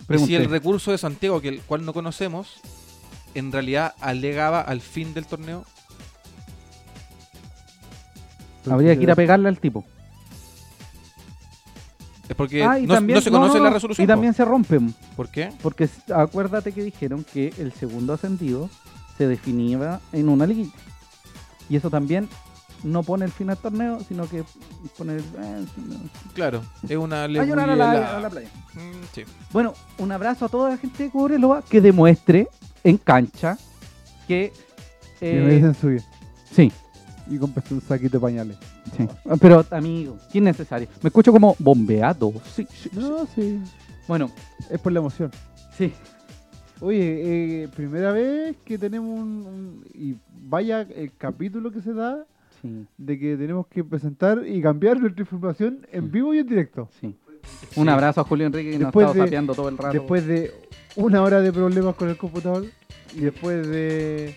¿y 0.00 0.04
Pregunté. 0.06 0.28
si 0.28 0.34
el 0.36 0.50
recurso 0.50 0.90
de 0.90 0.98
Santiago, 0.98 1.40
que 1.40 1.48
el 1.48 1.60
cual 1.60 1.84
no 1.84 1.92
conocemos, 1.92 2.60
en 3.34 3.52
realidad 3.52 3.94
alegaba 4.00 4.60
al 4.60 4.80
fin 4.80 5.14
del 5.14 5.26
torneo? 5.26 5.64
Habría 8.70 8.96
que 8.96 9.02
ir 9.02 9.10
a 9.10 9.14
pegarle 9.16 9.48
al 9.48 9.58
tipo. 9.58 9.84
Es 12.28 12.36
porque 12.36 12.62
Ah, 12.62 12.78
no, 12.80 12.94
también- 12.94 13.16
no 13.16 13.20
se 13.20 13.30
no, 13.30 13.40
conoce 13.40 13.58
no, 13.58 13.64
la 13.64 13.70
resolución. 13.70 14.04
Y 14.04 14.08
también 14.08 14.32
se 14.34 14.44
rompen. 14.44 14.92
po. 14.92 14.98
¿Por 15.16 15.28
qué? 15.30 15.52
Porque 15.62 15.88
acuérdate 16.14 16.72
que 16.72 16.82
dijeron 16.82 17.24
que 17.30 17.52
el 17.58 17.72
segundo 17.72 18.12
ascendido 18.14 18.70
se 19.18 19.26
definía 19.26 20.00
en 20.12 20.28
una 20.28 20.46
liguilla. 20.46 20.72
Y 21.68 21.76
eso 21.76 21.90
también 21.90 22.28
no 22.84 23.02
pone 23.02 23.24
el 23.24 23.32
fin 23.32 23.50
al 23.50 23.58
torneo, 23.58 23.98
sino 24.08 24.28
que 24.28 24.44
pone 24.96 25.14
el... 25.16 25.20
eh, 25.20 25.64
Claro, 26.34 26.62
es 26.88 26.96
una 26.96 27.24
a 27.24 27.28
llorar 27.28 27.70
a 27.70 27.72
alegoría. 27.74 28.00
la, 28.00 28.16
a 28.16 28.20
la 28.20 28.30
playa. 28.30 28.48
Mm, 28.74 29.04
sí. 29.14 29.22
Bueno, 29.52 29.74
un 29.98 30.10
abrazo 30.12 30.46
a 30.46 30.48
toda 30.48 30.70
la 30.70 30.76
gente 30.78 31.04
de 31.04 31.10
Cobreloa 31.10 31.62
que 31.62 31.80
demuestre 31.80 32.48
en 32.84 32.96
cancha 32.98 33.58
que... 34.26 34.52
Que 35.20 35.38
eh, 35.38 35.42
me 35.44 35.54
dicen 35.54 35.74
subir. 35.74 36.02
sí, 36.50 36.72
Y 37.30 37.38
compré 37.38 37.62
un 37.70 37.80
saquito 37.80 38.18
de 38.18 38.20
pañales. 38.20 38.56
sí. 38.96 39.06
Pero, 39.40 39.64
amigo, 39.70 40.18
¿qué 40.32 40.38
es 40.38 40.44
necesario? 40.44 40.88
Me 41.02 41.08
escucho 41.08 41.32
como 41.32 41.54
bombeado. 41.58 42.32
Sí, 42.54 42.66
sí. 42.72 42.90
No, 42.94 43.26
sí. 43.26 43.60
Bueno, 44.08 44.30
Es 44.70 44.80
por 44.80 44.92
la 44.92 44.98
emoción. 45.00 45.30
sí. 45.76 45.92
Oye, 46.80 47.62
eh, 47.62 47.68
primera 47.76 48.10
vez 48.10 48.56
que 48.64 48.76
tenemos 48.76 49.08
un, 49.16 49.46
un- 49.46 49.84
Y 49.94 50.16
vaya 50.48 50.80
el 50.80 51.12
capítulo 51.16 51.70
que 51.70 51.80
se 51.80 51.92
da 51.94 52.24
Sí, 52.60 52.86
de 52.98 53.18
que 53.18 53.36
tenemos 53.36 53.66
que 53.68 53.84
presentar 53.84 54.42
y 54.46 54.60
cambiar 54.60 54.98
nuestra 55.00 55.22
información 55.22 55.86
en 55.92 56.10
vivo 56.10 56.34
y 56.34 56.38
en 56.38 56.46
directo. 56.48 56.88
sí. 57.00 57.16
Un 57.76 57.88
abrazo 57.88 58.20
a 58.20 58.24
Julio 58.24 58.46
Enrique 58.46 58.72
que 58.72 58.78
nos 58.78 58.94
ha 58.96 59.12
estado 59.24 59.54
todo 59.54 59.68
el 59.68 59.76
rato. 59.78 59.92
Después 59.92 60.26
de 60.26 60.52
una 60.96 61.22
hora 61.22 61.40
de 61.40 61.52
problemas 61.52 61.94
con 61.96 62.08
el 62.08 62.16
computador 62.16 62.66
y 63.16 63.20
después 63.20 63.66
de 63.68 64.36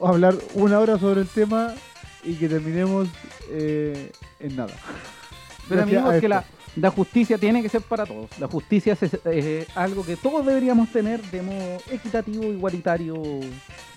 hablar 0.00 0.34
una 0.54 0.78
hora 0.80 0.96
sobre 0.98 1.20
el 1.22 1.26
tema 1.28 1.72
y 2.26 2.34
que 2.34 2.48
terminemos 2.48 3.08
eh, 3.50 4.10
en 4.40 4.56
nada. 4.56 4.74
Pero 5.68 5.80
gracias 5.80 5.98
amigo, 5.98 6.10
a 6.10 6.14
es 6.16 6.20
que 6.20 6.28
la, 6.28 6.90
justicia 6.90 7.38
tiene 7.38 7.62
que 7.62 7.68
ser 7.68 7.82
para 7.82 8.04
todos. 8.04 8.28
La 8.38 8.46
justicia 8.48 8.96
es, 9.00 9.14
es, 9.24 9.76
algo 9.76 10.04
que 10.04 10.16
todos 10.16 10.44
deberíamos 10.44 10.90
tener 10.92 11.22
de 11.30 11.42
modo 11.42 11.78
equitativo, 11.90 12.44
igualitario. 12.44 13.14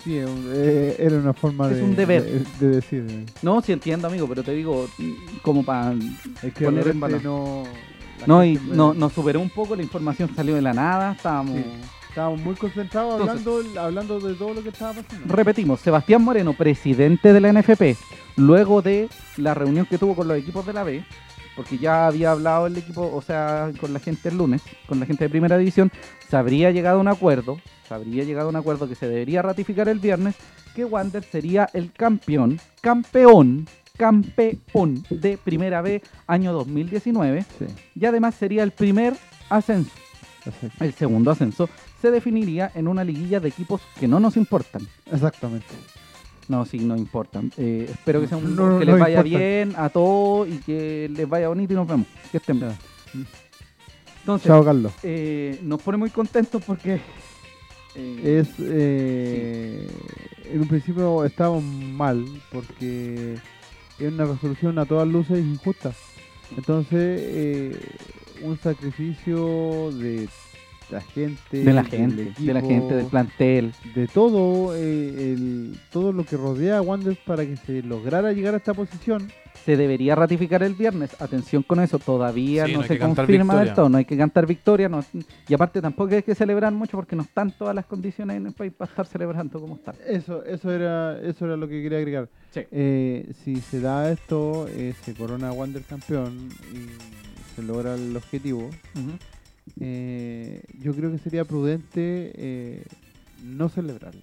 Sí, 0.03 0.17
eh, 0.17 0.95
era 0.97 1.17
una 1.17 1.33
forma 1.33 1.69
Es 1.69 1.77
de, 1.77 1.83
un 1.83 1.95
deber. 1.95 2.23
de, 2.23 2.67
de 2.67 2.75
decir. 2.75 3.05
eh. 3.09 3.25
No, 3.41 3.61
sí 3.61 3.71
entiendo, 3.73 4.07
amigo, 4.07 4.27
pero 4.27 4.43
te 4.43 4.53
digo, 4.53 4.87
como 5.41 5.63
para... 5.63 5.93
Es 6.41 6.53
que 6.53 6.65
Poner 6.65 6.87
en 6.87 6.99
balance. 6.99 7.25
no. 7.25 7.63
No, 8.25 8.43
y 8.43 8.55
no, 8.55 8.93
nos 8.93 9.13
superó 9.13 9.39
un 9.39 9.49
poco, 9.49 9.75
la 9.77 9.83
información 9.83 10.29
salió 10.35 10.55
de 10.55 10.61
la 10.61 10.73
nada, 10.73 11.13
estábamos... 11.13 11.55
Sí. 11.55 11.65
Estábamos 12.19 12.41
muy 12.41 12.55
concentrados 12.55 13.21
Entonces- 13.21 13.47
hablando, 13.47 13.79
hablando 13.79 14.19
de 14.19 14.33
todo 14.33 14.53
lo 14.53 14.61
que 14.61 14.67
estaba 14.67 14.91
pasando. 14.91 15.33
Repetimos, 15.33 15.79
Sebastián 15.79 16.21
Moreno, 16.21 16.51
presidente 16.51 17.31
de 17.31 17.39
la 17.39 17.47
NFP, 17.47 17.95
luego 18.35 18.81
de 18.81 19.07
la 19.37 19.53
reunión 19.53 19.85
que 19.85 19.97
tuvo 19.97 20.17
con 20.17 20.27
los 20.27 20.37
equipos 20.37 20.65
de 20.65 20.73
la 20.73 20.83
B, 20.83 21.05
porque 21.55 21.77
ya 21.77 22.07
había 22.07 22.31
hablado 22.31 22.67
el 22.67 22.75
equipo, 22.75 23.09
o 23.15 23.21
sea, 23.21 23.71
con 23.79 23.93
la 23.93 24.01
gente 24.01 24.27
el 24.27 24.37
lunes, 24.37 24.61
con 24.85 24.99
la 24.99 25.05
gente 25.05 25.23
de 25.23 25.29
primera 25.29 25.57
división, 25.57 25.93
se 26.27 26.35
habría 26.35 26.71
llegado 26.71 26.97
a 26.97 27.01
un 27.01 27.07
acuerdo, 27.07 27.57
se 27.87 27.93
habría 27.93 28.25
llegado 28.25 28.47
a 28.47 28.49
un 28.49 28.57
acuerdo 28.57 28.89
que 28.89 28.95
se 28.95 29.07
debería 29.07 29.41
ratificar 29.41 29.87
el 29.87 29.99
viernes, 29.99 30.35
que 30.75 30.83
Wander 30.83 31.23
sería 31.23 31.69
el 31.71 31.93
campeón, 31.93 32.59
campeón, 32.81 33.65
campeón 33.95 35.05
de 35.09 35.37
primera 35.37 35.81
B 35.81 36.01
año 36.27 36.51
2019, 36.51 37.45
Sí, 37.57 37.65
y 37.95 38.05
además 38.05 38.35
sería 38.35 38.63
el 38.63 38.71
primer 38.71 39.13
ascenso. 39.49 39.91
El 40.79 40.93
segundo 40.93 41.31
ascenso 41.31 41.69
se 42.01 42.11
definiría 42.11 42.71
en 42.75 42.87
una 42.87 43.03
liguilla 43.03 43.39
de 43.39 43.49
equipos 43.49 43.81
que 43.99 44.07
no 44.07 44.19
nos 44.19 44.37
importan. 44.37 44.87
exactamente. 45.11 45.67
No, 46.47 46.65
sí, 46.65 46.79
no 46.79 46.97
importan. 46.97 47.51
Eh, 47.57 47.87
espero 47.91 48.21
que, 48.21 48.27
sea 48.27 48.37
un- 48.37 48.55
No, 48.55 48.79
que 48.79 48.85
no 48.85 48.91
les 48.93 48.99
vaya 48.99 49.21
bien 49.21 49.73
a 49.77 49.89
todos 49.89 50.47
y 50.49 50.57
que 50.57 51.07
les 51.15 51.29
vaya 51.29 51.47
bonito 51.47 51.73
y 51.73 51.75
nos 51.75 51.87
vemos. 51.87 52.07
Que 52.31 52.37
estén 52.37 52.59
bien. 52.59 52.71
Entonces, 54.21 54.47
Chao, 54.47 54.63
Carlos. 54.63 54.91
eh, 55.03 55.59
nos 55.63 55.81
pone 55.81 55.97
muy 55.99 56.09
contentos 56.09 56.63
porque... 56.65 56.99
eh, 57.95 58.39
Es, 58.41 58.49
eh, 58.59 59.87
En 60.51 60.61
un 60.61 60.67
principio 60.67 61.23
estábamos 61.23 61.63
mal 61.63 62.25
porque 62.51 63.35
es 63.99 64.11
una 64.11 64.25
resolución 64.25 64.79
a 64.79 64.85
todas 64.85 65.07
luces 65.07 65.37
injusta. 65.39 65.91
Entonces, 66.57 67.19
eh, 67.21 67.79
un 68.41 68.57
sacrificio 68.57 69.91
de 69.91 70.27
la 70.91 71.01
gente, 71.01 71.63
de 71.63 71.73
la 71.73 71.83
gente, 71.83 72.33
de 72.37 72.53
la 72.53 72.59
equipo, 72.59 72.67
gente, 72.73 72.95
del 72.95 73.05
plantel. 73.05 73.73
de 73.95 74.07
todo, 74.07 74.75
eh, 74.75 75.33
el, 75.33 75.77
todo 75.91 76.11
lo 76.11 76.23
que 76.25 76.37
rodea 76.37 76.77
a 76.77 76.81
Wanderers 76.81 77.19
para 77.25 77.45
que 77.45 77.57
se 77.57 77.81
lograra 77.83 78.31
llegar 78.33 78.53
a 78.53 78.57
esta 78.57 78.73
posición. 78.73 79.31
Se 79.65 79.75
debería 79.75 80.15
ratificar 80.15 80.63
el 80.63 80.73
viernes. 80.73 81.21
Atención 81.21 81.63
con 81.63 81.79
eso, 81.81 81.99
todavía 81.99 82.65
Sí, 82.65 82.73
no, 82.73 82.81
no 82.81 82.87
se 82.87 82.97
confirma 82.97 83.59
del 83.63 83.73
todo. 83.73 83.89
No 83.89 83.97
hay 83.97 84.05
que 84.05 84.17
cantar 84.17 84.47
victoria. 84.47 84.87
no- 84.89 85.03
y 85.47 85.53
aparte 85.53 85.81
tampoco 85.81 86.15
hay 86.15 86.23
que 86.23 86.33
celebrar 86.33 86.71
mucho 86.73 86.97
porque 86.97 87.15
no 87.15 87.23
están 87.23 87.51
todas 87.51 87.75
las 87.75 87.85
condiciones 87.85 88.37
en 88.37 88.47
el 88.47 88.53
país 88.53 88.71
para 88.75 88.89
estar 88.89 89.05
celebrando 89.05 89.59
como 89.59 89.75
están. 89.75 89.95
Eso, 90.07 90.43
eso 90.45 90.71
era, 90.71 91.19
eso 91.21 91.45
era 91.45 91.57
lo 91.57 91.67
que 91.67 91.83
quería 91.83 91.97
agregar. 91.99 92.29
Sí. 92.51 92.61
Eh, 92.71 93.31
si 93.43 93.57
se 93.57 93.79
da 93.81 94.09
esto, 94.11 94.65
eh, 94.69 94.93
se 95.03 95.13
corona 95.13 95.51
Wander 95.51 95.83
campeón 95.83 96.49
y 96.73 97.55
se 97.55 97.61
logra 97.61 97.93
el 97.95 98.15
objetivo, 98.15 98.69
eh, 99.79 100.61
yo 100.81 100.93
creo 100.93 101.11
que 101.11 101.17
sería 101.19 101.45
prudente 101.45 102.31
eh, 102.35 102.83
no 103.43 103.69
celebrarlo. 103.69 104.21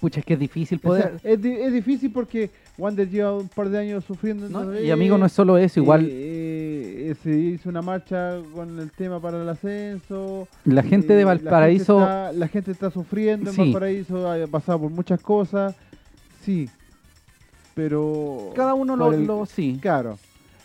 Pucha, 0.00 0.20
es 0.20 0.26
que 0.26 0.34
es 0.34 0.38
difícil 0.40 0.78
O 0.84 0.94
sea, 0.94 1.08
poder... 1.10 1.20
es, 1.24 1.40
di- 1.42 1.52
es 1.54 1.72
difícil 1.72 2.12
porque 2.12 2.50
Wander 2.76 3.08
lleva 3.08 3.34
un 3.36 3.48
par 3.48 3.70
de 3.70 3.78
años 3.78 4.04
sufriendo. 4.04 4.46
Y 4.80 4.90
amigo, 4.90 5.16
no 5.16 5.26
es 5.26 5.32
solo 5.32 5.56
eso, 5.56 5.80
igual 5.80 6.06
eh, 6.06 7.10
eh, 7.10 7.14
se 7.22 7.30
hizo 7.34 7.70
una 7.70 7.80
marcha 7.80 8.36
con 8.54 8.78
el 8.78 8.90
tema 8.92 9.18
para 9.18 9.40
el 9.42 9.48
ascenso. 9.48 10.46
la 10.64 10.82
gente 10.82 11.14
eh, 11.14 11.16
de 11.16 11.24
la 11.24 11.30
gente 11.32 11.44
Valparaíso... 11.44 12.00
está- 12.00 12.32
La 12.32 12.48
gente 12.48 12.70
está, 12.70 12.90
sufriendo 12.90 13.50
en. 13.50 13.56
Valparaíso, 13.56 14.30
ha 14.30 14.46
pasado 14.46 14.78
por 14.80 14.90
muchas 14.90 15.20
cosas. 15.20 15.74
Sí, 16.44 16.68
pero. 17.74 18.52
Cada 18.54 18.74
uno 18.74 18.94
lo, 18.96 19.06
por 19.06 19.14
el- 19.14 19.24
lo- 19.26 19.46
sí. 19.46 19.78
Claro. 19.80 20.18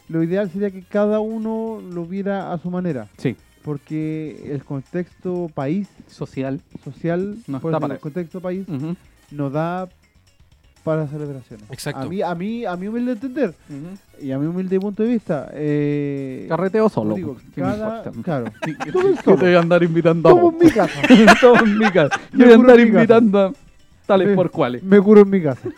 Lo 0.10 0.22
ideal 0.22 0.50
sería 0.52 0.70
que 0.70 0.82
cada 0.84 1.20
uno 1.22 1.82
lo 1.82 2.06
viera 2.06 2.52
a 2.52 2.58
su 2.58 2.70
manera. 2.70 3.08
Sí. 3.18 3.36
Porque 3.64 4.50
el 4.52 4.64
contexto 4.64 5.50
país, 5.54 5.88
Social. 6.08 6.60
social, 6.84 7.38
No 7.48 7.60
pues, 7.60 7.72
está 7.72 7.80
para 7.80 7.94
el 7.96 8.00
contexto 8.00 8.42
país 8.42 8.68
Ujú. 8.68 8.96
no 9.32 9.50
da 9.50 9.88
para 10.84 11.08
celebraciones. 11.08 11.66
Exacto. 11.72 12.02
A 12.02 12.06
mí, 12.10 12.22
a 12.22 12.36
mí, 12.36 12.66
a 12.66 12.76
mi 12.76 12.88
humilde 12.90 13.14
entender 13.14 13.54
y 14.22 14.32
a 14.32 14.38
mi 14.38 14.48
humilde 14.48 14.78
punto 14.82 15.02
de 15.04 15.10
vista, 15.10 15.50
eh, 15.54 16.46
Carreteo 16.50 16.90
solo. 16.90 17.16
digo, 17.16 17.38
¿qué 17.56 17.62
me 17.62 17.68
cada, 17.68 18.04
claro, 18.22 18.46
¿Qué 18.84 18.92
Todo 18.92 19.08
el 19.08 19.16
te 19.18 19.24
solo. 19.24 19.38
voy 19.38 19.54
a 19.56 19.60
andar 19.60 19.82
invitando 19.82 20.28
a 20.30 20.34
vos? 20.34 20.54
en 20.54 20.60
mi 20.60 20.70
casa, 20.72 21.00
Todo 21.42 21.64
en 21.66 21.78
mi 21.78 21.90
casa. 21.90 22.20
Yo 22.34 22.44
voy 22.46 22.52
a 22.52 22.56
andar 22.56 22.80
invitando 22.82 23.40
a 23.40 23.54
tales 24.06 24.28
Me- 24.28 24.36
por 24.36 24.52
cuales. 24.52 24.84
me 24.84 25.00
curo 25.00 25.22
en 25.22 25.30
mi 25.30 25.42
casa. 25.42 25.70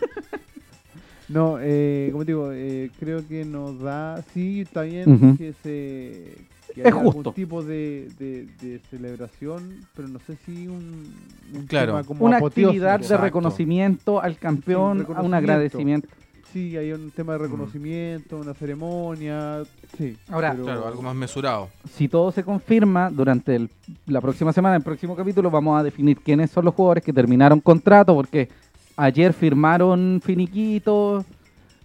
No, 1.28 1.58
eh, 1.60 2.08
como 2.12 2.24
digo, 2.24 2.50
eh, 2.52 2.90
creo 2.98 3.26
que 3.28 3.44
nos 3.44 3.80
da, 3.80 4.22
sí, 4.34 4.62
está 4.62 4.82
bien 4.82 5.12
Ujú. 5.12 5.36
que 5.36 5.52
se 5.62 6.34
que 6.76 6.82
Es 6.82 6.94
haya 6.94 7.02
justo. 7.02 7.18
algún 7.20 7.32
tipo 7.34 7.62
de, 7.62 8.08
de, 8.18 8.46
de 8.60 8.78
celebración, 8.90 9.80
pero 9.94 10.08
no 10.08 10.18
sé 10.20 10.36
si 10.44 10.68
un, 10.68 11.12
un 11.54 11.66
Claro. 11.66 11.92
tema 11.94 12.04
como 12.04 12.24
Una 12.26 12.36
apoteósico. 12.36 12.68
actividad 12.68 12.98
de 12.98 13.04
Exacto. 13.04 13.24
reconocimiento 13.24 14.20
al 14.20 14.36
campeón, 14.36 14.66
Sí, 14.66 14.76
a 14.76 14.92
un 14.92 14.98
reconocimiento. 14.98 15.36
agradecimiento. 15.36 16.08
Sí, 16.52 16.76
hay 16.76 16.92
un 16.92 17.06
Mm. 17.06 17.10
tema 17.10 17.32
de 17.32 17.38
reconocimiento, 17.38 18.36
una 18.38 18.54
ceremonia, 18.54 19.62
sí. 19.96 20.16
Ahora- 20.28 20.52
pero- 20.52 20.64
Claro, 20.64 20.86
algo 20.86 21.02
más 21.02 21.14
mesurado. 21.14 21.68
Si 21.94 22.08
todo 22.08 22.30
se 22.30 22.44
confirma, 22.44 23.10
durante 23.10 23.56
el- 23.56 23.70
la 24.06 24.20
próxima 24.20 24.52
semana, 24.52 24.76
el 24.76 24.82
próximo 24.82 25.16
capítulo, 25.16 25.50
vamos 25.50 25.78
a 25.78 25.82
definir 25.82 26.18
quiénes 26.18 26.50
son 26.50 26.64
los 26.66 26.74
jugadores 26.74 27.02
que 27.04 27.12
terminaron 27.12 27.60
contrato, 27.60 28.14
porque 28.14 28.48
ayer 28.96 29.32
firmaron 29.32 30.20
finiquitos. 30.22 31.24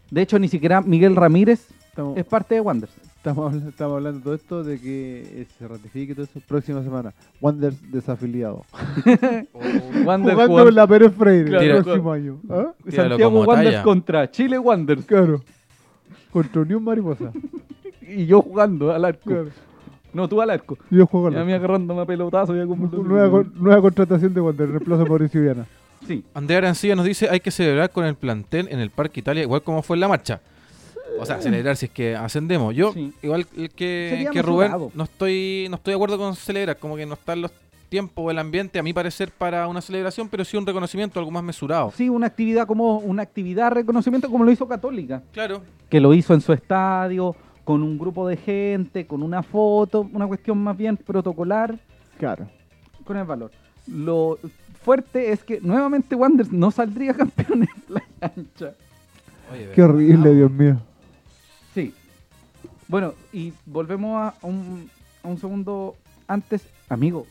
De 0.10 0.22
hecho, 0.22 0.38
ni 0.38 0.48
siquiera 0.50 0.82
Miguel 0.82 1.16
Ramírez 1.16 1.68
Estamos, 1.90 2.18
es 2.18 2.26
parte 2.26 2.56
de 2.56 2.62
Wanderers. 2.62 2.96
Estamos, 3.22 3.54
estamos 3.64 3.98
hablando 3.98 4.18
de 4.20 4.24
todo 4.24 4.34
esto, 4.36 4.64
de 4.64 4.80
que 4.80 5.22
eh, 5.42 5.48
se 5.58 5.68
ratifique 5.68 6.14
todo 6.16 6.26
eso 6.26 6.40
próxima 6.48 6.82
semana. 6.84 7.14
Wanderers 7.40 7.92
desafiliado. 7.92 8.66
Wander 9.14 9.48
Jugando 9.94 10.32
jugando- 10.32 10.70
en 10.70 10.76
la 10.76 10.88
Pérez 10.88 11.14
Freire 11.16 11.50
Claro. 11.50 11.78
el 11.78 11.84
próximo 11.84 12.12
año. 12.12 12.40
¿Ah? 12.50 12.74
Santiago 12.90 13.46
talla. 13.46 13.84
contra 13.84 14.30
Chile 14.32 14.58
Wanderers. 14.58 15.06
Claro. 15.06 15.42
Contra 16.32 16.62
Unión 16.62 16.84
Mariposa. 16.84 17.32
Y 18.14 18.26
yo 18.26 18.42
jugando 18.42 18.92
al 18.92 19.06
arco. 19.06 19.22
Claro. 19.30 19.48
No, 20.14 20.28
tú 20.28 20.42
al 20.42 20.50
arco. 20.50 20.78
Yo 20.90 21.08
juego 21.08 21.32
Y 21.32 21.36
a 21.36 21.40
al 21.40 21.46
mí 21.46 21.54
agarrándome 21.54 22.02
a 22.02 22.06
pelotazo. 22.06 22.54
Ya 22.54 22.66
como 22.66 22.88
nueva, 22.88 23.30
con- 23.32 23.54
nueva 23.56 23.82
contratación 23.82 24.34
de 24.34 24.42
Wander, 24.42 24.68
reemplazo 24.70 25.04
a 25.04 25.06
Mauricio 25.06 25.42
Viana. 25.42 25.66
Sí. 26.06 26.22
Andrea 26.34 26.58
Arancilla 26.58 26.96
nos 26.98 27.06
dice 27.06 27.30
hay 27.30 27.40
que 27.40 27.52
celebrar 27.52 27.90
con 27.92 28.04
el 28.04 28.16
plantel 28.16 28.68
en 28.70 28.80
el 28.80 28.90
Parque 28.90 29.22
Italia, 29.22 29.44
igual 29.44 29.62
como 29.64 29.82
fue 29.82 29.96
en 29.96 30.02
la 30.02 30.10
marcha. 30.10 30.42
O 31.20 31.26
sea, 31.26 31.42
celebrar 31.42 31.76
si 31.78 31.86
es 31.88 31.92
que 31.92 32.16
ascendemos. 32.16 32.76
Yo, 32.76 32.94
Sí. 32.94 33.14
igual 33.22 33.46
que, 33.76 34.28
que 34.32 34.42
Rubén, 34.42 34.72
no 34.94 35.04
estoy, 35.04 35.68
no 35.70 35.76
estoy 35.76 35.92
de 35.92 35.96
acuerdo 35.96 36.18
con 36.18 36.36
celebrar, 36.36 36.78
como 36.78 36.96
que 36.96 37.06
no 37.06 37.14
están 37.14 37.42
los 37.42 37.52
tiempos 37.90 38.24
o 38.26 38.32
el 38.32 38.40
ambiente, 38.40 38.80
a 38.80 38.84
mi 38.84 38.94
parecer, 38.94 39.32
para 39.38 39.68
una 39.68 39.82
celebración, 39.82 40.30
pero 40.30 40.46
sí 40.46 40.56
un 40.58 40.66
reconocimiento, 40.66 41.20
algo 41.20 41.30
más 41.32 41.44
mesurado. 41.44 41.92
Sí, 41.96 42.08
una 42.10 42.28
actividad 42.28 42.66
como 42.66 43.00
una 43.00 43.22
actividad 43.24 43.66
de 43.70 43.76
reconocimiento 43.76 44.30
como 44.30 44.44
lo 44.46 44.52
hizo 44.52 44.68
Católica. 44.68 45.22
Claro, 45.34 45.62
que 45.90 46.00
lo 46.00 46.14
hizo 46.14 46.34
en 46.34 46.40
su 46.42 46.54
estadio, 46.54 47.36
con 47.66 47.84
un 47.84 48.00
grupo 48.00 48.28
de 48.28 48.38
gente, 48.38 49.06
con 49.06 49.22
una 49.22 49.44
foto, 49.44 50.08
una 50.14 50.26
cuestión 50.26 50.58
más 50.58 50.76
bien 50.78 50.96
protocolar 50.98 51.78
Claro. 52.18 52.48
con 53.04 53.18
el 53.18 53.26
valor. 53.26 53.52
Lo 53.88 54.40
fuerte 54.84 55.32
es 55.32 55.44
que 55.44 55.60
nuevamente 55.62 56.16
Wanderers 56.16 56.52
no 56.54 56.72
saldría 56.72 57.14
campeón 57.18 57.64
en 57.64 57.70
la 57.94 58.04
cancha. 58.20 58.74
Oye, 59.52 59.70
Qué 59.76 59.84
horrible, 59.84 60.34
Dios 60.34 60.50
mío. 60.52 60.78
Bueno, 62.92 63.14
y 63.32 63.54
volvemos 63.66 64.22
a 64.22 64.36
un, 64.46 64.90
a 65.24 65.30
un 65.30 65.38
segundo 65.38 65.96
antes. 66.28 66.68
Amigo. 66.90 67.26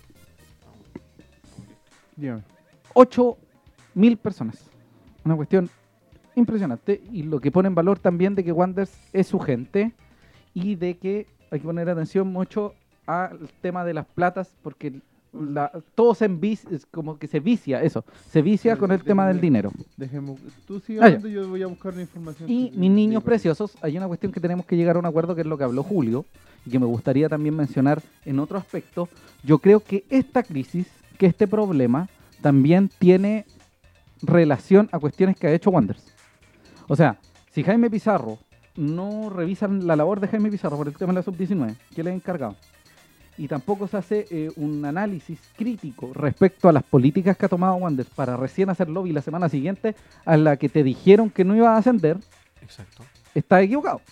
8 2.94 3.36
mil 3.92 4.16
personas. 4.16 4.64
Una 5.22 5.36
cuestión 5.36 5.68
impresionante. 6.34 7.02
Y 7.12 7.24
lo 7.24 7.40
que 7.40 7.52
pone 7.52 7.66
en 7.66 7.74
valor 7.74 7.98
también 7.98 8.34
de 8.34 8.42
que 8.42 8.52
Wanderers 8.52 8.90
es 9.12 9.26
su 9.26 9.38
gente 9.38 9.92
y 10.54 10.76
de 10.76 10.96
que 10.96 11.26
hay 11.50 11.60
que 11.60 11.66
poner 11.66 11.90
atención 11.90 12.32
mucho 12.32 12.72
al 13.04 13.50
tema 13.60 13.84
de 13.84 13.92
las 13.92 14.06
platas 14.06 14.56
porque 14.62 15.02
la, 15.32 15.70
todo 15.94 16.14
se 16.14 16.24
envicia, 16.24 16.68
como 16.90 17.18
que 17.18 17.26
se 17.26 17.38
vicia 17.40 17.82
eso, 17.82 18.04
se 18.28 18.42
vicia 18.42 18.76
con 18.76 18.90
el 18.92 19.02
tema 19.04 19.26
del 19.26 19.36
déjeme- 19.36 19.40
dinero. 19.40 19.72
Dejemos. 19.96 20.40
Tú 20.66 20.80
sigue 20.80 21.00
Ah, 21.00 21.06
hablando, 21.06 21.28
yo 21.28 21.48
voy 21.48 21.62
a 21.62 21.66
buscar 21.66 21.92
una 21.92 22.02
información. 22.02 22.50
Y 22.50 22.72
mis 22.74 22.90
niños 22.90 23.22
preciosos, 23.22 23.76
hay 23.82 23.96
una 23.96 24.08
cuestión 24.08 24.32
que 24.32 24.40
tenemos 24.40 24.66
que 24.66 24.76
llegar 24.76 24.96
a 24.96 24.98
un 24.98 25.06
acuerdo 25.06 25.34
que 25.34 25.42
es 25.42 25.46
lo 25.46 25.56
que 25.56 25.64
habló 25.64 25.82
Julio 25.82 26.24
y 26.66 26.70
que 26.70 26.78
me 26.78 26.86
gustaría 26.86 27.28
también 27.28 27.56
mencionar 27.56 28.02
en 28.24 28.38
otro 28.40 28.58
aspecto. 28.58 29.08
Yo 29.44 29.58
creo 29.58 29.80
que 29.80 30.04
esta 30.10 30.42
crisis, 30.42 30.86
que 31.16 31.26
este 31.26 31.46
problema, 31.46 32.08
también 32.42 32.90
tiene 32.98 33.44
relación 34.22 34.88
a 34.92 34.98
cuestiones 34.98 35.36
que 35.38 35.46
ha 35.46 35.52
hecho 35.52 35.70
Wanderers. 35.70 36.04
O 36.88 36.96
sea, 36.96 37.18
si 37.52 37.62
Jaime 37.62 37.88
Pizarro 37.90 38.38
no 38.76 39.30
revisan 39.30 39.86
la 39.86 39.96
labor 39.96 40.20
de 40.20 40.28
Jaime 40.28 40.50
Pizarro 40.50 40.76
por 40.76 40.88
el 40.88 40.94
tema 40.94 41.12
de 41.12 41.16
la 41.18 41.22
sub-19, 41.22 41.74
que 41.94 42.02
le 42.02 42.10
ha 42.10 42.14
encargado. 42.14 42.56
Y 43.40 43.48
tampoco 43.48 43.88
se 43.88 43.96
hace 43.96 44.26
eh, 44.30 44.50
un 44.56 44.84
análisis 44.84 45.38
crítico 45.56 46.12
respecto 46.12 46.68
a 46.68 46.72
las 46.72 46.82
políticas 46.82 47.38
que 47.38 47.46
ha 47.46 47.48
tomado 47.48 47.76
Wander 47.76 48.04
para 48.14 48.36
recién 48.36 48.68
hacer 48.68 48.90
lobby 48.90 49.14
la 49.14 49.22
semana 49.22 49.48
siguiente 49.48 49.94
a 50.26 50.36
la 50.36 50.58
que 50.58 50.68
te 50.68 50.84
dijeron 50.84 51.30
que 51.30 51.42
no 51.42 51.56
iba 51.56 51.74
a 51.74 51.78
ascender, 51.78 52.18
Exacto. 52.60 53.02
está 53.34 53.62
equivocado. 53.62 54.02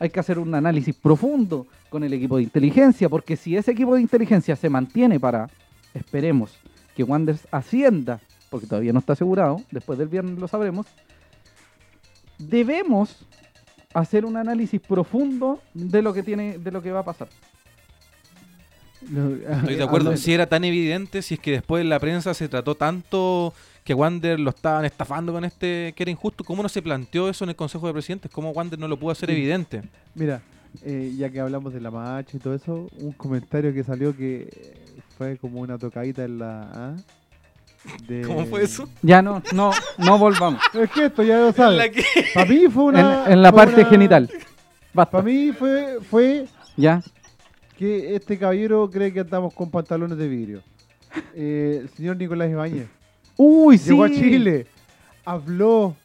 Hay 0.00 0.10
que 0.10 0.18
hacer 0.18 0.36
un 0.40 0.52
análisis 0.52 0.96
profundo 0.96 1.68
con 1.90 2.02
el 2.02 2.12
equipo 2.12 2.38
de 2.38 2.42
inteligencia, 2.42 3.08
porque 3.08 3.36
si 3.36 3.56
ese 3.56 3.70
equipo 3.70 3.94
de 3.94 4.00
inteligencia 4.00 4.56
se 4.56 4.68
mantiene 4.68 5.20
para, 5.20 5.48
esperemos, 5.94 6.58
que 6.96 7.04
Wanderers 7.04 7.46
ascienda, 7.52 8.18
porque 8.50 8.66
todavía 8.66 8.92
no 8.92 8.98
está 8.98 9.12
asegurado, 9.12 9.62
después 9.70 9.96
del 9.96 10.08
viernes 10.08 10.40
lo 10.40 10.48
sabremos, 10.48 10.88
debemos 12.36 13.24
hacer 13.94 14.24
un 14.24 14.36
análisis 14.36 14.80
profundo 14.80 15.60
de 15.72 16.02
lo 16.02 16.12
que 16.12 16.24
tiene, 16.24 16.58
de 16.58 16.72
lo 16.72 16.82
que 16.82 16.90
va 16.90 16.98
a 16.98 17.04
pasar. 17.04 17.28
Estoy 19.04 19.74
de 19.76 19.82
acuerdo. 19.84 20.16
Si 20.16 20.32
era 20.32 20.46
tan 20.46 20.64
evidente, 20.64 21.22
si 21.22 21.34
es 21.34 21.40
que 21.40 21.50
después 21.52 21.80
en 21.82 21.88
la 21.88 21.98
prensa 21.98 22.34
se 22.34 22.48
trató 22.48 22.74
tanto 22.74 23.52
que 23.84 23.94
Wander 23.94 24.38
lo 24.38 24.50
estaban 24.50 24.84
estafando 24.84 25.32
con 25.32 25.44
este 25.44 25.92
que 25.96 26.04
era 26.04 26.10
injusto, 26.10 26.44
¿cómo 26.44 26.62
no 26.62 26.68
se 26.68 26.82
planteó 26.82 27.28
eso 27.28 27.44
en 27.44 27.50
el 27.50 27.56
Consejo 27.56 27.86
de 27.88 27.92
Presidentes? 27.92 28.30
¿Cómo 28.30 28.50
Wander 28.50 28.78
no 28.78 28.86
lo 28.88 28.96
pudo 28.96 29.10
hacer 29.12 29.28
Sí. 29.28 29.34
evidente? 29.36 29.82
Mira, 30.14 30.40
eh, 30.84 31.12
ya 31.16 31.28
que 31.30 31.40
hablamos 31.40 31.72
de 31.74 31.80
la 31.80 31.90
marcha 31.90 32.36
y 32.36 32.40
todo 32.40 32.54
eso, 32.54 32.88
un 32.98 33.12
comentario 33.12 33.74
que 33.74 33.82
salió 33.82 34.16
que 34.16 34.42
eh, 34.52 34.74
fue 35.18 35.36
como 35.36 35.60
una 35.60 35.78
tocadita 35.78 36.24
en 36.24 36.38
la... 36.38 36.94
De- 38.06 38.22
¿Cómo 38.26 38.46
fue 38.46 38.62
eso? 38.62 38.88
Ya 39.02 39.20
no, 39.20 39.42
no, 39.52 39.72
no 39.98 40.16
volvamos. 40.18 40.60
Es 40.74 40.88
que 40.90 41.06
esto 41.06 41.22
ya 41.24 41.38
lo 41.38 41.46
¿La 41.46 41.52
sabes. 41.52 41.90
que- 41.90 42.04
Para 42.34 42.46
mí 42.48 42.60
fue 42.70 42.84
En, 42.94 43.00
una... 43.04 43.26
en 43.26 43.42
la 43.42 43.50
parte 43.52 43.80
una- 43.80 43.90
genital. 43.90 44.30
Para 44.94 45.22
mí 45.22 45.50
fue, 45.52 45.98
fue 46.08 46.46
Ya. 46.76 47.02
Que 47.82 48.14
este 48.14 48.38
caballero 48.38 48.88
cree 48.88 49.12
que 49.12 49.18
andamos 49.18 49.52
con 49.54 49.68
pantalones 49.68 50.16
de 50.16 50.28
vidrio. 50.28 50.62
Eh, 51.34 51.80
el 51.82 51.88
señor 51.88 52.16
Nicolás 52.16 52.48
Ibáñez 52.48 52.86
Uy, 53.36 53.76
sí. 53.76 53.90
llegó 53.90 54.04
a 54.04 54.08
Chile, 54.08 54.66
habló 55.24 55.96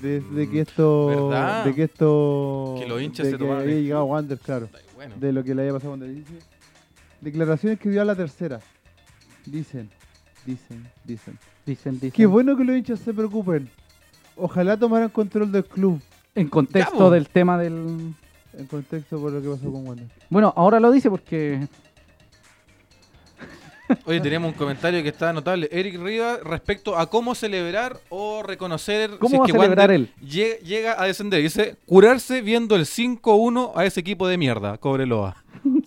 de, 0.00 0.20
de 0.20 0.48
que 0.48 0.60
esto, 0.60 1.30
¿Verdad? 1.30 1.64
de 1.64 1.74
que 1.74 1.82
esto, 1.82 2.76
Que 2.78 2.86
los 2.86 3.02
hinchas 3.02 3.26
de 3.26 3.32
se 3.32 3.38
que 3.38 3.42
tomaban 3.42 3.62
había 3.64 3.74
llegado 3.74 4.04
Wander, 4.04 4.38
claro, 4.38 4.68
Bueno, 4.94 5.16
de 5.18 5.32
lo 5.32 5.42
que 5.42 5.52
le 5.52 5.62
había 5.62 5.72
pasado 5.72 5.90
cuando 5.90 6.06
dice. 6.06 6.32
Declaraciones 7.20 7.80
que 7.80 7.90
dio 7.90 8.02
a 8.02 8.04
la 8.04 8.14
tercera. 8.14 8.60
Dicen, 9.46 9.90
dicen, 10.44 10.86
dicen. 11.04 11.36
Dicen, 11.66 11.94
dicen. 11.94 12.10
Qué 12.12 12.26
bueno 12.26 12.56
que 12.56 12.62
los 12.62 12.76
hinchas 12.76 13.00
se 13.00 13.12
preocupen. 13.12 13.68
Ojalá 14.36 14.76
tomaran 14.76 15.08
control 15.08 15.50
del 15.50 15.64
club 15.64 16.00
En 16.36 16.48
contexto 16.48 17.10
del 17.10 17.28
tema 17.28 17.58
del... 17.58 18.14
en 18.58 18.66
contexto 18.66 19.20
por 19.20 19.32
lo 19.32 19.40
que 19.42 19.48
pasó 19.48 19.70
con 19.72 19.86
Wander. 19.86 20.06
Bueno, 20.30 20.52
ahora 20.56 20.80
lo 20.80 20.90
dice 20.90 21.10
porque... 21.10 21.66
Oye, 24.04 24.20
teníamos 24.20 24.50
un 24.50 24.58
comentario 24.58 25.00
que 25.00 25.10
está 25.10 25.32
notable. 25.32 25.68
Eric 25.70 26.00
Rivas 26.02 26.40
respecto 26.42 26.98
a 26.98 27.08
cómo 27.08 27.36
celebrar 27.36 27.96
o 28.08 28.42
reconocer 28.42 29.10
¿Cómo 29.20 29.28
si 29.28 29.34
es 29.36 29.40
va 29.40 29.44
a 29.44 29.46
que 29.46 29.52
celebrar 29.52 29.90
Wander 29.90 30.08
él? 30.10 30.28
lle- 30.28 30.58
llega 30.58 31.00
a 31.00 31.06
descender. 31.06 31.40
Dice, 31.40 31.76
curarse 31.86 32.40
viendo 32.42 32.74
el 32.74 32.82
5-1 32.84 33.72
a 33.76 33.84
ese 33.84 34.00
equipo 34.00 34.26
de 34.26 34.38
mierda, 34.38 34.76
Cobreloa. 34.78 35.36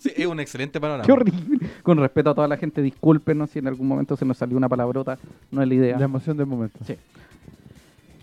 Sí, 0.00 0.12
es 0.16 0.26
un 0.26 0.40
excelente 0.40 0.80
panorama. 0.80 1.04
Qué 1.04 1.12
horrible. 1.12 1.58
Con 1.82 1.98
respeto 1.98 2.30
a 2.30 2.34
toda 2.34 2.48
la 2.48 2.56
gente, 2.56 2.80
discúlpenos 2.80 3.50
si 3.50 3.58
en 3.58 3.66
algún 3.66 3.86
momento 3.86 4.16
se 4.16 4.24
nos 4.24 4.38
salió 4.38 4.56
una 4.56 4.68
palabrota. 4.68 5.18
No 5.50 5.60
es 5.60 5.68
la 5.68 5.74
idea. 5.74 5.98
La 5.98 6.06
emoción 6.06 6.38
del 6.38 6.46
momento. 6.46 6.78
Sí. 6.86 6.96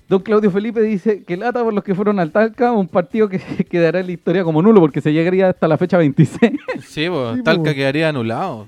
Don 0.09 0.21
Claudio 0.21 0.49
Felipe 0.51 0.81
dice 0.81 1.23
que 1.23 1.35
lata 1.35 1.63
por 1.63 1.73
los 1.73 1.84
que 1.84 1.93
fueron 1.93 2.19
al 2.19 2.31
Talca, 2.31 2.71
un 2.71 2.88
partido 2.88 3.27
que 3.27 3.39
quedará 3.69 3.99
en 3.99 4.05
la 4.05 4.11
historia 4.13 4.43
como 4.43 4.61
nulo 4.61 4.79
porque 4.79 5.01
se 5.01 5.11
llegaría 5.11 5.49
hasta 5.49 5.67
la 5.67 5.77
fecha 5.77 5.97
26. 5.97 6.53
Sí, 6.88 7.07
pues, 7.09 7.35
Sí, 7.38 7.43
Talca 7.43 7.73
quedaría 7.73 8.09
anulado. 8.09 8.67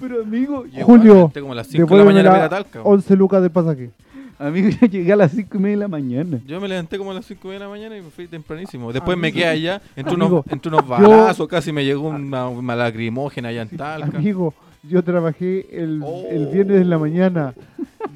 Pero 0.00 0.22
amigo, 0.22 0.64
Julio, 0.82 1.32
como 1.40 1.52
a 1.52 1.56
las 1.56 1.66
5 1.68 1.86
de 1.88 1.98
la 1.98 2.04
mañana 2.04 2.30
la 2.38 2.44
a 2.44 2.48
Talca. 2.48 2.82
11 2.82 3.16
lucas 3.16 3.42
de 3.42 3.50
pasaje. 3.50 3.90
Amigo, 4.38 4.68
yo 4.80 4.86
llegué 4.86 5.12
a 5.12 5.16
las 5.16 5.32
5 5.32 5.56
y 5.56 5.60
media 5.60 5.76
de 5.76 5.80
la 5.80 5.88
mañana. 5.88 6.38
Yo 6.46 6.60
me 6.60 6.68
levanté 6.68 6.98
como 6.98 7.10
a 7.10 7.14
las 7.14 7.24
5 7.26 7.50
de 7.50 7.58
la 7.58 7.68
mañana 7.68 7.96
y 7.96 8.02
me 8.02 8.10
fui 8.10 8.28
tempranísimo. 8.28 8.92
Después 8.92 9.18
me 9.18 9.32
quedé 9.32 9.46
allá, 9.46 9.82
entre 9.96 10.14
unos, 10.14 10.44
entre 10.50 10.68
unos 10.68 10.82
yo- 10.82 10.88
balazos, 10.88 11.48
casi 11.48 11.72
me 11.72 11.84
llegó 11.84 12.08
una, 12.10 12.46
una 12.48 12.76
lacrimógena 12.76 13.48
allá 13.48 13.62
en 13.62 13.70
Talca. 13.70 14.18
Amigo, 14.18 14.54
yo 14.88 15.02
trabajé 15.02 15.66
el, 15.82 16.00
Oh. 16.02 16.24
el 16.28 16.46
viernes 16.46 16.80
en 16.82 16.90
la 16.90 16.98
mañana. 16.98 17.54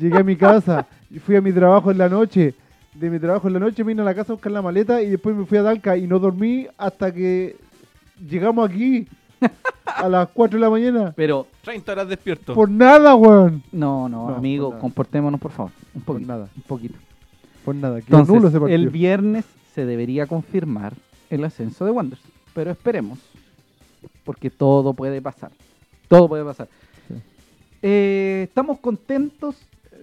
Llegué 0.00 0.18
a 0.18 0.22
mi 0.24 0.36
casa, 0.36 0.86
y 1.10 1.18
fui 1.18 1.36
a 1.36 1.40
mi 1.40 1.52
trabajo 1.52 1.90
en 1.90 1.98
la 1.98 2.08
noche. 2.08 2.54
De 2.94 3.08
mi 3.10 3.18
trabajo 3.18 3.46
en 3.48 3.54
la 3.54 3.60
noche 3.60 3.82
vine 3.82 4.02
a 4.02 4.04
la 4.04 4.14
casa 4.14 4.32
a 4.32 4.34
buscar 4.36 4.52
la 4.52 4.60
maleta 4.62 5.00
y 5.02 5.08
después 5.10 5.34
me 5.34 5.46
fui 5.46 5.58
a 5.58 5.62
Talca 5.64 5.96
y 5.96 6.06
no 6.06 6.18
dormí 6.18 6.66
hasta 6.76 7.12
que 7.12 7.56
llegamos 8.28 8.68
aquí 8.68 9.06
a 9.86 10.08
las 10.08 10.28
4 10.28 10.58
de 10.58 10.60
la 10.60 10.70
mañana. 10.70 11.12
Pero, 11.16 11.46
30 11.62 11.92
horas 11.92 12.08
despierto. 12.08 12.54
Por 12.54 12.70
nada, 12.70 13.14
weón. 13.14 13.62
no, 13.72 14.08
no, 14.08 14.30
No, 14.30 14.36
amigo, 14.36 14.70
por 14.72 14.80
comportémonos 14.80 15.40
por 15.40 15.50
favor. 15.52 15.72
Un 15.94 16.02
Por 16.02 16.14
poquito. 16.16 16.32
nada, 16.32 16.48
Un 16.54 16.62
poquito. 16.62 16.98
por 17.64 17.74
nada. 17.74 17.94
Nulo 17.94 18.00
ese 18.06 18.16
Entonces, 18.16 18.52
partido. 18.60 18.68
el 18.68 18.88
viernes 18.90 19.44
se 19.74 19.86
debería 19.86 20.26
confirmar 20.26 20.92
el 21.30 21.44
ascenso 21.44 21.84
de 21.86 21.90
Wanderers. 21.92 22.22
Pero 22.54 22.70
esperemos, 22.70 23.18
porque 24.24 24.50
todo 24.50 24.92
puede 24.92 25.22
pasar. 25.22 25.50
Todo 26.18 26.28
puede 26.28 26.44
pasar. 26.44 26.68
Sí. 27.08 27.14
Eh, 27.82 28.42
estamos 28.48 28.78
contentos 28.78 29.56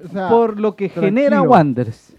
O 0.05 0.07
sea, 0.09 0.29
por 0.29 0.59
lo 0.59 0.75
que 0.75 0.89
genera. 0.89 1.41
Wanderers. 1.41 2.13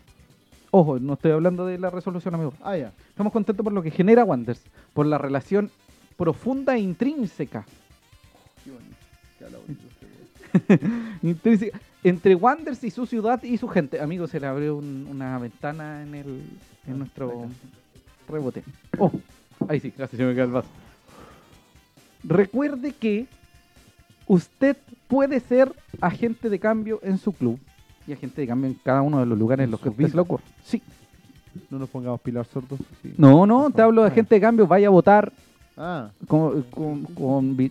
Ojo, 0.70 0.98
no 1.00 1.14
estoy 1.14 1.32
hablando 1.32 1.66
de 1.66 1.78
la 1.78 1.90
resolución, 1.90 2.34
amigo. 2.34 2.54
Ah, 2.62 2.76
ya. 2.76 2.92
Estamos 3.08 3.32
contentos 3.32 3.64
por 3.64 3.72
lo 3.72 3.82
que 3.82 3.90
genera 3.90 4.24
Wanderers, 4.24 4.62
por 4.94 5.06
la 5.06 5.18
relación 5.18 5.70
profunda 6.16 6.76
e 6.76 6.80
intrínseca, 6.80 7.64
intrínseca 11.22 11.78
entre 12.04 12.34
Wanderers 12.34 12.82
y 12.84 12.90
su 12.90 13.06
ciudad 13.06 13.42
y 13.42 13.56
su 13.58 13.68
gente. 13.68 14.00
Amigo, 14.00 14.26
se 14.26 14.40
le 14.40 14.46
abrió 14.46 14.76
un- 14.76 15.06
una 15.10 15.38
ventana 15.38 16.02
en 16.02 16.14
el 16.14 16.42
en 16.86 16.98
nuestro 16.98 17.46
rebote. 18.28 18.62
Oh, 18.98 19.10
ahí 19.68 19.80
sí, 19.80 19.90
casi 19.90 20.16
se 20.16 20.24
me 20.24 20.34
cae 20.34 20.44
el 20.44 20.50
vaso. 20.50 20.68
Recuerde 22.24 22.92
que 22.92 23.26
usted 24.30 24.76
puede 25.08 25.40
ser 25.40 25.72
agente 26.00 26.48
de 26.48 26.58
cambio 26.60 27.00
en 27.02 27.18
su 27.18 27.32
club 27.32 27.58
y 28.06 28.12
agente 28.12 28.40
de 28.40 28.46
cambio 28.46 28.70
en 28.70 28.74
cada 28.84 29.02
uno 29.02 29.18
de 29.18 29.26
los 29.26 29.36
lugares 29.36 29.64
en 29.64 29.72
los 29.72 29.80
que 29.80 29.88
usted 29.88 30.16
ocurra. 30.18 30.44
Sí. 30.62 30.80
No 31.68 31.80
nos 31.80 31.88
pongamos 31.88 32.20
pilar 32.20 32.46
sordos. 32.46 32.78
sí. 33.02 33.12
No, 33.18 33.44
no, 33.44 33.70
te 33.70 33.82
hablo 33.82 34.02
de 34.02 34.08
agente 34.08 34.36
de 34.36 34.40
cambio, 34.40 34.66
vaya 34.68 34.86
a 34.86 34.90
votar 34.90 35.32
Ah, 35.76 36.10
con, 36.28 36.62
con, 36.64 37.04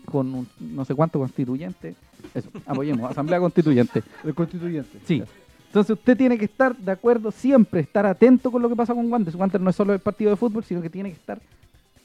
con 0.06 0.34
un 0.34 0.48
no 0.60 0.84
sé 0.84 0.96
cuánto 0.96 1.20
constituyente. 1.20 1.96
Eso, 2.34 2.50
apoyemos, 2.66 3.10
asamblea 3.12 3.40
constituyente. 3.40 4.04
el 4.26 4.34
constituyente. 4.36 5.00
Sí. 5.06 5.24
Entonces 5.68 5.92
usted 5.92 6.18
tiene 6.18 6.38
que 6.38 6.46
estar 6.46 6.76
de 6.76 6.92
acuerdo 6.92 7.32
siempre, 7.32 7.80
estar 7.82 8.06
atento 8.06 8.52
con 8.52 8.62
lo 8.62 8.68
que 8.70 8.76
pasa 8.76 8.94
con 8.94 9.10
Wanderers. 9.12 9.36
Wanderers 9.40 9.64
no 9.64 9.70
es 9.70 9.76
solo 9.76 9.94
el 9.94 10.00
partido 10.00 10.32
de 10.32 10.38
fútbol, 10.38 10.64
sino 10.64 10.82
que 10.82 10.90
tiene 10.90 11.10
que 11.10 11.16
estar 11.18 11.40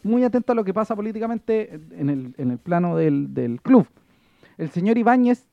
muy 0.02 0.22
atento 0.22 0.52
a 0.52 0.54
lo 0.54 0.62
que 0.62 0.74
pasa 0.74 0.94
políticamente 0.94 1.80
en 1.98 2.10
el, 2.10 2.34
en 2.36 2.50
el 2.52 2.58
plano 2.58 2.96
del, 2.96 3.32
del 3.34 3.60
club. 3.62 3.86
El 4.58 4.70
señor 4.70 4.98
Ibáñez 4.98 5.44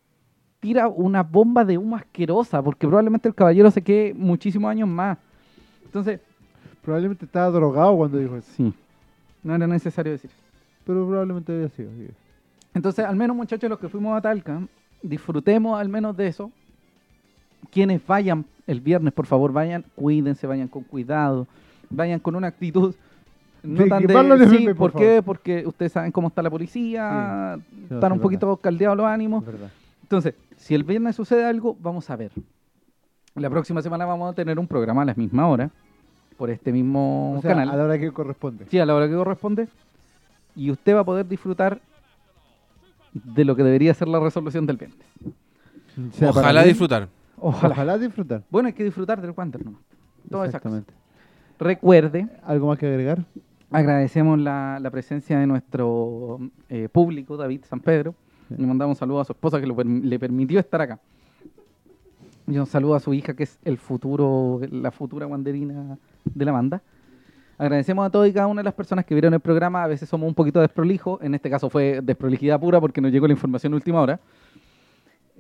tira 0.60 0.88
una 0.88 1.24
bomba 1.24 1.66
de 1.66 1.78
humo 1.78 1.96
asquerosa, 1.96 2.62
porque 2.62 2.88
probablemente 2.88 3.28
el 3.28 3.36
caballero 3.36 3.72
se 3.72 3.82
quede 3.82 4.14
muchísimos 4.14 4.70
años 4.70 4.88
más. 4.88 5.18
Entonces, 5.86 6.20
Probablemente 6.84 7.26
estaba 7.26 7.52
drogado 7.52 7.96
cuando 7.96 8.18
dijo 8.18 8.36
eso. 8.38 8.52
sí, 8.56 8.74
no 9.44 9.54
era 9.54 9.68
necesario 9.68 10.14
decir. 10.14 10.32
Pero 10.84 11.06
probablemente 11.08 11.54
había 11.54 11.70
sido. 11.70 11.92
sí. 11.92 12.08
Entonces, 12.74 13.06
al 13.06 13.16
menos 13.16 13.36
muchachos, 13.36 13.70
los 13.70 13.78
que 13.78 13.88
fuimos 13.88 14.18
a 14.18 14.22
Talca, 14.22 14.62
disfrutemos 15.04 15.80
al 15.80 15.90
menos 15.90 16.18
de 16.18 16.28
eso. 16.28 16.52
Quienes 17.72 18.06
vayan 18.08 18.46
el 18.66 18.82
viernes, 18.82 19.14
por 19.14 19.28
favor, 19.28 19.52
vayan, 19.54 19.86
cuídense, 19.96 20.48
vayan 20.48 20.68
con 20.68 20.84
cuidado, 20.84 21.46
vayan 21.90 22.20
con 22.20 22.36
una 22.36 22.48
actitud 22.48 22.96
no 23.64 23.84
De 23.84 23.90
tan 23.90 24.30
de... 24.30 24.48
Sí, 24.50 24.56
MP, 24.58 24.76
por 24.76 24.92
¿por 24.92 25.02
qué? 25.02 25.22
Porque 25.24 25.64
ustedes 25.66 25.92
saben 25.92 26.12
cómo 26.12 26.28
está 26.30 26.42
la 26.42 26.50
policía, 26.50 27.60
Sí, 27.72 27.84
están 27.94 28.12
sí, 28.12 28.14
un 28.14 28.20
poquito 28.20 28.58
caldeados 28.58 28.98
los 28.98 29.06
ánimos. 29.06 29.44
Entonces, 30.04 30.36
si 30.58 30.76
el 30.76 30.84
viernes 30.84 31.16
sucede 31.16 31.46
algo, 31.46 31.78
vamos 31.80 32.10
a 32.10 32.16
ver. 32.16 32.32
La 33.36 33.50
próxima 33.50 33.82
semana 33.82 34.06
vamos 34.06 34.32
a 34.32 34.34
tener 34.36 34.60
un 34.60 34.68
programa 34.68 35.04
a 35.04 35.06
la 35.06 35.14
misma 35.14 35.48
hora, 35.48 35.70
por 36.38 36.50
este 36.50 36.72
mismo 36.72 37.36
O 37.38 37.42
sea, 37.42 37.52
canal. 37.52 37.70
a 37.70 37.76
la 37.78 37.84
hora 37.84 38.00
que 38.00 38.12
corresponde. 38.12 38.66
Sí, 38.70 38.80
a 38.80 38.86
la 38.86 38.96
hora 38.96 39.08
que 39.08 39.16
corresponde. 39.16 39.68
Y 40.56 40.70
usted 40.70 40.96
va 40.96 41.02
a 41.02 41.06
poder 41.06 41.28
disfrutar 41.28 41.80
de 43.14 43.46
lo 43.46 43.56
que 43.56 43.64
debería 43.64 43.94
ser 43.94 44.08
la 44.08 44.20
resolución 44.20 44.66
del 44.66 44.78
viernes. 44.78 45.00
Sea 46.14 46.30
para 46.30 46.42
Ojalá 46.42 46.64
disfrutar. 46.64 47.08
Ojalá. 47.38 47.74
Ojalá 47.74 47.98
disfrutar. 47.98 48.44
Bueno, 48.50 48.68
hay 48.68 48.74
que 48.74 48.84
disfrutar 48.84 49.22
del 49.22 49.32
Wander 49.36 49.64
nomás. 49.64 49.82
Cosas. 50.30 50.48
Exactamente. 50.48 50.94
Recuerde, 51.60 52.28
¿Algo 52.44 52.68
más 52.68 52.78
que 52.78 52.88
agregar? 52.88 53.24
Agradecemos 53.72 54.38
la, 54.40 54.78
la 54.80 54.92
presencia 54.92 55.40
de 55.40 55.48
nuestro 55.48 56.40
eh, 56.70 56.90
público, 56.92 57.38
David 57.38 57.64
San 57.68 57.80
Pedro. 57.80 58.14
Le 58.50 58.68
mandamos 58.68 58.96
un 58.96 59.00
saludo 59.00 59.22
a 59.22 59.26
su 59.26 59.32
esposa 59.32 59.60
que 59.60 59.66
lo 59.66 59.76
le 59.84 60.20
permitió 60.20 60.60
estar 60.60 60.82
acá. 60.82 61.00
Y 62.48 62.58
un 62.58 62.66
saludo 62.66 62.96
a 62.96 63.00
su 63.00 63.14
hija, 63.14 63.34
que 63.34 63.44
es 63.44 63.58
el 63.64 63.78
futuro, 63.78 64.60
la 64.70 64.92
futura 64.92 65.26
wanderina 65.26 65.98
de 66.26 66.46
la 66.46 66.52
banda. 66.52 66.82
Agradecemos 67.58 68.06
a 68.06 68.10
todas 68.10 68.30
y 68.30 68.34
cada 68.34 68.48
una 68.48 68.62
de 68.62 68.66
las 68.66 68.74
personas 68.74 69.06
que 69.06 69.14
vieron 69.14 69.34
el 69.34 69.40
programa. 69.40 69.84
A 69.84 69.88
veces 69.88 70.10
somos 70.10 70.28
un 70.28 70.34
poquito 70.34 70.60
desprolijos. 70.60 71.22
En 71.22 71.34
este 71.34 71.50
caso 71.50 71.70
fue 71.70 72.02
desprolijidad 72.04 72.60
pura 72.60 72.82
porque 72.82 73.00
nos 73.00 73.12
llegó 73.12 73.28
la 73.28 73.34
información 73.34 73.72
a 73.74 73.76
última 73.78 74.02
hora. 74.02 74.20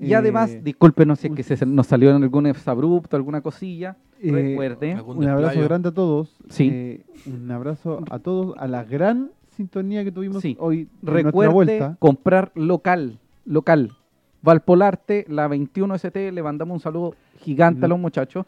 Y 0.01 0.13
Eh, 0.13 0.15
además, 0.15 0.63
discúlpenos 0.63 1.19
si 1.19 1.27
es 1.27 1.33
que 1.33 1.43
se, 1.43 1.65
nos 1.65 1.85
salió 1.87 2.09
en 2.15 2.23
algún 2.23 2.51
abrupto, 2.65 3.15
alguna 3.15 3.41
cosilla. 3.41 3.95
Eh, 4.19 4.31
Recuerde. 4.31 4.99
Un 5.01 5.27
abrazo 5.27 5.61
grande 5.61 5.89
a 5.89 5.91
todos. 5.91 6.35
Sí. 6.49 6.69
Eh, 6.71 7.01
un 7.27 7.49
abrazo 7.51 8.03
a 8.09 8.19
todos, 8.19 8.55
a 8.57 8.67
la 8.67 8.83
gran 8.83 9.29
sintonía 9.55 10.03
que 10.03 10.11
tuvimos 10.11 10.41
Sí. 10.41 10.57
hoy 10.59 10.87
Recuerde 11.03 11.53
vuelta. 11.53 11.95
comprar 11.99 12.51
local, 12.55 13.19
local. 13.45 13.91
Valpolarte, 14.41 15.25
la 15.29 15.47
21 15.47 15.93
ST, 15.95 16.31
le 16.31 16.41
mandamos 16.41 16.73
un 16.73 16.79
saludo 16.79 17.13
gigante 17.39 17.85
a 17.85 17.87
los 17.87 17.99
muchachos. 17.99 18.45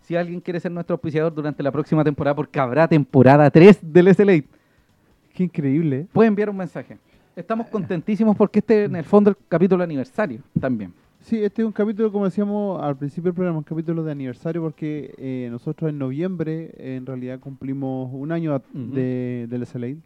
Si 0.00 0.16
alguien 0.16 0.40
quiere 0.40 0.58
ser 0.58 0.72
nuestro 0.72 0.94
auspiciador 0.94 1.32
durante 1.32 1.62
la 1.62 1.70
próxima 1.70 2.02
temporada, 2.02 2.34
porque 2.34 2.58
habrá 2.58 2.88
temporada 2.88 3.48
3 3.50 3.78
del 3.80 4.08
SLA, 4.08 4.42
Qué 5.34 5.44
increíble. 5.44 5.96
¿eh? 6.00 6.06
puede 6.12 6.28
enviar 6.28 6.50
un 6.50 6.56
mensaje. 6.56 6.98
Estamos 7.36 7.68
contentísimos 7.68 8.34
porque 8.34 8.60
este 8.60 8.84
en 8.84 8.96
el 8.96 9.04
fondo 9.04 9.28
el 9.30 9.36
capítulo 9.48 9.84
aniversario 9.84 10.40
también. 10.58 10.94
Sí, 11.20 11.42
este 11.42 11.60
es 11.60 11.66
un 11.66 11.72
capítulo, 11.72 12.10
como 12.10 12.24
decíamos 12.24 12.82
al 12.82 12.96
principio 12.96 13.24
del 13.30 13.34
programa, 13.34 13.58
un 13.58 13.64
capítulo 13.64 14.02
de 14.04 14.12
aniversario 14.12 14.62
porque 14.62 15.14
eh, 15.18 15.48
nosotros 15.50 15.90
en 15.90 15.98
noviembre 15.98 16.72
en 16.78 17.04
realidad 17.04 17.38
cumplimos 17.38 18.08
un 18.12 18.32
año 18.32 18.54
Ujú. 18.56 18.94
de, 18.94 19.46
del 19.50 19.66
SLA. 19.66 19.96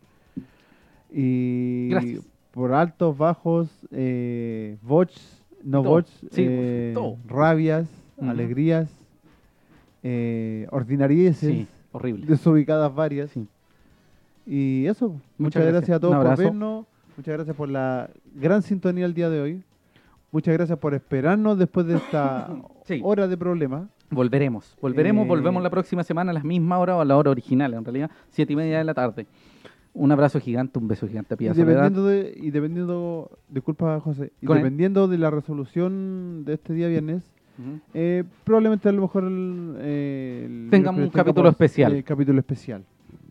Y 1.13 1.89
Gracias. 1.91 2.25
por 2.51 2.73
altos, 2.73 3.17
bajos, 3.17 3.69
eh, 3.93 4.77
bots, 4.83 5.45
no 5.63 5.83
Todo. 5.83 5.91
bots, 5.93 6.11
Sí, 6.33 6.45
eh, 6.49 6.95
rabias, 7.29 7.89
alegrías, 8.21 8.91
eh, 10.03 10.67
ordinarieces, 10.71 11.49
Sí, 11.49 11.67
horrible. 11.93 12.27
desubicadas 12.27 12.93
varias. 12.93 13.31
Sí. 13.31 13.47
Y 14.47 14.87
eso, 14.87 15.11
muchas, 15.11 15.23
Muchas 15.39 15.63
gracias. 15.63 15.73
gracias. 15.81 15.97
a 15.97 16.01
todos 16.01 16.17
por 16.27 16.37
vernos, 16.39 16.87
muchas 17.17 17.35
gracias 17.35 17.57
por 17.57 17.69
la 17.69 18.11
gran 18.35 18.63
sintonía 18.63 19.07
el 19.07 19.15
día 19.15 19.29
de 19.31 19.41
hoy. 19.41 19.63
Muchas 20.33 20.55
gracias 20.55 20.79
por 20.79 20.95
esperarnos 20.95 21.59
después 21.59 21.87
de 21.87 21.97
esta 21.97 22.49
Sí. 22.85 23.01
hora 23.03 23.27
de 23.29 23.37
problemas. 23.37 23.89
Volveremos, 24.11 24.77
volveremos, 24.81 25.25
Eh, 25.25 25.29
volvemos 25.29 25.63
la 25.63 25.71
próxima 25.71 26.03
semana 26.03 26.31
a 26.31 26.35
las 26.35 26.45
mismas 26.45 26.79
horas 26.81 26.97
o 26.97 27.01
a 27.01 27.05
la 27.05 27.17
hora 27.17 27.31
original, 27.31 27.75
en 27.75 27.85
realidad, 27.85 28.11
siete 28.31 28.53
y 28.53 28.57
media 28.57 28.79
de 28.79 28.85
la 28.85 28.95
tarde. 28.95 29.27
Un 29.93 30.11
abrazo 30.13 30.39
gigante, 30.41 30.79
un 30.79 30.87
beso 30.89 31.07
gigante 31.09 31.35
a 31.35 31.37
Y 31.37 31.39
Pía 31.39 31.55
Soledad. 31.55 31.83
dependiendo, 31.91 32.07
de, 32.07 32.33
y 32.37 32.51
dependiendo, 32.51 33.39
disculpa 33.49 33.99
José, 34.01 34.33
y 34.41 34.47
él. 34.47 34.55
dependiendo 34.59 35.09
de 35.09 35.19
la 35.19 35.31
resolución 35.31 36.45
de 36.45 36.55
este 36.55 36.75
día 36.75 36.87
viernes, 36.89 37.25
eh, 37.93 38.25
probablemente 38.45 38.89
a 38.89 38.93
lo 38.93 39.03
mejor 39.03 39.25
el, 39.25 39.75
eh, 39.79 40.69
Tengamos 40.71 40.97
un 40.99 41.03
miércoles 41.03 41.25
capítulo 41.25 41.49
especial. 41.51 41.93
eh, 41.95 42.03
capítulo 42.05 42.39
especial. 42.39 42.85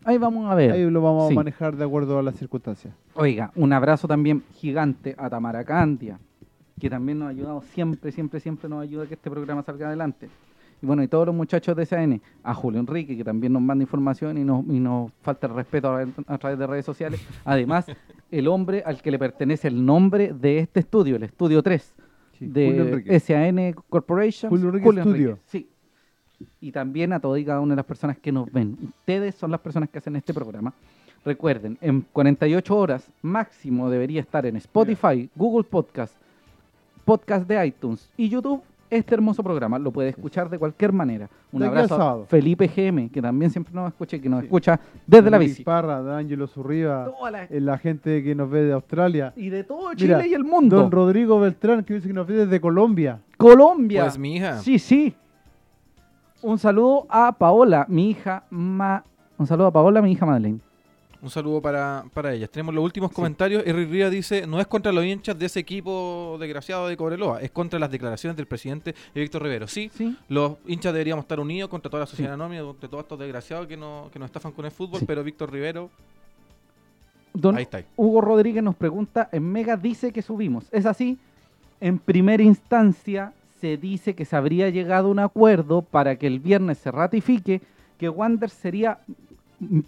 Ahí 0.04 0.18
vamos 0.18 0.50
a 0.50 0.54
ver. 0.54 0.72
Ahí 0.72 0.88
lo 0.90 1.02
vamos 1.02 1.28
Sí. 1.28 1.34
a 1.34 1.36
manejar 1.36 1.76
de 1.76 1.84
acuerdo 1.84 2.18
a 2.18 2.22
las 2.22 2.36
circunstancias. 2.36 2.94
Oiga, 3.14 3.52
un 3.54 3.72
abrazo 3.72 4.08
también 4.08 4.42
gigante 4.54 5.14
a 5.18 5.28
Tamara 5.28 5.64
Candia, 5.64 6.18
que 6.78 6.88
también 6.88 7.18
nos 7.18 7.26
ha 7.26 7.30
ayudado 7.30 7.62
siempre, 7.62 8.10
siempre, 8.12 8.40
siempre 8.40 8.68
nos 8.68 8.82
ayuda 8.82 9.04
a 9.04 9.06
que 9.06 9.14
este 9.14 9.30
programa 9.30 9.62
salga 9.62 9.88
adelante. 9.88 10.28
Y 10.82 10.86
bueno, 10.86 11.02
y 11.02 11.08
todos 11.08 11.26
los 11.26 11.34
muchachos 11.34 11.76
de 11.76 11.84
SAN, 11.84 12.22
a 12.42 12.54
Julio 12.54 12.80
Enrique, 12.80 13.14
que 13.14 13.22
también 13.24 13.52
nos 13.52 13.60
manda 13.60 13.82
información 13.82 14.38
y 14.38 14.44
nos, 14.44 14.64
y 14.66 14.80
nos 14.80 15.12
falta 15.20 15.46
el 15.46 15.52
respeto 15.54 15.92
a, 15.94 16.06
a 16.26 16.38
través 16.38 16.58
de 16.58 16.66
redes 16.66 16.86
sociales. 16.86 17.20
Además, 17.44 17.84
el 18.30 18.48
hombre 18.48 18.82
al 18.86 19.02
que 19.02 19.10
le 19.10 19.18
pertenece 19.18 19.68
el 19.68 19.84
nombre 19.84 20.32
de 20.32 20.60
este 20.60 20.80
estudio, 20.80 21.16
el 21.16 21.24
estudio 21.24 21.62
3 21.62 21.94
Sí, 22.38 22.46
Julio 22.46 22.96
de. 22.96 23.20
SAN 23.20 23.74
Corporation. 23.90 24.48
Julio 24.48 24.68
Enrique 24.70 25.02
Studio. 25.02 25.38
Sí. 25.44 25.68
Y 26.60 26.72
también 26.72 27.12
a 27.12 27.20
todas 27.20 27.40
y 27.40 27.44
cada 27.44 27.60
una 27.60 27.72
de 27.72 27.76
las 27.76 27.86
personas 27.86 28.18
que 28.18 28.32
nos 28.32 28.50
ven. 28.52 28.76
Ustedes 28.82 29.34
son 29.34 29.50
las 29.50 29.60
personas 29.60 29.88
que 29.90 29.98
hacen 29.98 30.16
este 30.16 30.32
programa. 30.34 30.72
Recuerden, 31.24 31.76
en 31.82 32.00
48 32.12 32.76
horas 32.76 33.06
máximo 33.22 33.90
debería 33.90 34.20
estar 34.20 34.46
en 34.46 34.56
Spotify, 34.56 35.28
Google 35.36 35.64
Podcast, 35.64 36.14
Podcast 37.04 37.46
de 37.48 37.66
iTunes 37.66 38.08
y 38.16 38.28
YouTube 38.28 38.62
este 38.88 39.14
hermoso 39.14 39.42
programa. 39.42 39.78
Lo 39.78 39.92
puede 39.92 40.08
escuchar 40.08 40.48
de 40.50 40.58
cualquier 40.58 40.92
manera. 40.92 41.28
Un 41.52 41.60
De 41.60 41.66
abrazo 41.68 42.00
a. 42.00 42.26
Felipe 42.26 42.66
GM, 42.68 43.08
que 43.10 43.22
también 43.22 43.50
siempre 43.50 43.72
nos 43.74 43.88
escucha 43.88 44.16
y 44.16 44.20
que 44.20 44.28
nos 44.28 44.40
Sí. 44.40 44.46
escucha 44.46 44.80
desde 45.06 45.30
la 45.30 45.36
Luis 45.36 45.50
bici. 45.50 45.62
Parra, 45.64 46.02
de 46.02 46.12
Ángelo 46.14 46.46
Zurriba, 46.46 47.12
la- 47.30 47.46
la 47.50 47.78
gente 47.78 48.22
que 48.24 48.34
nos 48.34 48.50
ve 48.50 48.62
de 48.64 48.72
Australia. 48.72 49.32
Y 49.36 49.48
de 49.50 49.62
todo 49.62 49.94
Chile 49.94 50.14
Mira, 50.16 50.26
y 50.26 50.34
el 50.34 50.42
mundo. 50.44 50.76
Don 50.76 50.90
Rodrigo 50.90 51.38
Beltrán, 51.38 51.84
que 51.84 51.94
dice 51.94 52.08
que 52.08 52.14
nos 52.14 52.26
ve 52.26 52.34
desde 52.34 52.60
Colombia. 52.60 53.20
Colombia. 53.36 54.02
Pues 54.04 54.18
mi 54.18 54.36
hija. 54.36 54.58
Sí, 54.58 54.78
sí. 54.78 55.14
Un 56.42 56.58
saludo 56.58 57.06
a 57.08 57.32
Paola, 57.32 57.86
mi 57.88 58.10
hija 58.10 58.44
Ma... 58.50 59.04
Un 59.38 59.46
saludo 59.46 59.68
a 59.68 59.72
Paola, 59.72 60.02
mi 60.02 60.12
hija 60.12 60.26
Madeleine. 60.26 60.60
Un 61.22 61.28
saludo 61.28 61.60
para, 61.60 62.04
para 62.14 62.32
ellas. 62.32 62.48
Tenemos 62.50 62.74
los 62.74 62.82
últimos 62.82 63.10
comentarios. 63.12 63.62
Henry 63.66 63.84
Ría 63.84 64.08
dice, 64.08 64.46
no 64.46 64.58
es 64.58 64.66
contra 64.66 64.90
los 64.90 65.04
hinchas 65.04 65.38
de 65.38 65.46
ese 65.46 65.60
equipo 65.60 66.38
desgraciado 66.40 66.88
de 66.88 66.96
Cobreloa, 66.96 67.42
es 67.42 67.50
contra 67.50 67.78
las 67.78 67.90
declaraciones 67.90 68.36
del 68.38 68.46
presidente 68.46 68.94
Víctor 69.14 69.42
Rivero. 69.42 69.66
Sí, 69.68 69.90
Sí. 69.94 70.16
los 70.28 70.54
hinchas 70.66 70.94
deberíamos 70.94 71.24
estar 71.24 71.38
unidos 71.38 71.68
contra 71.68 71.90
toda 71.90 72.00
la 72.02 72.06
sociedad 72.06 72.32
anónima, 72.34 72.62
contra 72.64 72.88
todos 72.88 73.02
estos 73.04 73.18
desgraciados 73.18 73.66
que, 73.66 73.76
no, 73.76 74.08
que 74.10 74.18
nos 74.18 74.26
estafan 74.26 74.52
con 74.52 74.64
el 74.64 74.70
fútbol, 74.70 75.00
pero 75.06 75.22
Víctor 75.22 75.52
Rivero, 75.52 75.90
Don 77.34 77.56
ahí 77.56 77.62
está. 77.64 77.84
Hugo 77.96 78.20
Rodríguez 78.22 78.62
nos 78.62 78.74
pregunta, 78.74 79.28
en 79.30 79.44
Mega 79.44 79.76
dice 79.76 80.12
que 80.12 80.22
subimos. 80.22 80.66
¿Es 80.72 80.84
así? 80.86 81.18
En 81.80 81.98
primera 81.98 82.42
instancia 82.42 83.32
se 83.60 83.76
dice 83.76 84.14
que 84.14 84.24
se 84.24 84.36
habría 84.36 84.70
llegado 84.70 85.08
a 85.08 85.10
un 85.10 85.18
acuerdo 85.18 85.82
para 85.82 86.16
que 86.16 86.26
el 86.26 86.40
viernes 86.40 86.78
se 86.78 86.90
ratifique 86.90 87.60
que 87.98 88.08
Wander 88.08 88.48
sería, 88.50 88.98
mm, 89.58 89.80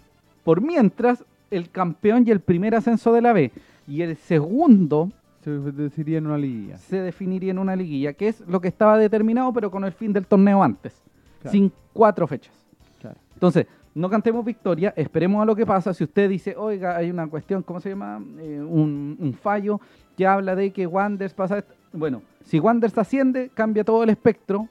por 0.43 0.61
mientras, 0.61 1.23
el 1.49 1.69
campeón 1.69 2.23
y 2.27 2.31
el 2.31 2.39
primer 2.39 2.75
ascenso 2.75 3.11
de 3.13 3.21
la 3.21 3.33
B. 3.33 3.51
Y 3.87 4.01
el 4.01 4.15
segundo 4.15 5.11
Se 5.43 5.51
decidiría 5.51 6.19
en 6.19 6.27
una 6.27 6.37
liguilla. 6.37 6.77
se 6.77 7.01
definiría 7.01 7.51
en 7.51 7.59
una 7.59 7.75
liguilla, 7.75 8.13
que 8.13 8.27
es 8.29 8.41
lo 8.47 8.61
que 8.61 8.67
estaba 8.69 8.97
determinado, 8.97 9.51
pero 9.53 9.69
con 9.71 9.83
el 9.83 9.91
fin 9.91 10.13
del 10.13 10.25
torneo 10.25 10.63
antes, 10.63 10.93
Claro. 11.41 11.51
sin 11.51 11.71
cuatro 11.91 12.25
fechas. 12.27 12.53
Claro. 13.01 13.17
Entonces, 13.33 13.67
no 13.95 14.09
cantemos 14.09 14.43
victoria, 14.45 14.93
esperemos 14.95 15.41
a 15.41 15.45
lo 15.45 15.55
que 15.55 15.65
pasa. 15.65 15.93
Si 15.93 16.03
usted 16.03 16.29
dice, 16.29 16.55
oiga, 16.57 16.95
hay 16.95 17.09
una 17.11 17.27
cuestión, 17.27 17.61
¿cómo 17.61 17.79
se 17.79 17.89
llama? 17.89 18.21
Eh, 18.39 18.59
un, 18.61 19.17
un 19.19 19.33
fallo 19.33 19.79
que 20.17 20.25
habla 20.25 20.55
de 20.55 20.71
que 20.71 20.87
Wanders 20.87 21.33
pasa... 21.33 21.57
esto. 21.59 21.73
Bueno, 21.93 22.23
si 22.43 22.59
Wanders 22.59 22.97
asciende, 22.97 23.49
cambia 23.53 23.83
todo 23.83 24.03
el 24.03 24.09
espectro, 24.09 24.67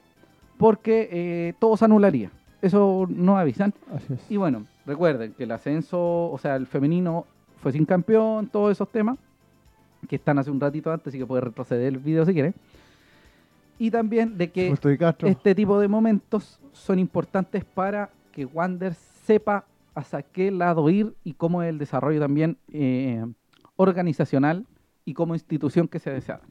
porque 0.57 1.09
eh, 1.11 1.53
todo 1.57 1.77
se 1.77 1.85
anularía. 1.85 2.31
Eso 2.61 3.07
no 3.09 3.37
avisan. 3.37 3.73
Así 3.93 4.13
es. 4.13 4.31
Y 4.31 4.37
bueno, 4.37 4.65
recuerden 4.85 5.33
que 5.33 5.43
el 5.43 5.51
ascenso, 5.51 6.29
o 6.31 6.37
sea, 6.37 6.55
el 6.55 6.67
femenino 6.67 7.25
fue 7.61 7.71
sin 7.71 7.85
campeón, 7.85 8.47
todos 8.47 8.71
esos 8.73 8.89
temas, 8.91 9.17
que 10.07 10.17
están 10.17 10.37
hace 10.37 10.51
un 10.51 10.59
ratito 10.59 10.91
antes, 10.91 11.07
así 11.07 11.17
que 11.17 11.25
puede 11.25 11.41
retroceder 11.41 11.87
el 11.87 11.97
video 11.97 12.25
si 12.25 12.33
quiere. 12.33 12.53
Y 13.79 13.89
también 13.89 14.37
de 14.37 14.51
que 14.51 14.73
este 15.23 15.55
tipo 15.55 15.79
de 15.79 15.87
momentos 15.87 16.59
son 16.73 16.99
importantes 16.99 17.65
para 17.65 18.09
que 18.31 18.45
Wander 18.45 18.93
sepa 18.93 19.65
hacia 19.95 20.21
qué 20.21 20.51
lado 20.51 20.89
ir 20.89 21.13
y 21.23 21.33
cómo 21.33 21.63
es 21.63 21.69
el 21.69 21.77
desarrollo 21.77 22.19
también 22.19 22.57
eh, 22.71 23.25
organizacional 23.75 24.65
y 25.05 25.13
como 25.13 25.33
institución 25.35 25.87
que 25.87 25.99
se 25.99 26.11
desea. 26.11 26.41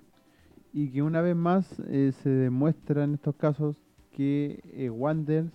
Y 0.75 0.89
que 0.89 1.03
una 1.03 1.21
vez 1.21 1.37
más 1.37 1.67
eh, 1.89 2.13
se 2.23 2.31
demuestra 2.31 3.05
en 3.05 3.15
estos 3.15 3.35
casos 3.37 3.77
que 4.17 4.61
eh, 4.75 4.89
Wanderers 4.91 5.51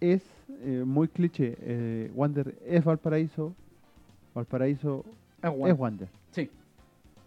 es 0.00 0.22
eh, 0.62 0.82
muy 0.86 1.08
cliché. 1.08 1.56
Eh, 1.60 2.10
Wander 2.14 2.54
es 2.66 2.84
Valparaíso, 2.84 3.54
Valparaíso 4.34 5.04
es 5.42 5.78
Wander. 5.78 6.08
Sí. 6.30 6.50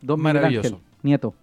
Don 0.02 0.20
Miguel 0.20 0.34
Maravilloso. 0.36 0.68
Ángel, 0.76 0.82
nieto. 1.03 1.34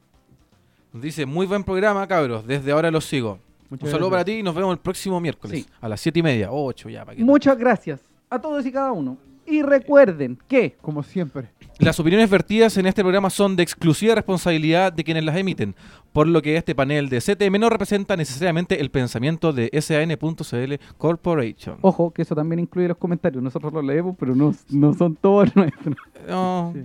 Nos 0.92 1.02
dice, 1.02 1.26
muy 1.26 1.46
buen 1.46 1.62
programa, 1.62 2.06
cabros, 2.06 2.46
desde 2.46 2.72
ahora 2.72 2.90
los 2.90 3.04
sigo. 3.04 3.38
Muchas 3.68 3.86
Un 3.88 3.90
saludo 3.92 4.10
para 4.10 4.24
ti 4.24 4.32
y 4.38 4.42
nos 4.42 4.54
vemos 4.54 4.72
el 4.72 4.78
próximo 4.78 5.20
miércoles 5.20 5.62
Sí. 5.64 5.68
a 5.80 5.88
las 5.88 6.00
siete 6.00 6.20
y 6.20 6.22
media, 6.22 6.50
ocho 6.52 6.88
ya. 6.88 7.04
para 7.04 7.16
que- 7.16 7.24
Muchas 7.24 7.58
gracias 7.58 8.00
a 8.30 8.40
todos 8.40 8.64
y 8.64 8.72
cada 8.72 8.92
uno. 8.92 9.16
Y 9.46 9.62
recuerden 9.62 10.38
que 10.48 10.76
Como 10.80 11.02
siempre. 11.02 11.48
Las 11.78 12.00
opiniones 12.00 12.30
vertidas 12.30 12.76
en 12.78 12.86
este 12.86 13.02
programa 13.02 13.28
son 13.30 13.54
de 13.54 13.62
exclusiva 13.62 14.14
responsabilidad 14.14 14.92
de 14.92 15.04
quienes 15.04 15.24
las 15.24 15.36
emiten, 15.36 15.74
por 16.12 16.26
lo 16.26 16.40
que 16.40 16.56
este 16.56 16.74
panel 16.74 17.08
de 17.10 17.20
CTM 17.20 17.60
no 17.60 17.68
representa 17.68 18.16
necesariamente 18.16 18.80
el 18.80 18.90
pensamiento 18.90 19.52
de 19.52 19.70
SAN.cl 19.80 20.74
Corporation. 20.96 21.76
Ojo, 21.82 22.10
que 22.12 22.22
eso 22.22 22.34
también 22.34 22.60
incluye 22.60 22.88
los 22.88 22.96
comentarios. 22.96 23.42
Nosotros 23.42 23.72
los 23.72 23.84
leemos, 23.84 24.16
pero 24.18 24.34
no, 24.34 24.54
no 24.70 24.94
son 24.94 25.16
todos 25.16 25.54
nuestros. 25.54 25.94
No. 26.28 26.72
Sí. 26.74 26.82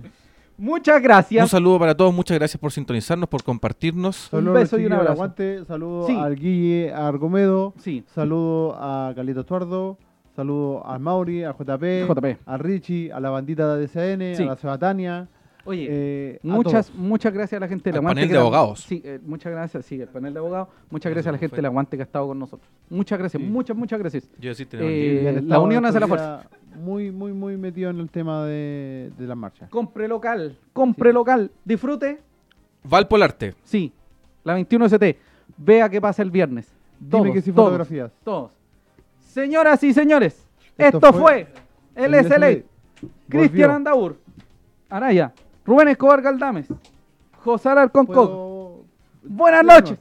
Muchas 0.58 0.98
Un 0.98 1.02
gracias. 1.02 1.50
saludo 1.50 1.78
para 1.78 1.96
todos, 1.96 2.12
muchas 2.14 2.38
gracias 2.38 2.60
por 2.60 2.70
sintonizarnos, 2.70 3.28
por 3.28 3.42
compartirnos. 3.42 4.24
Un 4.26 4.30
Saludos 4.40 4.54
beso 4.54 4.78
y 4.78 4.84
un 4.86 4.92
abrazo. 4.92 5.12
Aguante, 5.14 5.64
saludo 5.64 6.06
Sí. 6.06 6.14
al 6.14 6.36
Guille 6.36 6.92
Argomedo, 6.92 7.72
Sí, 7.78 8.04
saludo 8.14 8.76
a 8.78 9.12
Carlito 9.16 9.44
Tuardo, 9.44 9.98
saludo 10.34 10.86
al 10.86 11.00
Mauri, 11.00 11.44
a 11.44 11.52
JP, 11.52 12.06
JP. 12.08 12.38
a 12.46 12.56
Richie, 12.58 13.12
a 13.12 13.20
la 13.20 13.30
bandita 13.30 13.74
de 13.76 13.86
DCN, 13.86 14.34
Sí. 14.36 14.42
a 14.42 14.46
la 14.46 14.56
Sebatania, 14.56 15.28
Oye, 15.64 15.86
Eh, 15.88 16.40
a 16.42 16.46
muchas, 16.48 16.88
todos. 16.88 16.98
muchas 16.98 17.32
gracias 17.32 17.56
a 17.56 17.60
la 17.60 17.68
gente 17.68 17.84
del 17.84 17.94
Al 17.94 17.98
Aguante. 18.00 18.16
panel 18.22 18.28
que 18.30 18.32
de 18.34 18.40
abogados. 18.40 18.80
Sí, 18.80 19.00
eh, 19.04 19.20
muchas 19.24 19.52
gracias, 19.52 19.84
sí, 19.86 20.00
el 20.00 20.08
panel 20.08 20.32
de 20.32 20.40
abogados. 20.40 20.66
Muchas 20.90 21.12
gracias 21.12 21.28
a 21.28 21.32
la 21.32 21.38
gente 21.38 21.54
del 21.54 21.64
Aguante 21.66 21.96
que 21.96 22.02
ha 22.02 22.04
estado 22.04 22.26
con 22.26 22.38
nosotros. 22.40 22.68
Muchas 22.90 23.16
gracias, 23.16 23.40
Sí. 23.40 23.48
muchas, 23.48 23.76
muchas 23.76 24.00
gracias. 24.00 24.28
Yo 24.40 24.48
decir, 24.50 24.66
Eh, 24.72 25.20
Y 25.22 25.26
han 25.28 25.34
la 25.36 25.40
estado 25.40 25.62
unión 25.62 25.84
hace 25.86 26.00
la 26.00 26.06
estos 26.06 26.18
fuerza. 26.18 26.36
días 26.48 26.78
Muy, 26.80 27.12
muy, 27.12 27.32
muy 27.32 27.56
metido 27.56 27.90
en 27.90 28.00
el 28.00 28.10
tema 28.10 28.44
de, 28.44 29.12
de 29.16 29.26
la 29.28 29.36
marcha. 29.36 29.68
Compre 29.68 30.08
local, 30.08 30.58
compre 30.72 31.10
Sí. 31.10 31.14
local, 31.14 31.50
disfrute. 31.64 32.18
Valpolarte. 32.82 33.54
Sí, 33.62 33.92
la 34.42 34.54
21 34.54 34.86
ST. 34.86 35.16
Vea 35.58 35.88
qué 35.88 36.00
pasa 36.00 36.22
el 36.22 36.32
viernes. 36.32 36.74
Dime 36.98 37.10
Todos, 37.10 37.32
que 37.34 37.40
sí 37.40 37.52
todos, 37.52 37.66
fotografías. 37.68 38.10
Todos. 38.24 38.50
Señoras 39.32 39.82
y 39.82 39.94
señores, 39.94 40.46
Esto 40.76 40.98
esto, 40.98 41.12
fue 41.14 41.46
fue 41.94 42.04
el 42.04 42.14
SLA. 42.22 42.58
Cristian. 43.30 43.70
Andaur, 43.70 44.18
Araya, 44.90 45.32
Rubén 45.64 45.88
Escobar 45.88 46.20
Galdames, 46.20 46.68
José 47.38 47.70
Alarcón 47.70 48.06
Buenas 49.22 49.64
noches. 49.64 49.98